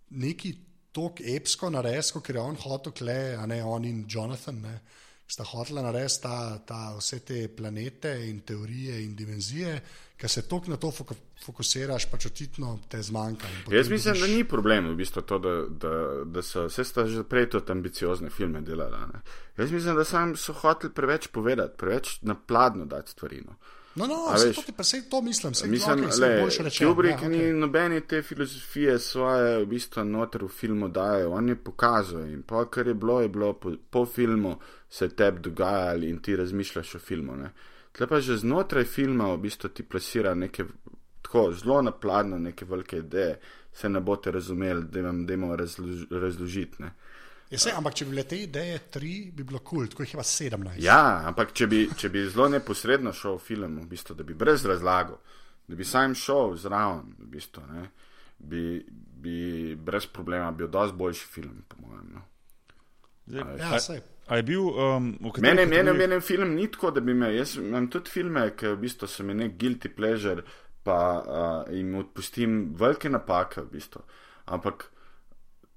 nekaj 0.09 0.51
tako 0.91 1.23
epsko 1.35 1.69
narediti, 1.69 2.13
kot 2.13 2.29
je 2.29 2.39
on 2.39 2.55
hotel, 2.55 2.93
kle, 2.93 3.35
a 3.35 3.45
ne 3.45 3.63
on 3.63 3.85
in 3.85 4.05
Jonathan, 4.09 4.61
ne, 4.61 4.79
sta 5.27 5.43
hotela 5.43 5.81
narediti 5.83 6.21
ta, 6.23 6.57
ta, 6.65 6.95
vse 6.97 7.19
te 7.19 7.47
planete 7.55 8.13
in 8.29 8.39
teorije 8.39 9.03
in 9.03 9.15
dimenzije, 9.15 9.81
ki 10.17 10.27
se 10.27 10.41
toliko 10.49 10.71
na 10.71 10.77
to 10.77 10.91
foko, 10.91 11.15
fokusiraš, 11.45 12.07
pač 12.09 12.25
očitno 12.25 12.79
te 12.89 13.01
zmanjka. 13.01 13.47
Jaz 13.71 13.89
mislim, 13.89 14.13
dobiš- 14.15 14.21
da 14.21 14.27
ni 14.27 14.43
problem 14.43 14.87
v 14.89 14.95
bistvu 14.95 15.21
to, 15.21 15.39
da, 15.39 15.53
da, 15.69 15.91
da 16.25 16.41
so 16.41 16.65
vse 16.67 16.83
sta 16.83 17.05
že 17.05 17.23
prej 17.23 17.49
tudi 17.49 17.71
ambiciozne 17.71 18.29
filme 18.29 18.61
delali. 18.61 18.97
ne. 19.13 19.21
Jaz 19.57 19.71
mislim, 19.71 19.95
da 19.95 20.03
sam 20.03 20.35
so 20.35 20.53
hoteli 20.53 20.93
preveč 20.93 21.27
povedati, 21.27 21.77
preveč 21.77 22.21
napladno 22.21 22.85
dati 22.85 23.11
stvari. 23.11 23.43
No. 23.45 23.55
No, 23.97 24.07
no, 24.07 24.33
vse 24.35 24.53
to 24.53 24.61
pa 24.77 24.83
se 24.83 25.09
to 25.09 25.21
mislim, 25.21 25.53
se 25.53 25.67
Mislim, 25.67 25.97
okay, 25.97 26.21
le, 26.21 26.41
boljše 26.41 26.63
rečeno. 26.63 26.91
Kubrick 26.91 27.21
ja, 27.21 27.29
okay. 27.29 27.31
ni 27.31 27.53
nobene 27.53 27.99
te 27.99 28.21
filozofije 28.21 28.99
svoje 28.99 29.63
v 29.63 29.65
bistvu 29.65 30.03
noter 30.03 30.43
v 30.43 30.47
filmu 30.47 30.87
daje, 30.87 31.25
on 31.27 31.49
je 31.49 31.55
pokazal 31.55 32.27
in 32.29 32.43
pa 32.43 32.65
kar 32.69 32.87
je 32.87 32.93
bilo, 32.93 33.21
je 33.21 33.29
bilo 33.29 33.53
po, 33.53 33.71
po 33.89 34.05
filmu 34.05 34.57
se 34.89 35.09
tebi 35.09 35.39
dogajali 35.39 36.09
in 36.09 36.19
ti 36.21 36.35
razmišljaš 36.35 36.95
o 36.95 36.99
filmu. 36.99 37.35
Ne. 37.35 37.51
Tle 37.91 38.07
pa 38.07 38.19
že 38.19 38.37
znotraj 38.37 38.85
filma 38.85 39.33
v 39.33 39.37
bistvu 39.37 39.69
ti 39.69 39.83
plasira 39.83 40.35
neke 40.35 40.65
tako 41.21 41.51
zelo 41.53 41.81
napladno, 41.81 42.37
neke 42.39 42.65
velike 42.65 42.97
ideje, 42.97 43.39
se 43.73 43.89
ne 43.89 43.99
boste 43.99 44.31
razumeli, 44.31 44.83
da 44.83 45.01
vam 45.01 45.25
dajmo 45.25 45.55
razlož, 45.55 46.05
razložiti. 46.11 46.83
Ne. 46.83 46.93
Ja, 47.47 47.59
sej, 47.61 47.71
ampak 47.79 47.95
če 47.95 48.05
bi 48.07 48.11
bile 48.11 48.23
te 48.27 48.37
ideje 48.43 48.79
tri, 48.91 49.13
bi 49.31 49.45
bilo 49.47 49.61
kul, 49.61 49.85
cool, 49.85 49.91
tako 49.91 50.03
jih 50.03 50.13
je 50.13 50.19
pa 50.19 50.25
sedemnajst. 50.27 50.83
Ja, 50.83 50.99
ampak 51.29 51.53
če 51.55 51.67
bi, 51.71 51.85
če 51.95 52.09
bi 52.11 52.25
zelo 52.27 52.49
neposredno 52.51 53.13
šel 53.15 53.37
v 53.37 53.43
film, 53.45 53.77
v 53.85 53.87
bistvu, 53.93 54.17
da 54.19 54.25
bi 54.27 54.35
brez 54.35 54.65
razlago, 54.67 55.21
da 55.67 55.77
bi 55.79 55.87
sam 55.87 56.15
šel 56.15 56.57
zraven, 56.59 57.13
v 57.21 57.29
bistvu, 57.37 57.63
ne, 57.71 57.85
bi, 58.51 58.63
bi 59.23 59.37
brez 59.79 60.09
problema 60.11 60.51
bil 60.51 60.67
dosti 60.71 60.99
boljši 60.99 61.31
film, 61.37 61.61
po 61.71 61.79
mojem. 61.85 62.09
No. 62.17 62.25
Zdaj, 63.31 63.55
ja 63.61 63.71
a, 63.71 63.79
sej. 63.83 64.03
a 64.27 64.41
je 64.41 64.47
bil 64.47 64.67
um, 64.67 65.09
v 65.15 65.31
kateri 65.31 65.47
Mene, 65.47 65.65
mene, 65.71 65.95
mene 65.95 66.19
film 66.23 66.51
ni 66.55 66.67
tako, 66.71 66.91
da 66.99 67.03
bi 67.03 67.15
me, 67.15 67.31
jaz 67.35 67.55
imam 67.63 67.87
tudi 67.91 68.11
filme, 68.11 68.43
ki 68.59 68.75
v 68.75 68.81
bistvu 68.83 69.07
so 69.07 69.23
mi 69.23 69.35
nek 69.39 69.55
guilty 69.55 69.93
pleasure, 69.95 70.43
pa 70.83 70.99
uh, 71.23 71.71
jim 71.71 71.95
odpustim 72.03 72.59
velike 72.75 73.07
napake, 73.11 73.63
v 73.63 73.71
bistvu. 73.79 74.03
Ampak 74.51 74.89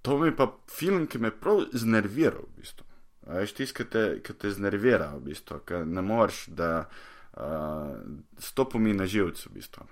to 0.03 0.19
mi 0.19 0.33
pa 0.33 0.47
film, 0.69 1.07
ki 1.07 1.19
me 1.19 1.29
je 1.29 1.37
prav 1.37 1.65
znerviral, 1.73 2.47
v 2.49 2.61
bistvu. 2.61 2.87
Veš, 3.27 3.53
tisti, 3.53 3.75
ki 3.75 3.85
te, 3.87 4.05
ki 4.21 4.35
te 4.35 4.51
znervira, 4.51 5.13
v 5.15 5.21
bistvu, 5.23 5.61
ki 5.61 5.75
ne 5.87 6.03
moreš, 6.03 6.47
da 6.49 6.71
uh, 6.81 7.97
stopi 8.41 8.79
mi 8.79 8.93
na 8.93 9.07
živce, 9.07 9.49
v 9.49 9.53
bistvu. 9.53 9.87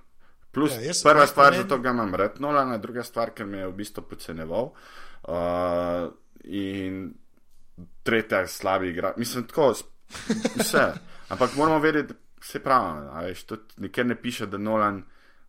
Plus, 0.50 0.72
Ja, 0.72 0.80
ja, 0.80 0.86
jaz- 0.88 1.02
prva 1.02 1.20
jaz 1.20 1.30
stvar, 1.30 1.52
meni- 1.52 1.62
zato 1.62 1.78
ga 1.78 1.90
imam 1.90 2.14
red 2.14 2.40
Nolana, 2.40 2.78
druga 2.78 3.02
stvar, 3.02 3.30
ker 3.30 3.46
me 3.46 3.58
je 3.58 3.66
v 3.66 3.72
bistvu 3.74 4.02
podceneval. 4.04 4.72
Uh, 5.22 6.08
in 6.44 7.14
tretja 8.02 8.46
slabi 8.46 8.88
igra. 8.88 9.12
Mislim, 9.16 9.44
tako 9.44 9.74
vse. 10.56 10.92
Ampak 11.28 11.54
moramo 11.54 11.78
vedeti, 11.78 12.14
se 12.42 12.58
pravi, 12.58 13.06
a 13.08 13.22
veš, 13.22 13.44
tudi 13.44 13.62
nikjer 13.78 14.06
ne 14.06 14.16
piše, 14.16 14.46
da 14.46 14.58
Nolan 14.58 15.02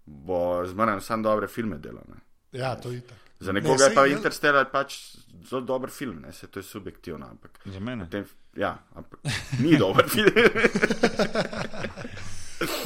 bo 0.05 0.39
zmeraj 0.65 1.01
samo 1.01 1.23
dobre 1.23 1.47
filme 1.47 1.77
delal. 1.77 2.03
Ne. 2.07 2.19
Ja, 2.51 2.75
to 2.75 2.91
je 2.91 3.01
tako. 3.01 3.28
Za 3.39 3.51
nekoga 3.51 3.77
saj 3.79 3.89
je 3.89 3.95
pa 3.95 4.01
jaz- 4.03 4.11
Interstellar 4.11 4.65
pač 4.69 4.97
zelo 5.43 5.61
dober 5.63 5.89
film, 5.89 6.21
ne, 6.21 6.33
se 6.33 6.47
to 6.47 6.59
je 6.59 6.63
subjektivno, 6.65 7.25
ampak, 7.27 7.59
Za 7.65 7.79
mene. 7.79 8.09
tem, 8.09 8.25
ja, 8.55 8.73
ampak 8.93 9.19
ni 9.59 9.77
dober 9.77 10.09
film. 10.09 10.31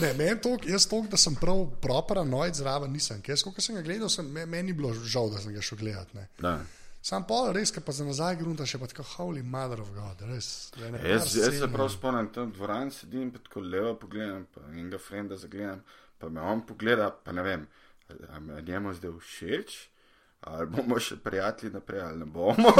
Ne, 0.02 0.14
meni 0.14 0.38
to, 0.38 0.52
jaz 0.66 0.86
to, 0.86 1.00
da 1.10 1.18
sem 1.18 1.34
prav 1.36 1.64
proparanoid 1.82 2.54
zraven, 2.54 2.92
nisem. 2.92 3.22
Ker 3.22 3.34
Jaz, 3.34 3.42
ko 3.42 3.54
sem 3.58 3.74
ga 3.76 3.82
gledal, 3.82 4.10
sem, 4.10 4.28
me- 4.28 4.46
meni 4.46 4.68
ni 4.68 4.74
bilo 4.74 4.92
žal, 4.94 5.32
da 5.32 5.40
sem 5.42 5.54
ga 5.54 5.62
šel 5.62 5.78
gledati. 5.80 6.14
ne. 6.14 6.28
Da. 6.38 6.60
Sam 7.02 7.26
pol, 7.26 7.50
res, 7.52 7.72
ki 7.72 7.82
pa 7.82 7.92
za 7.92 8.06
nazaj 8.06 8.38
grunta 8.38 8.64
še 8.66 8.78
pa 8.80 8.88
tako, 8.88 9.04
holy 9.16 9.42
mother 9.44 9.82
of 9.82 9.90
God, 9.92 10.22
res. 10.24 10.70
Jaz, 10.78 11.34
jaz 11.36 11.58
se 11.58 11.68
prav 11.68 11.90
spomnim, 11.90 12.30
tam 12.30 12.52
v 12.52 12.56
dvorani 12.56 12.92
sedim, 12.92 13.32
pa 13.32 13.40
tako 13.40 13.60
levo 13.62 13.96
pogledam, 13.96 14.46
pa 14.48 14.62
enega 14.70 15.00
frenda 15.00 15.36
zagledam, 15.36 15.82
pa 16.18 16.30
me 16.30 16.40
on 16.44 16.62
pogleda, 16.62 17.10
pa 17.12 17.32
ne 17.32 17.44
vem, 17.44 17.66
a 18.30 18.40
me 18.40 18.54
je 18.56 18.68
njemu 18.70 18.94
zdaj 18.94 19.12
všeč, 19.20 19.80
ali 20.44 20.68
bomo 20.68 21.00
še 21.00 21.16
prijatelji 21.24 21.74
naprej, 21.74 22.02
ali 22.02 22.20
ne 22.20 22.26
bomo. 22.26 22.74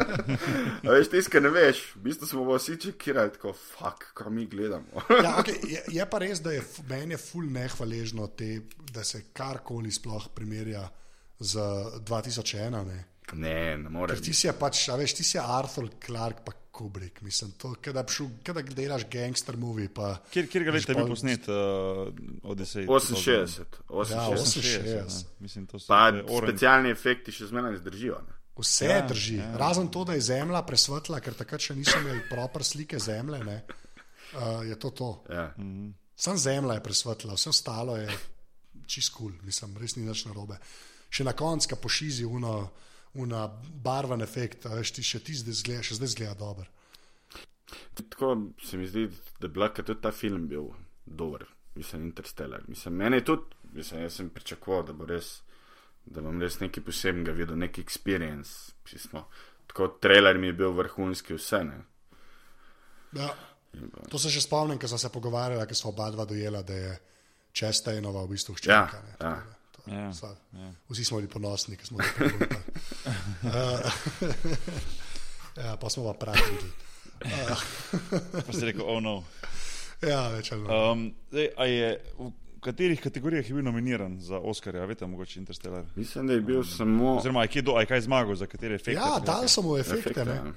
Veš, 0.86 1.10
tiskaj 1.12 1.42
ne 1.44 1.50
veš, 1.52 1.82
v 1.96 2.04
bistvu 2.06 2.28
smo 2.30 2.46
vsi 2.48 2.76
čekirali, 2.80 3.34
tako, 3.34 3.52
fuck, 3.52 4.10
kaj 4.16 4.32
mi 4.32 4.46
gledamo. 4.46 5.04
Ja, 5.10 5.36
okay, 5.42 5.58
je, 5.68 5.82
je 5.92 6.06
pa 6.10 6.22
res, 6.22 6.40
da 6.40 6.54
je 6.54 6.64
meni 6.88 7.18
ful 7.20 7.50
nehvaležno, 7.52 8.30
te, 8.36 8.62
da 8.94 9.04
se 9.04 9.26
karkoli 9.36 9.92
sploh 9.92 10.30
primerja 10.34 10.86
z 11.40 11.68
2001. 12.08 12.84
Ne. 12.86 13.04
Ne, 13.34 13.76
ne 13.78 13.92
more. 13.92 14.14
Ker 14.14 14.24
ti 14.24 14.34
si 14.36 14.50
pač, 14.58 14.86
a 14.92 14.96
veš, 15.00 15.14
ti 15.20 15.26
si 15.26 15.38
Arthur 15.40 15.90
Clark, 16.02 16.42
pa 16.46 16.54
Kubrick. 16.70 17.20
Mislim, 17.22 17.52
to, 17.60 17.74
kada, 17.82 18.04
šel, 18.08 18.30
kada 18.46 18.62
delaš 18.62 19.04
gangster 19.10 19.58
movie. 19.60 19.90
Pa, 19.92 20.14
Kjer, 20.32 20.48
kjer 20.48 20.64
ga 20.64 20.74
leta 20.76 20.94
je 20.94 20.98
bil 21.00 21.10
posnet? 21.12 21.48
Uh. 21.50 22.10
68, 22.46 22.86
Ja, 24.10 24.26
68. 24.32 24.60
68. 24.64 24.84
ne. 24.86 25.04
Mislim, 25.44 25.66
to 25.66 25.78
so 25.78 25.90
Pa 25.92 26.08
specialni 26.14 26.94
efekti 26.94 27.34
še 27.34 27.50
zmeraj 27.50 27.80
zdržijo. 27.82 28.20
Ne? 28.26 28.38
Vse 28.60 28.88
Ja, 28.88 28.96
ja, 28.96 29.06
drži, 29.08 29.36
ja. 29.36 29.44
ja. 29.44 29.56
razen 29.56 29.88
to, 29.88 30.04
da 30.04 30.16
je 30.16 30.20
zemlja 30.20 30.60
presvetla, 30.68 31.20
ker 31.24 31.36
takrat 31.38 31.64
še 31.64 31.76
niso 31.78 31.96
imeli 32.00 32.20
proper 32.28 32.64
slike 32.66 32.98
zemlje. 33.00 33.40
Ne, 33.46 33.62
uh, 34.34 34.60
je 34.68 34.76
to 34.80 34.90
to. 34.96 35.10
Ja. 35.32 35.46
Sam 36.20 36.36
zemlja 36.38 36.76
je 36.76 36.84
presvetla, 36.84 37.38
vse 37.38 37.52
ostalo 37.54 37.96
je 37.96 38.10
čist 38.90 39.14
kul, 39.14 39.30
cool, 39.30 39.46
mislim, 39.46 39.76
res 39.80 39.96
ni 39.96 40.04
nič 40.04 40.26
narobe. 40.26 40.58
Še 41.10 41.24
na 41.26 41.34
koncu, 41.38 41.70
ko 41.72 41.80
pošizi 41.86 42.26
uno, 42.26 42.54
una 43.14 43.46
barven 43.84 44.22
efekt, 44.22 44.64
veš, 44.70 44.92
ti 44.96 45.02
še 45.06 45.22
ti 45.26 45.34
zdaj 45.34 45.58
zgleda, 45.62 45.86
še 45.86 45.98
zdaj 45.98 46.12
zgleda 46.14 46.34
dobro. 46.38 46.66
Tako 47.94 48.34
se 48.62 48.78
mi 48.78 48.86
zdi, 48.86 49.06
da 49.38 49.46
je 49.46 49.52
bila, 49.54 49.68
tudi 49.74 50.00
ta 50.02 50.12
film 50.14 50.48
bil 50.48 50.70
dober, 51.06 51.44
mislim, 51.74 52.08
Interstellar. 52.10 52.62
Mislim, 52.68 52.94
meni 52.94 53.20
je 53.20 53.24
tudi, 53.24 53.60
mislim, 53.72 54.02
jaz 54.02 54.18
sem 54.20 54.30
pričakoval, 54.30 54.86
da 54.86 54.96
bo 54.96 55.06
res, 55.10 55.40
da 56.06 56.22
bom 56.22 56.40
res 56.42 56.60
nekaj 56.62 56.84
posebnega 56.86 57.34
videl, 57.36 57.58
neki 57.58 57.82
experience. 57.82 58.72
Tako 59.70 59.92
trailer 60.02 60.38
mi 60.38 60.50
je 60.50 60.58
bil 60.62 60.74
vrhunski, 60.74 61.34
vse 61.38 61.62
ne. 61.66 61.78
Ja. 63.18 63.30
To 64.10 64.18
se 64.18 64.30
še 64.30 64.42
spomnim, 64.42 64.78
ko 64.82 64.90
smo 64.90 64.98
se 64.98 65.12
pogovarjali, 65.14 65.66
ker 65.66 65.78
smo 65.78 65.92
oba 65.92 66.10
dva 66.10 66.26
dojela, 66.26 66.62
da 66.66 66.74
je 66.74 66.98
Čestejnova 67.54 68.24
v 68.24 68.30
bistvu 68.34 68.54
hčerka. 68.58 69.02
Ja, 69.18 69.26
ja. 69.26 69.59
Tako 69.80 69.90
da 69.90 70.12
to- 70.12 70.26
Ja, 70.52 70.60
ja. 70.60 70.72
Vsi 70.88 71.04
smo 71.04 71.16
bili 71.18 71.28
ponosni, 71.28 71.76
ker 71.76 71.86
smo 71.86 71.98
to 71.98 72.04
pogledali. 72.18 72.62
ja, 75.56 75.76
pa 75.76 75.90
smo 75.90 76.04
pa 76.04 76.12
pravi. 76.14 76.56
Pa 78.46 78.52
si 78.52 78.64
rekel, 78.64 78.80
oh 78.82 78.96
no. 78.98 79.18
Ja, 80.00 80.28
več 80.28 80.52
ali 80.52 80.62
manj. 80.62 80.72
Um, 80.72 81.02
a 81.56 81.66
je, 81.66 81.88
v 82.16 82.30
katerih 82.60 83.00
kategorijah 83.00 83.44
je 83.44 83.54
bil 83.54 83.64
nominiran 83.64 84.14
za 84.20 84.38
Oscarja, 84.38 84.84
veste, 84.84 85.04
mogoče 85.06 85.38
Interstellar? 85.38 85.84
Mislim, 85.96 86.26
da 86.26 86.32
je 86.32 86.40
bil 86.40 86.64
samo 86.64 87.16
Oziroma, 87.18 87.42
je 87.42 87.48
kaj, 87.48 87.62
do, 87.62 87.74
a 87.76 87.80
je 87.80 87.86
kaj 87.86 88.00
zmagal, 88.00 88.34
za 88.34 88.46
katere 88.46 88.74
efekte? 88.74 88.92
Ja, 88.94 89.14
so 89.14 89.24
dal 89.26 89.48
sem 89.48 89.64
mu 89.64 89.76
efekte. 89.76 90.00
efekte. 90.10 90.24
ne. 90.24 90.36
ja. 90.38 90.52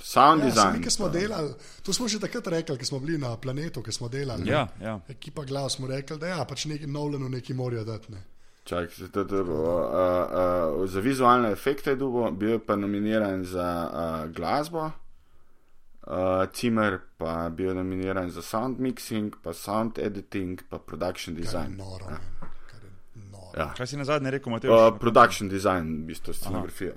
Sound 0.00 0.42
Ja, 0.42 0.48
design. 0.48 0.80
mi, 0.80 0.90
smo 0.90 1.08
delali, 1.08 1.54
to 1.82 1.92
smo 1.92 2.08
že 2.08 2.20
takrat 2.20 2.46
rekli, 2.48 2.78
ko 2.78 2.84
smo 2.84 2.98
bili 2.98 3.18
na 3.18 3.36
planetu, 3.36 3.82
ki 3.82 3.92
smo 3.92 4.08
delali. 4.08 4.44
ne. 4.44 4.50
Ja, 4.50 4.68
ja. 4.80 5.00
Ekipa 5.08 5.44
glav 5.44 5.68
smo 5.68 5.86
rekli, 5.86 6.18
da 6.18 6.26
ja, 6.28 6.44
pač 6.44 6.64
neki 6.66 6.86
Nolanu 6.86 7.28
neki 7.28 7.54
morajo 7.54 7.84
dati. 7.84 8.12
Ne. 8.12 8.22
Čak, 8.68 8.92
se 8.92 9.08
to, 9.08 9.24
to, 9.24 9.40
uh, 9.42 10.80
uh, 10.80 10.86
za 10.86 11.00
vizualne 11.00 11.52
efekte 11.52 11.90
je 11.90 11.96
dubo, 11.96 12.30
bil 12.30 12.50
je 12.50 12.58
pa 12.58 12.76
nominiran 12.76 13.44
za 13.44 13.68
uh, 13.88 14.30
glasbo, 14.30 14.82
uh, 14.84 16.44
Cimer 16.52 16.98
pa 17.16 17.48
bil 17.48 17.74
nominiran 17.74 18.30
za 18.30 18.42
sound 18.42 18.76
mixing, 18.78 19.32
pa 19.42 19.52
sound 19.52 19.98
editing, 19.98 20.60
pa 20.68 20.78
production 20.78 21.36
je 21.36 21.42
design. 21.42 21.76
noro. 21.78 22.04
Ja. 22.10 22.18
men, 22.40 22.50
Kar 22.70 22.80
je 22.84 22.90
noro. 23.30 23.56
Ja. 23.56 23.72
Kaj 23.76 23.86
si 23.86 23.96
na 23.96 24.04
zadnje 24.04 24.30
rekel, 24.30 24.52
Matej? 24.52 24.70
Uh, 24.70 24.98
production 25.00 25.48
design, 25.48 26.02
v 26.02 26.12
bistvu 26.12 26.36
scenografija. 26.36 26.92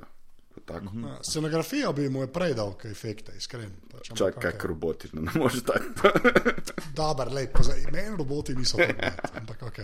Tako. 0.66 0.86
Mhm. 0.86 1.04
Ja, 1.06 1.18
Scenografijo 1.24 1.94
bi 1.94 2.10
mu 2.10 2.22
je 2.22 2.32
prej 2.34 2.54
dal, 2.54 2.74
kaj 2.78 2.92
efekte, 2.92 3.36
iskren. 3.38 3.72
Pač, 3.92 4.12
Čakaj, 4.14 4.42
kak 4.42 4.66
roboti, 4.66 5.10
no, 5.14 5.22
ne 5.22 5.32
moreš 5.36 5.64
tako. 5.68 6.12
Dobar, 7.00 7.32
lej, 7.34 7.48
pozaj, 7.54 7.86
meni 7.92 8.18
roboti 8.18 8.56
niso 8.56 8.78
tako 8.78 9.42
ampak 9.42 9.64
ok. 9.64 9.80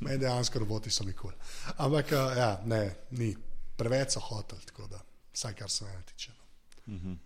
Meni 0.00 0.18
dejansko 0.18 0.58
roboti 0.58 0.90
so 0.90 1.04
mi 1.04 1.12
kul. 1.12 1.30
Cool. 1.30 1.74
Ampak 1.76 2.12
uh, 2.12 2.36
ja, 2.36 2.60
ne, 2.64 2.94
ni. 3.10 3.34
Preveč 3.76 4.14
so 4.14 4.20
hotel, 4.20 4.58
tako 4.66 4.86
da, 4.86 5.00
vsaj 5.32 5.54
kar 5.58 5.70
se 5.70 5.84
mene 5.84 6.02
tiče. 6.06 6.32
No. 6.86 7.16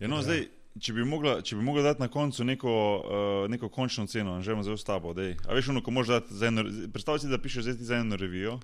Ja, 0.00 0.08
no, 0.08 0.22
zdaj, 0.22 0.46
če 0.80 0.94
bi 0.96 1.04
mogla, 1.04 1.40
če 1.44 1.56
bi 1.58 1.64
mogla 1.66 1.82
dati 1.82 2.00
na 2.00 2.08
koncu 2.08 2.44
neko, 2.44 2.72
uh, 2.72 3.50
neko 3.50 3.68
končno 3.68 4.06
ceno, 4.06 4.38
že 4.42 4.52
imamo 4.52 4.64
zelo 4.64 4.78
s 4.78 4.86
tabo. 4.86 5.12
Dej. 5.14 5.36
A 5.48 5.56
veš, 5.58 5.72
ono, 5.74 5.82
ko 5.82 5.90
moraš 5.90 6.14
dati 6.14 6.38
za 6.38 6.48
eno, 6.48 6.64
predstavljaj 6.92 7.24
si, 7.26 7.32
da 7.32 7.40
pišeš 7.42 7.66
zdaj 7.66 7.84
za 7.90 7.98
eno 8.00 8.16
revijo. 8.16 8.60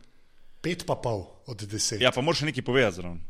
Pet 0.61 0.83
pa 0.85 0.95
pol 0.95 1.27
od 1.47 1.63
deset. 1.63 2.01
Ja, 2.01 2.11
pa 2.11 2.21
moraš 2.21 2.41
nekaj 2.43 2.63
povedati 2.63 2.97
zraven. 2.97 3.21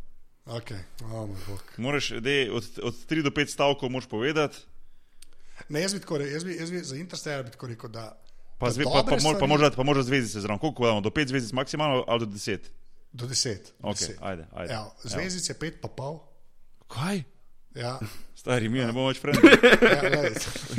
Ok, 0.47 0.71
o 1.05 1.27
moj 1.27 1.41
bog. 1.47 1.61
Moraš, 1.77 2.09
dej, 2.19 2.49
od, 2.51 2.65
od 2.83 2.95
3 3.05 3.23
do 3.23 3.31
5 3.31 3.47
stavkov 3.49 3.91
moraš 3.91 4.09
povedati, 4.09 4.57
Ne, 5.69 5.83
jaz 5.83 5.91
bi 5.91 6.01
tako 6.01 6.19
rekel, 6.19 6.33
jaz 6.33 6.45
bi, 6.45 6.55
jaz 6.55 6.71
bi 6.71 6.79
za 6.81 6.97
Interstellar 6.97 7.45
bi 7.45 7.51
tako 7.51 7.67
rekel, 7.67 7.91
da. 7.91 8.15
pa, 8.59 8.71
zve, 8.71 8.85
pa, 8.85 8.91
pa, 8.91 9.03
pa 9.03 9.19
stvari- 9.19 9.61
dati, 9.61 9.77
pa 9.77 9.83
moraš 9.83 9.99
dati 9.99 10.07
zvezdice 10.07 10.41
zraven. 10.41 10.59
Koliko 10.59 10.87
damo? 10.87 11.01
Do 11.01 11.11
5 11.11 11.29
zvezdic 11.29 11.53
maksimalno 11.53 12.05
ali 12.09 12.21
do 12.21 12.27
10? 12.27 12.59
Do 13.13 13.27
deset. 13.27 13.75
do 13.79 13.89
Ok, 13.89 13.95
deset. 13.95 14.17
ajde, 14.21 14.47
ajde. 14.53 14.73
Ja, 14.73 14.91
zvezdic 15.03 15.49
je 15.49 15.55
pet 15.55 15.81
pa 15.83 15.89
pol. 15.89 16.21
Kaj? 16.89 17.23
Ja, 17.75 17.99
Stari, 18.35 18.69
mi 18.69 18.79
ne 18.79 18.87
bomo 18.87 19.09
več 19.09 19.19
frend. 19.19 19.39
ja. 19.43 20.31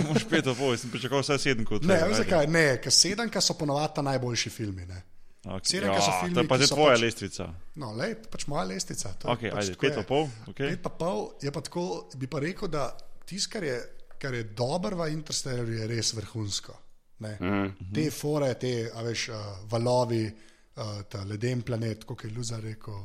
Moš 0.04 0.24
5 0.26 0.43
pa 0.43 0.54
pol, 0.54 0.78
sem 0.78 0.89
pričakoval 0.89 1.22
vsaj 1.22 1.38
7 1.38 1.64
kot 1.64 1.84
Ne, 1.84 1.88
tebe, 1.93 2.08
veš 2.08 2.16
ajde. 2.16 2.24
zakaj? 2.24 2.47
Ne, 2.47 2.82
ker 2.82 2.91
sedemka 2.91 3.41
so 3.41 3.54
ponovadi 3.54 3.93
ta 3.95 4.02
najboljši 4.02 4.50
filmi. 4.50 4.86
Ne? 4.86 5.04
Okay. 5.40 5.72
sedem, 5.72 5.94
ker 5.94 6.02
so 6.02 6.12
Ja, 6.12 6.20
filmi, 6.20 6.34
to 6.36 6.42
je 6.42 6.48
pa 6.48 6.58
so 6.60 6.76
tvoja 6.76 6.96
pač- 6.96 7.02
lestvica. 7.02 7.46
No, 7.76 7.94
lej, 7.96 8.16
pač 8.28 8.48
moja 8.48 8.64
lestica. 8.66 9.14
to 9.14 9.24
je 9.24 9.32
Ok, 9.32 9.42
pač 9.42 9.64
ajde, 9.64 9.72
tako 9.72 9.86
5 9.86 9.90
je. 9.90 9.96
pa 9.96 10.04
pol. 10.04 10.26
Okay. 10.48 10.68
Pet 10.70 10.82
pa 10.82 10.90
pol 10.92 11.20
je 11.42 11.52
pa 11.52 11.62
tako, 11.62 11.84
bi 12.16 12.28
pa 12.28 12.40
rekel, 12.40 12.68
da 12.68 12.84
tisto, 13.26 13.50
kar 13.50 13.64
je, 13.64 13.78
kar 14.18 14.34
je 14.34 14.44
dobro 14.44 14.96
v 14.98 15.08
Interstellarju, 15.10 15.78
je 15.78 15.88
res 15.88 16.14
vrhunsko. 16.14 16.74
Ne? 17.20 17.38
Mm. 17.40 17.94
Te 17.94 18.12
fore, 18.12 18.54
te 18.56 18.90
a 18.90 19.02
veš, 19.02 19.30
uh, 19.30 19.36
valovi, 19.66 20.26
uh, 20.26 21.02
ta 21.04 21.24
leden 21.24 21.62
planet, 21.62 22.04
kot 22.04 22.24
je 22.24 22.32
Luza 22.32 22.60
rekel. 22.60 23.00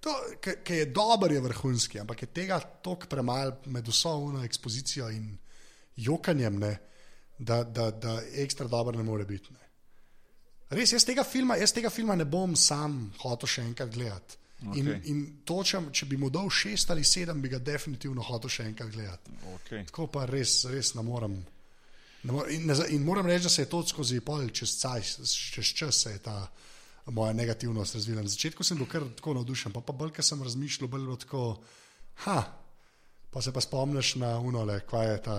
To, 0.00 0.10
ki 0.40 0.74
je 0.74 0.86
dober, 0.86 1.32
je 1.32 1.40
vrhunski, 1.40 2.00
ampak 2.00 2.22
je 2.22 2.28
tega 2.28 2.58
toliko 2.58 3.06
premalo 3.06 3.58
med 3.66 3.86
vso 3.86 4.16
uno 4.18 4.44
ekspozicijo 4.44 5.10
in 5.10 5.38
jokanjem, 5.96 6.58
ne, 6.58 6.72
da, 7.38 7.62
da, 7.64 7.90
da 7.90 8.16
ekstra 8.34 8.66
dobro 8.66 8.96
ne 8.98 9.02
more 9.02 9.24
biti. 9.24 9.52
Ne. 9.52 9.61
Res, 10.72 10.92
jaz 10.94 11.04
tega, 11.04 11.24
filma, 11.24 11.56
jaz 11.60 11.74
tega 11.74 11.90
filma 11.92 12.16
ne 12.16 12.24
bom 12.28 12.54
sam 12.56 13.10
hotel 13.22 13.50
še 13.50 13.66
enkrat 13.66 13.92
gledati. 13.92 14.38
Okay. 14.62 14.78
In, 14.78 14.90
in 15.10 15.22
točem, 15.44 15.88
če 15.90 16.06
bi 16.06 16.16
mu 16.20 16.28
dal 16.30 16.46
šest 16.52 16.92
ali 16.94 17.02
sedem, 17.04 17.40
bi 17.42 17.50
ga 17.50 17.58
definitivno 17.58 18.22
hotel 18.22 18.52
še 18.52 18.68
enkrat 18.70 18.92
gledati. 18.94 19.34
Okay. 19.56 19.82
Tako 19.90 20.06
pa 20.14 20.26
res, 20.30 20.60
res 20.70 20.94
ne 20.94 21.02
morem. 21.06 21.34
Ne 22.22 22.36
morem 22.36 22.54
in, 22.54 22.68
ne, 22.70 22.76
in 22.94 23.02
moram 23.02 23.26
reči, 23.26 23.48
da 23.48 23.50
se 23.50 23.64
je 23.64 23.70
to 23.72 23.82
skozi 23.90 24.20
pol, 24.22 24.46
čez, 24.54 24.76
caj, 24.78 25.02
čez 25.26 25.72
čas 25.82 26.04
se 26.04 26.14
je 26.14 26.22
ta 26.22 26.36
moja 27.10 27.32
negativnost 27.34 27.98
razvila. 27.98 28.22
Na 28.22 28.30
začetku 28.30 28.62
sem 28.64 28.78
bil 28.78 28.86
kar 28.86 29.08
tako 29.18 29.34
navdušen, 29.40 29.74
pa, 29.74 29.82
pa 29.82 29.96
bolj, 29.98 30.14
ker 30.14 30.26
sem 30.26 30.42
razmišljal, 30.42 30.90
bolj 30.92 31.08
bilo 31.08 31.18
tako, 31.18 31.46
ha, 32.22 32.38
pa 33.34 33.42
se 33.42 33.52
pa 33.52 33.60
spomniš 33.60 34.14
na 34.22 34.36
unole, 34.38 34.78
kaj 34.86 35.10
je 35.10 35.22
ta 35.26 35.38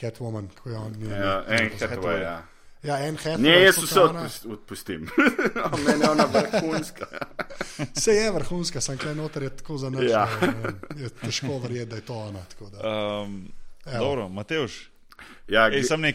Catwoman, 0.00 0.48
kako 0.56 0.70
je 0.70 0.78
on. 0.78 1.02
Ja, 1.06 1.44
en 1.46 1.70
Hathaway, 1.78 2.22
ja. 2.22 2.40
Ja, 2.82 2.98
en 2.98 3.16
Hathaway. 3.16 3.42
Ne, 3.42 3.62
jaz 3.62 3.76
vse 3.78 4.00
odpust- 4.00 4.46
odpustim. 4.48 5.08
Meni 5.86 6.00
je 6.00 6.10
ona 6.10 6.24
vrhunska. 6.26 7.06
Vse 7.96 8.12
je 8.12 8.30
vrhunska, 8.32 8.80
sem 8.80 8.96
kaj 8.98 9.14
noter 9.14 9.42
je 9.42 9.56
tako 9.56 9.76
za 9.78 9.90
nič. 9.90 10.10
Ja. 10.10 10.24
Je 10.96 11.08
težko 11.10 11.58
verjeti, 11.58 11.90
da 11.90 11.96
je 11.96 12.02
to 12.02 12.14
ona. 12.16 12.40
tako 12.44 12.70
Da. 12.70 12.78
Um, 13.20 13.52
Evo. 13.86 13.98
dobro, 14.00 14.28
Mateoš. 14.28 14.90
Ja, 15.48 15.68
Ej, 15.68 15.82
sam 15.82 16.00
zdaj 16.00 16.14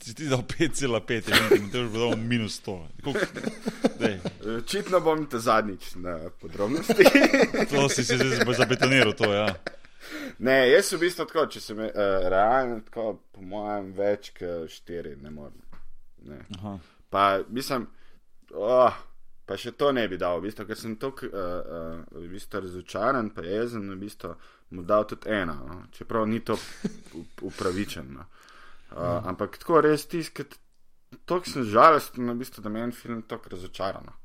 si 0.00 0.14
ti 0.14 0.28
dal 0.28 0.40
5,5, 0.40 1.28
in 1.52 1.64
Mateoš 1.64 1.88
bo 1.88 1.98
dal 1.98 2.16
minus 2.16 2.62
100. 2.62 2.76
Koliko- 3.04 3.26
dej, 3.98 4.18
Očitno 4.56 5.00
bom 5.00 5.26
te 5.26 5.38
zadnjič 5.38 5.94
na 5.94 6.30
podrobnosti. 6.40 7.04
To 7.70 7.88
si 7.88 8.04
se 8.04 8.16
zdaj 8.16 8.54
zabetoniral, 8.54 9.12
to 9.12 9.32
ja. 9.32 9.54
ne, 10.38 10.70
jaz 10.70 10.92
v 10.92 10.98
bistvu 10.98 11.26
tako, 11.26 11.46
če 11.46 11.60
sem 11.60 11.78
uh, 11.78 11.90
realen, 12.24 12.80
tako 12.80 13.18
po 13.32 13.42
mojem 13.42 13.92
več 13.92 14.30
kot 14.30 14.70
štiri, 14.70 15.16
ne 15.16 15.30
morem. 15.30 15.58
Pa 17.10 17.38
mislim, 17.48 17.86
oh, 18.54 18.96
pa 19.46 19.56
še 19.56 19.72
to 19.78 19.92
ne 19.94 20.06
bi 20.10 20.18
dal, 20.18 20.40
v 20.40 20.48
bistvu, 20.48 20.66
ker 20.66 20.78
sem 20.78 20.96
tako 20.98 21.28
uh, 21.30 21.38
uh, 21.38 22.18
v 22.18 22.26
bistvu 22.34 22.64
razočaran, 22.64 23.30
pa 23.34 23.44
jezen, 23.46 23.86
v 23.94 23.98
bistvu 24.00 24.34
mu 24.74 24.82
dal 24.82 25.06
tudi 25.06 25.30
ena, 25.30 25.54
no? 25.54 25.80
čeprav 25.94 26.26
ni 26.26 26.42
to 26.42 26.58
upravičeno. 27.46 28.26
Uh, 28.90 29.22
ampak 29.30 29.58
tako 29.62 29.80
res 29.86 30.06
tiskati, 30.10 30.58
tako 31.24 31.46
sem 31.50 31.66
žalosten, 31.70 32.26
v 32.30 32.38
bistvu, 32.42 32.62
da 32.64 32.72
me 32.74 32.82
en 32.82 32.94
film 32.94 33.22
tako 33.22 33.54
razočaran. 33.54 34.10
no. 34.10 34.18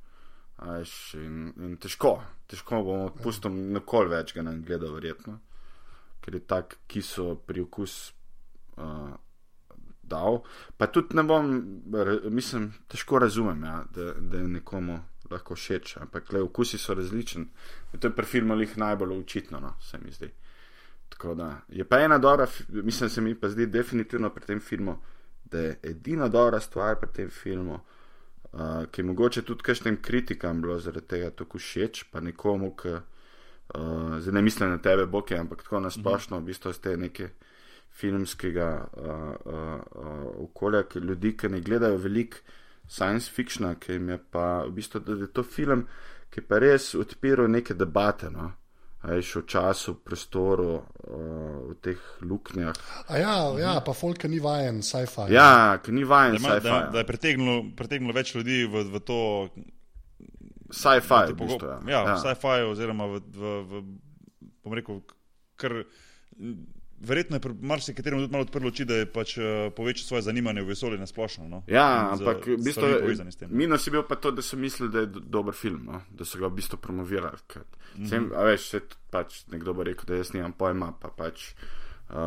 A 0.61 0.77
veš, 0.77 0.93
In, 1.17 1.53
in 1.57 1.77
težko, 1.81 2.19
težko 2.49 2.83
bom 2.85 3.07
odpustil, 3.07 3.53
nikoli 3.73 4.11
več 4.13 4.33
ga 4.35 4.43
ne 4.45 4.59
gledal, 4.61 4.93
verjetno, 4.93 5.39
ker 6.21 6.37
je 6.37 6.41
tak 6.45 6.77
kiso 6.89 7.33
priokus 7.49 8.13
uh, 8.77 9.13
dal. 10.11 10.41
Pa 10.77 10.91
tudi 10.91 11.15
ne 11.17 11.23
bom, 11.23 11.49
mislim, 12.29 12.69
težko 12.91 13.19
razumem, 13.23 13.63
ja, 13.63 13.79
da, 13.95 14.11
da 14.19 14.43
je 14.43 14.51
nekomu 14.59 14.99
lahko 15.31 15.55
všeč, 15.55 15.97
ampak 16.03 16.33
le 16.33 16.41
okusi 16.41 16.77
so 16.77 16.93
različni. 16.93 17.45
To 17.99 18.07
je 18.07 18.15
pri 18.15 18.25
filmu 18.25 18.59
jih 18.59 18.77
najbolj 18.77 19.17
očitno, 19.19 19.59
no, 19.59 19.73
se 19.81 19.99
mi 20.03 20.11
zdi. 20.11 20.29
Tako 21.09 21.35
da 21.35 21.61
je 21.69 21.85
pa 21.87 21.99
ena 21.99 22.17
dobra, 22.17 22.47
mislim, 22.69 23.09
se 23.09 23.21
mi 23.21 23.35
pa 23.35 23.49
zdi 23.49 23.65
definitivno 23.65 24.29
pri 24.29 24.45
tem 24.45 24.59
filmu, 24.59 24.97
da 25.51 25.59
je 25.59 25.79
edina 25.83 26.27
dobra 26.27 26.59
stvar 26.59 26.99
pri 26.99 27.09
tem 27.13 27.29
filmu, 27.29 27.79
uh, 28.53 28.85
ki 28.91 29.01
je 29.01 29.05
mogoče 29.05 29.41
tudi 29.41 29.63
kakšnim 29.63 30.01
kritikam 30.01 30.61
bilo 30.61 30.79
zaradi 30.79 31.07
tega 31.07 31.31
tako 31.31 31.59
všeč, 31.59 32.05
pa 32.11 32.19
nekomu, 32.19 32.75
ki 32.75 32.93
uh, 32.95 33.01
zdaj 34.19 34.33
ne 34.33 34.41
mislim 34.41 34.69
na 34.69 34.77
tebe, 34.77 35.05
Boke, 35.05 35.37
ampak 35.37 35.63
tako 35.63 35.79
nasplošno, 35.79 36.39
v 36.39 36.51
bistvu 36.51 36.73
ste 36.73 36.97
neke 36.97 37.29
filmskega 38.01 38.69
uh, 38.81 39.11
uh, 39.45 39.75
uh, 40.01 40.23
okolja, 40.47 40.83
ki 40.89 40.99
ljudi, 41.05 41.35
ki 41.37 41.51
ne 41.53 41.61
gledajo 41.61 41.99
veliko 42.01 42.41
science 42.91 43.29
fictiona, 43.31 43.75
ki 43.79 43.93
jim 43.99 44.09
je 44.09 44.17
pa 44.31 44.63
v 44.65 44.73
bistvu, 44.75 44.99
da 45.05 45.19
je 45.21 45.29
to 45.31 45.43
film, 45.43 45.85
ki 46.33 46.41
pa 46.47 46.59
res 46.59 46.91
odpiral 46.99 47.47
neke 47.51 47.77
debate. 47.77 48.31
No? 48.33 48.49
A 49.01 49.15
je 49.17 49.23
še 49.25 49.39
v 49.41 49.47
času, 49.49 49.95
prostoru, 50.05 50.73
uh, 50.77 51.61
v 51.71 51.77
teh 51.81 52.01
luknjah. 52.21 52.77
A 53.09 53.21
ja, 53.21 53.35
ja, 53.57 53.71
pa 53.85 53.95
folk 53.97 54.27
ni 54.29 54.41
vajen 54.43 54.83
sci-fi. 54.85 55.29
Ja, 55.33 55.79
ki 55.81 55.93
ni 55.95 56.03
vajen 56.05 56.37
Da, 56.37 56.41
ima, 56.41 56.59
da, 56.61 56.75
da 56.93 57.01
je 57.01 57.07
pritegnilo, 57.09 57.55
pritegnilo 57.77 58.13
več 58.13 58.35
ljudi 58.37 58.65
v, 58.69 58.85
v 58.93 59.01
to, 59.07 59.21
Sci-fi, 60.71 61.25
v 61.31 61.33
v 61.33 61.35
pogo- 61.35 61.57
bistvu, 61.57 61.67
ja. 61.67 61.79
ja, 61.87 62.03
ja. 62.05 62.13
v 62.15 62.21
sci-fi, 62.21 62.61
oziroma 62.69 63.09
v, 63.11 63.23
v, 63.35 63.55
v 63.67 63.81
bom 64.63 64.77
rekel, 64.77 65.01
kar. 65.59 65.81
Verjetno 67.01 67.35
je 67.35 67.55
marsikateremu 67.61 68.21
tudi 68.21 68.31
malo 68.31 68.43
odprlo 68.43 68.67
oči, 68.67 68.85
da 68.85 68.95
je 68.95 69.05
pač 69.07 69.37
uh, 69.37 69.43
povečal 69.73 70.05
svoje 70.05 70.21
zanimanje 70.21 70.61
v 70.61 70.67
vesolje 70.67 70.97
na 70.97 71.05
splošno. 71.05 71.47
No? 71.47 71.63
Ja, 71.65 71.85
In 72.07 72.13
ampak 72.15 72.45
v 72.45 72.57
bistvu, 72.57 72.71
stvarmi 72.83 72.99
povezane 73.01 73.31
s 73.31 73.35
tem. 73.35 73.49
minus 73.51 73.87
je 73.87 73.91
bil 73.91 74.03
pa 74.03 74.15
to, 74.15 74.31
da 74.31 74.41
so 74.41 74.53
mislili, 74.55 74.91
da 74.91 74.99
je 74.99 75.05
do- 75.07 75.19
dober 75.19 75.53
film, 75.53 75.81
no? 75.83 76.01
da 76.09 76.21
so 76.23 76.37
ga 76.37 76.45
v 76.45 76.53
bistvu 76.53 76.77
promovirali. 76.77 77.41
ker 77.47 77.65
Mhm. 77.91 78.05
Sem, 78.05 78.31
a 78.31 78.43
veš, 78.43 78.69
se 78.69 78.79
pač 79.09 79.43
nekdo 79.47 79.73
bo 79.73 79.83
rekel, 79.83 80.05
da 80.05 80.15
jaz 80.15 80.29
nimam 80.31 80.53
pojma, 80.53 80.93
pa 80.93 81.09
pač. 81.09 81.51
Uh, 82.07 82.17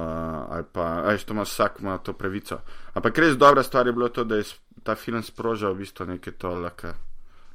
ali 0.50 0.64
pa, 0.66 0.82
a 1.00 1.08
veš, 1.08 1.24
to 1.24 1.32
ima 1.32 1.42
vsak 1.42 1.80
ima 1.80 1.98
to 1.98 2.12
pravico. 2.12 2.58
Ampak 2.94 3.18
res 3.18 3.36
dobra 3.36 3.62
stvar 3.62 3.86
je 3.86 3.92
bilo 3.92 4.08
to, 4.08 4.24
da 4.24 4.36
je 4.36 4.44
ta 4.82 4.94
film 4.94 5.22
sprožil 5.22 5.70
v 5.70 5.78
bistvu 5.78 6.06
neke 6.06 6.32
to, 6.32 6.50
laka, 6.50 6.94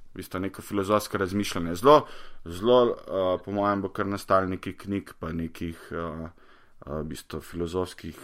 v 0.09 0.15
bistvu 0.15 0.39
neko 0.39 0.61
filozofsko 0.61 1.17
razmišljanje. 1.17 1.76
Zelo, 1.76 2.05
zelo, 2.45 2.80
uh, 2.86 3.41
po 3.41 3.51
mojem, 3.51 3.82
bo 3.82 3.89
kar 3.89 4.05
nastalo 4.05 4.45
nekih 4.47 4.78
knjig, 4.78 5.13
pa 5.20 5.32
nekih 5.32 5.78
uh, 5.91 6.30
v 6.86 7.03
bistvu 7.09 7.41
filozofskih 7.41 8.19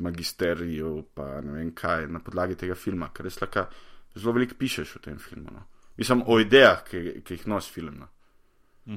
magisterijev, 0.00 1.02
pa 1.14 1.40
ne 1.44 1.58
vem 1.58 1.72
kaj, 1.76 2.06
na 2.08 2.22
podlagi 2.24 2.56
tega 2.60 2.74
filma, 2.74 3.10
ker 3.14 3.26
res 3.28 3.40
laka, 3.42 3.66
zelo 4.14 4.34
veliko 4.36 4.56
pišeš 4.58 4.96
o 4.96 5.02
tem 5.04 5.18
filmu. 5.18 5.52
No. 5.52 5.66
Mislim 5.98 6.22
o 6.26 6.38
idejah, 6.40 6.84
ki, 6.86 7.20
ki 7.24 7.36
jih 7.36 7.46
nosi 7.50 7.72
film. 7.74 8.00
No. 8.00 8.08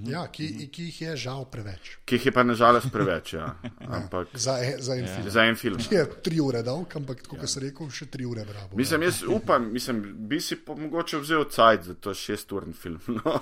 Ja, 0.10 0.24
ki, 0.34 0.48
ki 0.74 0.88
jih 0.88 1.02
je 1.02 1.16
žal 1.28 1.44
preveč. 1.54 1.92
Ki 2.10 2.18
jih 2.18 2.26
je 2.26 2.32
pa 2.34 2.42
nažalost 2.44 2.90
preveč, 2.92 3.34
ja. 3.36 3.52
ampak 3.98 4.32
Za, 4.34 4.56
e- 4.58 4.80
za 4.82 4.96
en 4.98 5.06
film. 5.08 5.30
za 5.30 5.44
en 5.46 5.56
film. 5.56 5.78
Ki 5.78 5.96
je 5.96 6.06
tri 6.26 6.40
ure 6.42 6.64
dolg, 6.66 6.96
ampak 6.98 7.22
kot 7.28 7.46
sem 7.50 7.68
rekel, 7.68 7.92
še 7.94 8.08
tri 8.10 8.26
ure 8.26 8.42
bravo. 8.48 8.74
Mislim, 8.80 9.06
jaz 9.06 9.22
upam, 9.30 9.68
mislim, 9.74 10.02
bi 10.30 10.42
si 10.42 10.58
pa 10.66 10.74
mogoče 10.76 11.22
vzel 11.22 11.46
cajt 11.54 11.84
za 11.92 11.94
to 12.02 12.14
šesturni 12.18 12.74
film. 12.74 12.98
No. 13.14 13.38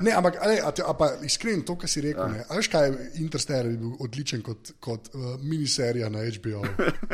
Ne, 0.00 0.14
ampak 0.16 0.40
ali, 0.40 0.56
a, 0.64 0.72
a 0.72 0.94
pa 0.96 1.10
iskren 1.28 1.60
to, 1.68 1.76
kar 1.76 1.90
si 1.92 2.00
rekel. 2.00 2.38
Ja. 2.40 2.48
A 2.48 2.56
veš 2.56 2.72
kaj, 2.72 2.88
Interstellar 3.20 3.68
bi 3.68 3.76
bil 3.84 3.92
odličen 4.00 4.40
kot, 4.42 4.72
kot 4.80 5.12
uh, 5.12 5.34
miniserija 5.44 6.08
na 6.08 6.24
HBO. 6.24 6.64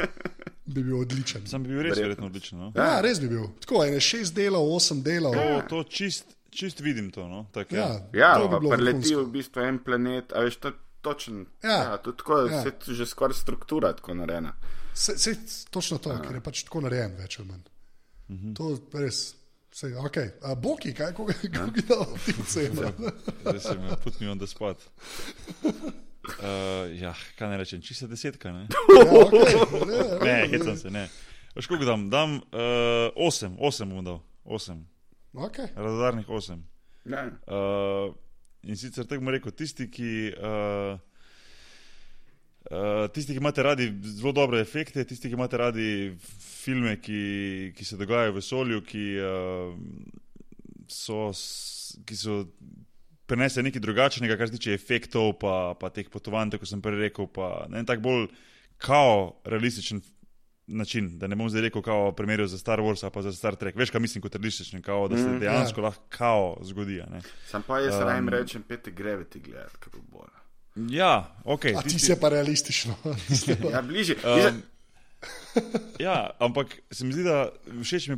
bi 0.74 0.83
bil 0.85 1.01
odličen. 1.01 1.47
Sam 1.51 1.66
bi 1.66 1.74
bil 1.74 1.83
res 1.89 1.99
verjetno 1.99 2.31
odličen. 2.31 2.62
No? 2.62 2.70
Ja, 2.76 3.01
res 3.05 3.18
bi 3.22 3.31
bil. 3.33 3.49
Tako, 3.64 3.83
ene 3.89 4.01
šest 4.05 4.37
delov, 4.37 4.70
osem 4.76 5.03
delov. 5.03 5.35
To, 5.35 5.61
to 5.72 5.83
čist, 5.91 6.38
čist 6.51 6.80
vidim 6.80 7.11
to. 7.11 7.28
No? 7.28 7.46
Tak, 7.53 7.72
Ja, 7.72 8.01
Ja, 8.12 8.34
to 8.38 8.61
bi 8.61 8.68
preleti 8.68 9.14
v 9.14 9.26
bistvu 9.32 9.61
en 9.62 9.78
planet, 9.84 10.32
a 10.32 10.44
veš, 10.46 10.57
to 10.57 10.68
je 10.68 10.74
točen. 11.01 11.46
Ja. 11.62 11.70
ja 11.70 11.96
to 11.96 12.11
je 12.11 12.16
tako, 12.16 12.38
Ja. 12.51 12.62
ja. 12.64 12.94
že 12.94 13.07
skoraj 13.07 13.34
struktura 13.38 13.92
tako 13.92 14.14
narejena. 14.14 14.53
Se, 14.94 15.18
se, 15.18 15.36
točno 15.70 15.99
to, 15.99 16.16
ker 16.22 16.34
je 16.34 16.40
pač 16.40 16.64
tako 16.66 16.80
narejen, 16.80 17.14
več 17.18 17.38
ali 17.38 17.49
manj. 17.49 17.66
Mhm. 18.28 18.55
To 18.55 18.70
je 18.70 19.03
res. 19.05 19.34
Sej, 19.70 19.92
okay. 20.01 20.32
A 20.42 20.55
Boki, 20.57 20.90
kaj 20.96 21.12
kako 21.12 21.26
bi 21.28 21.82
dal 21.86 22.07
ti 22.24 22.32
ceno? 22.46 22.88
Zdaj 23.44 23.61
se 23.61 23.74
mi 23.78 23.88
put 24.03 24.20
mi 24.20 24.26
on 24.28 24.38
da 24.38 24.46
spat. 24.46 24.80
Uh, 25.62 26.88
ja, 26.99 27.12
kaj 27.38 27.49
ne 27.53 27.57
rečem, 27.61 27.82
čista 27.84 28.09
desetka. 28.09 28.53
Ne, 28.53 28.66
Ja, 28.96 29.05
okay. 29.05 30.51
ne, 30.51 30.59
ne 30.59 30.76
se, 30.76 30.90
ne. 30.90 31.05
Veš, 31.55 31.66
koliko 31.66 31.84
dam? 31.84 32.09
Dam 32.11 32.36
uh, 32.36 32.42
osem, 33.16 33.57
osem 33.61 33.90
bom 33.92 34.05
dal, 34.05 34.18
osem. 34.44 34.82
Okay. 35.35 35.68
Radarnih 35.76 36.31
osem. 36.31 36.64
Ja. 37.09 37.26
Uh, 37.47 38.14
in 38.62 38.76
sicer 38.76 39.07
tako 39.07 39.24
bom 39.24 39.35
rekel, 39.35 39.53
tisti, 39.53 39.91
ki. 39.91 40.14
Uh, 40.39 40.97
Uh, 42.68 43.07
tisti, 43.09 43.33
ki 43.33 43.41
imate 43.41 43.62
radi 43.64 43.87
zelo 44.18 44.35
dobre 44.37 44.59
efekte, 44.61 45.01
tisti, 45.09 45.31
ki 45.31 45.39
imate 45.39 45.57
radi 45.57 45.87
filme, 46.20 46.99
ki, 47.01 47.20
ki 47.72 47.87
se 47.87 47.97
dogajajo 47.97 48.35
v 48.35 48.37
vesolju, 48.37 48.83
ki, 48.85 49.05
uh, 49.24 49.70
so, 50.93 51.31
ki 52.05 52.18
so 52.18 52.43
prenesli 53.24 53.64
nekaj 53.64 53.81
drugačnega, 53.81 54.37
kar 54.37 54.51
se 54.51 54.59
tiče 54.59 54.76
efektov, 54.76 55.39
pa, 55.41 55.55
pa 55.81 55.89
teh 55.95 56.11
potovanj, 56.12 56.59
kot 56.61 56.68
sem 56.68 56.85
prej 56.85 57.01
rekel, 57.07 57.31
pa 57.33 57.64
na 57.72 57.81
en 57.81 57.89
tak 57.89 58.05
bolj 58.05 58.26
kao 58.85 59.41
realističen 59.49 60.03
način, 60.69 61.19
da 61.19 61.27
ne 61.27 61.37
bom 61.37 61.51
zdaj 61.51 61.62
rekel, 61.62 61.83
kao 61.83 62.12
primerjal 62.12 62.47
za 62.49 62.59
Star 62.59 62.81
Wars 62.81 63.03
ali 63.03 63.12
pa 63.12 63.23
za 63.23 63.33
Star 63.33 63.57
Trek. 63.57 63.77
Veš, 63.77 63.91
kaj 63.91 64.01
mislim 64.01 64.23
kot 64.23 64.35
realističen, 64.35 64.83
kao, 64.83 65.09
da 65.09 65.16
se 65.16 65.23
Mm, 65.25 65.39
dejansko 65.41 65.81
ja. 65.81 65.85
lahko 65.85 66.03
kao 66.09 66.57
zgodi. 66.62 67.01
a 67.01 67.07
ne. 67.07 67.21
Sam 67.47 67.62
pa 67.62 67.79
jaz 67.79 67.95
Um, 67.95 68.03
rajem 68.03 68.29
rečem, 68.29 68.62
pete 68.62 68.91
Gravity 68.91 69.39
gledati, 69.41 69.77
kaj 69.81 69.93
bo 69.93 70.19
bolj. 70.19 70.29
Ja, 70.91 71.35
ok. 71.45 71.64
A 71.77 71.83
ti 71.83 71.99
si 71.99 72.16
pa 72.21 72.29
realistično. 72.29 72.95
Ja, 73.73 73.83
bližje. 73.83 74.16
Um, 74.16 74.62
ja, 75.99 76.31
ampak 76.39 76.66
se 76.91 77.05
mi 77.05 77.12
zdi, 77.12 77.23
da 77.23 77.49
všeč 77.83 78.09
mi 78.09 78.16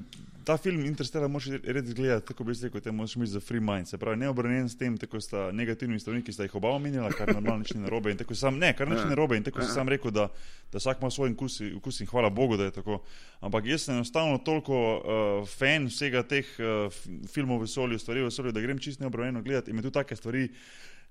ta 0.50 0.56
film 0.58 0.84
Interstellar, 0.84 1.30
moraš 1.30 1.46
res 1.62 1.92
gledati, 1.94 2.26
tako 2.26 2.44
bi 2.44 2.54
rekel, 2.62 2.82
te 2.82 2.92
moraš 2.92 3.14
imeti 3.16 3.30
za 3.30 3.40
free 3.40 3.60
mind. 3.60 3.86
Se 3.88 3.98
pravi, 3.98 4.18
neobremenjen 4.18 4.68
s 4.68 4.78
tem, 4.78 4.96
tako 4.98 5.20
sta 5.22 5.50
negativni 5.54 6.00
strani, 6.02 6.24
ki 6.26 6.34
sta 6.34 6.48
jih 6.48 6.56
oba 6.58 6.72
omenjala, 6.74 7.12
kar 7.14 7.30
normalno 7.30 7.62
nič 7.62 7.76
ni 7.76 7.84
narobe. 7.84 8.16
Tako 8.18 8.34
sam, 8.34 8.58
ne, 8.58 8.72
kar 8.74 8.90
nič 8.90 9.04
ni 9.04 9.12
narobe. 9.12 9.38
In 9.38 9.46
tako 9.46 9.62
si 9.62 9.70
sam 9.70 9.88
rekel, 9.88 10.10
da, 10.10 10.26
da 10.72 10.82
vsak 10.82 10.98
ima 11.04 11.10
svoj 11.14 11.36
okus, 11.36 11.60
okus 11.78 12.02
in 12.02 12.10
hvala 12.10 12.32
Bogu, 12.34 12.58
da 12.58 12.66
je 12.66 12.76
tako. 12.80 12.98
Ampak 13.46 13.70
jaz 13.70 13.86
sem 13.86 13.94
enostavno 13.94 14.42
toliko 14.42 14.80
uh, 14.98 15.48
fan 15.48 15.86
vsega 15.86 16.26
teh 16.26 16.50
uh, 16.58 17.00
filmov 17.30 17.62
v 17.62 17.68
vesolju, 17.68 18.02
stvari 18.02 18.24
v 18.24 18.32
vesolju, 18.32 18.56
da 18.56 18.66
grem 18.66 18.82
čist 18.82 19.04
neobremenjeno 19.04 19.46
gledati 19.46 19.70
in 19.70 19.78
me 19.78 19.86
tu 19.86 19.94
take 19.94 20.18
stvari 20.18 20.48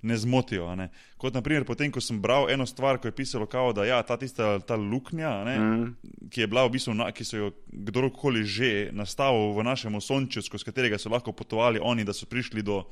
ne 0.02 0.18
zmotijo. 0.18 0.76
Ne. 0.76 0.90
Kot 1.18 1.34
naprimer, 1.36 1.66
potem, 1.68 1.92
ko 1.92 2.02
sem 2.02 2.22
bral 2.22 2.48
eno 2.52 2.66
stvar, 2.66 3.00
ko 3.02 3.10
je 3.10 3.16
pisalo, 3.16 3.46
kao, 3.50 3.74
da 3.76 3.86
ja, 3.86 4.00
ta 4.04 4.18
tista 4.18 4.60
ta 4.60 4.76
luknja, 4.80 5.32
ne, 5.44 5.56
mm. 5.60 6.30
ki 6.32 6.42
je 6.42 6.48
bila 6.48 6.66
v 6.68 6.76
bistvu, 6.78 6.96
na, 6.96 7.10
ki 7.12 7.28
so 7.28 7.42
jo 7.42 7.50
kdorkoli 7.68 8.46
že 8.48 8.72
nastavil 9.30 9.54
v 9.54 9.64
našem 9.64 9.96
osončju, 9.96 10.42
skozi 10.42 10.66
katerega 10.66 10.98
so 10.98 11.10
lahko 11.10 11.32
potovali 11.32 11.80
oni, 11.82 12.04
da 12.04 12.14
so 12.14 12.26
prišli 12.26 12.62
do, 12.62 12.86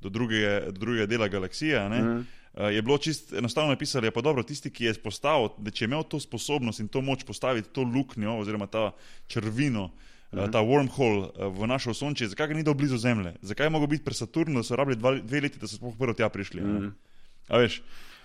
do, 0.00 0.08
druge, 0.08 0.72
do 0.72 0.78
drugega 0.78 1.06
dela 1.06 1.28
galaksije. 1.28 1.88
mm. 1.88 2.26
Je 2.52 2.82
bilo 2.82 2.98
čist 2.98 3.32
enostavno 3.32 3.72
napisano, 3.72 4.10
pa 4.10 4.20
dobro, 4.20 4.42
tisti, 4.42 4.70
ki 4.70 4.84
je 4.84 4.94
postavil, 4.94 5.48
da 5.58 5.70
če 5.70 5.84
je 5.84 5.88
imel 5.88 6.02
to 6.04 6.20
sposobnost 6.20 6.80
in 6.80 6.88
to 6.88 7.00
moč 7.00 7.24
postaviti 7.24 7.68
to 7.72 7.82
luknjo 7.82 8.36
oziroma 8.38 8.66
ta 8.66 8.92
črvino, 9.26 9.88
uh, 10.32 10.50
ta 10.52 10.60
wormhole 10.60 11.32
uh, 11.32 11.48
v 11.48 11.66
naše 11.66 11.90
osončje, 11.90 12.28
zakaj 12.28 12.52
ga 12.52 12.54
ni 12.54 12.62
dal 12.62 12.74
blizu 12.74 12.98
Zemlje? 13.00 13.38
Zakaj 13.40 13.66
je 13.66 13.70
mogel 13.70 13.88
biti 13.88 14.04
pri 14.04 14.14
Saturnu, 14.14 14.60
da 14.60 14.68
so 14.68 14.76
rabili 14.76 15.00
dva, 15.00 15.16
dve 15.16 15.40
leti, 15.40 15.58
da 15.58 15.66
so 15.66 15.80
sploh 15.80 15.96
prvo 15.96 16.12
tja 16.12 16.28
prišli? 16.28 16.60
Mm. 16.60 16.92
A 17.48 17.56
veš, 17.56 17.80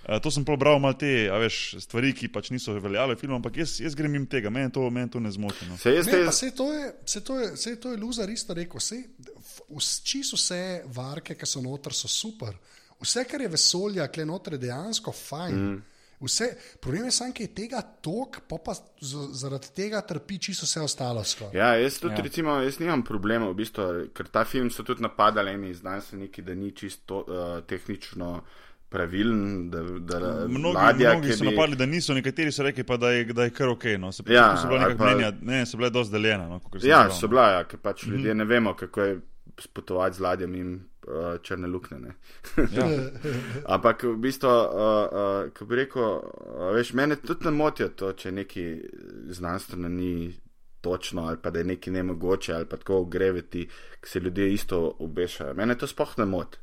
uh, 0.05 0.19
to 0.21 0.31
sem 0.31 0.45
prebral 0.45 0.79
malo 0.79 0.93
te 0.93 1.29
a 1.29 1.37
veš, 1.37 1.75
stvari, 1.79 2.13
ki 2.13 2.27
pač 2.29 2.51
niso 2.51 2.73
veljale 2.73 3.15
v 3.15 3.19
filmu, 3.19 3.35
ampak 3.35 3.57
jaz, 3.57 3.79
jaz 3.79 3.95
grem 3.95 4.13
jim 4.13 4.25
tega, 4.27 4.49
meni 4.49 4.71
to, 4.71 4.85
meni 4.89 5.09
to 5.09 5.19
ne 5.19 5.31
zmoti. 5.31 5.65
No. 5.65 5.77
Se 5.77 5.95
jaz 5.95 6.07
Ne, 6.07 6.31
se 6.31 6.51
to 6.51 6.73
je, 6.73 6.93
se 7.05 7.21
to 7.21 7.39
je, 7.39 7.57
se 7.57 7.75
to 7.75 7.91
je 7.91 7.97
Luzar 7.97 8.29
isto 8.29 8.53
rekel. 8.53 8.77
Vse, 8.77 9.01
čisto 10.03 10.35
vse 10.35 10.61
varke, 10.85 11.35
ki 11.35 11.45
so 11.45 11.61
noter, 11.61 11.93
so 11.93 12.07
super. 12.07 12.53
Vse, 13.01 13.25
kar 13.25 13.41
je 13.41 13.47
vesolja, 13.49 14.07
kle 14.07 14.25
noter, 14.25 14.53
je 14.53 14.65
dejansko 14.65 15.11
fajn. 15.11 15.55
Mm. 15.57 15.83
Vse, 16.17 16.47
problem 16.81 17.05
je 17.05 17.11
samo, 17.11 17.29
da 17.29 17.43
je 17.43 17.51
tega 17.53 17.77
tok, 18.01 18.39
pa 18.49 18.57
pa 18.57 18.73
z- 18.73 19.27
zaradi 19.33 19.67
tega 19.71 20.01
trpi 20.01 20.39
čisto 20.39 20.65
vse 20.65 20.81
ostalo. 20.81 21.21
skoraj. 21.23 21.53
Ja, 21.53 21.75
jaz 21.75 21.99
tudi, 21.99 22.15
Ja. 22.15 22.23
recimo, 22.23 22.55
jaz 22.57 22.79
nimam 22.79 23.03
problema, 23.03 23.45
v 23.45 23.53
bistvu, 23.53 23.83
ker 24.13 24.25
ta 24.27 24.41
film 24.43 24.71
so 24.71 24.81
tudi 24.83 25.01
napadali 25.01 25.51
eni 25.51 25.73
znanstveniki, 25.73 26.41
da 26.41 26.55
ni 26.55 26.71
čisto 26.71 27.19
uh, 27.19 27.61
tehnično 27.61 28.41
pravilen, 28.89 29.41
da, 29.69 29.81
da 29.83 30.19
Mnogi, 30.47 30.75
ladja, 30.75 31.11
mnogi 31.11 31.33
so 31.33 31.43
bi- 31.43 31.51
napadli, 31.51 31.75
da 31.75 31.85
niso, 31.85 32.13
nekateri 32.13 32.51
so 32.51 32.63
rekli, 32.63 32.83
pa 32.83 32.97
da 32.97 33.11
je, 33.11 33.25
da 33.25 33.43
je 33.43 33.49
kar 33.51 33.67
ok. 33.67 33.83
No. 33.99 34.11
Se, 34.11 34.23
Ja, 34.27 34.57
so 34.57 34.67
bila 34.67 34.79
ali 34.79 34.93
neka 34.93 34.97
pa- 34.97 35.05
mnenja, 35.07 35.31
ne, 35.41 35.65
so 35.65 35.77
bile 35.77 35.89
dosti 35.89 36.11
deljene. 36.11 36.47
No, 36.47 36.61
Ja, 36.75 36.97
bral, 36.97 37.11
so 37.11 37.21
no. 37.21 37.27
bila, 37.27 37.49
ja, 37.49 37.63
ker 37.63 37.79
pač 37.79 38.05
ljudje 38.05 38.35
ne 38.35 38.45
vemo, 38.45 38.73
kako 38.73 39.01
je 39.01 39.19
potovati 39.73 40.15
z 40.15 40.21
ladjem 40.21 40.55
in 40.55 40.73
uh, 41.07 41.13
črne 41.41 41.67
luknje. 41.67 41.97
Ja. 42.71 42.87
Ampak 43.73 44.03
v 44.03 44.17
bistvu, 44.17 44.49
uh, 44.49 44.65
uh, 44.65 45.51
ko 45.51 45.65
bi 45.65 45.75
rekel, 45.75 46.03
uh, 46.03 46.21
veš, 46.71 46.93
mene 46.93 47.15
tudi 47.17 47.45
ne 47.45 47.51
motijo 47.53 47.89
to, 47.89 48.11
če 48.13 48.31
nekaj 48.33 48.67
znanstveno 49.29 49.89
ni 49.89 50.33
točno, 50.81 51.23
ali 51.23 51.37
pa 51.37 51.49
da 51.49 51.59
je 51.59 51.65
nekaj 51.65 51.93
nemogoče, 51.93 52.53
ali 52.53 52.65
pa 52.65 52.77
tako 52.77 53.05
greveti, 53.05 53.65
ki 53.99 54.09
se 54.09 54.19
ljudje 54.19 54.53
isto 54.53 54.95
obešajo. 54.99 55.53
Mene 55.53 55.75
to 55.75 55.87
sploh 55.87 56.13
ne 56.17 56.25
moti. 56.27 56.57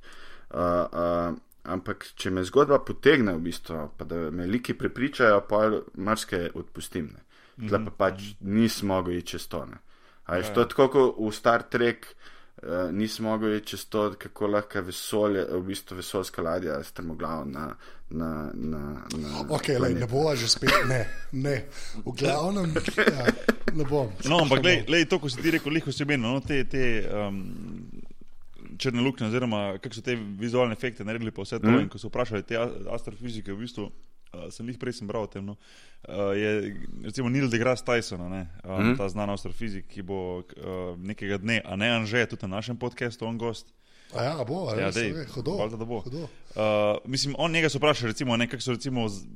Uh, 0.50 0.60
uh, 0.60 1.34
ampak 1.64 2.06
če 2.16 2.30
me 2.30 2.44
zgodba 2.44 2.78
potegne, 2.84 3.34
v 3.38 3.46
bistvu, 3.48 3.88
pa 3.98 4.06
da 4.08 4.28
me 4.30 4.46
liki 4.46 4.76
prepričajo, 4.78 5.40
pa 5.48 5.64
marsikaj 5.96 6.50
odpustim. 6.54 7.10
Ne. 7.14 7.24
Tle 7.68 7.80
pa 7.86 7.96
pač 8.04 8.34
nisem 8.40 8.90
mogel 8.90 9.20
iti 9.20 9.34
čez 9.34 9.48
to. 9.48 9.64
ne. 9.70 9.80
A 10.24 10.40
veš, 10.40 10.54
to 10.54 10.64
je 10.64 10.70
tako 10.72 10.88
kot 10.88 11.18
v 11.20 11.32
Star 11.36 11.66
Trek. 11.70 12.14
Uh, 12.64 12.88
nisem 12.94 13.26
mogel 13.26 13.58
iti 13.58 13.74
čez 13.74 13.84
to, 13.92 14.06
kako 14.18 14.48
lahko 14.54 14.80
vesolje, 14.86 15.42
v 15.52 15.60
bistvu 15.66 15.98
vesoljska 15.98 16.42
ladja 16.42 16.78
strmoglava 16.84 17.44
na, 17.44 17.64
na, 18.10 18.30
na, 18.54 18.82
na 19.20 19.42
Ok, 19.52 19.68
lej, 19.80 19.96
ne 19.98 20.08
bo 20.08 20.30
že 20.36 20.48
spet, 20.48 20.72
ne, 20.88 21.02
ne. 21.32 21.56
V 22.06 22.14
glavnem, 22.16 22.72
ja, 22.96 23.26
ne 23.74 23.84
bom. 23.84 24.08
No, 24.24 24.40
ampak 24.46 24.62
bom. 24.62 24.80
glej, 24.86 25.04
to, 25.10 25.18
ko 25.20 25.28
si 25.28 25.42
ti 25.42 25.52
rekel, 25.58 25.76
liho 25.76 25.92
sebeno, 25.92 26.38
no, 26.38 26.40
te, 26.40 26.62
te 26.64 27.04
um, 27.10 27.42
črne 28.78 29.02
luknje, 29.02 29.26
oziroma 29.26 29.78
kako 29.82 29.94
so 29.94 30.02
te 30.04 30.16
vizualne 30.40 30.74
efekte 30.76 31.04
naredili, 31.04 31.32
pa 31.34 31.44
vse 31.44 31.60
to. 31.60 31.70
Mm. 31.70 31.86
In 31.86 31.92
ko 31.92 32.00
so 32.00 32.10
vprašali 32.10 32.42
te 32.46 32.58
astrofizike, 32.94 33.52
v 33.52 33.64
bistvu, 33.64 33.86
uh, 33.88 34.48
sem 34.54 34.68
jih 34.68 34.78
prej 34.80 34.98
sem 34.98 35.08
bral 35.10 35.28
o 35.28 35.30
tem. 35.30 35.44
No, 35.44 35.56
uh, 36.08 36.32
je 36.36 36.74
recimo 37.04 37.32
Neil 37.32 37.48
deGrasse 37.52 37.86
Tyson, 37.86 38.26
ne, 38.30 38.44
um, 38.64 38.90
mm. 38.90 38.98
ta 39.00 39.08
znan 39.12 39.32
astrofizik, 39.34 39.88
ki 39.90 40.04
bo 40.06 40.20
uh, 40.42 40.92
nekega 40.98 41.38
dne, 41.42 41.60
a 41.64 41.78
ne 41.80 41.90
Anže, 41.94 42.26
tudi 42.34 42.48
na 42.48 42.58
našem 42.58 42.78
podkastu, 42.80 43.28
on 43.28 43.40
gost. 43.40 43.72
A 44.14 44.22
ja, 44.22 44.34
bo, 44.46 44.68
a 44.70 44.78
Ja, 44.78 44.92
dej, 44.94 45.10
ve, 45.12 45.24
hudo. 45.34 45.56
valjda, 45.58 45.80
da 45.80 45.88
bo. 45.88 46.00
hudo. 46.04 46.28
Uh, 46.54 47.00
mislim, 47.10 47.34
on 47.38 47.52
njega 47.52 47.68
so 47.68 47.80
vprašali, 47.82 48.12
recimo, 48.12 48.36
ne, 48.36 48.48
kako 48.50 48.62
so 48.62 48.78
recimo. 48.78 49.08
Z, 49.08 49.26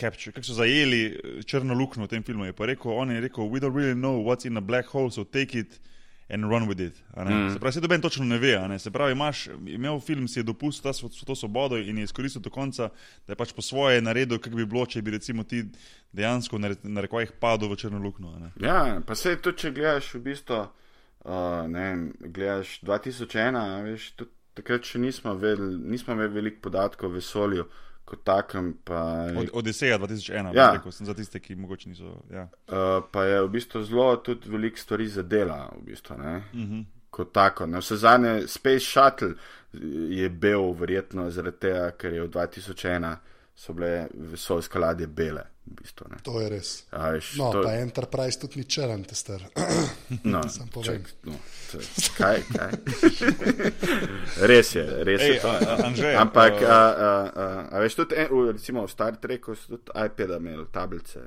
Capture, 0.00 0.32
kako 0.32 0.46
so 0.46 0.54
zajeli 0.54 1.00
eh, 1.06 1.42
črno 1.42 1.74
luknjo 1.74 2.04
v 2.04 2.08
tem 2.08 2.22
filmu. 2.22 2.44
Je 2.46 2.54
pa 2.56 2.66
rekel, 2.70 2.92
on 2.94 3.10
je 3.10 3.20
rekel, 3.20 3.50
we 3.50 3.60
don't 3.60 3.74
really 3.74 3.92
know 3.98 4.22
what's 4.22 4.46
in 4.46 4.56
a 4.56 4.60
black 4.60 4.86
hole, 4.86 5.10
so 5.10 5.24
take 5.24 5.58
it 5.58 5.80
and 6.30 6.50
run 6.50 6.68
with 6.68 6.80
it. 6.80 7.02
Mm. 7.16 7.52
Se 7.52 7.58
pravi, 7.58 7.72
se 7.72 7.80
doben 7.80 8.00
točno 8.00 8.24
ne 8.24 8.38
ve. 8.38 8.56
a 8.56 8.68
Ne? 8.68 8.78
Se 8.78 8.90
pravi, 8.90 9.12
imaš, 9.12 9.48
imel 9.66 10.00
film, 10.00 10.28
si 10.28 10.38
je 10.38 10.42
dopustil 10.42 10.92
ta, 10.92 11.08
to 11.26 11.34
svobodo 11.34 11.76
in 11.76 11.98
je 11.98 12.04
izkoristil 12.04 12.42
do 12.42 12.50
konca, 12.50 12.88
da 13.26 13.32
je 13.32 13.36
pač 13.36 13.52
po 13.52 13.62
svoje 13.62 14.02
naredil, 14.02 14.38
kako 14.38 14.56
bi 14.56 14.66
bilo, 14.66 14.86
če 14.86 15.02
bi 15.02 15.10
recimo 15.10 15.44
ti 15.44 15.64
dejansko 16.12 16.58
na, 16.58 16.68
re- 16.68 16.82
na 16.82 17.00
rekvajih 17.00 17.32
padel 17.40 17.68
v 17.68 17.76
črno 17.76 17.98
luknjo. 17.98 18.50
Ja, 18.60 19.00
pa 19.06 19.14
se 19.14 19.36
tudi, 19.36 19.58
če 19.58 19.70
gledaš 19.70 20.14
v 20.14 20.22
bistvu, 20.30 20.60
uh, 20.64 21.32
ne 21.68 21.86
vem, 21.88 22.12
gledaš 22.20 22.80
2001, 22.82 23.58
a 23.58 23.82
veš, 23.84 24.12
tudi 24.16 24.30
takrat 24.54 24.84
še 24.84 24.98
nismo 24.98 25.34
vedeli, 25.34 25.78
nismo 25.92 26.14
imeli 26.14 26.34
veliko 26.34 26.68
podatkov 26.68 27.10
o 27.10 27.14
vesolju 27.14 27.66
kot 28.10 28.24
takem, 28.26 28.72
pa, 28.84 29.00
Od, 29.38 29.50
Odiseja 29.62 29.98
2001, 29.98 30.54
Ja. 30.54 30.62
ja. 30.62 30.72
rekel 30.76 30.92
sem 30.92 31.06
za 31.06 31.14
tiste, 31.14 31.40
ki 31.40 31.56
mogoče 31.56 31.88
niso. 31.88 32.16
Ja. 32.32 32.48
uh, 32.68 33.04
pa 33.12 33.24
je 33.24 33.42
v 33.42 33.48
bistvu 33.48 33.82
zelo 33.86 34.16
tudi 34.16 34.50
veliko 34.50 34.78
stvari 34.78 35.08
zadela, 35.08 35.68
v 35.78 35.84
bistvu, 35.92 36.18
ne. 36.18 36.36
Uh 36.52 36.60
-huh. 36.60 36.84
Kot 37.10 37.32
tako. 37.32 37.66
Na 37.66 37.78
vse 37.78 37.96
zadnje, 37.96 38.46
Space 38.46 38.86
Shuttle 38.86 39.34
je 40.10 40.28
bil 40.28 40.72
verjetno 40.72 41.30
zaradi 41.30 41.56
tega, 41.58 41.90
ker 41.90 42.12
je 42.12 42.22
v 42.22 42.28
2001 42.28 43.16
so 43.60 43.72
bile 43.72 44.06
vesoljske 44.14 44.78
ladje 44.78 45.06
bele. 45.06 45.42
V 45.66 45.74
bistvu, 45.76 46.06
ne. 46.10 46.16
To 46.24 46.40
je 46.40 46.48
res. 46.48 46.68
A, 46.90 47.10
veš, 47.10 47.34
No, 47.36 47.50
to- 47.52 47.60
pa 47.62 47.74
Enterprise 47.76 48.40
tudi 48.40 48.56
ni 48.56 48.64
črn, 48.66 49.04
te 49.04 49.14
star. 49.14 49.44
No, 50.24 50.40
čak, 50.82 51.10
no, 51.24 51.36
to, 51.68 51.78
kaj, 52.16 52.40
kaj? 52.48 52.72
res 54.50 54.72
je, 54.74 54.84
res 55.04 55.20
Ej, 55.20 55.30
je. 55.30 55.40
To. 55.40 55.48
a- 55.50 55.78
Anže, 55.84 56.14
Ampak, 56.16 56.62
a- 56.62 56.66
a, 56.66 56.80
a, 56.96 57.12
a, 57.36 57.46
a 57.68 57.78
veš, 57.78 57.94
tudi 57.96 58.16
en, 58.16 58.28
recimo 58.48 58.82
v 58.82 58.90
Star 58.90 59.16
Treku 59.16 59.54
so 59.54 59.76
tudi 59.76 59.92
iPad 59.94 60.30
imeli 60.32 60.66
tablice. 60.72 61.20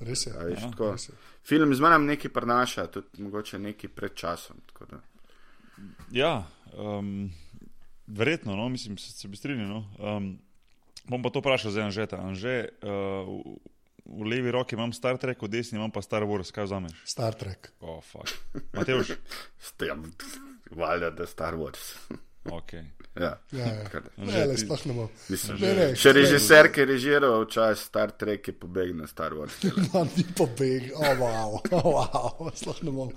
Res 0.00 0.26
je. 0.26 0.32
A 0.32 0.42
veš, 0.44 0.58
Ja, 0.58 0.70
tako, 0.70 0.90
res 0.90 1.08
je. 1.08 1.14
film 1.44 1.70
z 1.70 1.80
manj 1.80 2.06
nekaj 2.06 2.30
prenaša, 2.30 2.86
tudi 2.88 3.22
mogoče 3.22 3.58
nekaj 3.60 3.90
pred 3.90 4.14
časom. 4.14 4.56
tako 4.66 4.86
da. 4.86 4.98
ja, 6.10 6.34
um, 6.72 7.30
verjetno, 8.06 8.56
no, 8.56 8.68
mislim, 8.68 8.98
se, 8.98 9.12
se 9.12 9.28
bi 9.28 9.36
strinjal. 9.36 9.68
No. 9.68 9.80
Um, 10.00 10.38
bom 11.04 11.22
pa 11.22 11.30
to 11.30 11.40
vprašal 11.40 11.70
za 11.70 11.84
Anžeta. 11.84 12.16
Anže, 12.16 12.68
uh, 12.80 13.24
v, 13.24 13.56
v 14.04 14.22
levi 14.24 14.50
roki 14.50 14.74
imam 14.74 14.92
Star 14.92 15.16
Trek, 15.16 15.40
v 15.40 15.48
desni 15.48 15.78
imam 15.78 15.90
pa 15.90 16.02
Star 16.02 16.24
Wars, 16.24 16.52
kaj 16.52 16.64
vzameš? 16.64 16.96
Star 17.04 17.34
Trek. 17.34 17.72
Oh, 17.80 18.00
fuck. 18.00 18.28
Mateoš, 18.72 19.16
S 19.58 19.72
tem, 19.72 20.12
valjda, 20.70 21.10
da 21.10 21.22
je 21.22 21.28
Star 21.28 21.54
Wars. 21.54 21.94
ok. 22.44 22.72
ja. 22.72 23.38
Ja, 23.52 23.64
ja. 23.64 23.84
Kar- 23.88 24.10
Ne, 24.16 24.44
le 24.44 24.56
sploh 24.58 24.86
ne 24.86 24.92
bom. 24.92 25.08
Mislim, 25.28 25.56
Ne, 25.60 25.70
ne, 25.74 25.86
Še 25.96 26.12
režiser, 26.12 26.68
ki 26.68 26.80
je 26.80 26.86
režiral 26.86 27.44
včasih 27.46 27.84
Star 27.84 28.10
Trek, 28.12 28.48
je 28.48 28.52
pobegnil 28.52 29.00
na 29.00 29.06
Star 29.06 29.32
Wars. 29.32 29.54
No, 29.94 30.04
ni 30.16 30.24
pobeg, 30.36 30.90
oh, 30.92 31.14
wow, 31.20 31.56
oh, 31.72 31.88
wow, 31.94 32.50
sploh 32.52 32.82
ne 32.82 32.92
bom. 32.92 33.08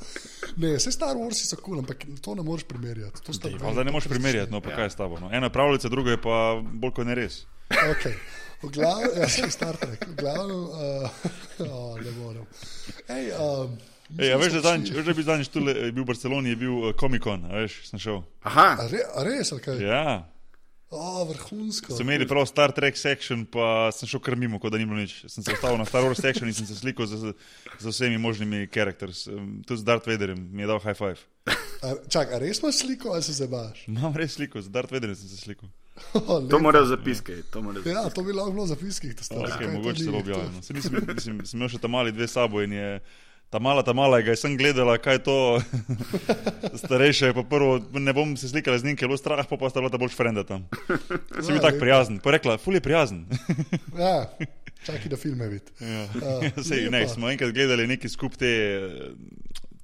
Ne, 0.56 0.76
vse 0.78 0.92
Star 0.96 1.18
Wars 1.18 1.44
so 1.44 1.56
kul, 1.58 1.64
cool, 1.64 1.84
ampak 1.84 2.08
to 2.22 2.36
ne 2.36 2.44
moreš 2.44 2.64
primerjati. 2.64 3.20
To 3.24 3.34
sta 3.36 3.52
Pa 3.60 3.74
zdaj 3.74 3.84
ne 3.84 3.92
moreš 3.92 4.08
primerjati, 4.08 4.52
no 4.52 4.62
pa 4.62 4.72
kaj 4.72 4.88
je 4.88 4.96
s 4.96 5.00
tabo. 5.00 5.20
No. 5.20 5.28
Eno 5.34 5.50
je 5.50 5.56
pravljica, 5.56 5.90
drugo 5.90 6.14
je 6.14 6.22
pa 6.22 6.38
bolj 6.62 6.94
kot 6.94 7.08
ne 7.10 7.16
res. 7.18 7.44
Okay. 7.70 8.16
V 8.64 8.72
glavnem, 8.74 9.12
ja, 9.22 9.28
sem 9.30 9.52
Star 9.54 9.78
Trek, 9.78 10.02
v 10.08 10.16
glavnem, 10.18 10.64
uh, 10.74 11.10
oh, 11.68 11.94
ne 12.02 12.12
morem. 12.18 12.46
Ej, 13.06 13.30
um, 13.38 13.76
Ej, 14.18 14.32
a 14.34 14.38
veš, 14.40 14.56
da, 14.64 14.74
šli- 14.80 14.96
veš, 14.96 15.06
da 15.06 15.14
bi 15.14 15.24
zadnjič 15.28 15.50
tu 15.52 15.62
bil 15.62 16.02
v 16.02 16.08
Barceloni, 16.08 16.50
je 16.56 16.60
bil 16.64 16.74
uh, 16.80 16.96
Comic 16.98 17.22
Con, 17.22 17.44
a 17.46 17.62
veš, 17.62 17.76
sem 17.92 18.00
šel. 18.02 18.24
Aha, 18.48 18.70
A, 18.82 18.88
re, 18.90 19.04
a 19.14 19.20
res, 19.28 19.52
kaj? 19.62 19.78
Ja, 19.84 20.26
O, 20.90 21.26
vrhunsko. 21.28 21.92
so 21.92 22.00
imeli 22.02 22.24
prav 22.24 22.46
Star 22.48 22.72
Trek 22.72 22.96
section, 22.96 23.44
pa 23.46 23.92
sem 23.92 24.08
šel 24.08 24.22
kar 24.24 24.40
mimo, 24.40 24.56
kot 24.58 24.72
da 24.72 24.80
ni 24.80 24.88
bilo 24.88 24.96
nič. 24.98 25.28
Sem 25.28 25.44
se 25.44 25.52
ustavil 25.52 25.76
na 25.78 25.84
Star 25.84 26.00
Wars 26.08 26.22
section 26.24 26.48
in 26.48 26.56
sem 26.56 26.64
se 26.66 26.80
slikal 26.80 27.04
z, 27.12 27.34
z 27.78 27.86
vsemi 27.92 28.16
možnimi 28.18 28.64
characters. 28.72 29.26
Um, 29.28 29.60
Tudi 29.68 29.84
z 29.84 29.84
Darth 29.84 30.08
Vaderjem 30.08 30.40
mi 30.48 30.64
je 30.64 30.68
dal 30.72 30.80
high 30.80 30.96
five. 30.96 31.20
A, 31.84 31.92
čak, 32.08 32.32
a 32.32 32.40
res 32.40 32.64
imaš 32.64 32.80
sliko 32.88 33.12
ali 33.12 33.20
se 33.28 33.36
zabaš? 33.36 33.84
Imam 33.92 34.16
res 34.16 34.40
sliko, 34.40 34.64
z 34.64 34.72
Darth 34.72 34.96
Vaderjem 34.96 35.20
sem 35.20 35.28
se 35.28 35.36
slikal. 35.44 35.68
Oh, 36.28 36.50
to 36.50 36.60
morajo 36.60 36.86
zapiske. 36.86 37.36
To 37.52 37.62
morajo 37.62 37.84
Ja, 37.86 37.94
zapiske. 37.94 38.16
to 38.16 38.24
bi 38.24 38.34
lahko 38.34 38.52
bilo 38.52 38.66
zapiskih. 38.68 39.16
Okay, 39.16 39.74
mogoče 39.74 40.12
bo 40.12 40.18
objavljeno. 40.18 40.52
no. 40.56 40.62
Saj 40.62 40.76
Nisem, 40.76 40.94
mislim, 41.16 41.46
sem 41.46 41.58
imel 41.60 41.70
še 41.70 41.80
tam 41.80 41.92
mali 41.92 42.12
dve 42.12 42.28
sabo 42.28 42.62
in 42.62 42.74
je. 42.74 43.00
Ta 43.50 43.60
mala, 43.60 43.80
ta 43.84 43.94
mala, 43.96 44.20
ga 44.22 44.34
je 44.34 44.36
sem 44.36 44.58
gledala, 44.60 44.98
kaj 45.00 45.14
je 45.16 45.24
to. 45.24 45.36
Starejša 46.84 47.26
je 47.28 47.34
pa 47.34 47.44
prvo, 47.44 47.80
ne 47.94 48.14
bom 48.14 48.38
se 48.38 48.50
slikala 48.50 48.76
z 48.80 48.84
njim, 48.84 48.96
ker 48.96 49.06
je 49.06 49.08
bilo 49.08 49.18
strah, 49.18 49.48
pa 49.48 49.58
pa 49.58 49.70
sta 49.70 49.80
bila 49.80 49.90
ta 49.90 49.98
boljš 49.98 50.18
frenda 50.20 50.44
tam. 50.44 50.66
Sem 51.44 51.56
bil 51.56 51.56
Ja, 51.56 51.62
tako 51.62 51.78
lepo. 51.78 51.80
prijazen, 51.80 52.20
pa 52.20 52.32
rekla, 52.32 52.58
ful 52.58 52.76
je 52.76 52.82
prijazen. 52.84 53.22
Ja, 53.98 54.28
čakaj, 54.84 55.08
da 55.08 55.18
filme 55.18 55.48
vidi. 55.48 55.72
Ja. 55.80 56.04
Uh, 56.04 56.60
Sej, 56.60 56.90
ne, 56.92 57.08
smo 57.08 57.30
enkrat 57.32 57.56
gledali 57.56 57.88
neki 57.88 58.10
skup 58.12 58.36
te, 58.36 58.52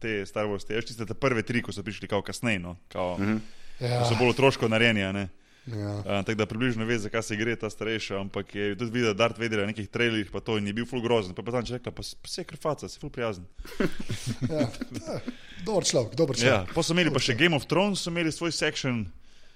te 0.04 0.26
Star 0.28 0.46
Wars, 0.52 0.68
te, 0.68 0.82
tiste 0.82 1.06
te 1.08 1.14
prve 1.16 1.42
tri, 1.48 1.62
ko 1.64 1.72
so 1.72 1.84
prišli 1.84 2.08
kao 2.12 2.20
kasneje, 2.22 2.60
no, 2.60 2.76
kao, 2.92 3.16
mm 3.18 3.24
-hmm. 3.24 3.40
Ja, 3.80 4.04
so 4.06 4.16
bolj 4.20 4.30
otroško 4.36 4.68
narejeni. 4.68 5.28
Ja. 5.66 5.94
Uh, 6.00 6.26
tako 6.26 6.36
da 6.36 6.46
približno 6.46 6.86
veš, 6.86 7.06
zakaj 7.08 7.24
se 7.24 7.36
gre 7.40 7.56
ta 7.56 7.70
starejša, 7.70 8.20
ampak 8.20 8.56
je 8.56 8.76
tudi 8.76 8.92
videl, 8.92 9.14
da 9.14 9.24
Darth 9.24 9.40
Vader 9.40 9.60
je 9.60 9.66
na 9.66 9.72
nekih 9.72 9.88
trailerjih, 9.90 10.32
pa 10.32 10.40
to 10.40 10.58
je 10.58 10.74
bil 10.74 10.86
full 10.86 11.02
grozen. 11.02 11.36
Pa 11.36 11.42
je 11.42 11.46
pa 11.46 11.52
tam 11.52 11.64
rekla, 11.70 11.92
pa, 11.92 12.04
se 12.04 12.42
je 12.42 12.46
krfaca, 12.46 12.90
si 12.90 13.00
full 13.00 13.12
prijazen. 13.14 13.46
ja. 14.52 14.68
ja. 14.68 15.20
Dober 15.66 15.84
človek, 15.88 16.16
dober 16.20 16.36
Ja, 16.36 16.42
človek. 16.44 16.74
pa 16.76 16.84
so 16.84 16.94
imeli 16.94 17.14
pa 17.14 17.20
še 17.24 17.38
Game 17.40 17.56
of 17.56 17.66
Thrones, 17.72 18.04
so 18.04 18.12
imeli 18.12 18.32
svoj 18.32 18.52
section, 18.52 19.06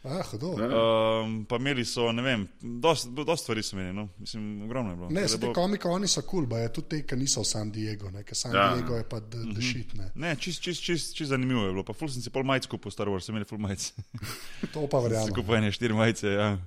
Ah, 0.03 0.23
hudo. 0.31 0.53
um, 0.53 1.45
pa 1.45 1.55
imeli 1.55 1.85
so, 1.85 2.11
ne 2.11 2.21
vem, 2.21 2.47
dost, 2.61 3.07
dost 3.09 3.43
stvari 3.43 3.63
so 3.63 3.75
imeli, 3.75 3.93
no, 3.93 4.09
mislim, 4.19 4.61
ogromno 4.63 4.91
je 4.91 4.95
bilo. 4.95 5.09
Ne, 5.09 5.27
te 5.27 5.37
bo- 5.37 5.53
komike, 5.53 5.87
oni 5.87 6.07
so 6.07 6.21
kul, 6.21 6.47
cool, 6.47 6.59
je 6.59 6.73
tudi 6.73 6.87
te, 6.89 7.01
ki 7.03 7.15
niso 7.15 7.41
v 7.41 7.45
San 7.45 7.71
Diego, 7.71 8.09
ne, 8.13 8.23
ker 8.23 8.35
San 8.37 8.55
Ja. 8.55 8.73
Diego 8.75 8.95
je 8.95 9.03
pa 9.03 9.19
the, 9.19 9.37
the 9.53 9.61
shit, 9.61 9.93
ne. 9.93 10.11
Ne, 10.15 10.35
čist, 10.35 10.61
čist, 10.61 10.83
čist, 10.83 11.15
čist 11.17 11.29
zanimivo 11.33 11.65
je 11.65 11.71
bilo. 11.73 11.83
Pa 11.83 11.93
ful 11.97 12.09
sem 12.13 12.21
si 12.21 12.29
pol 12.29 12.43
majic 12.47 12.65
kupil, 12.71 12.91
Star 12.93 13.07
Wars, 13.11 13.23
so 13.25 13.31
imeli 13.33 13.45
ful 13.49 13.57
majic. 13.59 13.91
To 14.73 14.87
pa 14.87 14.99
verjamem. 15.03 15.33
kupil 15.33 15.55
ene 15.59 15.71
štiri 15.71 15.93
majice, 15.97 16.27
ja. 16.29 16.57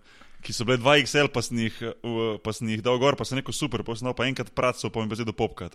ki 0.43 0.52
so 0.57 0.65
bile 0.65 0.78
2XL, 0.81 1.28
pa 1.32 1.40
sem 1.44 1.59
jih, 1.69 1.77
pa 2.44 2.52
sem 2.57 2.69
jih 2.73 2.82
dal 2.85 2.98
gor, 3.01 3.15
pa 3.16 3.24
sem 3.28 3.39
rekel 3.40 3.52
super, 3.57 3.81
pa 3.86 3.94
sem 3.97 4.05
dal 4.09 4.15
pa 4.16 4.24
enkrat 4.28 4.51
praco, 4.57 4.90
pa 4.90 5.01
mi 5.01 5.09
pa 5.09 5.15
zdaj 5.16 5.27
do 5.28 5.32
popka. 5.36 5.69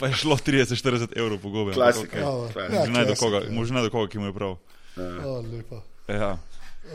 pa 0.00 0.06
je 0.08 0.12
šlo 0.14 0.36
30-40 0.36 1.16
evrov 1.16 1.38
po 1.40 1.50
gobe. 1.52 1.72
Klasika. 1.76 2.18
Ja, 2.18 2.24
Klasika. 2.52 2.60
ja. 2.68 2.84
Možno 3.08 3.40
možno 3.54 3.74
najde 3.80 3.90
koga, 3.92 4.08
ki 4.08 4.18
mu 4.18 4.26
je 4.32 4.36
prav. 4.36 4.56
Oh, 5.24 5.40
lepa. 5.52 5.82
Ja. 6.08 6.38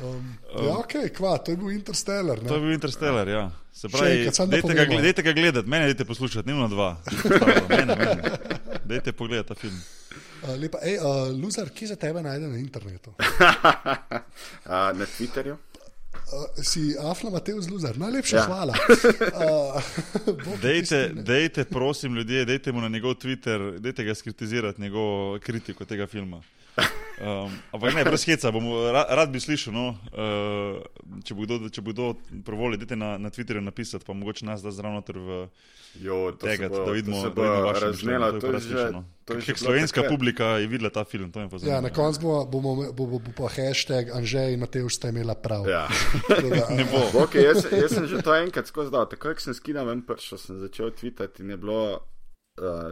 Um, 0.04 0.38
ja, 0.66 0.74
ok, 0.78 0.94
kva, 1.16 1.38
to 1.38 1.52
je 1.54 1.58
bil 1.58 1.72
Interstellar. 1.72 2.42
Ne? 2.42 2.48
To 2.50 2.56
je 2.56 2.62
bil 2.62 2.74
Interstellar, 2.74 3.28
ja. 3.28 3.52
Se 3.74 3.90
pravi, 3.90 4.26
dajte 4.50 4.74
ga, 4.74 4.86
dajte 5.02 5.22
ga 5.24 5.32
gledati, 5.32 5.70
mene 5.70 5.86
dajte 5.86 6.06
poslušati, 6.06 6.54
na 6.54 6.68
dva. 6.68 6.98
Mene, 7.70 7.96
mene. 7.96 8.32
Dajte 8.86 9.12
pogledati 9.12 9.48
ta 9.48 9.56
film. 9.56 9.78
Uh, 10.44 10.56
lepa, 10.60 10.80
ej, 10.84 10.98
uh, 11.00 11.30
Luzar, 11.42 11.70
kje 11.70 11.88
se 11.88 11.96
tebe 11.96 12.22
najde 12.24 12.48
na 12.48 12.58
internetu? 12.58 13.14
A, 14.66 14.92
na 14.94 15.06
Twitterju. 15.06 15.56
Uh, 15.56 16.64
si 16.64 16.96
Afla 17.00 17.30
Mateus 17.30 17.70
Luzar, 17.70 17.98
najlepša 17.98 18.38
Ja. 18.38 18.46
hvala. 18.46 18.74
Uh, 19.36 19.84
Dejte, 20.62 21.12
dejte, 21.14 21.64
prosim, 21.64 22.16
ljudje, 22.16 22.46
dejte 22.46 22.72
mu 22.72 22.82
na 22.82 22.88
njegov 22.90 23.16
Twitter, 23.16 23.80
dejte 23.80 24.04
ga 24.04 24.16
skritizirati, 24.16 24.82
njegovo 24.82 25.40
kritiko 25.40 25.86
tega 25.86 26.08
filma. 26.08 26.42
Um, 27.16 27.48
ampak 27.72 27.96
ne, 27.96 28.04
brez 28.04 28.26
heca, 28.26 28.52
bom, 28.52 28.66
ra, 28.92 29.06
rad 29.10 29.32
bi 29.32 29.40
slišal, 29.40 29.72
no, 29.72 29.86
uh, 30.12 30.84
če 31.24 31.32
bo 31.32 31.46
kdo, 31.46 31.70
če 31.70 31.80
bo 31.80 31.92
kdo 31.92 32.06
provoli, 32.44 32.76
dajte 32.76 32.96
na, 32.96 33.16
na 33.16 33.32
Twitterju 33.32 33.64
napisati, 33.64 34.04
pa 34.04 34.12
mogoče 34.12 34.44
nas 34.44 34.60
da 34.60 34.72
zraven 34.72 34.98
noter 34.98 35.16
v 35.18 35.48
Jo, 35.96 36.36
to 36.36 36.44
se 36.44 36.50
tega, 36.50 36.68
bo, 36.68 36.84
da 36.84 36.92
vidimo, 36.92 37.22
to 37.22 37.30
da 37.30 37.42
vidimo 37.42 37.62
vaše 37.64 37.86
razvnelo. 37.86 37.96
mišljenje, 38.26 38.36
To 38.36 38.42
pa 38.42 38.48
je 38.48 38.54
rad 38.54 38.64
slišal, 38.64 38.92
no. 38.92 39.02
to 39.24 39.34
je 39.34 39.42
že 39.42 39.56
slovenska 39.56 40.02
takrat. 40.02 40.12
publika 40.12 40.46
je 40.60 40.68
videla 40.68 40.90
ta 40.90 41.04
film, 41.04 41.32
to 41.32 41.40
je 41.40 41.48
pa 41.48 41.56
Ja, 41.56 41.60
zanimivo. 41.60 41.82
na 41.82 41.90
koncu 41.90 42.20
bomo, 42.20 42.46
bomo, 42.46 42.72
bo, 42.92 43.04
bo, 43.06 43.18
bo 43.18 43.32
pa 43.34 43.48
hashtag 43.50 44.12
Anžej 44.12 44.52
in 44.52 44.60
Mateus 44.60 44.94
sta 44.94 45.08
imela 45.08 45.36
prav. 45.36 45.64
Ja. 45.66 45.88
Da, 46.28 46.68
Ne 46.70 46.84
bo. 46.84 47.00
Okay, 47.24 47.48
jaz, 47.48 47.64
jaz 47.64 47.96
sem 47.96 48.08
že 48.08 48.20
to 48.20 48.36
enkrat 48.36 48.68
skozi 48.68 48.92
dal. 48.92 49.08
Takoj, 49.08 49.34
ko 49.34 49.42
sem 49.42 49.56
skinal 49.56 49.88
ven 49.88 50.04
pršo, 50.04 50.36
sem 50.36 50.60
začel 50.60 50.92
tvitati 50.92 51.40
in 51.42 51.50
je 51.50 51.58
bilo 51.58 51.80
uh, 52.60 52.92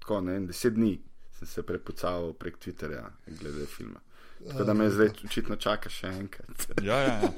tako, 0.00 0.20
ne 0.20 0.32
vem, 0.32 0.46
deset 0.46 0.72
dni 0.72 0.96
sem 1.38 1.48
se 1.48 1.62
prepucal 1.62 2.32
prek 2.38 2.58
Twitterja 2.58 3.08
glede 3.26 3.66
filma. 3.66 4.00
Tako 4.48 4.64
da 4.64 4.74
me 4.74 4.86
zdaj 4.90 5.08
očitno 5.24 5.56
čaka 5.56 5.90
še 5.90 6.06
enkrat. 6.06 6.68
Ja, 6.88 6.96
ja, 6.96 7.14
ja. 7.22 7.30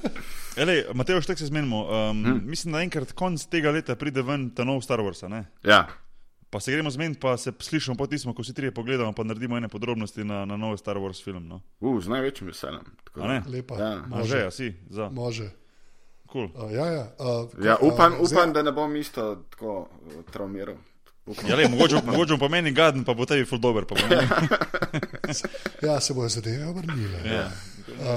Elej, 0.57 0.85
Mateo, 0.95 1.23
štek 1.25 1.39
se 1.39 1.49
zmenimo. 1.49 1.87
Um, 1.87 2.25
hmm. 2.25 2.43
Mislim, 2.45 2.75
da 2.77 2.83
enkrat 2.85 3.13
konc 3.17 3.45
tega 3.49 3.73
leta 3.73 3.97
pride 3.97 4.23
ven 4.23 4.51
ta 4.55 4.65
nov 4.69 4.83
Star 4.85 5.01
Wars. 5.01 5.25
a 5.25 5.29
ne? 5.29 5.47
Ja, 5.65 5.87
Pa 6.51 6.61
se 6.61 6.73
gremo 6.73 6.91
zmeniti, 6.91 7.21
pa 7.21 7.37
se 7.37 7.53
slišimo 7.59 7.97
po 7.97 8.07
tistem, 8.07 8.35
ko 8.35 8.43
vsi 8.43 8.55
trije 8.55 8.75
pogledamo, 8.75 9.13
pa 9.13 9.23
naredimo 9.25 9.57
ene 9.57 9.69
podrobnosti 9.69 10.25
na, 10.25 10.45
na 10.45 10.57
nov 10.57 10.77
Star 10.77 10.97
Wars 10.99 11.25
film. 11.25 11.47
No. 11.49 11.61
uh, 11.81 12.03
z 12.03 12.09
največjim 12.09 12.49
veseljem. 12.51 12.85
Lepa. 13.47 13.79
Ja. 13.79 14.03
Može. 14.07 14.29
že, 14.29 14.47
a 14.47 14.51
si, 14.51 14.75
za. 14.91 15.09
Može. 15.09 15.51
Cool. 16.33 16.45
Uh, 16.45 16.73
ja, 16.73 16.87
ja, 16.87 17.07
uh, 17.19 17.65
Ja, 17.65 17.77
upam, 17.81 18.13
uh, 18.13 18.31
upam, 18.31 18.53
da 18.53 18.63
ne 18.63 18.73
bom 18.73 18.97
isto 18.97 19.45
tako 19.51 19.79
uh, 19.81 20.25
traumiral. 20.33 20.75
Ja, 21.49 21.57
le, 21.57 21.69
mogoče, 21.69 22.03
mogoče 22.07 22.39
po 22.39 22.49
meni 22.49 22.73
gaden, 22.73 23.05
pa 23.05 23.15
bo 23.15 23.27
tebi 23.27 23.45
full 23.45 23.61
dober. 23.61 23.87
Pa. 23.87 23.97
Ja, 25.87 26.01
se 26.01 26.15
bojo 26.15 26.29
zadeve 26.29 26.67
obrnile. 26.67 27.21
Ja. 27.25 27.51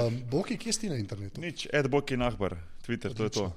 Um, 0.06 0.16
Boki, 0.30 0.56
kje 0.58 0.72
si 0.72 0.88
na 0.90 0.96
internetu? 0.98 1.40
Nič, 1.40 1.68
Ed 1.72 1.88
Boki 1.88 2.16
Nahbar, 2.16 2.56
Twitter, 2.82 3.14
to 3.14 3.24
je 3.24 3.30
to. 3.30 3.52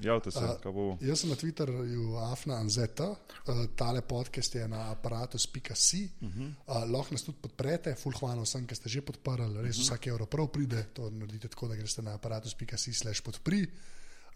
Javite 0.00 0.30
se, 0.30 0.40
kaj 0.62 0.72
bo. 0.72 0.96
Jaz 1.00 1.20
sem 1.20 1.30
na 1.30 1.36
Twitterju 1.36 2.16
Afna 2.32 2.56
Anzeta, 2.60 3.10
uh, 3.10 3.64
tale 3.76 4.00
podcast 4.00 4.54
je 4.54 4.68
na 4.68 4.90
aparatus.ca. 4.90 5.74
Uh 5.74 6.28
-huh. 6.28 6.52
uh, 6.66 6.90
lahko 6.90 7.14
nas 7.14 7.22
tudi 7.22 7.38
podprete, 7.42 7.94
full 7.94 8.14
hvala 8.20 8.42
vsem, 8.42 8.66
ki 8.66 8.74
ste 8.74 8.88
že 8.88 9.00
podprli, 9.00 9.62
res 9.62 9.76
uh 9.76 9.82
-huh. 9.82 9.86
vsak 9.86 10.06
evro 10.06 10.26
prav 10.26 10.46
pride, 10.46 10.86
to 10.92 11.10
naredite 11.10 11.48
tako, 11.48 11.68
da 11.68 11.74
greste 11.74 12.02
na 12.02 12.14
aparatus.ca 12.14 12.76
slash 12.76 13.20
podpri. 13.20 13.66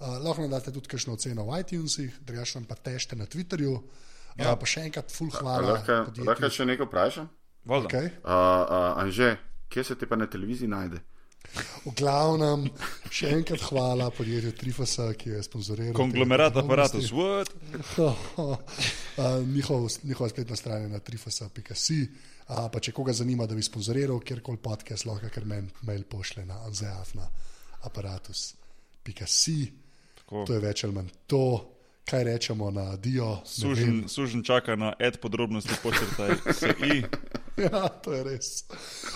Uh, 0.01 0.07
lahko 0.25 0.43
nam 0.43 0.51
date 0.51 0.73
tudi 0.73 0.89
kakšno 0.89 1.13
oceno 1.13 1.45
v 1.45 1.61
iTunesih, 1.61 2.19
drugače 2.21 2.61
pa 2.69 2.75
tešte 2.75 3.17
na 3.17 3.27
Twitterju. 3.27 3.81
Ja. 4.35 4.53
Uh, 4.53 4.59
pa 4.59 4.67
še 4.67 4.87
enkrat 4.89 5.13
full 5.15 5.31
hvala. 5.31 5.77
Lahko, 5.77 5.99
podjetju. 6.09 6.29
lahko 6.29 6.51
še 6.51 6.69
nekaj 6.69 6.89
vprašam? 6.89 7.27
Valjda. 7.65 7.89
Okay. 7.89 8.13
Uh, 8.21 8.31
uh, 8.31 9.03
Anže, 9.03 9.37
kje 9.73 9.85
se 9.85 9.99
ti 9.99 10.09
pa 10.11 10.19
na 10.21 10.27
televiziji 10.31 10.69
najde? 10.69 11.01
V 11.85 11.93
glavnem, 11.95 12.65
še 13.13 13.31
enkrat 13.37 13.63
hvala 13.69 14.09
podjetju 14.17 14.55
Trifasa, 14.59 15.11
ki 15.15 15.37
je 15.37 15.43
sponzoriral. 15.45 15.93
te 15.93 15.99
Konglomerat 16.01 16.57
aparatus, 16.63 17.13
what? 17.15 17.53
Uh, 19.15 19.39
njihov, 19.47 19.87
njihova 20.03 20.27
spletna 20.27 20.57
stran 20.59 20.83
je 20.83 20.89
na 20.91 20.99
trifasa.ca. 20.99 21.75
Uh, 22.49 22.65
pa 22.67 22.81
če 22.83 22.91
koga 22.91 23.13
zanima, 23.15 23.47
da 23.47 23.55
bi 23.55 23.63
sponzoriral 23.63 24.19
kjerkoli 24.27 24.59
podcast, 24.59 25.07
lahko 25.07 25.31
kar 25.31 25.47
meni 25.47 25.71
mail 25.87 26.03
pošle 26.11 26.43
na 26.49 26.57
anzeafna 26.67 27.29
aparatus.ca. 27.87 29.29
Tako. 30.19 30.43
To 30.49 30.57
je 30.57 30.59
več 30.65 30.83
ali 30.83 30.97
manj 30.97 31.13
to, 31.31 31.45
kaj 32.05 32.25
rečemo 32.25 32.71
na 32.71 32.97
Dio. 32.97 33.41
Sužen, 33.45 34.09
sužen 34.09 34.43
čaka 34.43 34.77
na 34.77 34.93
ed 34.99 35.19
podrobnosti, 35.19 35.73
počrtaj 35.83 36.53
se 36.53 36.75
i. 36.85 37.03
Ja, 37.57 37.89
to 37.89 38.11
je 38.11 38.25
res. 38.25 38.67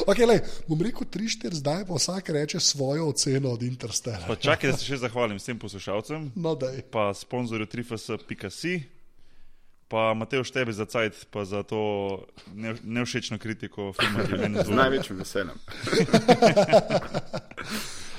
Okay, 0.06 0.22
lej, 0.22 0.38
bom 0.64 0.78
rekel 0.78 1.02
3-4, 1.02 1.54
zdaj 1.54 1.82
pa 1.82 1.92
vsak 1.92 2.30
reče 2.30 2.60
svojo 2.60 3.08
oceno 3.08 3.50
od 3.50 3.62
Interstellara. 3.64 4.24
Pa 4.24 4.36
čakaj, 4.36 4.70
da 4.70 4.76
se 4.78 4.86
še 4.86 4.98
zahvalim 4.98 5.36
vsem 5.36 5.58
poslušalcem, 5.58 6.32
No, 6.36 6.54
daj. 6.54 6.86
pa 6.88 7.12
sponzorju 7.12 7.66
trifas.si, 7.66 8.82
Pa 9.88 10.14
Mateo 10.14 10.44
Štebe 10.44 10.70
za 10.70 10.84
cajt, 10.84 11.26
pa 11.30 11.42
za 11.42 11.62
to 11.62 12.24
ne- 12.54 12.78
nevšečno 12.78 13.38
kritiko 13.38 13.92
filma, 13.92 14.20
ki 14.20 14.30
je 14.30 14.38
meni 14.38 14.54
Z 14.54 14.62
zelo 14.62 14.76
največjim 14.76 15.16
veseljem. 15.16 15.58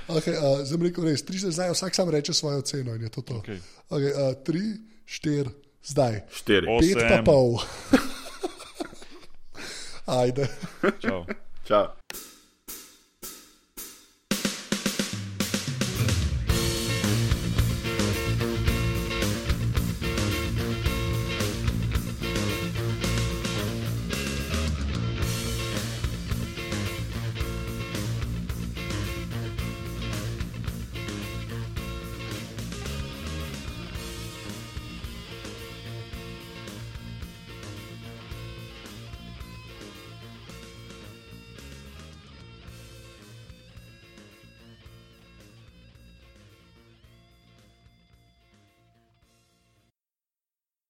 Okay, 0.10 0.34
uh, 0.34 0.66
zdaj 0.66 0.82
rekel 0.88 1.06
res, 1.06 1.22
tri 1.26 1.38
se 1.40 1.52
zdaj, 1.54 1.70
vsak 1.76 1.96
sam 1.96 2.10
reče 2.10 2.34
svojo 2.34 2.62
ceno 2.66 2.96
in 2.98 3.04
je 3.06 3.10
to 3.14 3.22
to. 3.22 3.38
Okej. 3.44 3.60
Okay, 3.90 4.14
uh, 4.14 4.34
tri, 4.44 4.62
štiri, 5.06 5.50
zdaj. 5.86 6.24
Štiri. 6.34 6.66
Pet 6.66 6.98
pa 6.98 7.06
Osem. 7.06 7.26
pol. 7.26 7.60
Ajde. 10.22 10.50
Čau. 10.98 11.26
Čau. 11.70 11.86